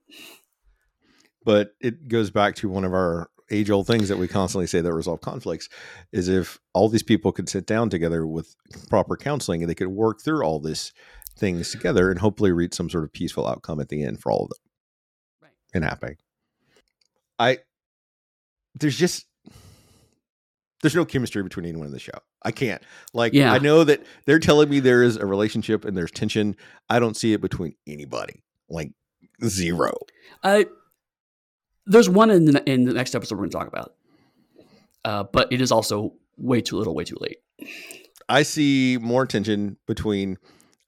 But 1.43 1.75
it 1.79 2.07
goes 2.07 2.31
back 2.31 2.55
to 2.55 2.69
one 2.69 2.85
of 2.85 2.91
our 2.91 3.29
age 3.51 3.69
old 3.69 3.87
things 3.87 4.09
that 4.09 4.17
we 4.17 4.27
constantly 4.27 4.67
say 4.67 4.81
that 4.81 4.93
resolve 4.93 5.21
conflicts 5.21 5.69
is 6.11 6.27
if 6.27 6.59
all 6.73 6.89
these 6.89 7.03
people 7.03 7.31
could 7.31 7.49
sit 7.49 7.65
down 7.65 7.89
together 7.89 8.25
with 8.25 8.55
proper 8.89 9.15
counseling 9.15 9.61
and 9.61 9.69
they 9.69 9.75
could 9.75 9.87
work 9.87 10.21
through 10.21 10.43
all 10.43 10.59
these 10.59 10.93
things 11.37 11.71
together 11.71 12.09
and 12.09 12.19
hopefully 12.19 12.51
reach 12.51 12.73
some 12.73 12.89
sort 12.89 13.03
of 13.03 13.13
peaceful 13.13 13.47
outcome 13.47 13.79
at 13.79 13.89
the 13.89 14.03
end 14.03 14.19
for 14.19 14.31
all 14.31 14.43
of 14.43 14.49
them 14.49 14.57
right. 15.43 15.51
and 15.73 15.83
happy. 15.83 16.17
I 17.37 17.59
there's 18.79 18.97
just 18.97 19.25
there's 20.81 20.95
no 20.95 21.05
chemistry 21.05 21.41
between 21.41 21.65
anyone 21.65 21.87
in 21.87 21.93
the 21.93 21.99
show. 21.99 22.17
I 22.43 22.51
can't. 22.51 22.81
Like 23.13 23.33
yeah. 23.33 23.51
I 23.51 23.59
know 23.59 23.83
that 23.83 24.05
they're 24.25 24.39
telling 24.39 24.69
me 24.69 24.79
there 24.79 25.03
is 25.03 25.17
a 25.17 25.25
relationship 25.25 25.83
and 25.83 25.97
there's 25.97 26.11
tension. 26.11 26.55
I 26.89 26.99
don't 26.99 27.17
see 27.17 27.33
it 27.33 27.41
between 27.41 27.75
anybody. 27.87 28.43
Like 28.69 28.91
zero. 29.43 29.93
I 30.43 30.67
there's 31.85 32.09
one 32.09 32.29
in 32.29 32.45
the, 32.45 32.69
in 32.69 32.85
the 32.85 32.93
next 32.93 33.15
episode 33.15 33.35
we're 33.35 33.47
going 33.47 33.51
to 33.51 33.57
talk 33.57 33.67
about, 33.67 33.95
uh, 35.03 35.23
but 35.23 35.51
it 35.51 35.61
is 35.61 35.71
also 35.71 36.13
way 36.37 36.61
too 36.61 36.77
little, 36.77 36.95
way 36.95 37.03
too 37.03 37.17
late. 37.19 37.37
I 38.27 38.43
see 38.43 38.97
more 39.01 39.25
tension 39.25 39.77
between 39.85 40.37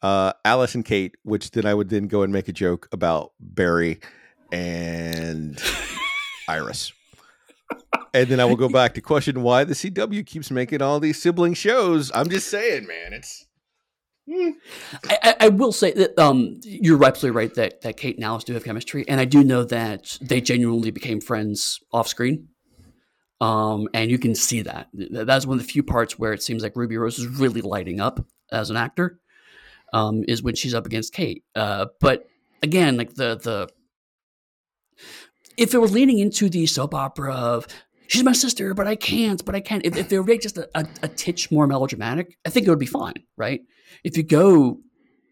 uh, 0.01 0.33
Alice 0.43 0.75
and 0.75 0.83
Kate, 0.83 1.15
which 1.23 1.51
then 1.51 1.65
I 1.65 1.73
would 1.73 1.89
then 1.89 2.07
go 2.07 2.23
and 2.23 2.33
make 2.33 2.47
a 2.47 2.53
joke 2.53 2.87
about 2.91 3.33
Barry 3.39 3.99
and 4.51 5.61
Iris. 6.47 6.93
And 8.13 8.29
then 8.29 8.39
I 8.39 8.45
will 8.45 8.55
go 8.55 8.69
back 8.69 8.93
to 8.95 9.01
question 9.01 9.43
why 9.43 9.63
the 9.63 9.73
CW 9.73 10.25
keeps 10.25 10.49
making 10.49 10.81
all 10.81 10.99
these 10.99 11.21
sibling 11.21 11.53
shows. 11.53 12.11
I'm 12.15 12.29
just 12.29 12.49
saying, 12.49 12.87
man, 12.87 13.13
it's 13.13 13.46
I, 15.09 15.35
I, 15.41 15.49
will 15.49 15.71
say 15.71 15.91
that 15.93 16.19
um, 16.19 16.59
you're 16.63 17.03
absolutely 17.05 17.37
right 17.37 17.53
that, 17.55 17.81
that 17.81 17.95
Kate 17.95 18.15
and 18.15 18.25
Alice 18.25 18.43
do 18.43 18.53
have 18.53 18.65
chemistry, 18.65 19.07
and 19.07 19.21
I 19.21 19.25
do 19.25 19.43
know 19.43 19.63
that 19.63 20.17
they 20.21 20.41
genuinely 20.41 20.91
became 20.91 21.21
friends 21.21 21.79
off 21.93 22.07
screen. 22.07 22.49
Um, 23.39 23.87
and 23.93 24.11
you 24.11 24.17
can 24.17 24.35
see 24.35 24.63
that. 24.63 24.89
That's 24.93 25.45
one 25.45 25.59
of 25.59 25.65
the 25.65 25.71
few 25.71 25.83
parts 25.83 26.17
where 26.17 26.33
it 26.33 26.41
seems 26.41 26.63
like 26.63 26.75
Ruby 26.75 26.97
Rose 26.97 27.19
is 27.19 27.27
really 27.27 27.61
lighting 27.61 28.01
up 28.01 28.25
as 28.51 28.69
an 28.69 28.77
actor. 28.77 29.19
Um, 29.93 30.25
is 30.27 30.43
when 30.43 30.55
she's 30.55 30.73
up 30.73 30.85
against 30.85 31.13
Kate. 31.13 31.45
Uh, 31.55 31.85
but 32.01 32.27
again, 32.61 32.97
like 32.97 33.13
the 33.13 33.37
the 33.37 33.69
if 35.55 35.73
it 35.73 35.77
were 35.77 35.87
leaning 35.87 36.19
into 36.19 36.49
the 36.49 36.65
soap 36.65 36.93
opera 36.93 37.33
of 37.33 37.67
she's 38.07 38.23
my 38.23 38.33
sister, 38.33 38.73
but 38.73 38.87
I 38.87 38.95
can't, 38.95 39.43
but 39.45 39.55
I 39.55 39.61
can't. 39.61 39.85
If, 39.85 39.95
if 39.95 40.09
they 40.09 40.19
were 40.19 40.37
just 40.37 40.57
a, 40.57 40.69
a, 40.75 40.85
a 41.03 41.07
titch 41.07 41.51
more 41.51 41.67
melodramatic, 41.67 42.37
I 42.45 42.49
think 42.49 42.67
it 42.67 42.69
would 42.69 42.79
be 42.79 42.85
fine, 42.85 43.23
right? 43.37 43.61
If 44.03 44.17
you 44.17 44.23
go 44.23 44.79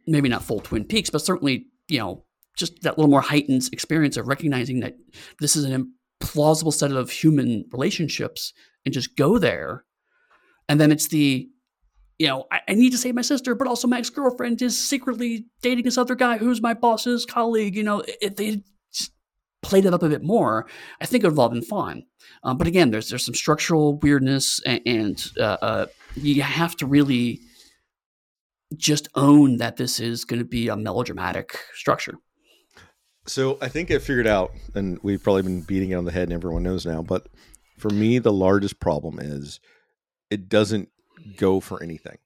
maybe 0.08 0.30
not 0.30 0.44
full 0.44 0.60
Twin 0.60 0.86
Peaks, 0.86 1.10
but 1.10 1.22
certainly, 1.22 1.66
you 1.88 2.00
know, 2.00 2.24
just 2.58 2.82
that 2.84 2.98
little 2.98 3.10
more 3.10 3.22
heightened 3.22 3.68
experience 3.72 4.18
of 4.18 4.28
recognizing 4.28 4.80
that 4.80 4.96
this 5.40 5.56
is 5.56 5.66
an 5.66 5.94
implausible 6.22 6.74
set 6.74 6.92
of 6.92 7.10
human 7.10 7.66
relationships 7.72 8.54
and 8.86 8.94
just 8.94 9.18
go 9.18 9.38
there. 9.38 9.84
And 10.70 10.80
then 10.80 10.92
it's 10.92 11.10
the, 11.10 11.50
you 12.18 12.28
know, 12.28 12.46
I, 12.52 12.62
I 12.70 12.74
need 12.76 12.92
to 12.92 12.98
save 12.98 13.16
my 13.16 13.22
sister, 13.22 13.56
but 13.56 13.68
also 13.68 13.88
my 13.88 14.00
ex 14.00 14.10
girlfriend 14.10 14.62
is 14.62 14.80
secretly 14.80 15.48
dating 15.62 15.84
this 15.86 15.98
other 15.98 16.16
guy 16.16 16.38
who's 16.38 16.62
my 16.62 16.74
boss's 16.74 17.26
colleague. 17.26 17.76
You 17.76 17.84
know, 17.84 18.04
if 18.22 18.36
they 18.36 18.64
played 19.62 19.86
it 19.86 19.94
up 19.94 20.04
a 20.04 20.10
bit 20.10 20.24
more, 20.24 20.68
I 21.02 21.06
think 21.06 21.24
it 21.24 21.28
would 21.28 21.34
have 21.34 21.40
all 21.40 21.50
been 21.50 21.62
fine. 21.62 22.06
Um, 22.44 22.58
but 22.58 22.68
again, 22.68 22.92
there's 22.92 23.10
there's 23.10 23.26
some 23.26 23.36
structural 23.36 23.98
weirdness, 23.98 24.62
and, 24.66 24.82
and 24.86 25.32
uh, 25.40 25.58
uh, 25.62 25.86
you 26.16 26.42
have 26.42 26.76
to 26.78 26.86
really 26.86 27.42
just 28.78 29.08
own 29.16 29.58
that 29.58 29.78
this 29.78 30.00
is 30.00 30.26
going 30.26 30.40
to 30.40 30.46
be 30.46 30.68
a 30.68 30.76
melodramatic 30.76 31.60
structure. 31.74 32.16
So 33.28 33.58
I 33.62 33.70
think 33.70 33.90
I 33.90 33.98
figured 33.98 34.28
out, 34.28 34.52
and 34.76 35.00
we've 35.02 35.24
probably 35.24 35.42
been 35.42 35.62
beating 35.62 35.92
it 35.92 35.96
on 35.96 36.06
the 36.06 36.12
head, 36.12 36.24
and 36.24 36.34
everyone 36.34 36.64
knows 36.64 36.86
now. 36.86 37.02
But 37.02 37.28
for 37.78 37.90
me, 37.90 38.20
the 38.20 38.34
largest 38.34 38.80
problem 38.80 39.20
is 39.20 39.60
it 40.30 40.48
doesn't 40.48 40.90
go 41.38 41.60
for 41.60 41.82
anything. 41.82 42.18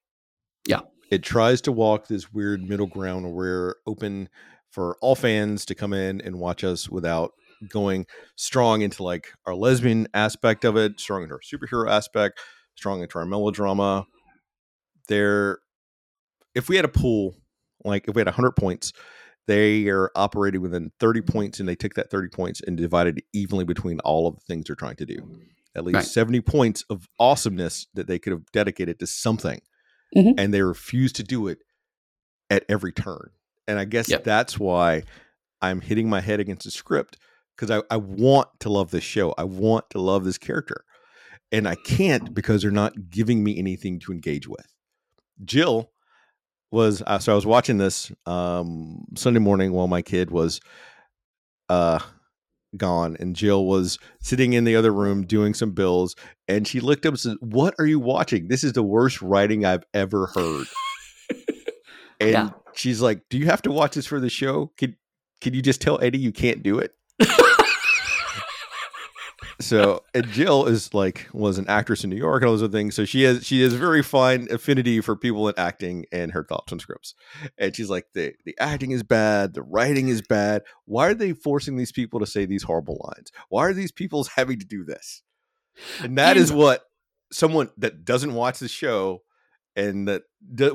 Yeah, 0.68 0.82
it 1.10 1.24
tries 1.24 1.62
to 1.62 1.72
walk 1.72 2.08
this 2.08 2.34
weird 2.34 2.68
middle 2.68 2.88
ground 2.88 3.26
where 3.26 3.34
we're 3.34 3.76
open 3.88 4.30
for 4.70 4.98
all 5.02 5.16
fans 5.16 5.66
to 5.66 5.76
come 5.76 5.94
in 5.94 6.22
and 6.22 6.40
watch 6.40 6.64
us 6.64 6.90
without 6.90 7.32
going 7.68 8.06
strong 8.36 8.82
into 8.82 9.04
like 9.04 9.34
our 9.46 9.56
lesbian 9.56 10.08
aspect 10.14 10.64
of 10.66 10.78
it, 10.78 11.00
strong 11.00 11.24
into 11.24 11.36
our 11.36 11.42
superhero 11.42 11.90
aspect, 11.90 12.40
strong 12.76 13.02
into 13.02 13.18
our 13.18 13.26
melodrama. 13.26 14.06
There 15.08 15.60
if 16.56 16.70
we 16.70 16.76
had 16.76 16.86
a 16.86 16.90
pool, 16.90 17.36
like 17.84 18.08
if 18.08 18.16
we 18.16 18.20
had 18.20 18.28
100 18.28 18.52
points, 18.52 18.94
they 19.48 19.88
are 19.88 20.12
operating 20.16 20.62
within 20.62 20.92
30 21.00 21.22
points 21.22 21.60
and 21.60 21.68
they 21.68 21.76
took 21.76 21.96
that 21.96 22.12
30 22.12 22.30
points 22.30 22.62
and 22.62 22.78
divided 22.78 23.20
it 23.20 23.24
evenly 23.34 23.66
between 23.66 24.00
all 24.02 24.28
of 24.28 24.36
the 24.36 24.42
things 24.42 24.66
they're 24.66 24.76
trying 24.76 24.98
to 24.98 25.06
do. 25.06 25.40
At 25.76 25.86
least 25.86 25.96
right. 25.96 26.06
70 26.06 26.42
points 26.42 26.84
of 26.90 27.08
awesomeness 27.20 27.88
that 27.94 28.08
they 28.08 28.20
could 28.20 28.32
have 28.32 28.52
dedicated 28.52 29.00
to 29.00 29.08
something. 29.08 29.62
Mm-hmm. 30.16 30.40
And 30.40 30.54
they 30.54 30.62
refuse 30.62 31.14
to 31.14 31.24
do 31.24 31.48
it 31.48 31.60
at 32.50 32.64
every 32.68 32.92
turn. 32.92 33.32
And 33.68 33.80
I 33.80 33.86
guess 33.86 34.10
yep. 34.10 34.24
that's 34.24 34.60
why 34.60 35.04
I'm 35.62 35.82
hitting 35.82 36.10
my 36.10 36.22
head 36.22 36.40
against 36.40 36.66
the 36.66 36.72
script 36.72 37.18
because 37.56 37.70
I, 37.70 37.84
I 37.94 37.98
want 37.98 38.50
to 38.62 38.70
love 38.70 38.92
this 38.92 39.04
show. 39.04 39.34
I 39.38 39.44
want 39.44 39.90
to 39.92 40.00
love 40.00 40.24
this 40.24 40.38
character. 40.38 40.84
And 41.52 41.68
I 41.68 41.76
can't 41.76 42.34
because 42.34 42.62
they're 42.62 42.72
not 42.72 43.10
giving 43.10 43.44
me 43.44 43.58
anything 43.58 44.00
to 44.02 44.12
engage 44.12 44.48
with. 44.48 44.68
Jill 45.44 45.92
was 46.72 47.02
uh, 47.06 47.20
so 47.20 47.32
I 47.32 47.36
was 47.36 47.46
watching 47.46 47.78
this 47.78 48.12
um, 48.26 49.06
Sunday 49.16 49.40
morning 49.40 49.72
while 49.72 49.88
my 49.88 50.02
kid 50.02 50.32
was 50.32 50.62
uh, 51.68 52.00
gone, 52.78 53.18
and 53.20 53.36
Jill 53.36 53.66
was 53.66 53.98
sitting 54.22 54.54
in 54.54 54.64
the 54.64 54.76
other 54.76 54.92
room 54.92 55.26
doing 55.26 55.54
some 55.54 55.72
bills, 55.72 56.16
and 56.48 56.68
she 56.68 56.80
looked 56.80 57.06
up 57.06 57.14
and 57.14 57.20
said, 57.20 57.38
"What 57.40 57.76
are 57.80 57.86
you 57.86 58.00
watching? 58.00 58.48
This 58.48 58.64
is 58.64 58.74
the 58.74 58.84
worst 58.84 59.22
writing 59.22 59.66
I've 59.66 59.86
ever 59.94 60.28
heard." 60.28 60.68
and 62.20 62.32
yeah. 62.32 62.50
she's 62.74 63.02
like, 63.02 63.22
"Do 63.30 63.38
you 63.38 63.46
have 63.46 63.62
to 63.64 63.72
watch 63.72 63.96
this 63.96 64.06
for 64.06 64.20
the 64.20 64.30
show? 64.30 64.72
Can 64.78 64.96
could 65.42 65.56
you 65.56 65.62
just 65.62 65.82
tell 65.82 66.02
Eddy 66.02 66.20
you 66.20 66.32
can't 66.32 66.64
do 66.64 66.80
it?" 66.80 66.94
so 69.62 70.04
and 70.14 70.28
Jill 70.30 70.68
is 70.68 70.94
like 70.94 71.28
was 71.34 71.58
an 71.58 71.68
actress 71.68 72.04
in 72.04 72.10
New 72.10 72.16
York 72.16 72.42
and 72.42 72.48
all 72.48 72.54
those 72.54 72.64
other 72.64 72.72
things. 72.72 72.96
So 72.96 73.04
she 73.06 73.24
has 73.24 73.46
she 73.46 73.62
has 73.62 73.74
a 73.74 73.78
very 73.78 74.02
fine 74.02 74.48
affinity 74.50 75.02
for 75.02 75.16
people 75.16 75.48
in 75.50 75.56
acting 75.58 76.06
and 76.12 76.32
her 76.32 76.44
thoughts 76.44 76.72
on 76.72 76.80
scripts. 76.80 77.14
And 77.58 77.76
she's 77.76 77.90
like 77.90 78.08
the 78.14 78.34
the 78.46 78.56
acting 78.60 78.92
is 78.92 79.04
bad, 79.04 79.54
the 79.54 79.62
writing 79.62 80.08
is 80.08 80.22
bad. 80.22 80.64
Why 80.86 81.08
are 81.08 81.14
they 81.14 81.34
forcing 81.34 81.76
these 81.76 81.92
people 81.92 82.20
to 82.22 82.26
say 82.26 82.46
these 82.46 82.64
horrible 82.64 82.98
lines? 83.04 83.32
Why 83.50 83.66
are 83.66 83.74
these 83.74 83.92
people 83.92 84.26
having 84.36 84.60
to 84.60 84.66
do 84.66 84.86
this? 84.86 85.22
And 86.02 86.18
that 86.18 86.38
and, 86.38 86.40
is 86.40 86.52
what 86.52 86.84
someone 87.32 87.70
that 87.78 88.06
doesn't 88.06 88.34
watch 88.34 88.60
the 88.60 88.68
show 88.68 89.24
and 89.76 90.08
that 90.08 90.24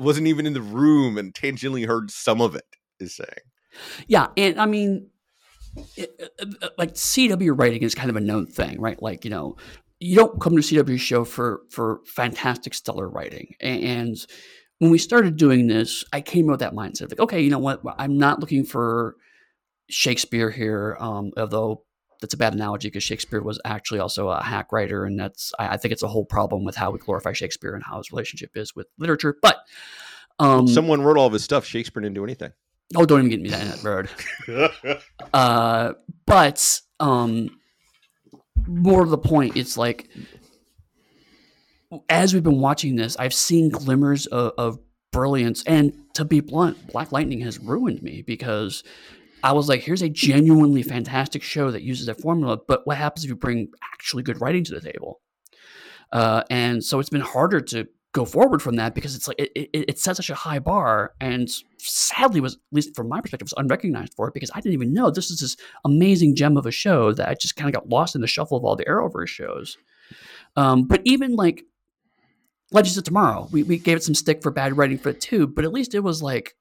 wasn't 0.01 0.27
even 0.27 0.45
in 0.45 0.53
the 0.53 0.61
room 0.61 1.17
and 1.17 1.33
tangentially 1.33 1.87
heard 1.87 2.11
some 2.11 2.39
of 2.39 2.55
it 2.55 2.65
is 2.99 3.15
saying. 3.15 3.29
Yeah, 4.07 4.27
and 4.37 4.59
I 4.59 4.67
mean 4.67 5.09
like 6.77 6.93
CW 6.93 7.57
writing 7.57 7.83
is 7.83 7.95
kind 7.95 8.09
of 8.09 8.15
a 8.15 8.21
known 8.21 8.45
thing, 8.45 8.79
right? 8.79 9.01
Like 9.01 9.23
you 9.23 9.31
know, 9.31 9.57
you 9.99 10.15
don't 10.15 10.39
come 10.41 10.55
to 10.55 10.61
CW 10.61 10.99
show 10.99 11.23
for 11.25 11.61
for 11.69 12.01
fantastic 12.05 12.73
stellar 12.73 13.09
writing. 13.09 13.55
And 13.59 14.17
when 14.79 14.91
we 14.91 14.97
started 14.97 15.37
doing 15.37 15.67
this, 15.67 16.03
I 16.11 16.21
came 16.21 16.47
with 16.47 16.59
that 16.59 16.73
mindset 16.73 17.09
like, 17.09 17.19
okay, 17.19 17.41
you 17.41 17.49
know 17.49 17.59
what? 17.59 17.81
I'm 17.97 18.17
not 18.17 18.39
looking 18.39 18.65
for 18.65 19.15
Shakespeare 19.89 20.51
here, 20.51 20.97
um, 20.99 21.31
although 21.37 21.83
that's 22.21 22.33
a 22.33 22.37
bad 22.37 22.53
analogy 22.53 22.89
because 22.89 23.03
Shakespeare 23.03 23.41
was 23.41 23.59
actually 23.65 23.99
also 23.99 24.29
a 24.29 24.41
hack 24.41 24.71
writer, 24.71 25.05
and 25.05 25.19
that's 25.19 25.53
I, 25.59 25.69
I, 25.69 25.77
think 25.77 25.91
it's 25.91 26.03
a 26.03 26.07
whole 26.07 26.25
problem 26.25 26.65
with 26.65 26.75
how 26.75 26.91
we 26.91 26.99
glorify 26.99 27.33
Shakespeare 27.33 27.73
and 27.73 27.83
how 27.83 27.97
his 27.97 28.11
relationship 28.11 28.51
is 28.55 28.75
with 28.75 28.87
literature. 28.97 29.37
But 29.41 29.59
um, 30.39 30.67
someone 30.67 31.01
wrote 31.01 31.17
all 31.17 31.27
of 31.27 31.33
his 31.33 31.43
stuff. 31.43 31.65
Shakespeare 31.65 32.01
didn't 32.01 32.15
do 32.15 32.23
anything. 32.23 32.51
Oh, 32.95 33.05
don't 33.05 33.25
even 33.25 33.29
get 33.29 33.41
me 33.41 33.49
that 33.49 33.81
bird. 33.81 34.09
uh, 35.33 35.93
but 36.25 36.81
um, 36.99 37.49
more 38.67 39.03
to 39.03 39.09
the 39.09 39.17
point, 39.17 39.57
it's 39.57 39.77
like 39.77 40.09
as 42.09 42.33
we've 42.33 42.43
been 42.43 42.59
watching 42.59 42.95
this, 42.95 43.15
I've 43.17 43.33
seen 43.33 43.69
glimmers 43.69 44.25
of, 44.27 44.53
of 44.57 44.79
brilliance. 45.11 45.63
And 45.65 45.93
to 46.13 46.25
be 46.25 46.41
blunt, 46.41 46.91
Black 46.91 47.11
Lightning 47.11 47.41
has 47.41 47.59
ruined 47.59 48.01
me 48.03 48.21
because 48.21 48.83
I 49.43 49.53
was 49.53 49.69
like, 49.69 49.81
here's 49.81 50.01
a 50.01 50.09
genuinely 50.09 50.83
fantastic 50.83 51.41
show 51.41 51.71
that 51.71 51.83
uses 51.83 52.07
that 52.07 52.21
formula. 52.21 52.57
But 52.67 52.85
what 52.85 52.97
happens 52.97 53.23
if 53.23 53.29
you 53.29 53.35
bring 53.35 53.69
actually 53.93 54.23
good 54.23 54.41
writing 54.41 54.63
to 54.65 54.73
the 54.73 54.81
table? 54.81 55.21
uh, 56.11 56.43
and 56.49 56.83
so 56.83 56.99
it's 56.99 57.09
been 57.09 57.21
harder 57.21 57.61
to 57.61 57.87
go 58.15 58.25
forward 58.25 58.61
from 58.61 58.77
that 58.77 58.95
because 58.95 59.13
it's 59.13 59.27
like 59.27 59.37
it, 59.37 59.51
it, 59.55 59.69
it 59.73 59.99
set 59.99 60.15
such 60.15 60.29
a 60.29 60.35
high 60.35 60.57
bar 60.57 61.13
and 61.19 61.49
sadly 61.77 62.39
was 62.39 62.53
at 62.55 62.59
least 62.71 62.95
from 62.95 63.09
my 63.09 63.19
perspective 63.19 63.45
was 63.45 63.53
unrecognized 63.57 64.13
for 64.13 64.27
it 64.27 64.33
because 64.33 64.49
i 64.55 64.61
didn't 64.61 64.73
even 64.73 64.93
know 64.93 65.11
this 65.11 65.29
is 65.29 65.41
this 65.41 65.57
amazing 65.83 66.33
gem 66.33 66.55
of 66.55 66.65
a 66.65 66.71
show 66.71 67.11
that 67.11 67.27
i 67.27 67.33
just 67.33 67.57
kind 67.57 67.67
of 67.67 67.73
got 67.73 67.89
lost 67.89 68.15
in 68.15 68.21
the 68.21 68.27
shuffle 68.27 68.57
of 68.57 68.63
all 68.63 68.75
the 68.75 68.85
arrowverse 68.85 69.27
shows. 69.27 69.77
Um, 70.55 70.87
but 70.87 71.01
even 71.03 71.35
like 71.35 71.63
legends 72.71 72.97
of 72.97 73.03
tomorrow 73.03 73.49
we, 73.51 73.63
we 73.63 73.77
gave 73.77 73.97
it 73.97 74.03
some 74.03 74.15
stick 74.15 74.41
for 74.41 74.49
bad 74.49 74.77
writing 74.77 74.97
for 74.97 75.09
it 75.09 75.19
too 75.19 75.45
but 75.45 75.65
at 75.65 75.73
least 75.73 75.93
it 75.93 75.99
was 75.99 76.23
like 76.23 76.55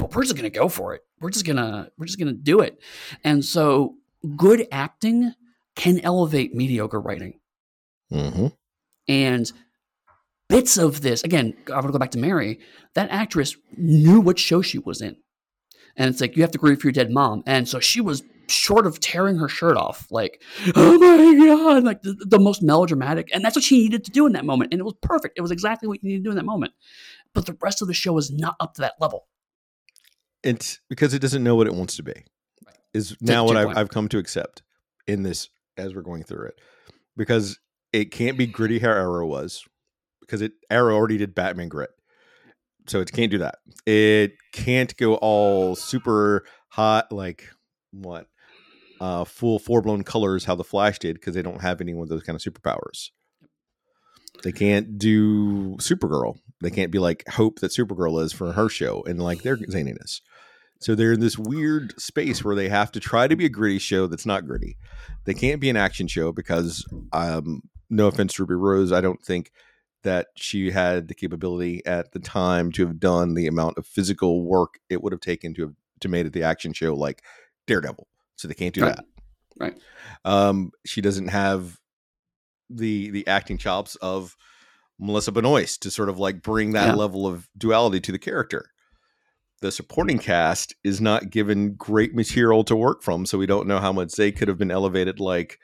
but 0.00 0.14
we're 0.14 0.22
just 0.22 0.34
gonna 0.34 0.50
go 0.50 0.68
for 0.68 0.94
it. 0.94 1.02
We're 1.20 1.30
just 1.30 1.46
gonna 1.46 1.90
we're 1.98 2.06
just 2.06 2.18
gonna 2.18 2.32
do 2.32 2.60
it. 2.60 2.80
And 3.22 3.44
so 3.44 3.96
good 4.36 4.66
acting 4.72 5.34
can 5.76 6.00
elevate 6.00 6.54
mediocre 6.54 7.00
writing. 7.00 7.34
Mm-hmm. 8.10 8.48
and 9.06 9.52
bits 10.50 10.76
of 10.76 11.00
this, 11.00 11.22
again, 11.22 11.54
I 11.68 11.74
want 11.74 11.86
to 11.86 11.92
go 11.92 11.98
back 11.98 12.10
to 12.10 12.18
Mary, 12.18 12.60
that 12.94 13.08
actress 13.10 13.56
knew 13.78 14.20
what 14.20 14.38
show 14.38 14.60
she 14.60 14.78
was 14.78 15.00
in. 15.00 15.16
And 15.96 16.10
it's 16.10 16.20
like, 16.20 16.36
you 16.36 16.42
have 16.42 16.50
to 16.50 16.58
grieve 16.58 16.80
for 16.80 16.88
your 16.88 16.92
dead 16.92 17.10
mom. 17.10 17.42
And 17.46 17.66
so 17.66 17.80
she 17.80 18.00
was 18.00 18.22
short 18.48 18.86
of 18.86 18.98
tearing 19.00 19.36
her 19.38 19.48
shirt 19.48 19.76
off, 19.76 20.06
like, 20.10 20.42
oh 20.74 20.98
my 20.98 21.46
God, 21.46 21.84
like 21.84 22.02
the, 22.02 22.14
the 22.28 22.38
most 22.38 22.62
melodramatic. 22.62 23.28
And 23.32 23.44
that's 23.44 23.56
what 23.56 23.64
she 23.64 23.78
needed 23.78 24.04
to 24.04 24.10
do 24.10 24.26
in 24.26 24.32
that 24.32 24.44
moment. 24.44 24.72
And 24.72 24.80
it 24.80 24.84
was 24.84 24.94
perfect. 25.00 25.38
It 25.38 25.42
was 25.42 25.50
exactly 25.50 25.88
what 25.88 26.02
you 26.02 26.08
needed 26.10 26.24
to 26.24 26.24
do 26.24 26.30
in 26.30 26.36
that 26.36 26.44
moment. 26.44 26.72
But 27.32 27.46
the 27.46 27.56
rest 27.62 27.80
of 27.80 27.88
the 27.88 27.94
show 27.94 28.18
is 28.18 28.30
not 28.30 28.56
up 28.60 28.74
to 28.74 28.80
that 28.82 28.94
level. 29.00 29.28
It's 30.42 30.80
because 30.88 31.14
it 31.14 31.20
doesn't 31.20 31.44
know 31.44 31.54
what 31.54 31.68
it 31.68 31.74
wants 31.74 31.96
to 31.96 32.02
be. 32.02 32.24
Is 32.92 33.16
now 33.20 33.44
what 33.44 33.56
I've, 33.56 33.76
I've 33.76 33.88
come 33.88 34.08
to 34.08 34.18
accept 34.18 34.62
in 35.06 35.22
this 35.22 35.48
as 35.76 35.94
we're 35.94 36.02
going 36.02 36.24
through 36.24 36.48
it. 36.48 36.60
Because 37.16 37.60
it 37.92 38.10
can't 38.10 38.36
be 38.38 38.46
gritty 38.46 38.80
how 38.80 38.90
Arrow 38.90 39.26
was, 39.26 39.64
because 40.30 40.42
it 40.42 40.52
Arrow 40.70 40.94
already 40.94 41.18
did 41.18 41.34
Batman 41.34 41.68
grit. 41.68 41.90
So 42.86 43.00
it 43.00 43.12
can't 43.12 43.30
do 43.30 43.38
that. 43.38 43.56
It 43.84 44.34
can't 44.52 44.96
go 44.96 45.16
all 45.16 45.74
super 45.74 46.44
hot 46.68 47.10
like 47.10 47.48
what? 47.90 48.26
Uh 49.00 49.24
full 49.24 49.58
four 49.58 49.82
blown 49.82 50.04
colors 50.04 50.44
how 50.44 50.54
the 50.54 50.64
Flash 50.64 50.98
did 51.00 51.14
because 51.14 51.34
they 51.34 51.42
don't 51.42 51.62
have 51.62 51.80
any 51.80 51.98
of 51.98 52.08
those 52.08 52.22
kind 52.22 52.36
of 52.36 52.42
superpowers. 52.42 53.10
They 54.44 54.52
can't 54.52 54.98
do 54.98 55.76
Supergirl. 55.76 56.38
They 56.62 56.70
can't 56.70 56.92
be 56.92 56.98
like 56.98 57.28
Hope 57.28 57.58
that 57.58 57.72
Supergirl 57.72 58.22
is 58.22 58.32
for 58.32 58.52
her 58.52 58.68
show 58.68 59.02
and 59.06 59.20
like 59.20 59.42
their 59.42 59.56
zaniness. 59.56 60.20
So 60.80 60.94
they're 60.94 61.12
in 61.12 61.20
this 61.20 61.36
weird 61.36 62.00
space 62.00 62.42
where 62.42 62.54
they 62.54 62.70
have 62.70 62.90
to 62.92 63.00
try 63.00 63.28
to 63.28 63.36
be 63.36 63.44
a 63.44 63.50
gritty 63.50 63.78
show 63.78 64.06
that's 64.06 64.24
not 64.24 64.46
gritty. 64.46 64.78
They 65.26 65.34
can't 65.34 65.60
be 65.60 65.68
an 65.68 65.76
action 65.76 66.06
show 66.06 66.32
because, 66.32 66.86
um, 67.12 67.62
no 67.90 68.06
offense 68.06 68.38
Ruby 68.38 68.54
Rose, 68.54 68.90
I 68.90 69.02
don't 69.02 69.22
think 69.22 69.50
that 70.02 70.28
she 70.36 70.70
had 70.70 71.08
the 71.08 71.14
capability 71.14 71.84
at 71.86 72.12
the 72.12 72.18
time 72.18 72.72
to 72.72 72.86
have 72.86 72.98
done 72.98 73.34
the 73.34 73.46
amount 73.46 73.76
of 73.78 73.86
physical 73.86 74.44
work 74.44 74.78
it 74.88 75.02
would 75.02 75.12
have 75.12 75.20
taken 75.20 75.52
to 75.54 75.62
have 75.62 75.74
to 76.00 76.08
made 76.08 76.24
it 76.26 76.32
the 76.32 76.42
action 76.42 76.72
show 76.72 76.94
like 76.94 77.22
Daredevil. 77.66 78.06
So 78.36 78.48
they 78.48 78.54
can't 78.54 78.74
do 78.74 78.82
Right. 78.82 78.96
that. 78.96 79.04
Right. 79.58 79.78
Um, 80.24 80.72
she 80.86 81.00
doesn't 81.02 81.28
have 81.28 81.78
the 82.70 83.10
the 83.10 83.26
acting 83.26 83.58
chops 83.58 83.96
of 83.96 84.36
Melissa 84.98 85.32
Benoist 85.32 85.82
to 85.82 85.90
sort 85.90 86.08
of 86.08 86.18
like 86.18 86.42
bring 86.42 86.72
that 86.72 86.88
Yeah. 86.88 86.94
level 86.94 87.26
of 87.26 87.48
duality 87.58 88.00
to 88.00 88.12
the 88.12 88.18
character. 88.18 88.70
The 89.60 89.70
supporting 89.72 90.18
cast 90.18 90.74
is 90.84 91.00
not 91.02 91.28
given 91.30 91.74
great 91.74 92.14
material 92.14 92.64
to 92.64 92.74
work 92.76 93.02
from, 93.02 93.26
so 93.26 93.36
we 93.36 93.44
don't 93.46 93.66
know 93.68 93.78
how 93.78 93.92
much 93.92 94.12
they 94.14 94.32
could 94.32 94.48
have 94.48 94.56
been 94.56 94.70
elevated, 94.70 95.20
like 95.20 95.58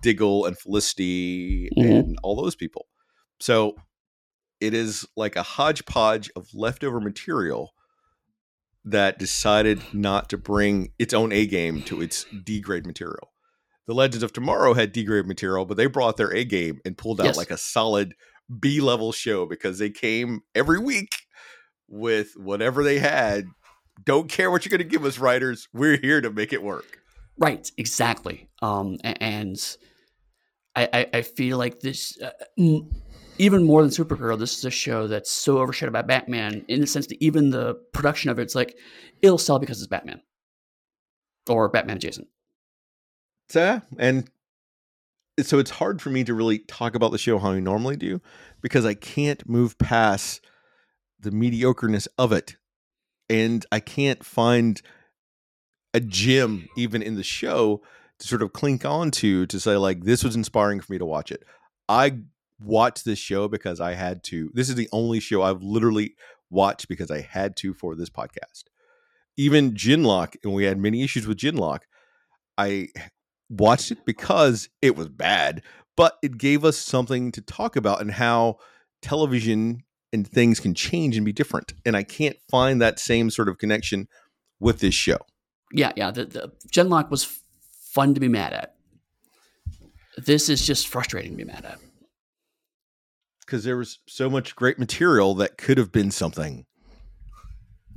Diggle 0.00 0.46
and 0.46 0.56
Felicity 0.56 1.68
Mhm. 1.76 1.90
and 2.00 2.18
all 2.22 2.36
those 2.36 2.54
people. 2.54 2.86
So 3.42 3.74
it 4.60 4.72
is 4.72 5.04
like 5.16 5.34
a 5.34 5.42
hodgepodge 5.42 6.30
of 6.36 6.46
leftover 6.54 7.00
material 7.00 7.72
that 8.84 9.18
decided 9.18 9.82
not 9.92 10.30
to 10.30 10.38
bring 10.38 10.92
its 11.00 11.12
own 11.12 11.32
A 11.32 11.44
game 11.46 11.82
to 11.82 12.00
its 12.00 12.24
D 12.44 12.60
grade 12.60 12.86
material. 12.86 13.32
The 13.88 13.94
Legends 13.94 14.22
of 14.22 14.32
Tomorrow 14.32 14.74
had 14.74 14.92
D 14.92 15.02
grade 15.02 15.26
material, 15.26 15.64
but 15.64 15.76
they 15.76 15.86
brought 15.86 16.16
their 16.16 16.32
A 16.32 16.44
game 16.44 16.78
and 16.84 16.96
pulled 16.96 17.20
out 17.20 17.24
Yes. 17.26 17.36
like 17.36 17.50
a 17.50 17.56
solid 17.56 18.14
B 18.60 18.80
level 18.80 19.10
show 19.10 19.44
because 19.44 19.80
they 19.80 19.90
came 19.90 20.42
every 20.54 20.78
week 20.78 21.10
with 21.88 22.34
whatever 22.36 22.84
they 22.84 23.00
had. 23.00 23.46
Don't 24.04 24.28
care 24.28 24.52
what 24.52 24.64
you're 24.64 24.70
going 24.70 24.88
to 24.88 24.96
give 24.96 25.04
us, 25.04 25.18
writers. 25.18 25.66
We're 25.72 25.96
here 25.96 26.20
to 26.20 26.30
make 26.30 26.52
it 26.52 26.62
work. 26.62 27.00
Right, 27.36 27.68
exactly. 27.76 28.48
Um, 28.62 28.98
and 29.02 29.58
I, 30.76 30.88
I, 30.92 31.06
I 31.14 31.22
feel 31.22 31.58
like 31.58 31.80
this, 31.80 32.16
uh, 32.20 32.30
even 33.38 33.64
more 33.64 33.82
than 33.82 33.90
Supergirl, 33.90 34.38
this 34.38 34.58
is 34.58 34.64
a 34.64 34.70
show 34.70 35.06
that's 35.06 35.30
so 35.30 35.58
overshadowed 35.58 35.92
by 35.92 36.02
Batman 36.02 36.64
in 36.68 36.80
the 36.80 36.86
sense 36.86 37.06
that 37.08 37.22
even 37.22 37.50
the 37.50 37.74
production 37.92 38.30
of 38.30 38.38
it's 38.38 38.54
like 38.54 38.76
it'll 39.20 39.38
sell 39.38 39.58
because 39.58 39.80
it's 39.80 39.88
Batman 39.88 40.20
or 41.48 41.68
Batman 41.68 41.96
adjacent. 41.96 42.28
Yeah, 43.54 43.80
and 43.98 44.30
so 45.40 45.58
it's 45.58 45.70
hard 45.70 46.00
for 46.00 46.10
me 46.10 46.24
to 46.24 46.34
really 46.34 46.58
talk 46.60 46.94
about 46.94 47.10
the 47.10 47.18
show 47.18 47.38
how 47.38 47.52
I 47.52 47.60
normally 47.60 47.96
do 47.96 48.20
because 48.60 48.84
I 48.84 48.94
can't 48.94 49.48
move 49.48 49.78
past 49.78 50.44
the 51.18 51.30
mediocreness 51.30 52.08
of 52.18 52.32
it. 52.32 52.56
And 53.28 53.64
I 53.72 53.80
can't 53.80 54.24
find 54.24 54.82
a 55.94 56.00
gem 56.00 56.68
even 56.76 57.02
in 57.02 57.14
the 57.14 57.22
show 57.22 57.82
to 58.18 58.28
sort 58.28 58.42
of 58.42 58.52
clink 58.52 58.84
onto 58.84 59.46
to 59.46 59.60
say, 59.60 59.76
like, 59.76 60.04
this 60.04 60.22
was 60.22 60.36
inspiring 60.36 60.80
for 60.80 60.92
me 60.92 60.98
to 60.98 61.06
watch 61.06 61.32
it. 61.32 61.42
I 61.88 62.18
watched 62.64 63.04
this 63.04 63.18
show 63.18 63.48
because 63.48 63.80
I 63.80 63.94
had 63.94 64.22
to. 64.24 64.50
This 64.54 64.68
is 64.68 64.74
the 64.74 64.88
only 64.92 65.20
show 65.20 65.42
I've 65.42 65.62
literally 65.62 66.14
watched 66.50 66.88
because 66.88 67.10
I 67.10 67.20
had 67.20 67.56
to 67.56 67.74
for 67.74 67.94
this 67.94 68.10
podcast. 68.10 68.64
Even 69.36 69.74
gen:LOCK, 69.74 70.36
and 70.44 70.52
we 70.52 70.64
had 70.64 70.78
many 70.78 71.02
issues 71.02 71.26
with 71.26 71.38
gen:LOCK, 71.38 71.86
I 72.58 72.88
watched 73.48 73.90
it 73.90 74.04
because 74.04 74.68
it 74.80 74.96
was 74.96 75.08
bad, 75.08 75.62
but 75.96 76.18
it 76.22 76.38
gave 76.38 76.64
us 76.64 76.78
something 76.78 77.32
to 77.32 77.40
talk 77.40 77.76
about 77.76 78.00
and 78.00 78.12
how 78.12 78.58
television 79.00 79.84
and 80.12 80.28
things 80.28 80.60
can 80.60 80.74
change 80.74 81.16
and 81.16 81.24
be 81.24 81.32
different. 81.32 81.72
And 81.86 81.96
I 81.96 82.02
can't 82.02 82.36
find 82.50 82.80
that 82.82 82.98
same 82.98 83.30
sort 83.30 83.48
of 83.48 83.58
connection 83.58 84.08
with 84.60 84.80
this 84.80 84.94
show. 84.94 85.18
Yeah, 85.72 85.92
yeah. 85.96 86.10
The, 86.10 86.26
the 86.26 86.52
gen:LOCK 86.70 87.10
was 87.10 87.40
fun 87.92 88.14
to 88.14 88.20
be 88.20 88.28
mad 88.28 88.52
at. 88.52 88.74
This 90.18 90.50
is 90.50 90.66
just 90.66 90.88
frustrating 90.88 91.32
to 91.32 91.36
be 91.38 91.44
mad 91.44 91.64
at. 91.64 91.78
Because 93.52 93.64
there 93.64 93.76
was 93.76 93.98
so 94.08 94.30
much 94.30 94.56
great 94.56 94.78
material 94.78 95.34
that 95.34 95.58
could 95.58 95.76
have 95.76 95.92
been 95.92 96.10
something, 96.10 96.64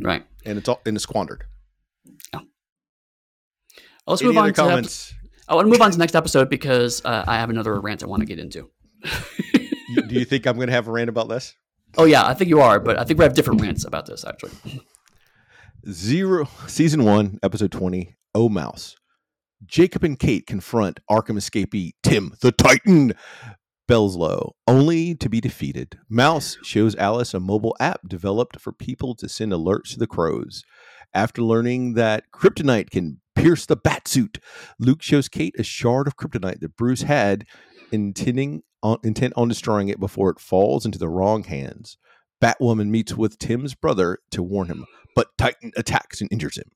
Right. 0.01 0.25
and 0.45 0.57
it's 0.57 0.67
all 0.67 0.81
and 0.85 0.97
it's 0.97 1.03
squandered. 1.03 1.45
yeah 2.33 2.41
Let's 4.05 4.21
Any 4.21 4.27
move 4.31 4.37
on 4.37 4.43
to. 4.43 4.49
ep- 4.49 4.55
comments? 4.57 5.13
I 5.47 5.55
want 5.55 5.67
to 5.67 5.71
move 5.71 5.79
on 5.79 5.91
to 5.91 5.97
the 5.97 6.03
next 6.03 6.13
episode 6.13 6.49
because 6.49 7.05
uh, 7.05 7.23
I 7.25 7.35
have 7.37 7.49
another 7.49 7.79
rant 7.79 8.03
I 8.03 8.07
want 8.07 8.19
to 8.19 8.25
get 8.25 8.37
into. 8.37 8.69
Do 10.09 10.13
you 10.15 10.25
think 10.25 10.45
I'm 10.45 10.57
going 10.57 10.67
to 10.67 10.73
have 10.73 10.89
a 10.89 10.91
rant 10.91 11.07
about 11.07 11.29
this? 11.29 11.53
Oh 11.97 12.03
yeah, 12.03 12.25
I 12.27 12.33
think 12.33 12.49
you 12.49 12.59
are, 12.59 12.77
but 12.81 12.99
I 12.99 13.05
think 13.05 13.17
we 13.17 13.23
have 13.23 13.33
different 13.33 13.61
rants 13.61 13.85
about 13.85 14.05
this 14.07 14.25
actually. 14.25 14.51
Zero 15.89 16.49
season 16.67 17.05
one, 17.05 17.39
episode 17.43 17.71
twenty. 17.71 18.17
Oh 18.33 18.49
mouse. 18.49 18.97
Jacob 19.65 20.03
and 20.03 20.19
Kate 20.19 20.45
confront 20.45 20.99
Arkham 21.09 21.37
escapee 21.37 21.91
Tim 22.03 22.33
the 22.41 22.51
Titan 22.51 23.13
Belslow, 23.87 24.51
only 24.67 25.15
to 25.15 25.29
be 25.29 25.39
defeated. 25.39 25.99
Mouse 26.09 26.57
shows 26.63 26.95
Alice 26.95 27.33
a 27.33 27.39
mobile 27.39 27.75
app 27.79 28.01
developed 28.07 28.59
for 28.59 28.71
people 28.71 29.15
to 29.15 29.29
send 29.29 29.51
alerts 29.51 29.93
to 29.93 29.99
the 29.99 30.07
crows. 30.07 30.63
After 31.13 31.41
learning 31.41 31.93
that 31.93 32.31
kryptonite 32.33 32.89
can 32.89 33.21
pierce 33.35 33.65
the 33.65 33.77
batsuit, 33.77 34.39
Luke 34.79 35.01
shows 35.01 35.29
Kate 35.29 35.55
a 35.57 35.63
shard 35.63 36.07
of 36.07 36.17
kryptonite 36.17 36.59
that 36.61 36.75
Bruce 36.75 37.03
had, 37.03 37.45
intending 37.91 38.63
on, 38.81 38.97
intent 39.03 39.33
on 39.35 39.47
destroying 39.47 39.89
it 39.89 39.99
before 39.99 40.29
it 40.29 40.39
falls 40.39 40.85
into 40.85 40.99
the 40.99 41.09
wrong 41.09 41.43
hands. 41.43 41.97
Batwoman 42.41 42.89
meets 42.89 43.15
with 43.15 43.39
Tim's 43.39 43.75
brother 43.75 44.19
to 44.31 44.43
warn 44.43 44.67
him, 44.67 44.85
but 45.15 45.29
Titan 45.37 45.71
attacks 45.77 46.21
and 46.21 46.31
injures 46.31 46.57
him. 46.57 46.71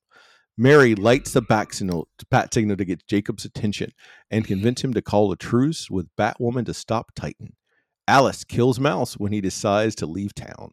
Mary 0.62 0.94
lights 0.94 1.32
the 1.32 1.42
bat 1.42 1.74
signal, 1.74 2.10
bat 2.30 2.54
signal 2.54 2.76
to 2.76 2.84
get 2.84 3.08
Jacob's 3.08 3.46
attention 3.46 3.94
and 4.30 4.46
convince 4.46 4.84
him 4.84 4.94
to 4.94 5.02
call 5.02 5.32
a 5.32 5.38
truce 5.38 5.90
with 5.90 6.14
Batwoman 6.18 6.66
to 6.66 6.74
stop 6.74 7.14
Titan. 7.16 7.54
Alice 8.10 8.44
kills 8.44 8.78
Mouse 8.78 9.14
when 9.14 9.32
he 9.32 9.40
decides 9.40 9.96
to 9.96 10.06
leave 10.06 10.36
town. 10.36 10.72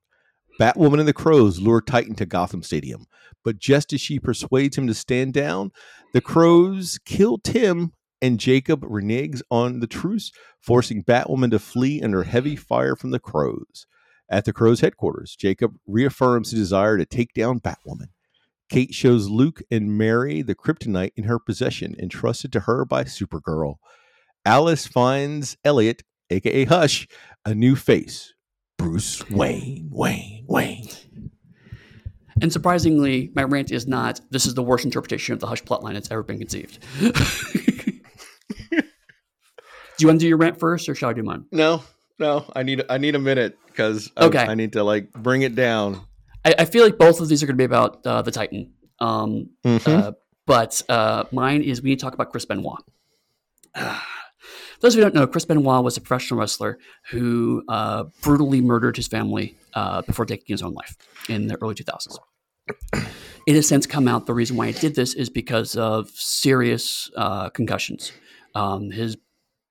Batwoman 0.60 0.98
and 0.98 1.06
the 1.06 1.12
Crows 1.12 1.60
lure 1.60 1.80
Titan 1.80 2.16
to 2.16 2.26
Gotham 2.26 2.64
Stadium, 2.64 3.06
but 3.44 3.60
just 3.60 3.92
as 3.92 4.00
she 4.00 4.18
persuades 4.18 4.76
him 4.76 4.88
to 4.88 4.94
stand 4.94 5.34
down, 5.34 5.70
the 6.12 6.20
Crows 6.20 6.98
kill 7.04 7.38
Tim 7.38 7.92
and 8.20 8.40
Jacob 8.40 8.80
reneges 8.80 9.42
on 9.52 9.78
the 9.78 9.86
truce, 9.86 10.32
forcing 10.60 11.04
Batwoman 11.04 11.52
to 11.52 11.60
flee 11.60 12.02
under 12.02 12.24
heavy 12.24 12.56
fire 12.56 12.96
from 12.96 13.12
the 13.12 13.20
Crows. 13.20 13.86
At 14.28 14.46
the 14.46 14.52
Crows' 14.52 14.80
headquarters, 14.80 15.36
Jacob 15.36 15.76
reaffirms 15.86 16.50
his 16.50 16.58
desire 16.58 16.98
to 16.98 17.06
take 17.06 17.32
down 17.34 17.60
Batwoman. 17.60 18.08
Kate 18.68 18.92
shows 18.94 19.28
Luke 19.28 19.62
and 19.70 19.96
Mary 19.96 20.42
the 20.42 20.54
kryptonite 20.54 21.12
in 21.16 21.24
her 21.24 21.38
possession, 21.38 21.94
entrusted 21.98 22.52
to 22.52 22.60
her 22.60 22.84
by 22.84 23.04
Supergirl. 23.04 23.76
Alice 24.44 24.86
finds 24.86 25.56
Elliot 25.64 26.02
aka 26.30 26.64
Hush, 26.64 27.06
a 27.44 27.54
new 27.54 27.76
face. 27.76 28.34
Bruce 28.78 29.28
Wayne, 29.30 29.88
Wayne, 29.90 30.44
Wayne. 30.48 30.88
And 32.42 32.52
surprisingly, 32.52 33.32
my 33.34 33.44
rant 33.44 33.72
is 33.72 33.86
not 33.86 34.20
this 34.30 34.44
is 34.44 34.54
the 34.54 34.62
worst 34.62 34.84
interpretation 34.84 35.32
of 35.32 35.40
the 35.40 35.46
Hush 35.46 35.62
plotline 35.62 35.94
that's 35.94 36.10
ever 36.10 36.22
been 36.22 36.38
conceived. 36.38 36.78
do 37.00 37.08
you 39.98 40.06
want 40.06 40.20
to 40.20 40.24
do 40.24 40.28
your 40.28 40.36
rant 40.36 40.58
first 40.60 40.88
or 40.88 40.94
shall 40.94 41.10
I 41.10 41.12
do 41.14 41.22
mine? 41.22 41.46
No, 41.52 41.82
no, 42.18 42.44
I 42.54 42.62
need 42.62 42.84
I 42.90 42.98
need 42.98 43.14
a 43.14 43.18
minute 43.18 43.56
because 43.66 44.10
Okay. 44.18 44.38
I, 44.38 44.48
I 44.48 44.54
need 44.54 44.74
to 44.74 44.84
like 44.84 45.12
bring 45.12 45.42
it 45.42 45.54
down. 45.54 46.02
I, 46.46 46.54
I 46.60 46.64
feel 46.64 46.84
like 46.84 46.96
both 46.96 47.20
of 47.20 47.28
these 47.28 47.42
are 47.42 47.46
going 47.46 47.56
to 47.56 47.60
be 47.60 47.64
about 47.64 48.06
uh, 48.06 48.22
the 48.22 48.30
Titan. 48.30 48.72
Um, 49.00 49.50
Mhm. 49.64 49.88
uh, 49.88 50.12
but 50.46 50.80
uh, 50.88 51.24
mine 51.32 51.62
is 51.62 51.82
we 51.82 51.90
need 51.90 51.98
to 51.98 52.04
talk 52.04 52.14
about 52.14 52.30
Chris 52.30 52.44
Benoit. 52.46 52.78
Those 54.80 54.94
who 54.94 55.00
don't 55.00 55.14
know, 55.14 55.26
Chris 55.26 55.44
Benoit 55.44 55.82
was 55.82 55.96
a 55.96 56.00
professional 56.00 56.38
wrestler 56.40 56.78
who 57.10 57.64
uh, 57.68 58.04
brutally 58.22 58.60
murdered 58.60 58.96
his 58.96 59.08
family 59.08 59.56
uh, 59.74 60.02
before 60.02 60.24
taking 60.26 60.46
his 60.54 60.62
own 60.62 60.72
life 60.74 60.96
in 61.28 61.48
the 61.48 61.56
early 61.62 61.74
2000s. 61.74 62.16
It 63.46 63.54
has 63.54 63.66
since 63.66 63.86
come 63.86 64.06
out 64.06 64.26
the 64.26 64.34
reason 64.34 64.56
why 64.56 64.66
he 64.68 64.72
did 64.72 64.94
this 64.94 65.14
is 65.14 65.30
because 65.30 65.76
of 65.76 66.10
serious 66.10 67.10
uh, 67.16 67.48
concussions. 67.50 68.12
Um, 68.54 68.90
his 68.90 69.16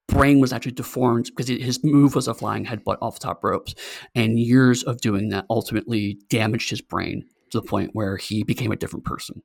brain 0.07 0.40
was 0.40 0.53
actually 0.53 0.72
deformed 0.73 1.26
because 1.26 1.48
his 1.48 1.84
move 1.84 2.15
was 2.15 2.27
a 2.27 2.34
flying 2.34 2.65
headbutt 2.65 2.98
off 3.02 3.19
top 3.19 3.44
ropes, 3.44 3.76
and 4.14 4.40
years 4.40 4.84
of 4.84 5.02
doing 5.02 5.30
that 5.30 5.45
ultimately 5.49 6.19
damaged 6.30 6.69
his 6.69 6.82
brain 6.82 7.23
to 7.52 7.60
the 7.60 7.68
point 7.68 7.91
where 7.94 8.18
he 8.18 8.44
became 8.44 8.72
a 8.72 8.76
different 8.76 9.06
person. 9.06 9.41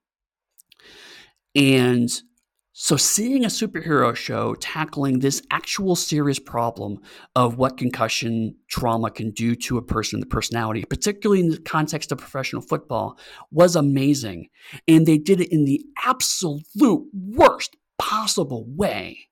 And 1.55 2.11
so, 2.73 2.97
seeing 2.97 3.45
a 3.45 3.49
superhero 3.49 4.15
show 4.15 4.55
tackling 4.55 5.19
this 5.19 5.43
actual 5.51 5.97
serious 5.97 6.39
problem 6.39 7.01
of 7.35 7.57
what 7.59 7.77
concussion 7.77 8.55
trauma 8.69 9.11
can 9.11 9.33
do 9.33 9.57
to 9.57 9.77
a 9.77 9.83
person, 9.83 10.21
the 10.21 10.27
personality, 10.27 10.85
particularly 10.85 11.41
in 11.41 11.51
the 11.51 11.59
context 11.59 12.13
of 12.13 12.19
professional 12.19 12.63
football, 12.63 13.19
was 13.51 13.75
amazing. 13.75 14.49
And 14.87 15.05
they 15.05 15.19
did 15.19 15.41
it 15.41 15.53
in 15.53 15.65
the 15.65 15.85
absolute 16.05 17.07
worst 17.13 17.77
possible 17.99 18.65
way. 18.69 19.30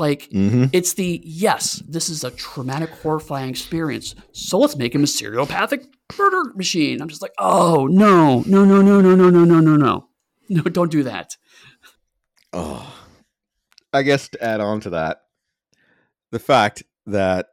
Like, 0.00 0.28
Mm-hmm. 0.30 0.64
it's 0.72 0.94
the 0.94 1.20
yes, 1.24 1.82
this 1.86 2.08
is 2.08 2.24
a 2.24 2.30
traumatic, 2.32 2.90
horrifying 2.90 3.50
experience. 3.50 4.14
So 4.32 4.58
let's 4.58 4.74
make 4.76 4.94
him 4.94 5.04
a 5.04 5.06
seriopathic 5.06 5.84
murder 6.18 6.52
machine. 6.56 7.00
I'm 7.02 7.08
just 7.08 7.22
like, 7.22 7.34
oh 7.38 7.86
no, 7.86 8.42
no, 8.46 8.64
no, 8.64 8.80
no, 8.82 9.00
no, 9.00 9.14
no, 9.14 9.30
no, 9.30 9.44
no, 9.44 9.60
no, 9.60 9.76
no. 9.76 10.06
No, 10.52 10.62
don't 10.62 10.90
do 10.90 11.04
that. 11.04 11.36
Oh, 12.52 12.92
I 13.92 14.02
guess 14.02 14.28
to 14.30 14.42
add 14.42 14.60
on 14.60 14.80
to 14.80 14.90
that, 14.90 15.20
the 16.32 16.40
fact 16.40 16.82
that 17.06 17.46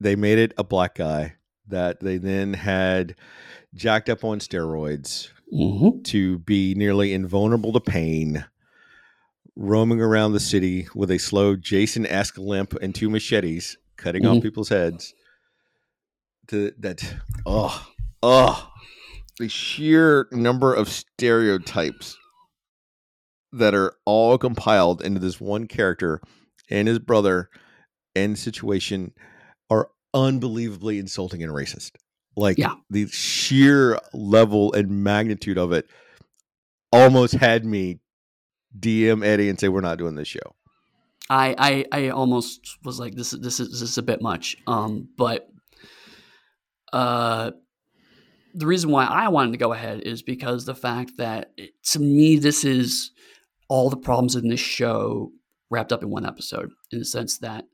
they 0.00 0.16
made 0.16 0.38
it 0.38 0.52
a 0.58 0.64
black 0.64 0.96
guy 0.96 1.34
that 1.68 2.00
they 2.00 2.16
then 2.16 2.54
had 2.54 3.14
jacked 3.74 4.08
up 4.08 4.24
on 4.24 4.38
steroids 4.40 5.28
Mm-hmm. 5.52 6.02
to 6.04 6.38
be 6.40 6.74
nearly 6.74 7.12
invulnerable 7.12 7.72
to 7.74 7.80
pain, 7.80 8.44
roaming 9.56 10.00
around 10.00 10.32
the 10.32 10.40
city 10.40 10.88
with 10.94 11.10
a 11.10 11.18
slow 11.18 11.56
Jason 11.56 12.06
esque 12.06 12.38
limp 12.38 12.74
and 12.82 12.94
two 12.94 13.08
machetes, 13.08 13.76
cutting 13.96 14.26
off 14.26 14.38
Mhm. 14.38 14.42
people's 14.42 14.68
heads. 14.68 15.14
To 16.48 16.72
that, 16.78 17.14
oh, 17.46 17.86
oh, 18.22 18.70
the 19.38 19.48
sheer 19.48 20.26
number 20.32 20.74
of 20.74 20.88
stereotypes 20.88 22.16
that 23.52 23.74
are 23.74 23.96
all 24.04 24.36
compiled 24.36 25.00
into 25.02 25.20
this 25.20 25.40
one 25.40 25.66
character 25.68 26.20
and 26.68 26.88
his 26.88 26.98
brother 26.98 27.48
and 28.14 28.38
situation 28.38 29.12
are 29.70 29.90
unbelievably 30.12 30.98
insulting 30.98 31.42
and 31.42 31.52
racist. 31.52 31.92
Like 32.36 32.58
Yeah. 32.58 32.74
the 32.90 33.06
sheer 33.06 33.98
level 34.12 34.72
and 34.72 35.02
magnitude 35.04 35.56
of 35.56 35.72
it 35.72 35.88
almost 36.92 37.34
had 37.34 37.64
me 37.64 38.00
DM 38.78 39.24
Eddy 39.24 39.48
and 39.48 39.58
say 39.58 39.68
we're 39.68 39.80
not 39.80 39.98
doing 39.98 40.14
this 40.14 40.28
show. 40.28 40.54
I, 41.30 41.54
I 41.92 42.06
I 42.06 42.08
almost 42.10 42.78
was 42.84 43.00
like 43.00 43.14
this 43.14 43.32
is 43.32 43.40
this 43.40 43.60
is 43.60 43.80
this 43.80 43.90
is 43.90 43.98
a 43.98 44.02
bit 44.02 44.20
much. 44.20 44.56
Um, 44.66 45.08
but 45.16 45.48
uh, 46.92 47.52
the 48.54 48.66
reason 48.66 48.90
why 48.90 49.04
I 49.04 49.28
wanted 49.28 49.52
to 49.52 49.58
go 49.58 49.72
ahead 49.72 50.00
is 50.00 50.22
because 50.22 50.64
the 50.64 50.74
fact 50.74 51.16
that 51.16 51.52
it, 51.56 51.70
to 51.84 51.98
me 51.98 52.36
this 52.36 52.64
is 52.64 53.10
all 53.68 53.90
the 53.90 53.96
problems 53.96 54.36
in 54.36 54.48
this 54.48 54.60
show 54.60 55.32
wrapped 55.70 55.92
up 55.92 56.02
in 56.02 56.10
one 56.10 56.26
episode 56.26 56.70
in 56.92 56.98
the 56.98 57.04
sense 57.04 57.38
that 57.38 57.64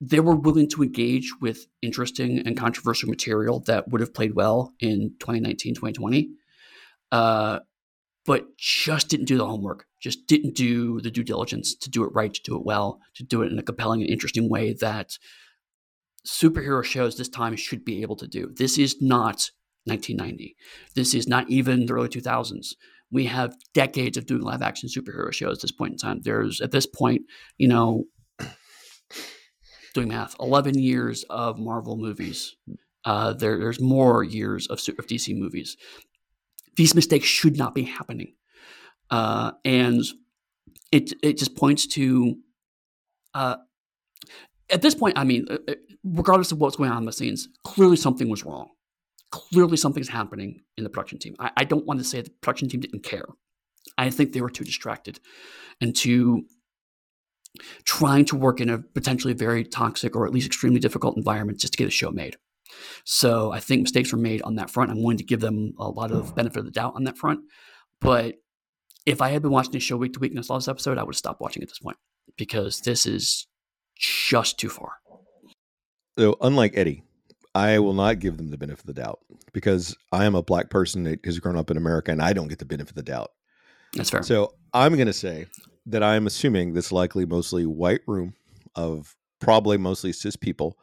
they 0.00 0.20
were 0.20 0.36
willing 0.36 0.68
to 0.68 0.82
engage 0.82 1.32
with 1.40 1.66
interesting 1.82 2.38
and 2.46 2.56
controversial 2.56 3.08
material 3.08 3.60
that 3.60 3.88
would 3.88 4.00
have 4.00 4.14
played 4.14 4.34
well 4.34 4.72
in 4.80 5.14
2019 5.18 5.74
2020 5.74 6.30
uh, 7.12 7.58
but 8.26 8.56
just 8.56 9.08
didn't 9.08 9.26
do 9.26 9.36
the 9.36 9.46
homework, 9.46 9.86
just 10.00 10.26
didn't 10.26 10.54
do 10.54 11.00
the 11.00 11.10
due 11.10 11.24
diligence 11.24 11.74
to 11.74 11.90
do 11.90 12.04
it 12.04 12.10
right, 12.14 12.32
to 12.32 12.42
do 12.42 12.56
it 12.56 12.64
well, 12.64 13.00
to 13.14 13.22
do 13.22 13.42
it 13.42 13.52
in 13.52 13.58
a 13.58 13.62
compelling 13.62 14.00
and 14.00 14.10
interesting 14.10 14.48
way 14.48 14.72
that 14.80 15.18
superhero 16.26 16.82
shows 16.82 17.16
this 17.16 17.28
time 17.28 17.54
should 17.56 17.84
be 17.84 18.02
able 18.02 18.16
to 18.16 18.26
do. 18.26 18.50
This 18.56 18.78
is 18.78 19.00
not 19.00 19.50
1990. 19.84 20.56
This 20.94 21.14
is 21.14 21.28
not 21.28 21.48
even 21.50 21.86
the 21.86 21.92
early 21.92 22.08
2000s. 22.08 22.68
We 23.10 23.26
have 23.26 23.56
decades 23.74 24.16
of 24.16 24.26
doing 24.26 24.42
live 24.42 24.62
action 24.62 24.88
superhero 24.88 25.32
shows 25.32 25.58
at 25.58 25.62
this 25.62 25.72
point 25.72 25.92
in 25.92 25.98
time. 25.98 26.20
There's, 26.22 26.60
at 26.60 26.70
this 26.70 26.86
point, 26.86 27.22
you 27.58 27.68
know, 27.68 28.04
doing 29.92 30.08
math, 30.08 30.34
11 30.40 30.78
years 30.78 31.24
of 31.28 31.58
Marvel 31.58 31.96
movies. 31.96 32.56
Uh, 33.04 33.34
there, 33.34 33.58
there's 33.58 33.80
more 33.80 34.24
years 34.24 34.66
of, 34.68 34.78
of 34.98 35.06
DC 35.06 35.38
movies 35.38 35.76
these 36.76 36.94
mistakes 36.94 37.26
should 37.26 37.56
not 37.56 37.74
be 37.74 37.82
happening. 37.82 38.34
Uh, 39.10 39.52
and 39.64 40.02
it 40.92 41.12
it 41.22 41.38
just 41.38 41.56
points 41.56 41.86
to 41.88 42.36
uh, 43.34 43.56
at 44.70 44.82
this 44.82 44.94
point. 44.94 45.18
I 45.18 45.24
mean, 45.24 45.46
uh, 45.50 45.58
uh, 45.68 45.74
regardless 46.04 46.52
of 46.52 46.58
what's 46.58 46.76
going 46.76 46.90
on 46.90 46.98
in 46.98 47.04
the 47.04 47.12
scenes, 47.12 47.48
clearly 47.64 47.96
something 47.96 48.28
was 48.28 48.44
wrong. 48.44 48.70
Clearly, 49.30 49.76
something's 49.76 50.08
happening 50.08 50.62
in 50.76 50.84
the 50.84 50.90
production 50.90 51.18
team. 51.18 51.34
I, 51.38 51.50
I 51.56 51.64
don't 51.64 51.86
want 51.86 51.98
to 52.00 52.04
say 52.04 52.20
the 52.20 52.30
production 52.30 52.68
team 52.68 52.80
didn't 52.80 53.02
care. 53.02 53.26
I 53.98 54.10
think 54.10 54.32
they 54.32 54.40
were 54.40 54.50
too 54.50 54.64
distracted 54.64 55.20
and 55.80 55.94
too 55.94 56.46
trying 57.84 58.24
to 58.26 58.36
work 58.36 58.60
in 58.60 58.68
a 58.68 58.78
potentially 58.78 59.34
very 59.34 59.64
toxic 59.64 60.16
or 60.16 60.26
at 60.26 60.32
least 60.32 60.46
extremely 60.46 60.80
difficult 60.80 61.16
environment 61.16 61.58
just 61.60 61.72
to 61.74 61.76
get 61.76 61.86
a 61.86 61.90
show 61.90 62.10
made. 62.10 62.36
So 63.04 63.52
I 63.52 63.60
think 63.60 63.82
mistakes 63.82 64.12
were 64.12 64.18
made 64.18 64.42
on 64.42 64.56
that 64.56 64.70
front. 64.70 64.90
I'm 64.90 65.02
willing 65.02 65.18
to 65.18 65.24
give 65.24 65.40
them 65.40 65.74
a 65.78 65.88
lot 65.88 66.10
of 66.10 66.34
benefit 66.34 66.58
of 66.58 66.64
the 66.64 66.70
doubt 66.70 66.94
on 66.96 67.04
that 67.04 67.18
front. 67.18 67.40
But 68.00 68.36
if 69.06 69.20
I 69.20 69.30
had 69.30 69.42
been 69.42 69.50
watching 69.50 69.72
this 69.72 69.82
show 69.82 69.96
week 69.96 70.14
to 70.14 70.20
week 70.20 70.32
and 70.32 70.38
I 70.38 70.42
saw 70.42 70.56
this 70.56 70.68
episode, 70.68 70.98
I 70.98 71.02
would 71.02 71.14
have 71.14 71.18
stopped 71.18 71.40
watching 71.40 71.62
at 71.62 71.68
this 71.68 71.78
point 71.78 71.96
because 72.36 72.80
this 72.80 73.06
is 73.06 73.46
just 73.96 74.58
too 74.58 74.68
far. 74.68 74.92
So, 76.18 76.36
unlike 76.40 76.76
Eddy, 76.76 77.02
I 77.54 77.78
will 77.78 77.92
not 77.92 78.18
give 78.18 78.36
them 78.36 78.50
the 78.50 78.58
benefit 78.58 78.80
of 78.80 78.86
the 78.86 79.00
doubt 79.00 79.20
because 79.52 79.96
I 80.12 80.24
am 80.24 80.34
a 80.34 80.42
black 80.42 80.70
person 80.70 81.04
that 81.04 81.24
has 81.24 81.38
grown 81.38 81.56
up 81.56 81.70
in 81.70 81.76
America 81.76 82.10
and 82.10 82.22
I 82.22 82.32
don't 82.32 82.48
get 82.48 82.58
the 82.58 82.64
benefit 82.64 82.90
of 82.90 82.96
the 82.96 83.02
doubt. 83.02 83.32
That's 83.94 84.10
fair. 84.10 84.22
So 84.22 84.54
I'm 84.72 84.94
going 84.94 85.06
to 85.06 85.12
say 85.12 85.46
that 85.86 86.02
I'm 86.02 86.26
assuming 86.26 86.72
this 86.72 86.90
likely 86.90 87.26
mostly 87.26 87.66
white 87.66 88.00
room 88.06 88.34
of 88.74 89.14
probably 89.40 89.76
mostly 89.76 90.12
cis 90.12 90.36
people 90.36 90.76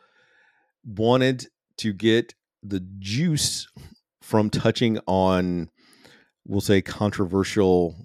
wanted 0.85 1.47
to 1.81 1.93
get 1.93 2.35
the 2.61 2.79
juice 2.99 3.67
from 4.21 4.51
touching 4.51 4.99
on, 5.07 5.69
we'll 6.45 6.61
say, 6.61 6.81
controversial 6.81 7.95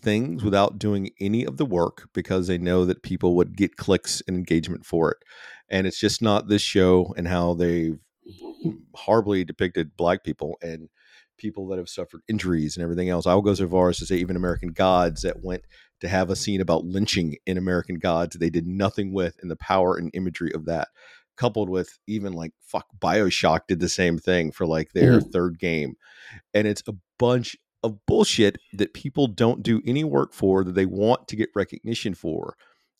things 0.00 0.42
without 0.42 0.78
doing 0.78 1.10
any 1.20 1.44
of 1.44 1.58
the 1.58 1.66
work 1.66 2.08
because 2.14 2.46
they 2.46 2.56
know 2.56 2.86
that 2.86 3.02
people 3.02 3.36
would 3.36 3.56
get 3.56 3.76
clicks 3.76 4.22
and 4.26 4.36
engagement 4.36 4.86
for 4.86 5.10
it. 5.10 5.18
And 5.68 5.86
it's 5.86 6.00
just 6.00 6.22
not 6.22 6.48
this 6.48 6.62
show 6.62 7.12
and 7.16 7.28
how 7.28 7.52
they've 7.52 7.98
horribly 8.94 9.44
depicted 9.44 9.96
black 9.98 10.24
people 10.24 10.56
and 10.62 10.88
people 11.36 11.68
that 11.68 11.78
have 11.78 11.88
suffered 11.90 12.22
injuries 12.26 12.76
and 12.76 12.82
everything 12.82 13.10
else. 13.10 13.26
I 13.26 13.34
will 13.34 13.42
go 13.42 13.54
so 13.54 13.68
far 13.68 13.90
as 13.90 13.98
to 13.98 14.06
say 14.06 14.16
even 14.16 14.36
American 14.36 14.72
Gods 14.72 15.22
that 15.22 15.44
went 15.44 15.62
to 16.00 16.08
have 16.08 16.30
a 16.30 16.36
scene 16.36 16.60
about 16.62 16.84
lynching 16.84 17.36
in 17.46 17.58
American 17.58 17.96
Gods 17.96 18.36
they 18.36 18.50
did 18.50 18.66
nothing 18.66 19.12
with 19.12 19.36
and 19.42 19.50
the 19.50 19.56
power 19.56 19.96
and 19.96 20.10
imagery 20.14 20.52
of 20.54 20.64
that 20.64 20.88
coupled 21.40 21.70
with 21.70 21.98
even 22.06 22.34
like 22.34 22.52
fuck 22.60 22.86
BioShock 22.98 23.60
did 23.66 23.80
the 23.80 23.88
same 23.88 24.18
thing 24.18 24.52
for 24.52 24.66
like 24.66 24.92
their 24.92 25.22
third 25.22 25.58
game. 25.58 25.94
And 26.52 26.68
it's 26.68 26.82
a 26.86 26.92
bunch 27.18 27.56
of 27.82 27.96
bullshit 28.06 28.58
that 28.74 28.92
people 28.92 29.26
don't 29.26 29.62
do 29.62 29.80
any 29.86 30.04
work 30.04 30.34
for 30.34 30.62
that 30.62 30.74
they 30.74 30.84
want 30.84 31.28
to 31.28 31.36
get 31.36 31.48
recognition 31.54 32.12
for 32.12 32.56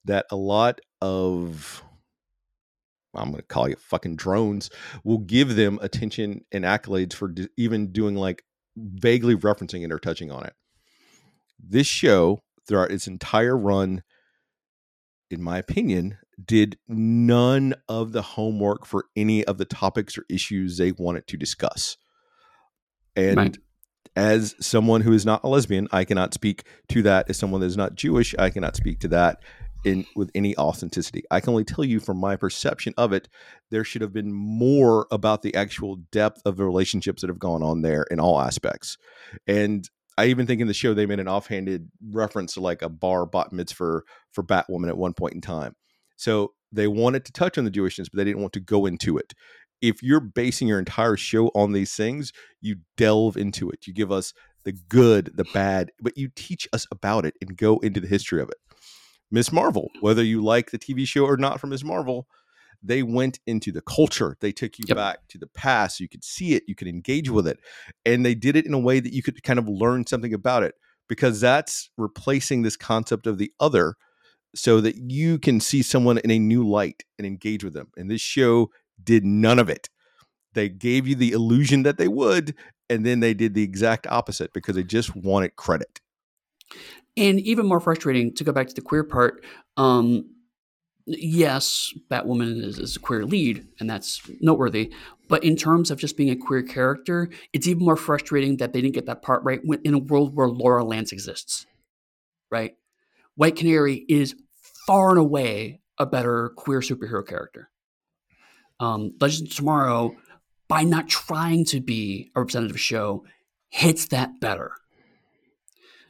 that 0.06 0.24
a 0.30 0.36
lot 0.36 0.80
of 1.02 1.84
I'm 3.14 3.30
going 3.30 3.42
to 3.42 3.42
call 3.42 3.68
you 3.68 3.76
fucking 3.76 4.16
drones 4.16 4.70
will 5.04 5.18
give 5.18 5.56
them 5.56 5.78
attention 5.82 6.46
and 6.50 6.64
accolades 6.64 7.12
for 7.12 7.28
d- 7.28 7.48
even 7.58 7.92
doing 7.92 8.14
like 8.14 8.42
vaguely 8.74 9.34
referencing 9.36 9.84
it 9.84 9.92
or 9.92 9.98
touching 9.98 10.30
on 10.30 10.46
it. 10.46 10.54
This 11.62 11.86
show 11.86 12.40
throughout 12.66 12.90
its 12.90 13.06
entire 13.06 13.56
run 13.56 14.02
in 15.30 15.42
my 15.42 15.58
opinion, 15.58 16.18
did 16.44 16.78
none 16.88 17.74
of 17.88 18.12
the 18.12 18.22
homework 18.22 18.86
for 18.86 19.06
any 19.16 19.44
of 19.44 19.58
the 19.58 19.64
topics 19.64 20.16
or 20.16 20.24
issues 20.28 20.76
they 20.76 20.92
wanted 20.92 21.26
to 21.28 21.36
discuss. 21.36 21.96
And 23.16 23.36
Right. 23.36 23.58
as 24.16 24.54
someone 24.60 25.02
who 25.02 25.12
is 25.12 25.26
not 25.26 25.42
a 25.44 25.48
lesbian, 25.48 25.88
I 25.92 26.04
cannot 26.04 26.34
speak 26.34 26.64
to 26.88 27.02
that. 27.02 27.28
As 27.28 27.36
someone 27.36 27.60
that 27.60 27.66
is 27.66 27.76
not 27.76 27.94
Jewish, 27.94 28.34
I 28.38 28.50
cannot 28.50 28.76
speak 28.76 29.00
to 29.00 29.08
that 29.08 29.42
in 29.84 30.04
with 30.14 30.30
any 30.34 30.56
authenticity. 30.56 31.24
I 31.30 31.40
can 31.40 31.50
only 31.50 31.64
tell 31.64 31.84
you 31.84 32.00
from 32.00 32.18
my 32.18 32.36
perception 32.36 32.92
of 32.96 33.12
it, 33.12 33.28
there 33.70 33.84
should 33.84 34.02
have 34.02 34.12
been 34.12 34.32
more 34.32 35.06
about 35.10 35.42
the 35.42 35.54
actual 35.54 35.96
depth 36.12 36.42
of 36.44 36.56
the 36.56 36.64
relationships 36.64 37.22
that 37.22 37.28
have 37.30 37.38
gone 37.38 37.62
on 37.62 37.82
there 37.82 38.04
in 38.10 38.20
all 38.20 38.40
aspects. 38.40 38.98
And 39.46 39.88
I 40.18 40.26
even 40.26 40.46
think 40.46 40.60
in 40.60 40.66
the 40.66 40.74
show 40.74 40.92
they 40.92 41.06
made 41.06 41.20
an 41.20 41.28
offhanded 41.28 41.90
reference 42.12 42.54
to 42.54 42.60
like 42.60 42.82
a 42.82 42.90
bar 42.90 43.24
bat 43.24 43.52
mitzvah 43.52 44.02
for 44.32 44.44
Batwoman 44.44 44.88
at 44.88 44.98
one 44.98 45.14
point 45.14 45.34
in 45.34 45.40
time. 45.40 45.74
So 46.20 46.52
they 46.70 46.86
wanted 46.86 47.24
to 47.24 47.32
touch 47.32 47.56
on 47.56 47.64
the 47.64 47.70
Jewishness, 47.70 48.08
but 48.12 48.18
they 48.18 48.24
didn't 48.24 48.42
want 48.42 48.52
to 48.52 48.60
go 48.60 48.84
into 48.84 49.16
it. 49.16 49.32
If 49.80 50.02
you're 50.02 50.20
basing 50.20 50.68
your 50.68 50.78
entire 50.78 51.16
show 51.16 51.46
on 51.54 51.72
these 51.72 51.94
things, 51.94 52.30
you 52.60 52.76
delve 52.98 53.38
into 53.38 53.70
it. 53.70 53.86
You 53.86 53.94
give 53.94 54.12
us 54.12 54.34
the 54.64 54.72
good, 54.72 55.32
the 55.34 55.46
bad, 55.46 55.90
but 56.02 56.18
you 56.18 56.28
teach 56.36 56.68
us 56.74 56.86
about 56.92 57.24
it 57.24 57.34
and 57.40 57.56
go 57.56 57.78
into 57.78 58.00
the 58.00 58.06
history 58.06 58.42
of 58.42 58.50
it. 58.50 58.58
Ms. 59.30 59.50
Marvel, 59.50 59.90
whether 60.02 60.22
you 60.22 60.42
like 60.42 60.70
the 60.70 60.78
TV 60.78 61.08
show 61.08 61.24
or 61.24 61.38
not 61.38 61.58
from 61.58 61.70
Ms. 61.70 61.84
Marvel, 61.84 62.26
they 62.82 63.02
went 63.02 63.40
into 63.46 63.72
the 63.72 63.80
culture. 63.80 64.36
They 64.40 64.52
took 64.52 64.78
you 64.78 64.84
Yep. 64.88 64.96
back 64.98 65.18
to 65.28 65.38
the 65.38 65.46
past. 65.46 65.96
So 65.96 66.02
you 66.02 66.08
could 66.08 66.24
see 66.24 66.52
it, 66.54 66.64
you 66.66 66.74
could 66.74 66.88
engage 66.88 67.30
with 67.30 67.46
it. 67.46 67.60
And 68.04 68.26
they 68.26 68.34
did 68.34 68.56
it 68.56 68.66
in 68.66 68.74
a 68.74 68.78
way 68.78 69.00
that 69.00 69.14
you 69.14 69.22
could 69.22 69.42
kind 69.42 69.58
of 69.58 69.66
learn 69.68 70.06
something 70.06 70.34
about 70.34 70.64
it 70.64 70.74
because 71.08 71.40
that's 71.40 71.88
replacing 71.96 72.60
this 72.60 72.76
concept 72.76 73.26
of 73.26 73.38
the 73.38 73.52
other 73.58 73.94
so 74.54 74.80
that 74.80 74.96
you 74.96 75.38
can 75.38 75.60
see 75.60 75.82
someone 75.82 76.18
in 76.18 76.30
a 76.30 76.38
new 76.38 76.66
light 76.66 77.04
and 77.18 77.26
engage 77.26 77.62
with 77.62 77.74
them. 77.74 77.88
And 77.96 78.10
this 78.10 78.20
show 78.20 78.70
did 79.02 79.24
none 79.24 79.58
of 79.58 79.68
it. 79.68 79.88
They 80.54 80.68
gave 80.68 81.06
you 81.06 81.14
the 81.14 81.32
illusion 81.32 81.84
that 81.84 81.98
they 81.98 82.08
would, 82.08 82.54
and 82.88 83.06
then 83.06 83.20
they 83.20 83.34
did 83.34 83.54
the 83.54 83.62
exact 83.62 84.06
opposite 84.08 84.52
because 84.52 84.74
they 84.74 84.82
just 84.82 85.14
wanted 85.14 85.56
credit. 85.56 86.00
And 87.16 87.40
even 87.40 87.66
more 87.66 87.80
frustrating 87.80 88.34
to 88.34 88.44
go 88.44 88.52
back 88.52 88.68
to 88.68 88.74
the 88.74 88.80
queer 88.80 89.04
part. 89.04 89.44
Um, 89.76 90.30
yes, 91.06 91.92
Batwoman 92.10 92.62
is, 92.62 92.78
is 92.78 92.96
a 92.96 93.00
queer 93.00 93.24
lead, 93.24 93.66
and 93.78 93.88
that's 93.88 94.20
noteworthy. 94.40 94.92
But 95.28 95.44
in 95.44 95.54
terms 95.56 95.90
of 95.90 95.98
just 95.98 96.16
being 96.16 96.30
a 96.30 96.36
queer 96.36 96.62
character, 96.62 97.30
it's 97.52 97.68
even 97.68 97.84
more 97.84 97.96
frustrating 97.96 98.56
that 98.56 98.72
they 98.72 98.80
didn't 98.80 98.94
get 98.94 99.06
that 99.06 99.22
part 99.22 99.42
right 99.44 99.60
in 99.84 99.94
a 99.94 99.98
world 99.98 100.34
where 100.34 100.48
Laura 100.48 100.84
Lance 100.84 101.12
exists. 101.12 101.66
Right? 102.50 102.74
White 103.36 103.56
Canary 103.56 104.04
is 104.08 104.34
far 104.86 105.10
and 105.10 105.18
away 105.18 105.80
a 105.98 106.06
better 106.06 106.50
queer 106.56 106.80
superhero 106.80 107.26
character. 107.26 107.70
Um, 108.80 109.12
Legends 109.20 109.50
of 109.50 109.56
Tomorrow, 109.56 110.16
by 110.68 110.84
not 110.84 111.08
trying 111.08 111.64
to 111.66 111.80
be 111.80 112.30
a 112.34 112.40
representative 112.40 112.80
show, 112.80 113.24
hits 113.68 114.06
that 114.06 114.40
better. 114.40 114.72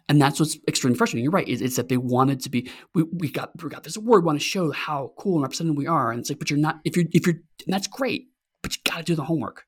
And 0.08 0.20
that's 0.20 0.40
what's 0.40 0.58
extremely 0.66 0.96
frustrating. 0.96 1.22
You're 1.24 1.32
right. 1.32 1.48
It's, 1.48 1.62
it's 1.62 1.76
that 1.76 1.88
they 1.88 1.96
wanted 1.96 2.40
to 2.40 2.50
be. 2.50 2.70
We, 2.94 3.04
we 3.04 3.30
got 3.30 3.50
we 3.62 3.70
got 3.70 3.84
this 3.84 3.96
award. 3.96 4.24
We 4.24 4.26
want 4.26 4.40
to 4.40 4.44
show 4.44 4.72
how 4.72 5.12
cool 5.16 5.34
and 5.34 5.42
representative 5.42 5.76
we 5.76 5.86
are. 5.86 6.10
And 6.10 6.18
it's 6.18 6.30
like, 6.30 6.40
but 6.40 6.50
you're 6.50 6.58
not. 6.58 6.80
If 6.84 6.96
you're 6.96 7.06
if 7.12 7.26
you're, 7.26 7.36
that's 7.68 7.86
great. 7.86 8.28
But 8.62 8.74
you 8.74 8.82
got 8.84 8.98
to 8.98 9.02
do 9.04 9.14
the 9.14 9.24
homework. 9.24 9.64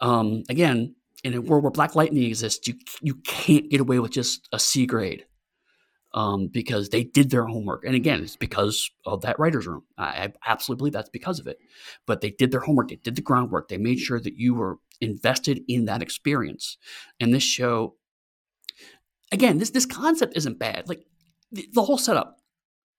Um, 0.00 0.44
again, 0.48 0.94
in 1.24 1.34
a 1.34 1.40
world 1.40 1.64
where 1.64 1.72
Black 1.72 1.96
Lightning 1.96 2.22
exists, 2.22 2.68
you 2.68 2.74
you 3.02 3.16
can't 3.24 3.68
get 3.68 3.80
away 3.80 3.98
with 3.98 4.12
just 4.12 4.48
a 4.52 4.58
C 4.58 4.86
grade. 4.86 5.26
Um, 6.16 6.48
because 6.48 6.88
they 6.88 7.04
did 7.04 7.28
their 7.28 7.44
homework, 7.44 7.84
and 7.84 7.94
again, 7.94 8.22
it's 8.22 8.36
because 8.36 8.90
of 9.04 9.20
that 9.20 9.38
writers' 9.38 9.66
room. 9.66 9.82
I, 9.98 10.04
I 10.06 10.32
absolutely 10.46 10.80
believe 10.80 10.92
that's 10.94 11.10
because 11.10 11.38
of 11.38 11.46
it. 11.46 11.58
But 12.06 12.22
they 12.22 12.30
did 12.30 12.50
their 12.50 12.60
homework. 12.60 12.88
They 12.88 12.96
did 12.96 13.16
the 13.16 13.22
groundwork. 13.22 13.68
They 13.68 13.76
made 13.76 13.98
sure 13.98 14.18
that 14.18 14.38
you 14.38 14.54
were 14.54 14.78
invested 15.00 15.60
in 15.68 15.84
that 15.84 16.00
experience. 16.00 16.78
And 17.20 17.34
this 17.34 17.42
show 17.42 17.96
again, 19.32 19.58
this 19.58 19.70
this 19.70 19.86
concept 19.86 20.36
isn't 20.36 20.58
bad. 20.58 20.88
Like 20.88 21.04
the, 21.52 21.68
the 21.72 21.82
whole 21.82 21.98
setup. 21.98 22.38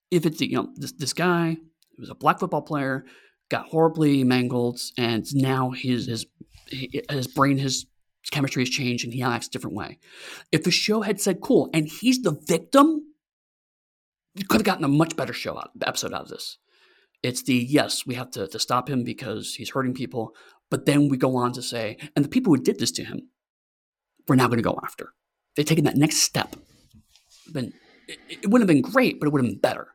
If 0.10 0.26
it's 0.26 0.40
you 0.40 0.56
know 0.56 0.70
this 0.76 0.94
this 0.94 1.14
guy 1.14 1.58
who 1.96 2.02
was 2.02 2.10
a 2.10 2.16
black 2.16 2.40
football 2.40 2.62
player, 2.62 3.06
got 3.50 3.68
horribly 3.68 4.24
mangled, 4.24 4.80
and 4.98 5.26
now 5.36 5.72
his 5.72 6.08
his 6.08 6.26
his 6.70 7.28
brain 7.28 7.58
his 7.58 7.86
chemistry 8.32 8.62
has 8.62 8.70
changed 8.70 9.06
and 9.06 9.14
he 9.14 9.22
acts 9.22 9.48
a 9.48 9.52
different 9.52 9.76
way. 9.76 10.00
If 10.52 10.64
the 10.64 10.72
show 10.72 11.02
had 11.02 11.22
said 11.22 11.42
cool 11.42 11.70
and 11.74 11.88
he's 11.88 12.22
the 12.22 12.38
victim, 12.48 13.07
you 14.38 14.46
could 14.46 14.62
have 14.62 14.66
gotten 14.66 14.86
a 14.86 14.90
much 14.90 15.16
better 15.16 15.34
show 15.34 15.58
out, 15.58 15.72
episode 15.86 16.14
out 16.14 16.24
of 16.24 16.30
this. 16.30 16.58
It's 17.24 17.44
the 17.44 17.56
yes, 17.56 18.06
we 18.06 18.16
have 18.16 18.32
to, 18.32 18.48
to 18.48 18.60
stop 18.60 18.90
him 18.90 19.04
because 19.04 19.56
he's 19.56 19.72
hurting 19.72 19.94
people, 19.94 20.36
but 20.70 20.86
then 20.86 21.10
we 21.10 21.18
go 21.18 21.36
on 21.36 21.52
to 21.54 21.62
say, 21.62 21.98
and 22.16 22.24
the 22.24 22.30
people 22.30 22.54
who 22.54 22.62
did 22.62 22.80
this 22.80 22.92
to 22.92 23.04
him, 23.04 23.30
we're 24.28 24.36
now 24.36 24.48
going 24.48 24.58
to 24.58 24.64
go 24.64 24.80
after 24.84 25.14
they've 25.58 25.66
taken 25.66 25.86
that 25.86 25.98
next 25.98 26.18
step. 26.18 26.56
Been 27.52 27.74
it, 28.08 28.20
it 28.30 28.48
wouldn't 28.48 28.70
have 28.70 28.74
been 28.74 28.90
great, 28.90 29.20
but 29.20 29.28
it 29.28 29.34
would 29.34 29.44
have 29.44 29.52
been 29.52 29.60
better. 29.60 29.88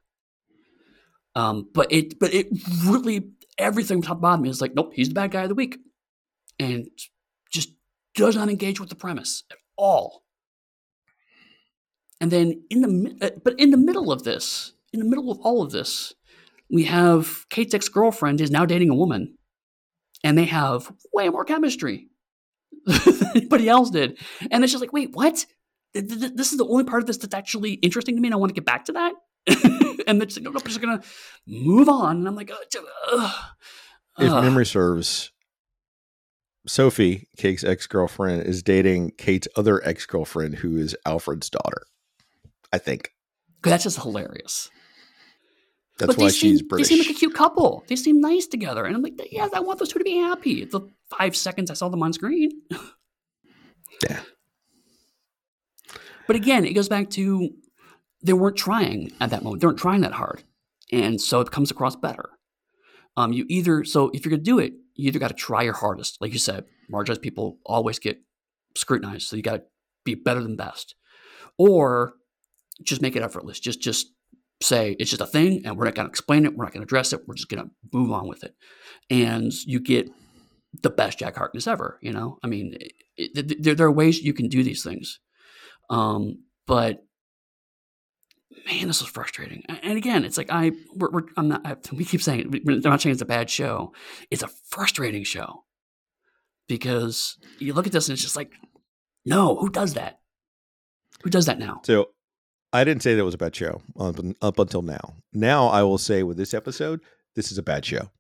Um, 1.35 1.69
but 1.73 1.90
it 1.90 2.19
but 2.19 2.35
it 2.35 2.48
really 2.85 3.31
everything 3.56 4.02
top 4.02 4.19
to 4.19 4.20
bottom 4.20 4.44
is 4.44 4.60
like, 4.60 4.74
nope, 4.74 4.93
he's 4.94 5.09
the 5.09 5.14
bad 5.14 5.31
guy 5.31 5.43
of 5.43 5.48
the 5.48 5.55
week, 5.55 5.78
and 6.59 6.89
just 7.51 7.70
does 8.14 8.36
not 8.36 8.51
engage 8.51 8.81
with 8.81 8.90
the 8.90 8.94
premise 8.94 9.44
at 9.51 9.59
all. 9.78 10.22
And 12.23 12.31
then 12.31 12.62
in 12.70 12.81
the 12.81 13.16
uh, 13.20 13.31
but 13.43 13.59
in 13.59 13.70
the 13.73 13.77
middle 13.77 14.12
of 14.12 14.23
this, 14.23 14.73
in 14.93 15.01
the 15.01 15.07
middle 15.07 15.32
of 15.32 15.40
all 15.40 15.61
of 15.61 15.73
this, 15.73 16.15
we 16.70 16.85
have 16.85 17.47
Kate's 17.51 17.74
ex 17.74 17.89
girlfriend 17.89 18.40
is 18.40 18.49
now 18.51 18.65
dating 18.65 18.90
a 18.90 18.94
woman, 18.94 19.36
and 20.23 20.39
they 20.39 20.44
have 20.44 20.93
way 21.12 21.28
more 21.28 21.44
chemistry 21.44 22.07
than 22.86 23.27
anybody 23.35 23.69
else 23.69 23.90
did. 23.90 24.19
And 24.53 24.62
it's 24.62 24.73
just 24.73 24.81
like, 24.81 24.93
wait, 24.93 25.11
what? 25.12 25.44
Th- 25.94 26.07
th- 26.07 26.20
th- 26.20 26.32
This 26.36 26.53
is 26.53 26.59
the 26.59 26.65
only 26.65 26.85
part 26.85 27.03
of 27.03 27.09
this 27.09 27.16
that's 27.16 27.35
actually 27.35 27.73
interesting 27.74 28.15
to 28.15 28.23
me, 28.23 28.28
and 28.28 28.35
I 28.35 28.39
want 28.39 28.51
to 28.51 28.55
get 28.55 28.65
back 28.65 28.85
to 28.85 28.93
that. 28.93 29.15
and 30.07 30.20
they're 30.20 30.27
just 30.27 30.39
like, 30.39 30.44
no, 30.44 30.51
no, 30.53 30.61
we're 30.62 30.69
just 30.69 30.81
gonna 30.81 31.03
move 31.44 31.89
on. 31.89 32.19
And 32.19 32.28
I'm 32.28 32.36
like. 32.36 32.53
If 34.19 34.31
memory 34.44 34.66
serves, 34.66 35.32
Sophie, 36.69 37.27
Kate's 37.36 37.65
ex 37.65 37.89
girlfriend, 37.89 38.44
is 38.47 38.62
dating 38.62 39.15
Kate's 39.19 39.49
other 39.57 39.85
ex 39.85 40.07
girlfriend, 40.07 40.57
who 40.57 40.77
is 40.77 40.94
Alfred's 41.05 41.51
daughter. 41.51 41.82
I 42.73 42.78
think. 42.78 43.11
that's 43.62 43.85
just 43.85 44.01
hilarious. 44.01 44.70
that's 45.99 46.15
but 46.15 46.19
why 46.23 46.28
she's 46.28 46.59
seem, 46.59 46.69
British. 46.69 46.89
They 46.89 46.97
seem 46.97 47.07
like 47.07 47.15
a 47.15 47.19
cute 47.19 47.35
couple. 47.35 47.85
They 47.86 47.97
seem 47.97 48.20
nice 48.20 48.47
together, 48.47 48.85
and 48.85 48.97
I'm 48.97 49.03
like, 49.03 49.20
yeah, 49.31 49.49
I 49.53 49.61
want 49.61 49.78
those 49.78 49.90
two 49.90 49.99
to 49.99 50.05
be 50.05 50.16
happy. 50.16 50.65
The 50.65 50.81
five 51.11 51.36
seconds 51.36 51.70
I 51.70 51.74
saw 51.74 51.89
them 51.89 52.03
on 52.03 52.12
screen. 52.12 52.51
Yeah. 54.03 54.20
But 56.27 56.36
again, 56.36 56.65
it 56.65 56.73
goes 56.73 56.89
back 56.89 57.11
to 57.11 57.51
they 58.23 58.32
weren't 58.32 58.57
trying 58.57 59.12
at 59.20 59.31
that 59.31 59.43
moment. 59.43 59.61
They 59.61 59.66
weren't 59.66 59.78
trying 59.78 60.01
that 60.03 60.12
hard, 60.12 60.43
and 60.90 61.20
so 61.20 61.40
it 61.40 61.51
comes 61.51 61.70
across 61.70 61.97
better. 61.97 62.31
Um, 63.16 63.32
you 63.32 63.44
either 63.49 63.85
so 63.85 64.11
if 64.15 64.24
you're 64.24 64.31
gonna 64.31 64.43
do 64.43 64.59
it, 64.59 64.73
you 64.94 65.09
either 65.09 65.19
got 65.19 65.28
to 65.28 65.35
try 65.35 65.62
your 65.62 65.74
hardest, 65.74 66.20
like 66.20 66.32
you 66.32 66.39
said. 66.39 66.65
Marginalized 66.90 67.23
people 67.23 67.59
always 67.65 67.99
get 67.99 68.20
scrutinized, 68.77 69.28
so 69.28 69.36
you 69.36 69.43
got 69.43 69.57
to 69.57 69.62
be 70.05 70.15
better 70.15 70.43
than 70.43 70.57
best, 70.57 70.94
or 71.59 72.15
just 72.82 73.03
make 73.03 73.16
it 73.16 73.23
effortless. 73.23 73.61
Just 73.61 73.81
just 73.81 74.09
say 74.62 74.97
it's 74.99 75.11
just 75.11 75.23
a 75.23 75.27
thing, 75.27 75.62
and 75.65 75.77
we're 75.77 75.85
not 75.85 75.94
gonna 75.94 76.09
explain 76.09 76.44
it. 76.44 76.57
We're 76.57 76.65
not 76.65 76.73
gonna 76.73 76.85
address 76.85 77.12
it. 77.12 77.23
We're 77.27 77.35
just 77.35 77.49
gonna 77.49 77.70
move 77.93 78.12
on 78.12 78.28
with 78.28 78.44
it, 78.44 78.55
and 79.11 79.53
you 79.66 79.81
get 79.81 80.11
the 80.82 80.90
best 80.90 81.19
Jack 81.19 81.36
Harkness 81.36 81.66
ever. 81.66 81.99
You 82.03 82.12
know, 82.12 82.39
I 82.43 82.47
mean, 82.47 82.77
it, 82.78 82.93
it, 83.16 83.62
there, 83.62 83.74
there 83.74 83.86
are 83.86 83.93
ways 83.93 84.23
you 84.23 84.32
can 84.32 84.49
do 84.49 84.62
these 84.62 84.82
things, 84.82 85.20
um, 85.90 86.44
but 86.66 87.05
man, 88.66 88.86
this 88.86 89.01
was 89.01 89.11
frustrating. 89.11 89.65
And 89.69 89.97
again, 89.97 90.24
it's 90.24 90.39
like 90.39 90.51
I, 90.51 90.73
we're, 90.94 91.11
we're 91.11 91.23
I'm 91.36 91.49
not. 91.49 91.66
I, 91.66 91.77
we 91.93 92.05
keep 92.05 92.23
saying 92.23 92.40
it. 92.53 92.62
I'm 92.66 92.90
not 92.90 93.01
saying 93.01 93.12
it's 93.12 93.23
a 93.23 93.27
bad 93.27 93.51
show. 93.51 93.93
It's 94.31 94.43
a 94.43 94.51
frustrating 94.69 95.24
show 95.24 95.65
because 96.69 97.36
you 97.59 97.74
look 97.74 97.86
at 97.86 97.93
this 97.93 98.09
and 98.09 98.15
it's 98.15 98.23
just 98.23 98.36
like, 98.36 98.53
no, 99.24 99.57
who 99.57 99.69
does 99.69 99.94
that? 99.94 100.20
Who 101.23 101.31
does 101.31 101.47
that 101.47 101.59
now? 101.59 101.81
So 101.85 102.09
I 102.73 102.85
didn't 102.85 103.03
say 103.03 103.15
that 103.15 103.24
was 103.24 103.35
a 103.35 103.39
bad 103.39 103.55
show 103.55 103.82
up, 103.99 104.16
up 104.40 104.59
until 104.59 104.82
now. 104.82 105.15
Now 105.32 105.69
I 105.69 105.82
will 105.82 105.99
say 105.99 106.23
with 106.23 106.36
this 106.36 106.55
episode, 106.55 107.01
this 107.36 107.53
is 107.53 107.59
a 107.59 107.62
bad 107.62 107.85
show. 107.85 108.11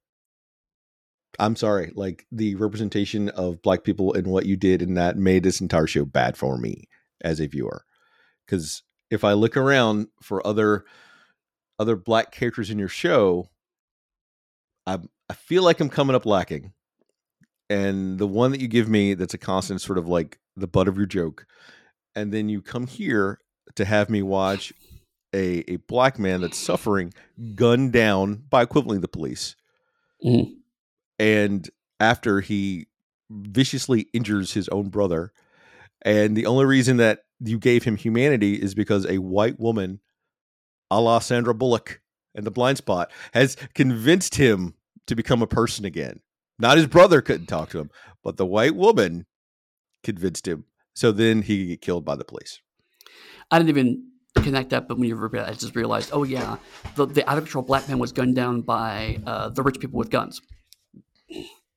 I'm 1.38 1.56
sorry. 1.56 1.92
Like 1.94 2.26
the 2.30 2.54
representation 2.56 3.30
of 3.30 3.62
black 3.62 3.84
people 3.84 4.12
and 4.12 4.26
what 4.26 4.46
you 4.46 4.56
did 4.56 4.82
in 4.82 4.94
that 4.94 5.16
made 5.16 5.42
this 5.42 5.60
entire 5.60 5.86
show 5.86 6.04
bad 6.04 6.36
for 6.36 6.58
me 6.58 6.88
as 7.22 7.40
a 7.40 7.46
viewer. 7.46 7.84
Because 8.46 8.82
if 9.10 9.24
I 9.24 9.32
look 9.32 9.56
around 9.56 10.08
for 10.22 10.46
other 10.46 10.84
other 11.78 11.96
black 11.96 12.32
characters 12.32 12.70
in 12.70 12.78
your 12.78 12.88
show, 12.88 13.48
I 14.86 14.98
I 15.30 15.34
feel 15.34 15.62
like 15.62 15.80
I'm 15.80 15.88
coming 15.88 16.16
up 16.16 16.26
lacking. 16.26 16.72
And 17.70 18.18
the 18.18 18.26
one 18.26 18.50
that 18.50 18.60
you 18.60 18.68
give 18.68 18.88
me 18.88 19.14
that's 19.14 19.34
a 19.34 19.38
constant 19.38 19.80
sort 19.80 19.96
of 19.96 20.06
like 20.06 20.38
the 20.56 20.66
butt 20.66 20.88
of 20.88 20.98
your 20.98 21.06
joke. 21.06 21.46
And 22.14 22.30
then 22.30 22.50
you 22.50 22.60
come 22.60 22.86
here 22.86 23.38
to 23.76 23.84
have 23.84 24.10
me 24.10 24.22
watch 24.22 24.72
a, 25.34 25.70
a 25.72 25.76
black 25.76 26.18
man 26.18 26.40
that's 26.40 26.58
suffering 26.58 27.12
gunned 27.54 27.92
down 27.92 28.34
by 28.50 28.64
equivalently 28.64 29.00
the 29.00 29.08
police. 29.08 29.56
Mhm. 30.24 30.56
And 31.18 31.70
after 32.00 32.40
he 32.40 32.86
viciously 33.30 34.02
injures 34.12 34.52
his 34.52 34.68
own 34.68 34.88
brother, 34.88 35.32
and 36.02 36.36
the 36.36 36.46
only 36.46 36.64
reason 36.64 36.96
that 36.98 37.20
you 37.40 37.58
gave 37.58 37.84
him 37.84 37.96
humanity 37.96 38.54
is 38.54 38.74
because 38.74 39.06
a 39.06 39.18
white 39.18 39.58
woman, 39.58 40.00
a 40.90 41.00
la 41.00 41.18
Sandra 41.18 41.54
Bullock 41.54 42.00
and 42.34 42.44
the 42.44 42.50
blind 42.50 42.78
spot, 42.78 43.10
has 43.32 43.56
convinced 43.74 44.34
him 44.34 44.74
to 45.06 45.14
become 45.14 45.42
a 45.42 45.46
person 45.46 45.84
again. 45.84 46.20
Not 46.58 46.76
his 46.76 46.86
brother 46.86 47.20
couldn't 47.20 47.46
talk 47.46 47.70
to 47.70 47.78
him, 47.80 47.90
but 48.22 48.36
the 48.36 48.46
white 48.46 48.76
woman 48.76 49.26
convinced 50.02 50.46
him. 50.46 50.64
So 50.94 51.10
then 51.10 51.42
he 51.42 51.58
could 51.58 51.68
get 51.68 51.80
killed 51.80 52.04
by 52.04 52.16
the 52.16 52.24
police. 52.24 52.60
I 53.52 53.58
didn't 53.58 53.68
even 53.68 54.08
connect 54.36 54.70
that, 54.70 54.88
but 54.88 54.98
when 54.98 55.06
you 55.08 55.14
read 55.14 55.34
it, 55.34 55.48
I 55.48 55.52
just 55.52 55.76
realized, 55.76 56.10
oh 56.12 56.24
yeah, 56.24 56.56
the, 56.96 57.04
the 57.04 57.30
out 57.30 57.36
of 57.36 57.44
control 57.44 57.62
black 57.62 57.86
man 57.86 57.98
was 57.98 58.10
gunned 58.10 58.34
down 58.34 58.62
by 58.62 59.18
uh, 59.26 59.50
the 59.50 59.62
rich 59.62 59.78
people 59.78 59.98
with 59.98 60.08
guns. 60.08 60.40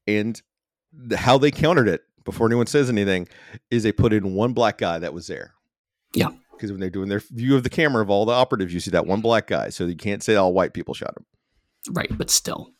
And 0.07 0.41
the, 0.93 1.17
how 1.17 1.37
they 1.37 1.51
countered 1.51 1.89
it 1.89 2.03
before 2.23 2.47
anyone 2.47 2.65
says 2.65 2.89
anything 2.89 3.27
is 3.69 3.83
they 3.83 3.91
put 3.91 4.13
in 4.13 4.33
one 4.33 4.53
black 4.53 4.77
guy 4.77 4.99
that 4.99 5.13
was 5.13 5.27
there. 5.27 5.53
Yeah. 6.13 6.29
Because 6.53 6.71
when 6.71 6.79
they're 6.79 6.89
doing 6.89 7.09
their 7.09 7.19
view 7.19 7.57
of 7.57 7.63
the 7.63 7.69
camera 7.69 8.01
of 8.01 8.09
all 8.09 8.25
the 8.25 8.31
operatives, 8.31 8.73
you 8.73 8.79
see 8.79 8.91
that 8.91 9.05
one 9.05 9.19
black 9.19 9.47
guy. 9.47 9.67
So 9.67 9.85
you 9.85 9.97
can't 9.97 10.23
say 10.23 10.35
all 10.35 10.53
white 10.53 10.73
people 10.73 10.93
shot 10.93 11.13
him. 11.17 11.25
Right, 11.91 12.09
but 12.17 12.29
still. 12.29 12.71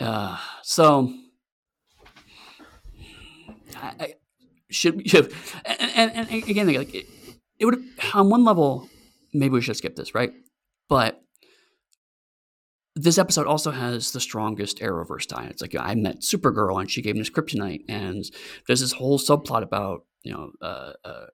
Uh, 0.00 0.38
so, 0.62 1.12
I, 3.76 3.94
I 4.00 4.14
should 4.70 4.96
we 4.96 5.04
should 5.08 5.32
and, 5.64 6.12
and, 6.14 6.30
and 6.30 6.48
again 6.48 6.66
like 6.72 6.94
it, 6.94 7.06
it 7.58 7.64
would 7.64 7.82
on 8.14 8.30
one 8.30 8.44
level 8.44 8.88
maybe 9.32 9.52
we 9.52 9.60
should 9.60 9.76
skip 9.76 9.96
this 9.96 10.14
right, 10.14 10.32
but 10.88 11.22
this 12.94 13.18
episode 13.18 13.46
also 13.46 13.70
has 13.70 14.12
the 14.12 14.20
strongest 14.20 14.78
Arrowverse 14.78 15.26
tie. 15.28 15.46
It's 15.46 15.60
like 15.60 15.76
I 15.78 15.94
met 15.94 16.20
Supergirl 16.20 16.80
and 16.80 16.90
she 16.90 17.02
gave 17.02 17.14
me 17.14 17.20
this 17.20 17.30
kryptonite, 17.30 17.84
and 17.88 18.24
there's 18.66 18.80
this 18.80 18.92
whole 18.92 19.18
subplot 19.18 19.62
about 19.62 20.04
you 20.22 20.32
know 20.32 20.50
uh, 20.62 20.92
uh, 21.04 21.26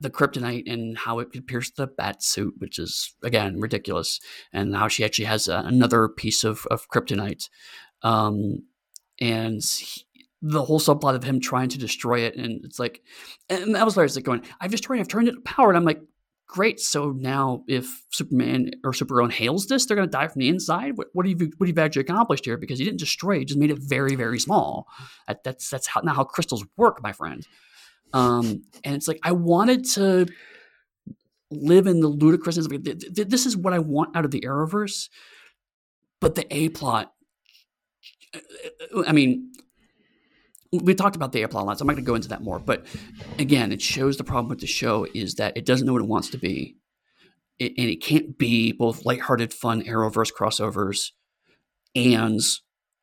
the 0.00 0.10
kryptonite 0.10 0.70
and 0.70 0.98
how 0.98 1.20
it 1.20 1.30
could 1.30 1.46
pierce 1.46 1.70
the 1.70 1.86
bat 1.86 2.22
suit, 2.22 2.54
which 2.58 2.78
is 2.78 3.14
again 3.22 3.60
ridiculous, 3.60 4.20
and 4.52 4.74
how 4.74 4.88
she 4.88 5.04
actually 5.04 5.26
has 5.26 5.48
uh, 5.48 5.62
another 5.64 6.08
piece 6.08 6.42
of 6.42 6.66
of 6.66 6.88
kryptonite, 6.88 7.48
um, 8.02 8.64
and 9.20 9.62
he- 9.62 10.04
the 10.46 10.62
whole 10.62 10.78
subplot 10.78 11.16
of 11.16 11.24
him 11.24 11.40
trying 11.40 11.70
to 11.70 11.78
destroy 11.78 12.20
it, 12.20 12.36
and 12.36 12.64
it's 12.64 12.78
like, 12.78 13.02
and 13.48 13.74
that 13.74 13.84
was 13.84 13.96
was 13.96 14.16
like 14.16 14.24
going, 14.24 14.42
I've 14.60 14.70
destroyed, 14.70 14.98
it, 14.98 15.00
I've 15.00 15.08
turned 15.08 15.28
it 15.28 15.32
to 15.32 15.40
power, 15.40 15.70
and 15.70 15.76
I'm 15.76 15.84
like. 15.84 16.00
Great. 16.46 16.78
So 16.78 17.10
now, 17.10 17.64
if 17.66 18.04
Superman 18.10 18.72
or 18.84 18.92
Supergirl 18.92 19.32
hails 19.32 19.66
this, 19.66 19.86
they're 19.86 19.96
going 19.96 20.06
to 20.06 20.12
die 20.12 20.28
from 20.28 20.40
the 20.40 20.48
inside. 20.48 20.96
What, 20.96 21.08
what 21.12 21.26
have 21.26 21.40
you 21.40 21.50
what 21.56 21.68
have 21.68 21.76
you 21.76 21.82
actually 21.82 22.02
accomplished 22.02 22.44
here? 22.44 22.58
Because 22.58 22.78
you 22.78 22.84
didn't 22.84 23.00
destroy 23.00 23.36
it, 23.36 23.38
you 23.40 23.44
just 23.46 23.58
made 23.58 23.70
it 23.70 23.78
very 23.80 24.14
very 24.14 24.38
small. 24.38 24.86
That, 25.26 25.42
that's 25.42 25.70
that's 25.70 25.88
how 25.88 26.02
not 26.02 26.14
how 26.14 26.22
crystals 26.22 26.64
work, 26.76 27.02
my 27.02 27.12
friend. 27.12 27.44
Um, 28.12 28.62
and 28.84 28.94
it's 28.94 29.08
like 29.08 29.18
I 29.24 29.32
wanted 29.32 29.84
to 29.92 30.26
live 31.50 31.86
in 31.86 32.00
the 32.00 32.08
ludicrousness. 32.08 32.68
This 33.10 33.46
is 33.46 33.56
what 33.56 33.72
I 33.72 33.78
want 33.78 34.14
out 34.14 34.26
of 34.26 34.30
the 34.30 34.42
Arrowverse, 34.42 35.08
but 36.20 36.34
the 36.36 36.46
A 36.54 36.68
plot. 36.68 37.12
I 39.06 39.12
mean, 39.12 39.50
we 40.78 40.94
talked 40.94 41.16
about 41.16 41.32
the 41.32 41.42
A 41.42 41.48
plot 41.48 41.78
so 41.78 41.82
I'm 41.82 41.86
not 41.86 41.94
going 41.94 42.04
to 42.04 42.08
go 42.08 42.14
into 42.14 42.28
that 42.28 42.42
more. 42.42 42.58
But 42.58 42.86
again, 43.38 43.72
it 43.72 43.82
shows 43.82 44.16
the 44.16 44.24
problem 44.24 44.48
with 44.48 44.60
the 44.60 44.66
show 44.66 45.06
is 45.14 45.36
that 45.36 45.56
it 45.56 45.66
doesn't 45.66 45.86
know 45.86 45.92
what 45.92 46.02
it 46.02 46.08
wants 46.08 46.30
to 46.30 46.38
be, 46.38 46.76
it, 47.58 47.72
and 47.78 47.88
it 47.88 48.02
can't 48.02 48.36
be 48.38 48.72
both 48.72 49.04
lighthearted, 49.04 49.52
fun 49.52 49.82
Arrowverse 49.82 50.32
crossovers 50.32 51.10
and 51.94 52.40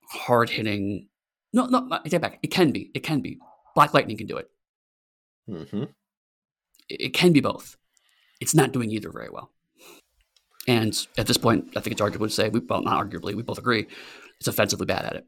hard 0.10 0.50
hitting. 0.50 1.08
No, 1.54 1.66
no, 1.66 1.88
I 1.92 2.00
take 2.04 2.14
it 2.14 2.22
back. 2.22 2.40
It 2.44 2.48
can 2.48 2.72
be. 2.72 2.92
It 2.94 3.02
can 3.02 3.22
be. 3.22 3.40
Black 3.76 3.94
Lightning 3.94 4.18
can 4.18 4.28
do 4.28 4.38
it 4.38 4.48
Mm-hmm. 5.50 5.84
it 6.90 7.02
it 7.02 7.14
can 7.14 7.34
be 7.34 7.40
both. 7.42 7.78
It's 8.40 8.56
not 8.56 8.72
doing 8.72 8.92
either 8.92 9.12
very 9.12 9.30
well. 9.30 9.52
And 10.68 10.96
at 11.18 11.28
this 11.28 11.38
point, 11.38 11.70
I 11.76 11.80
think 11.80 11.94
it's 11.94 12.02
arguable 12.02 12.28
to 12.28 12.34
say, 12.34 12.50
we, 12.50 12.60
well, 12.60 12.82
not 12.82 13.04
arguably, 13.04 13.34
we 13.34 13.44
both 13.44 13.58
agree, 13.58 13.88
it's 14.40 14.48
offensively 14.48 14.86
bad 14.86 15.06
at 15.06 15.16
it. 15.16 15.26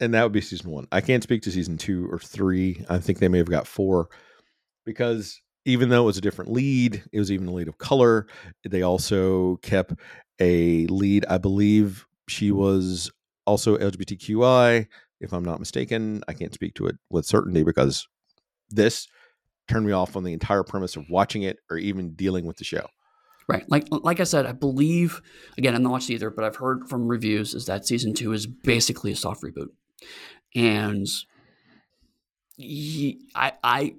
And 0.00 0.14
that 0.14 0.22
would 0.22 0.32
be 0.32 0.40
season 0.40 0.70
one. 0.70 0.86
I 0.92 1.00
can't 1.00 1.22
speak 1.22 1.42
to 1.42 1.50
season 1.50 1.76
two 1.76 2.08
or 2.10 2.18
three. 2.18 2.84
I 2.88 2.98
think 2.98 3.18
they 3.18 3.28
may 3.28 3.38
have 3.38 3.50
got 3.50 3.66
four 3.66 4.08
because 4.84 5.40
even 5.64 5.88
though 5.88 6.02
it 6.02 6.06
was 6.06 6.18
a 6.18 6.22
different 6.22 6.52
lead, 6.52 7.02
it 7.12 7.18
was 7.18 7.32
even 7.32 7.48
a 7.48 7.52
lead 7.52 7.68
of 7.68 7.78
color. 7.78 8.26
They 8.68 8.82
also 8.82 9.56
kept 9.56 9.92
a 10.40 10.86
lead. 10.86 11.26
I 11.28 11.38
believe 11.38 12.06
she 12.28 12.52
was 12.52 13.10
also 13.44 13.76
LGBTQI, 13.76 14.86
if 15.20 15.32
I'm 15.32 15.44
not 15.44 15.58
mistaken. 15.58 16.22
I 16.28 16.32
can't 16.32 16.54
speak 16.54 16.74
to 16.74 16.86
it 16.86 16.96
with 17.10 17.26
certainty 17.26 17.64
because 17.64 18.06
this 18.70 19.08
turned 19.68 19.86
me 19.86 19.92
off 19.92 20.16
on 20.16 20.24
the 20.24 20.32
entire 20.32 20.62
premise 20.62 20.96
of 20.96 21.10
watching 21.10 21.42
it 21.42 21.58
or 21.70 21.76
even 21.76 22.14
dealing 22.14 22.46
with 22.46 22.56
the 22.56 22.64
show. 22.64 22.86
Right. 23.48 23.64
Like 23.68 23.86
like 23.90 24.20
I 24.20 24.24
said, 24.24 24.44
I 24.44 24.52
believe, 24.52 25.22
again, 25.56 25.74
I'm 25.74 25.82
not 25.82 25.92
watched 25.92 26.10
either, 26.10 26.28
but 26.28 26.44
I've 26.44 26.56
heard 26.56 26.86
from 26.88 27.08
reviews 27.08 27.54
is 27.54 27.64
that 27.64 27.86
season 27.86 28.12
two 28.12 28.32
is 28.32 28.46
basically 28.46 29.12
a 29.12 29.16
soft 29.16 29.42
reboot. 29.42 29.68
And 30.54 31.06
ye- 32.56 33.20
I, 33.34 33.52
I 33.62 33.94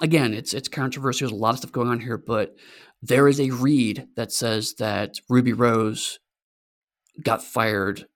again, 0.00 0.34
it's 0.34 0.54
it's 0.54 0.68
controversial. 0.68 1.28
There's 1.28 1.38
a 1.38 1.40
lot 1.40 1.52
of 1.52 1.58
stuff 1.58 1.72
going 1.72 1.88
on 1.88 2.00
here, 2.00 2.18
but 2.18 2.56
there 3.02 3.28
is 3.28 3.40
a 3.40 3.50
read 3.50 4.08
that 4.16 4.32
says 4.32 4.74
that 4.74 5.18
Ruby 5.28 5.52
Rose 5.52 6.18
got 7.22 7.42
fired 7.42 8.06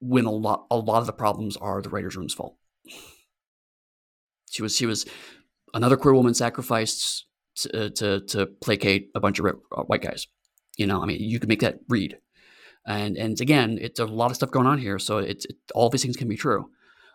when 0.00 0.26
a 0.26 0.30
lot 0.30 0.66
a 0.70 0.76
lot 0.76 1.00
of 1.00 1.06
the 1.06 1.12
problems 1.12 1.56
are 1.56 1.80
the 1.80 1.88
writers' 1.88 2.16
room's 2.16 2.34
fault. 2.34 2.56
She 4.50 4.62
was 4.62 4.76
she 4.76 4.86
was 4.86 5.06
another 5.72 5.96
queer 5.96 6.14
woman 6.14 6.34
sacrificed 6.34 7.26
to 7.56 7.90
to, 7.90 8.20
to 8.20 8.46
placate 8.46 9.10
a 9.14 9.20
bunch 9.20 9.38
of 9.38 9.46
uh, 9.46 9.82
white 9.82 10.02
guys. 10.02 10.26
You 10.76 10.86
know, 10.86 11.02
I 11.02 11.06
mean, 11.06 11.20
you 11.20 11.38
can 11.38 11.48
make 11.48 11.60
that 11.60 11.78
read, 11.88 12.18
and 12.86 13.16
and 13.16 13.40
again, 13.40 13.78
it's 13.80 14.00
a 14.00 14.06
lot 14.06 14.30
of 14.30 14.36
stuff 14.36 14.50
going 14.50 14.66
on 14.66 14.78
here. 14.78 14.98
So 14.98 15.18
it's 15.18 15.44
it, 15.46 15.56
all 15.74 15.88
these 15.88 16.02
things 16.02 16.16
can 16.16 16.28
be 16.28 16.36
true, 16.36 16.66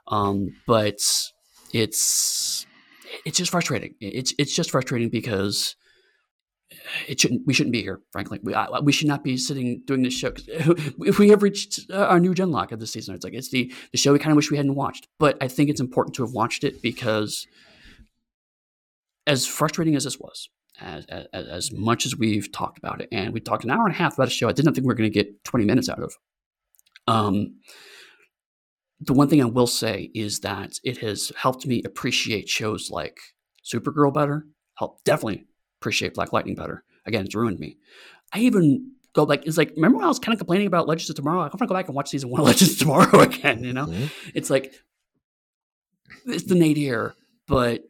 um, 0.07 0.49
but 0.65 1.01
it's 1.73 2.65
it's 3.25 3.37
just 3.37 3.51
frustrating. 3.51 3.95
It's 3.99 4.33
it's 4.37 4.55
just 4.55 4.71
frustrating 4.71 5.09
because 5.09 5.75
it 7.07 7.19
shouldn't 7.19 7.45
we 7.45 7.53
shouldn't 7.53 7.73
be 7.73 7.81
here. 7.81 8.01
Frankly, 8.11 8.39
we 8.41 8.53
I, 8.53 8.79
we 8.79 8.91
should 8.91 9.07
not 9.07 9.23
be 9.23 9.37
sitting 9.37 9.81
doing 9.85 10.03
this 10.03 10.13
show 10.13 10.31
If 10.47 11.19
we 11.19 11.29
have 11.29 11.43
reached 11.43 11.91
our 11.91 12.19
new 12.19 12.33
gen:LOCK 12.33 12.71
of 12.71 12.79
this 12.79 12.91
season, 12.91 13.15
it's 13.15 13.23
like 13.23 13.33
it's 13.33 13.49
the 13.49 13.71
the 13.91 13.97
show 13.97 14.13
we 14.13 14.19
kind 14.19 14.31
of 14.31 14.35
wish 14.35 14.51
we 14.51 14.57
hadn't 14.57 14.75
watched. 14.75 15.07
But 15.19 15.37
I 15.41 15.47
think 15.47 15.69
it's 15.69 15.81
important 15.81 16.15
to 16.15 16.23
have 16.23 16.33
watched 16.33 16.63
it 16.63 16.81
because 16.81 17.47
as 19.27 19.45
frustrating 19.45 19.95
as 19.95 20.03
this 20.03 20.19
was, 20.19 20.49
as, 20.81 21.05
as, 21.05 21.27
as 21.33 21.71
much 21.71 22.05
as 22.05 22.15
we've 22.15 22.51
talked 22.51 22.77
about 22.77 23.01
it, 23.01 23.09
and 23.11 23.33
we 23.33 23.39
talked 23.39 23.63
an 23.63 23.71
hour 23.71 23.85
and 23.85 23.93
a 23.93 23.97
half 23.97 24.15
about 24.15 24.27
a 24.27 24.31
show 24.31 24.47
I 24.49 24.51
didn't 24.51 24.73
think 24.73 24.85
we 24.85 24.87
were 24.87 24.95
going 24.95 25.09
to 25.11 25.13
get 25.13 25.43
20 25.43 25.65
minutes 25.65 25.89
out 25.89 26.01
of. 26.01 26.13
Um, 27.07 27.55
the 29.01 29.13
one 29.13 29.29
thing 29.29 29.41
I 29.41 29.45
will 29.45 29.67
say 29.67 30.11
is 30.13 30.39
that 30.41 30.73
it 30.83 30.97
has 30.97 31.31
helped 31.37 31.65
me 31.65 31.81
appreciate 31.85 32.49
shows 32.49 32.89
like 32.91 33.17
Supergirl 33.65 34.13
better, 34.13 34.45
helped 34.77 35.05
definitely 35.05 35.45
appreciate 35.79 36.13
Black 36.13 36.33
Lightning 36.33 36.55
better. 36.55 36.83
Again, 37.05 37.25
it's 37.25 37.35
ruined 37.35 37.59
me. 37.59 37.77
I 38.33 38.39
even 38.39 38.91
go 39.13 39.23
like, 39.23 39.45
it's 39.45 39.57
like, 39.57 39.71
remember 39.75 39.97
when 39.97 40.05
I 40.05 40.09
was 40.09 40.19
kind 40.19 40.33
of 40.33 40.39
complaining 40.39 40.67
about 40.67 40.87
Legends 40.87 41.09
of 41.09 41.15
Tomorrow? 41.15 41.39
I 41.39 41.43
want 41.43 41.59
to 41.59 41.65
go 41.65 41.73
back 41.73 41.87
and 41.87 41.95
watch 41.95 42.09
season 42.09 42.29
one 42.29 42.41
of 42.41 42.47
Legends 42.47 42.73
of 42.73 42.79
Tomorrow 42.79 43.19
again, 43.21 43.63
you 43.63 43.73
know? 43.73 43.85
Mhm. 43.85 44.11
It's 44.35 44.49
like, 44.49 44.73
it's 46.25 46.43
the 46.43 46.55
nadir, 46.55 47.15
but 47.47 47.83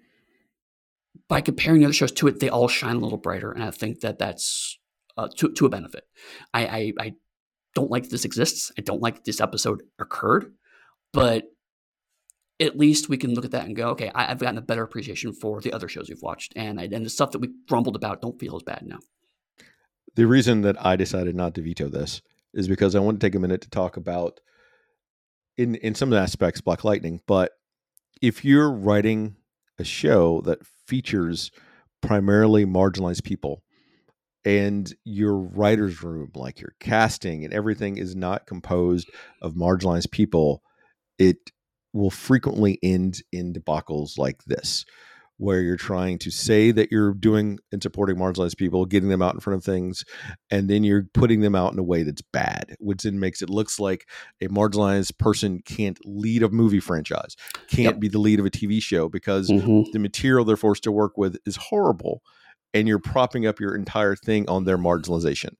by 1.30 1.41
comparing 1.41 1.80
the 1.80 1.85
other 1.85 1.93
shows 1.93 2.11
to 2.14 2.27
it, 2.27 2.39
they 2.39 2.49
all 2.49 2.68
shine 2.68 2.97
a 2.97 2.99
little 2.99 3.18
brighter, 3.18 3.51
and 3.51 3.64
I 3.64 3.72
think 3.72 4.01
that 4.01 4.18
that's 4.19 4.77
uh, 5.18 5.30
to 5.38 5.53
to 5.53 5.65
a 5.65 5.69
benefit. 5.69 6.03
I, 6.53 6.65
I 6.65 6.93
I 6.99 7.14
don't 7.76 7.91
like 7.91 8.10
this 8.10 8.26
exists. 8.26 8.72
I 8.77 8.81
don't 8.81 9.01
like 9.01 9.23
this 9.23 9.39
episode 9.39 9.84
occurred, 9.99 10.51
but 11.14 11.43
at 12.60 12.77
least 12.77 13.07
we 13.07 13.18
can 13.18 13.34
look 13.34 13.45
at 13.45 13.51
that 13.51 13.65
and 13.65 13.76
go, 13.76 13.89
okay, 13.91 14.11
I, 14.14 14.31
I've 14.31 14.39
gotten 14.39 14.57
a 14.57 14.61
better 14.61 14.84
appreciation 14.84 15.31
for 15.31 15.61
the 15.61 15.72
other 15.72 15.88
shows 15.88 16.10
we've 16.10 16.22
watched, 16.22 16.53
and 16.56 16.80
I, 16.80 16.89
and 16.91 17.06
the 17.06 17.10
stuff 17.10 17.31
that 17.31 17.39
we 17.39 17.49
grumbled 17.69 17.95
about 17.95 18.22
don't 18.22 18.39
feel 18.39 18.56
as 18.56 18.64
bad 18.64 18.81
now. 18.85 18.99
the 20.15 20.26
reason 20.27 20.61
that 20.61 20.84
I 20.85 20.95
decided 20.95 21.35
not 21.35 21.53
to 21.56 21.61
veto 21.61 21.88
this 21.89 22.22
is 22.53 22.68
because 22.68 22.95
I 22.95 22.99
want 22.99 23.19
to 23.19 23.26
take 23.26 23.35
a 23.35 23.39
minute 23.39 23.61
to 23.61 23.69
talk 23.69 23.95
about 23.97 24.39
in 25.57 25.76
in 25.76 25.93
some 25.95 26.11
aspects 26.14 26.61
Black 26.61 26.84
Lightning, 26.84 27.22
but 27.27 27.51
if 28.22 28.43
you're 28.43 28.72
writing 28.72 29.35
a 29.77 29.84
show 29.84 30.41
that 30.41 30.60
features 30.90 31.52
primarily 32.02 32.66
marginalized 32.66 33.24
people 33.24 33.61
and 34.45 34.94
your 35.03 35.38
writer's 35.38 36.02
room 36.02 36.32
like 36.34 36.60
your 36.60 36.74
casting 36.80 37.44
and 37.45 37.53
everything 37.53 37.98
is 37.98 38.16
not 38.16 38.48
composed 38.48 39.10
of 39.41 39.53
marginalized 39.53 40.11
people 40.11 40.64
it 41.20 41.38
will 41.94 42.10
frequently 42.10 42.80
end 42.82 43.22
in 43.32 43.53
debacles 43.53 44.18
like 44.18 44.44
this 44.45 44.86
where 45.40 45.61
you're 45.61 45.78
trying 45.78 46.18
to 46.20 46.30
say 46.30 46.70
that 46.70 46.91
you're 46.91 47.14
doing 47.14 47.57
and 47.72 47.82
supporting 47.82 48.18
marginalized 48.18 48.57
people, 48.57 48.86
getting 48.86 49.07
them 49.07 49.22
out 49.22 49.34
in 49.34 49.40
front 49.40 49.56
of 49.57 49.64
things, 49.64 50.03
and 50.52 50.70
then 50.70 50.84
you're 50.84 51.06
putting 51.14 51.40
them 51.40 51.56
out 51.56 51.72
in 51.72 51.80
a 51.80 51.84
way 51.84 52.03
that's 52.03 52.22
bad, 52.22 52.76
which 52.80 53.03
then 53.03 53.18
makes 53.22 53.41
it 53.41 53.49
looks 53.49 53.80
like 53.80 54.06
a 54.41 54.48
marginalized 54.49 55.18
person 55.18 55.61
can't 55.64 55.98
lead 56.06 56.44
a 56.44 56.49
movie 56.49 56.82
franchise, 56.82 57.38
can't 57.70 57.95
Yep. 57.95 57.99
be 58.02 58.07
the 58.10 58.20
lead 58.20 58.40
of 58.41 58.45
a 58.45 58.49
TV 58.49 58.82
show 58.82 59.07
because 59.07 59.49
Mhm. 59.49 59.86
the 59.94 59.99
material 59.99 60.44
they're 60.44 60.57
forced 60.57 60.84
to 60.84 60.91
work 60.91 61.18
with 61.18 61.38
is 61.45 61.56
horrible, 61.56 62.22
and 62.74 62.86
you're 62.90 62.99
propping 62.99 63.48
up 63.48 63.61
your 63.61 63.74
entire 63.76 64.18
thing 64.18 64.48
on 64.49 64.66
their 64.66 64.78
marginalization, 64.78 65.53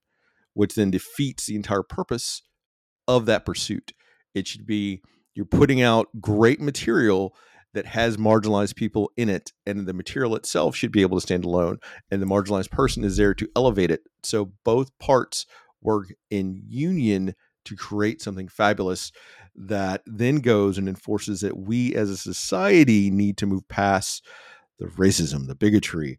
which 0.56 0.76
then 0.76 0.92
defeats 0.92 1.46
the 1.46 1.56
entire 1.56 1.84
purpose 1.84 2.42
of 3.08 3.26
that 3.28 3.46
pursuit. 3.46 3.94
It 4.36 4.46
should 4.46 4.66
be 4.66 5.02
you're 5.34 5.46
putting 5.46 5.82
out 5.82 6.10
great 6.20 6.60
material 6.60 7.34
that 7.74 7.86
has 7.86 8.18
marginalized 8.18 8.76
people 8.76 9.12
in 9.16 9.30
it, 9.30 9.52
and 9.66 9.86
the 9.86 9.94
material 9.94 10.36
itself 10.36 10.76
should 10.76 10.91
be 10.91 11.02
able 11.02 11.18
to 11.18 11.22
stand 11.22 11.46
alone, 11.46 11.78
and 12.10 12.22
the 12.22 12.26
marginalized 12.26 12.72
person 12.72 13.04
is 13.04 13.18
there 13.18 13.34
to 13.34 13.50
elevate 13.56 13.91
it. 13.91 14.02
So 14.24 14.54
both 14.64 14.98
parts 15.00 15.46
work 15.82 16.14
in 16.30 16.64
union 16.68 17.36
to 17.66 17.76
create 17.76 18.22
something 18.22 18.48
fabulous 18.48 19.12
that 19.56 20.02
then 20.06 20.38
goes 20.38 20.78
and 20.78 20.88
enforces 20.88 21.41
that 21.41 21.58
we 21.58 21.94
as 21.96 22.10
a 22.10 22.18
society 22.18 23.12
need 23.12 23.38
to 23.38 23.46
move 23.46 23.68
past 23.68 24.26
the 24.80 24.88
racism, 24.88 25.48
the 25.48 25.56
bigotry, 25.56 26.18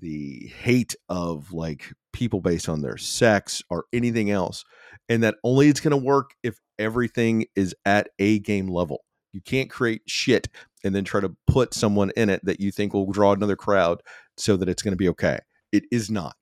the 0.00 0.50
hate 0.62 0.96
of 1.08 1.52
like 1.52 1.92
people 2.12 2.40
based 2.40 2.68
on 2.68 2.82
their 2.82 2.96
sex 2.96 3.62
or 3.70 3.84
anything 3.92 4.30
else. 4.30 4.64
And 5.08 5.22
that 5.22 5.36
only 5.44 5.68
it's 5.68 5.80
going 5.80 5.92
to 5.92 5.96
work 5.96 6.34
if 6.42 6.58
everything 6.78 7.46
is 7.54 7.74
at 7.84 8.08
a 8.18 8.40
game 8.40 8.66
level. 8.66 9.04
You 9.32 9.40
can't 9.40 9.70
create 9.70 10.02
shit 10.06 10.48
and 10.84 10.94
then 10.94 11.04
try 11.04 11.20
to 11.20 11.34
put 11.46 11.74
someone 11.74 12.10
in 12.16 12.30
it 12.30 12.44
that 12.44 12.60
you 12.60 12.70
think 12.70 12.94
will 12.94 13.10
draw 13.10 13.32
another 13.32 13.56
crowd 13.56 14.02
so 14.36 14.56
that 14.56 14.68
it's 14.68 14.82
going 14.82 14.92
to 14.92 14.96
be 14.96 15.08
okay. 15.08 15.38
It 15.72 15.84
is 15.90 16.10
not. 16.10 16.36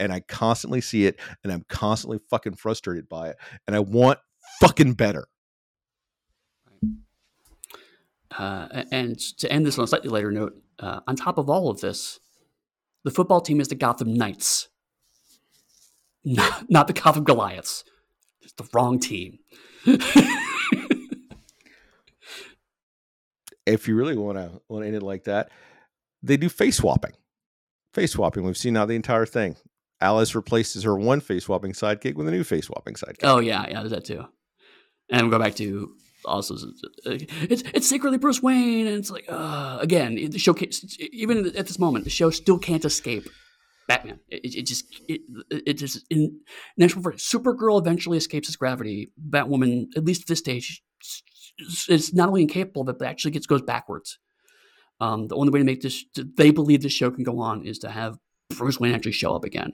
And 0.00 0.12
I 0.12 0.20
constantly 0.20 0.80
see 0.80 1.06
it 1.06 1.18
and 1.42 1.52
I'm 1.52 1.64
constantly 1.68 2.18
fucking 2.30 2.56
frustrated 2.56 3.08
by 3.08 3.30
it. 3.30 3.36
And 3.66 3.76
I 3.76 3.80
want 3.80 4.18
fucking 4.60 4.94
better. 4.94 5.26
Uh, 8.36 8.82
and 8.90 9.18
to 9.38 9.50
end 9.50 9.64
this 9.64 9.78
on 9.78 9.84
a 9.84 9.86
slightly 9.86 10.10
lighter 10.10 10.32
note, 10.32 10.60
uh, 10.80 11.00
on 11.06 11.14
top 11.14 11.38
of 11.38 11.48
all 11.48 11.70
of 11.70 11.80
this, 11.80 12.18
the 13.04 13.10
football 13.10 13.40
team 13.40 13.60
is 13.60 13.68
the 13.68 13.74
Gotham 13.74 14.14
Knights, 14.14 14.68
not, 16.24 16.68
not 16.68 16.86
the 16.88 16.92
Gotham 16.92 17.24
Goliaths. 17.24 17.84
It's 18.42 18.52
the 18.54 18.68
wrong 18.72 18.98
team. 18.98 19.38
if 23.66 23.88
you 23.88 23.96
really 23.96 24.16
want 24.16 24.38
to 24.38 24.60
want 24.68 24.82
to 24.82 24.86
end 24.86 24.96
it 24.96 25.02
like 25.02 25.24
that, 25.24 25.50
they 26.22 26.36
do 26.36 26.48
face 26.48 26.76
swapping. 26.76 27.12
Face 27.92 28.12
swapping. 28.12 28.44
We've 28.44 28.56
seen 28.56 28.74
now 28.74 28.86
the 28.86 28.94
entire 28.94 29.26
thing. 29.26 29.56
Alice 30.00 30.34
replaces 30.34 30.82
her 30.82 30.96
one 30.96 31.20
face 31.20 31.44
swapping 31.44 31.72
sidekick 31.72 32.14
with 32.14 32.28
a 32.28 32.30
new 32.30 32.44
face 32.44 32.66
swapping 32.66 32.94
sidekick. 32.94 33.20
Oh 33.22 33.38
yeah, 33.38 33.66
yeah, 33.68 33.80
there's 33.80 33.92
that 33.92 34.04
too. 34.04 34.24
And 35.10 35.26
we 35.26 35.30
go 35.30 35.38
back 35.38 35.54
to 35.56 35.94
also 36.24 36.54
uh, 36.54 36.60
it's 37.06 37.62
it's 37.72 37.88
secretly 37.88 38.18
Bruce 38.18 38.42
Wayne, 38.42 38.86
and 38.86 38.96
it's 38.96 39.10
like 39.10 39.26
uh, 39.28 39.78
again 39.80 40.14
the 40.30 40.38
show 40.38 40.54
even 41.12 41.46
at 41.56 41.66
this 41.66 41.78
moment 41.78 42.04
the 42.04 42.10
show 42.10 42.30
still 42.30 42.58
can't 42.58 42.84
escape 42.84 43.28
Batman. 43.86 44.20
It, 44.28 44.54
it 44.54 44.66
just 44.66 44.84
it 45.08 45.20
it 45.50 45.74
just 45.74 46.04
in 46.10 46.40
natural 46.76 47.02
for 47.02 47.12
Supergirl 47.12 47.80
eventually 47.80 48.18
escapes 48.18 48.48
its 48.48 48.56
gravity. 48.56 49.12
Batwoman, 49.30 49.86
at 49.96 50.04
least 50.04 50.22
at 50.22 50.26
this 50.28 50.38
stage, 50.38 50.82
is 51.88 52.12
not 52.12 52.28
only 52.28 52.42
incapable 52.42 52.82
of 52.82 52.88
it, 52.88 52.98
but 52.98 53.08
actually 53.08 53.30
gets 53.30 53.46
goes 53.46 53.62
backwards. 53.62 54.18
Um, 55.00 55.28
the 55.28 55.36
only 55.36 55.50
way 55.50 55.58
to 55.58 55.64
make 55.64 55.82
this 55.82 56.04
they 56.14 56.50
believe 56.50 56.82
this 56.82 56.92
show 56.92 57.10
can 57.10 57.24
go 57.24 57.40
on 57.40 57.66
is 57.66 57.78
to 57.80 57.90
have 57.90 58.18
Bruce 58.50 58.78
Wayne 58.78 58.94
actually 58.94 59.12
show 59.12 59.34
up 59.34 59.44
again 59.44 59.72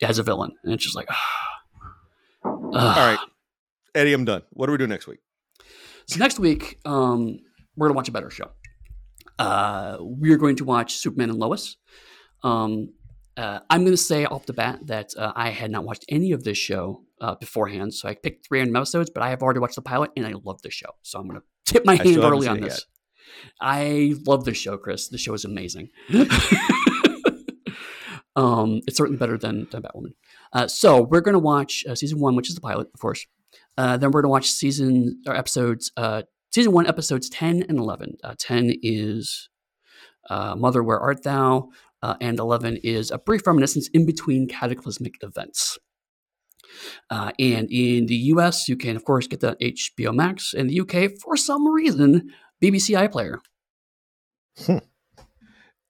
as 0.00 0.18
a 0.18 0.22
villain, 0.22 0.52
and 0.64 0.72
it's 0.72 0.84
just 0.84 0.96
like. 0.96 1.08
All 2.44 2.72
right, 2.72 3.18
Eddy, 3.94 4.12
I'm 4.14 4.24
done. 4.24 4.42
What 4.50 4.66
do 4.66 4.72
we 4.72 4.78
do 4.78 4.86
next 4.86 5.06
week? 5.06 5.18
So 6.06 6.18
next 6.18 6.38
week, 6.38 6.78
um, 6.84 7.38
we're 7.76 7.88
gonna 7.88 7.96
watch 7.96 8.08
a 8.08 8.12
better 8.12 8.30
show. 8.30 8.50
Uh, 9.38 9.96
we're 10.00 10.38
going 10.38 10.56
to 10.56 10.64
watch 10.64 10.94
Superman 10.96 11.30
and 11.30 11.38
Lois. 11.38 11.76
Um, 12.42 12.92
uh, 13.36 13.60
I'm 13.70 13.80
going 13.80 13.92
to 13.92 13.96
say 13.96 14.24
off 14.24 14.46
the 14.46 14.52
bat 14.52 14.86
that 14.86 15.16
uh, 15.16 15.32
I 15.34 15.50
had 15.50 15.70
not 15.70 15.84
watched 15.84 16.04
any 16.08 16.32
of 16.32 16.44
this 16.44 16.58
show 16.58 17.02
uh, 17.22 17.36
beforehand, 17.36 17.94
so 17.94 18.08
I 18.08 18.14
picked 18.14 18.46
three 18.46 18.58
random 18.58 18.76
episodes, 18.76 19.08
but 19.08 19.22
I 19.22 19.30
have 19.30 19.42
already 19.42 19.60
watched 19.60 19.76
the 19.76 19.82
pilot 19.82 20.10
and 20.16 20.26
I 20.26 20.34
love 20.44 20.60
the 20.62 20.70
show. 20.70 20.90
So 21.02 21.18
I'm 21.18 21.28
going 21.28 21.40
to 21.40 21.46
tip 21.64 21.86
my 21.86 21.94
hand 21.94 22.18
early 22.18 22.48
on 22.48 22.60
this. 22.60 22.84
I 23.60 24.14
love 24.26 24.44
this 24.44 24.58
show, 24.58 24.76
Chris. 24.76 25.08
The 25.08 25.18
show 25.18 25.32
is 25.32 25.44
amazing. 25.44 25.90
um, 28.36 28.80
it's 28.86 28.96
certainly 28.96 29.18
better 29.18 29.38
than, 29.38 29.68
than 29.70 29.82
Batwoman. 29.82 30.14
Uh, 30.52 30.66
so 30.66 31.02
we're 31.02 31.20
going 31.20 31.34
to 31.34 31.38
watch 31.38 31.84
uh, 31.88 31.94
season 31.94 32.20
one, 32.20 32.36
which 32.36 32.48
is 32.48 32.56
the 32.56 32.60
pilot, 32.60 32.88
of 32.92 33.00
course. 33.00 33.26
Uh, 33.78 33.96
then 33.96 34.10
we're 34.10 34.22
going 34.22 34.30
to 34.30 34.32
watch 34.32 34.50
season 34.50 35.22
or 35.26 35.34
episodes, 35.34 35.92
uh, 35.96 36.22
season 36.52 36.72
one, 36.72 36.86
episodes 36.86 37.30
10 37.30 37.62
and 37.68 37.78
11. 37.78 38.16
Uh, 38.22 38.34
10 38.38 38.74
is 38.82 39.48
uh, 40.28 40.54
Mother, 40.56 40.82
Where 40.82 41.00
Art 41.00 41.22
Thou? 41.22 41.70
Uh, 42.02 42.16
and 42.20 42.40
11 42.40 42.78
is 42.82 43.12
a 43.12 43.18
brief 43.18 43.46
reminiscence 43.46 43.88
in 43.94 44.04
between 44.04 44.48
cataclysmic 44.48 45.14
events. 45.22 45.78
Uh, 47.10 47.32
and 47.38 47.70
in 47.70 48.06
the 48.06 48.16
US, 48.16 48.68
you 48.68 48.76
can, 48.76 48.96
of 48.96 49.04
course, 49.04 49.26
get 49.26 49.40
the 49.40 49.56
HBO 49.56 50.14
Max. 50.14 50.54
In 50.54 50.66
the 50.66 50.80
UK, 50.80 51.18
for 51.20 51.36
some 51.36 51.66
reason, 51.68 52.30
BBC 52.62 52.96
iPlayer. 53.08 53.38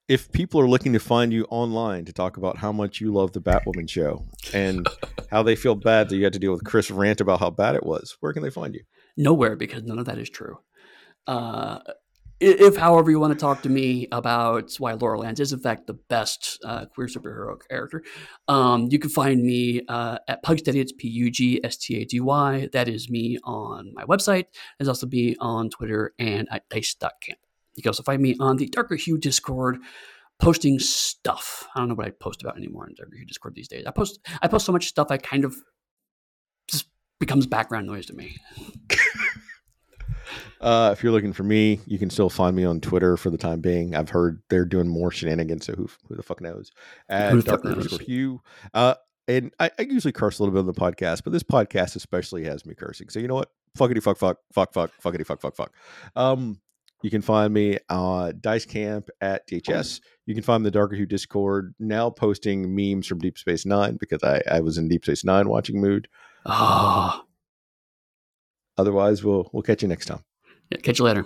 If 0.09 0.31
people 0.31 0.59
are 0.59 0.67
looking 0.67 0.93
to 0.93 0.99
find 0.99 1.31
you 1.31 1.45
online 1.49 2.05
to 2.05 2.13
talk 2.13 2.37
about 2.37 2.57
how 2.57 2.71
much 2.71 2.99
you 2.99 3.13
love 3.13 3.31
the 3.31 3.41
Batwoman 3.41 3.89
show 3.89 4.25
and 4.53 4.87
how 5.31 5.43
they 5.43 5.55
feel 5.55 5.75
bad 5.75 6.09
that 6.09 6.17
you 6.17 6.23
had 6.23 6.33
to 6.33 6.39
deal 6.39 6.51
with 6.51 6.65
Chris 6.65 6.91
rant 6.91 7.21
about 7.21 7.39
how 7.39 7.49
bad 7.49 7.75
it 7.75 7.85
was, 7.85 8.17
where 8.19 8.33
can 8.33 8.43
they 8.43 8.49
find 8.49 8.75
you? 8.75 8.81
Nowhere, 9.15 9.55
because 9.55 9.83
none 9.83 9.99
of 9.99 10.05
that 10.05 10.17
is 10.17 10.29
true. 10.29 10.57
Uh, 11.25 11.79
if, 12.39 12.75
however, 12.75 13.11
you 13.11 13.19
want 13.19 13.33
to 13.33 13.39
talk 13.39 13.61
to 13.61 13.69
me 13.69 14.07
about 14.11 14.73
why 14.79 14.93
Laura 14.93 15.19
Lance 15.19 15.39
is, 15.39 15.53
in 15.53 15.59
fact, 15.59 15.87
the 15.87 15.93
best 15.93 16.59
uh, 16.65 16.85
queer 16.85 17.07
superhero 17.07 17.55
character, 17.69 18.03
um, 18.47 18.87
you 18.89 18.99
can 18.99 19.09
find 19.09 19.43
me 19.43 19.81
uh, 19.87 20.17
at 20.27 20.43
Pugsteady. 20.43 20.75
It's 20.75 20.91
P 20.91 21.07
U 21.07 21.31
G 21.31 21.61
S 21.63 21.77
T 21.77 22.01
A 22.01 22.05
D 22.05 22.19
Y. 22.19 22.69
That 22.73 22.87
is 22.87 23.09
me 23.09 23.37
on 23.43 23.93
my 23.93 24.03
website. 24.03 24.45
There's 24.77 24.87
also 24.89 25.07
me 25.07 25.35
on 25.39 25.69
Twitter 25.69 26.13
and 26.19 26.47
at 26.51 26.67
dice.camp. 26.69 27.39
You 27.75 27.83
can 27.83 27.89
also 27.89 28.03
find 28.03 28.21
me 28.21 28.35
on 28.39 28.57
the 28.57 28.67
Darker 28.67 28.95
Hue 28.95 29.17
Discord 29.17 29.77
posting 30.39 30.79
stuff. 30.79 31.67
I 31.75 31.79
don't 31.79 31.89
know 31.89 31.95
what 31.95 32.07
I 32.07 32.11
post 32.11 32.41
about 32.41 32.57
anymore 32.57 32.87
in 32.87 32.95
Darker 32.95 33.15
Hue 33.15 33.25
Discord 33.25 33.55
these 33.55 33.67
days. 33.67 33.85
I 33.85 33.91
post 33.91 34.19
I 34.41 34.47
post 34.47 34.65
so 34.65 34.71
much 34.71 34.87
stuff 34.87 35.07
I 35.09 35.17
kind 35.17 35.45
of 35.45 35.55
just 36.67 36.87
becomes 37.19 37.47
background 37.47 37.87
noise 37.87 38.05
to 38.07 38.13
me. 38.13 38.35
Uh, 40.61 40.91
if 40.93 41.03
you're 41.03 41.11
looking 41.11 41.33
for 41.33 41.43
me, 41.43 41.79
you 41.85 41.99
can 41.99 42.09
still 42.09 42.29
find 42.29 42.55
me 42.55 42.63
on 42.63 42.79
Twitter 42.79 43.17
for 43.17 43.29
the 43.29 43.37
time 43.37 43.59
being. 43.59 43.95
I've 43.95 44.09
heard 44.09 44.41
they're 44.49 44.65
doing 44.65 44.87
more 44.87 45.11
shenanigans, 45.11 45.65
so 45.65 45.73
who, 45.73 45.89
who 46.07 46.15
the 46.15 46.23
fuck 46.23 46.41
knows? 46.41 46.71
At 47.09 47.31
Who 47.31 47.41
the 47.41 47.51
fuck 47.51 47.61
Darker 47.63 47.75
knows? 47.75 47.85
underscore 47.85 48.05
Hue. 48.05 48.41
Uh, 48.73 48.95
and 49.27 49.53
I, 49.59 49.71
I 49.79 49.83
usually 49.83 50.11
curse 50.11 50.39
a 50.39 50.43
little 50.43 50.53
bit 50.53 50.59
on 50.59 50.65
the 50.65 50.73
podcast, 50.73 51.23
but 51.23 51.31
this 51.33 51.43
podcast 51.43 51.95
especially 51.95 52.43
has 52.45 52.65
me 52.65 52.75
cursing. 52.75 53.09
So 53.09 53.19
you 53.19 53.27
know 53.27 53.35
what? 53.35 53.49
Fuckity 53.77 54.03
fuck 54.03 54.17
fuck 54.17 54.37
fuck 54.53 54.73
fuck 54.73 54.91
fuckity 55.03 55.25
fuck 55.25 55.41
fuck 55.41 55.55
fuck. 55.55 55.73
Um, 56.15 56.59
you 57.01 57.09
can 57.09 57.21
find 57.21 57.53
me 57.53 57.79
uh 57.89 58.31
Dice 58.39 58.65
Camp 58.65 59.09
at 59.19 59.47
DHS. 59.47 59.99
You 60.25 60.33
can 60.35 60.43
find 60.43 60.65
the 60.65 60.71
Darker 60.71 60.95
Hue 60.95 61.05
Discord 61.05 61.73
now 61.79 62.09
posting 62.09 62.75
memes 62.75 63.07
from 63.07 63.19
Deep 63.19 63.37
Space 63.37 63.65
Nine 63.65 63.97
because 63.97 64.23
I, 64.23 64.41
I 64.49 64.59
was 64.61 64.77
in 64.77 64.87
Deep 64.87 65.03
Space 65.03 65.23
Nine 65.25 65.49
watching 65.49 65.81
mood. 65.81 66.07
Oh, 66.45 67.21
Otherwise, 68.77 69.23
we'll 69.23 69.49
we'll 69.53 69.63
catch 69.63 69.81
you 69.81 69.87
next 69.87 70.05
time. 70.07 70.23
yeah, 70.71 70.79
catch 70.79 70.99
you 70.99 71.05
later. 71.05 71.25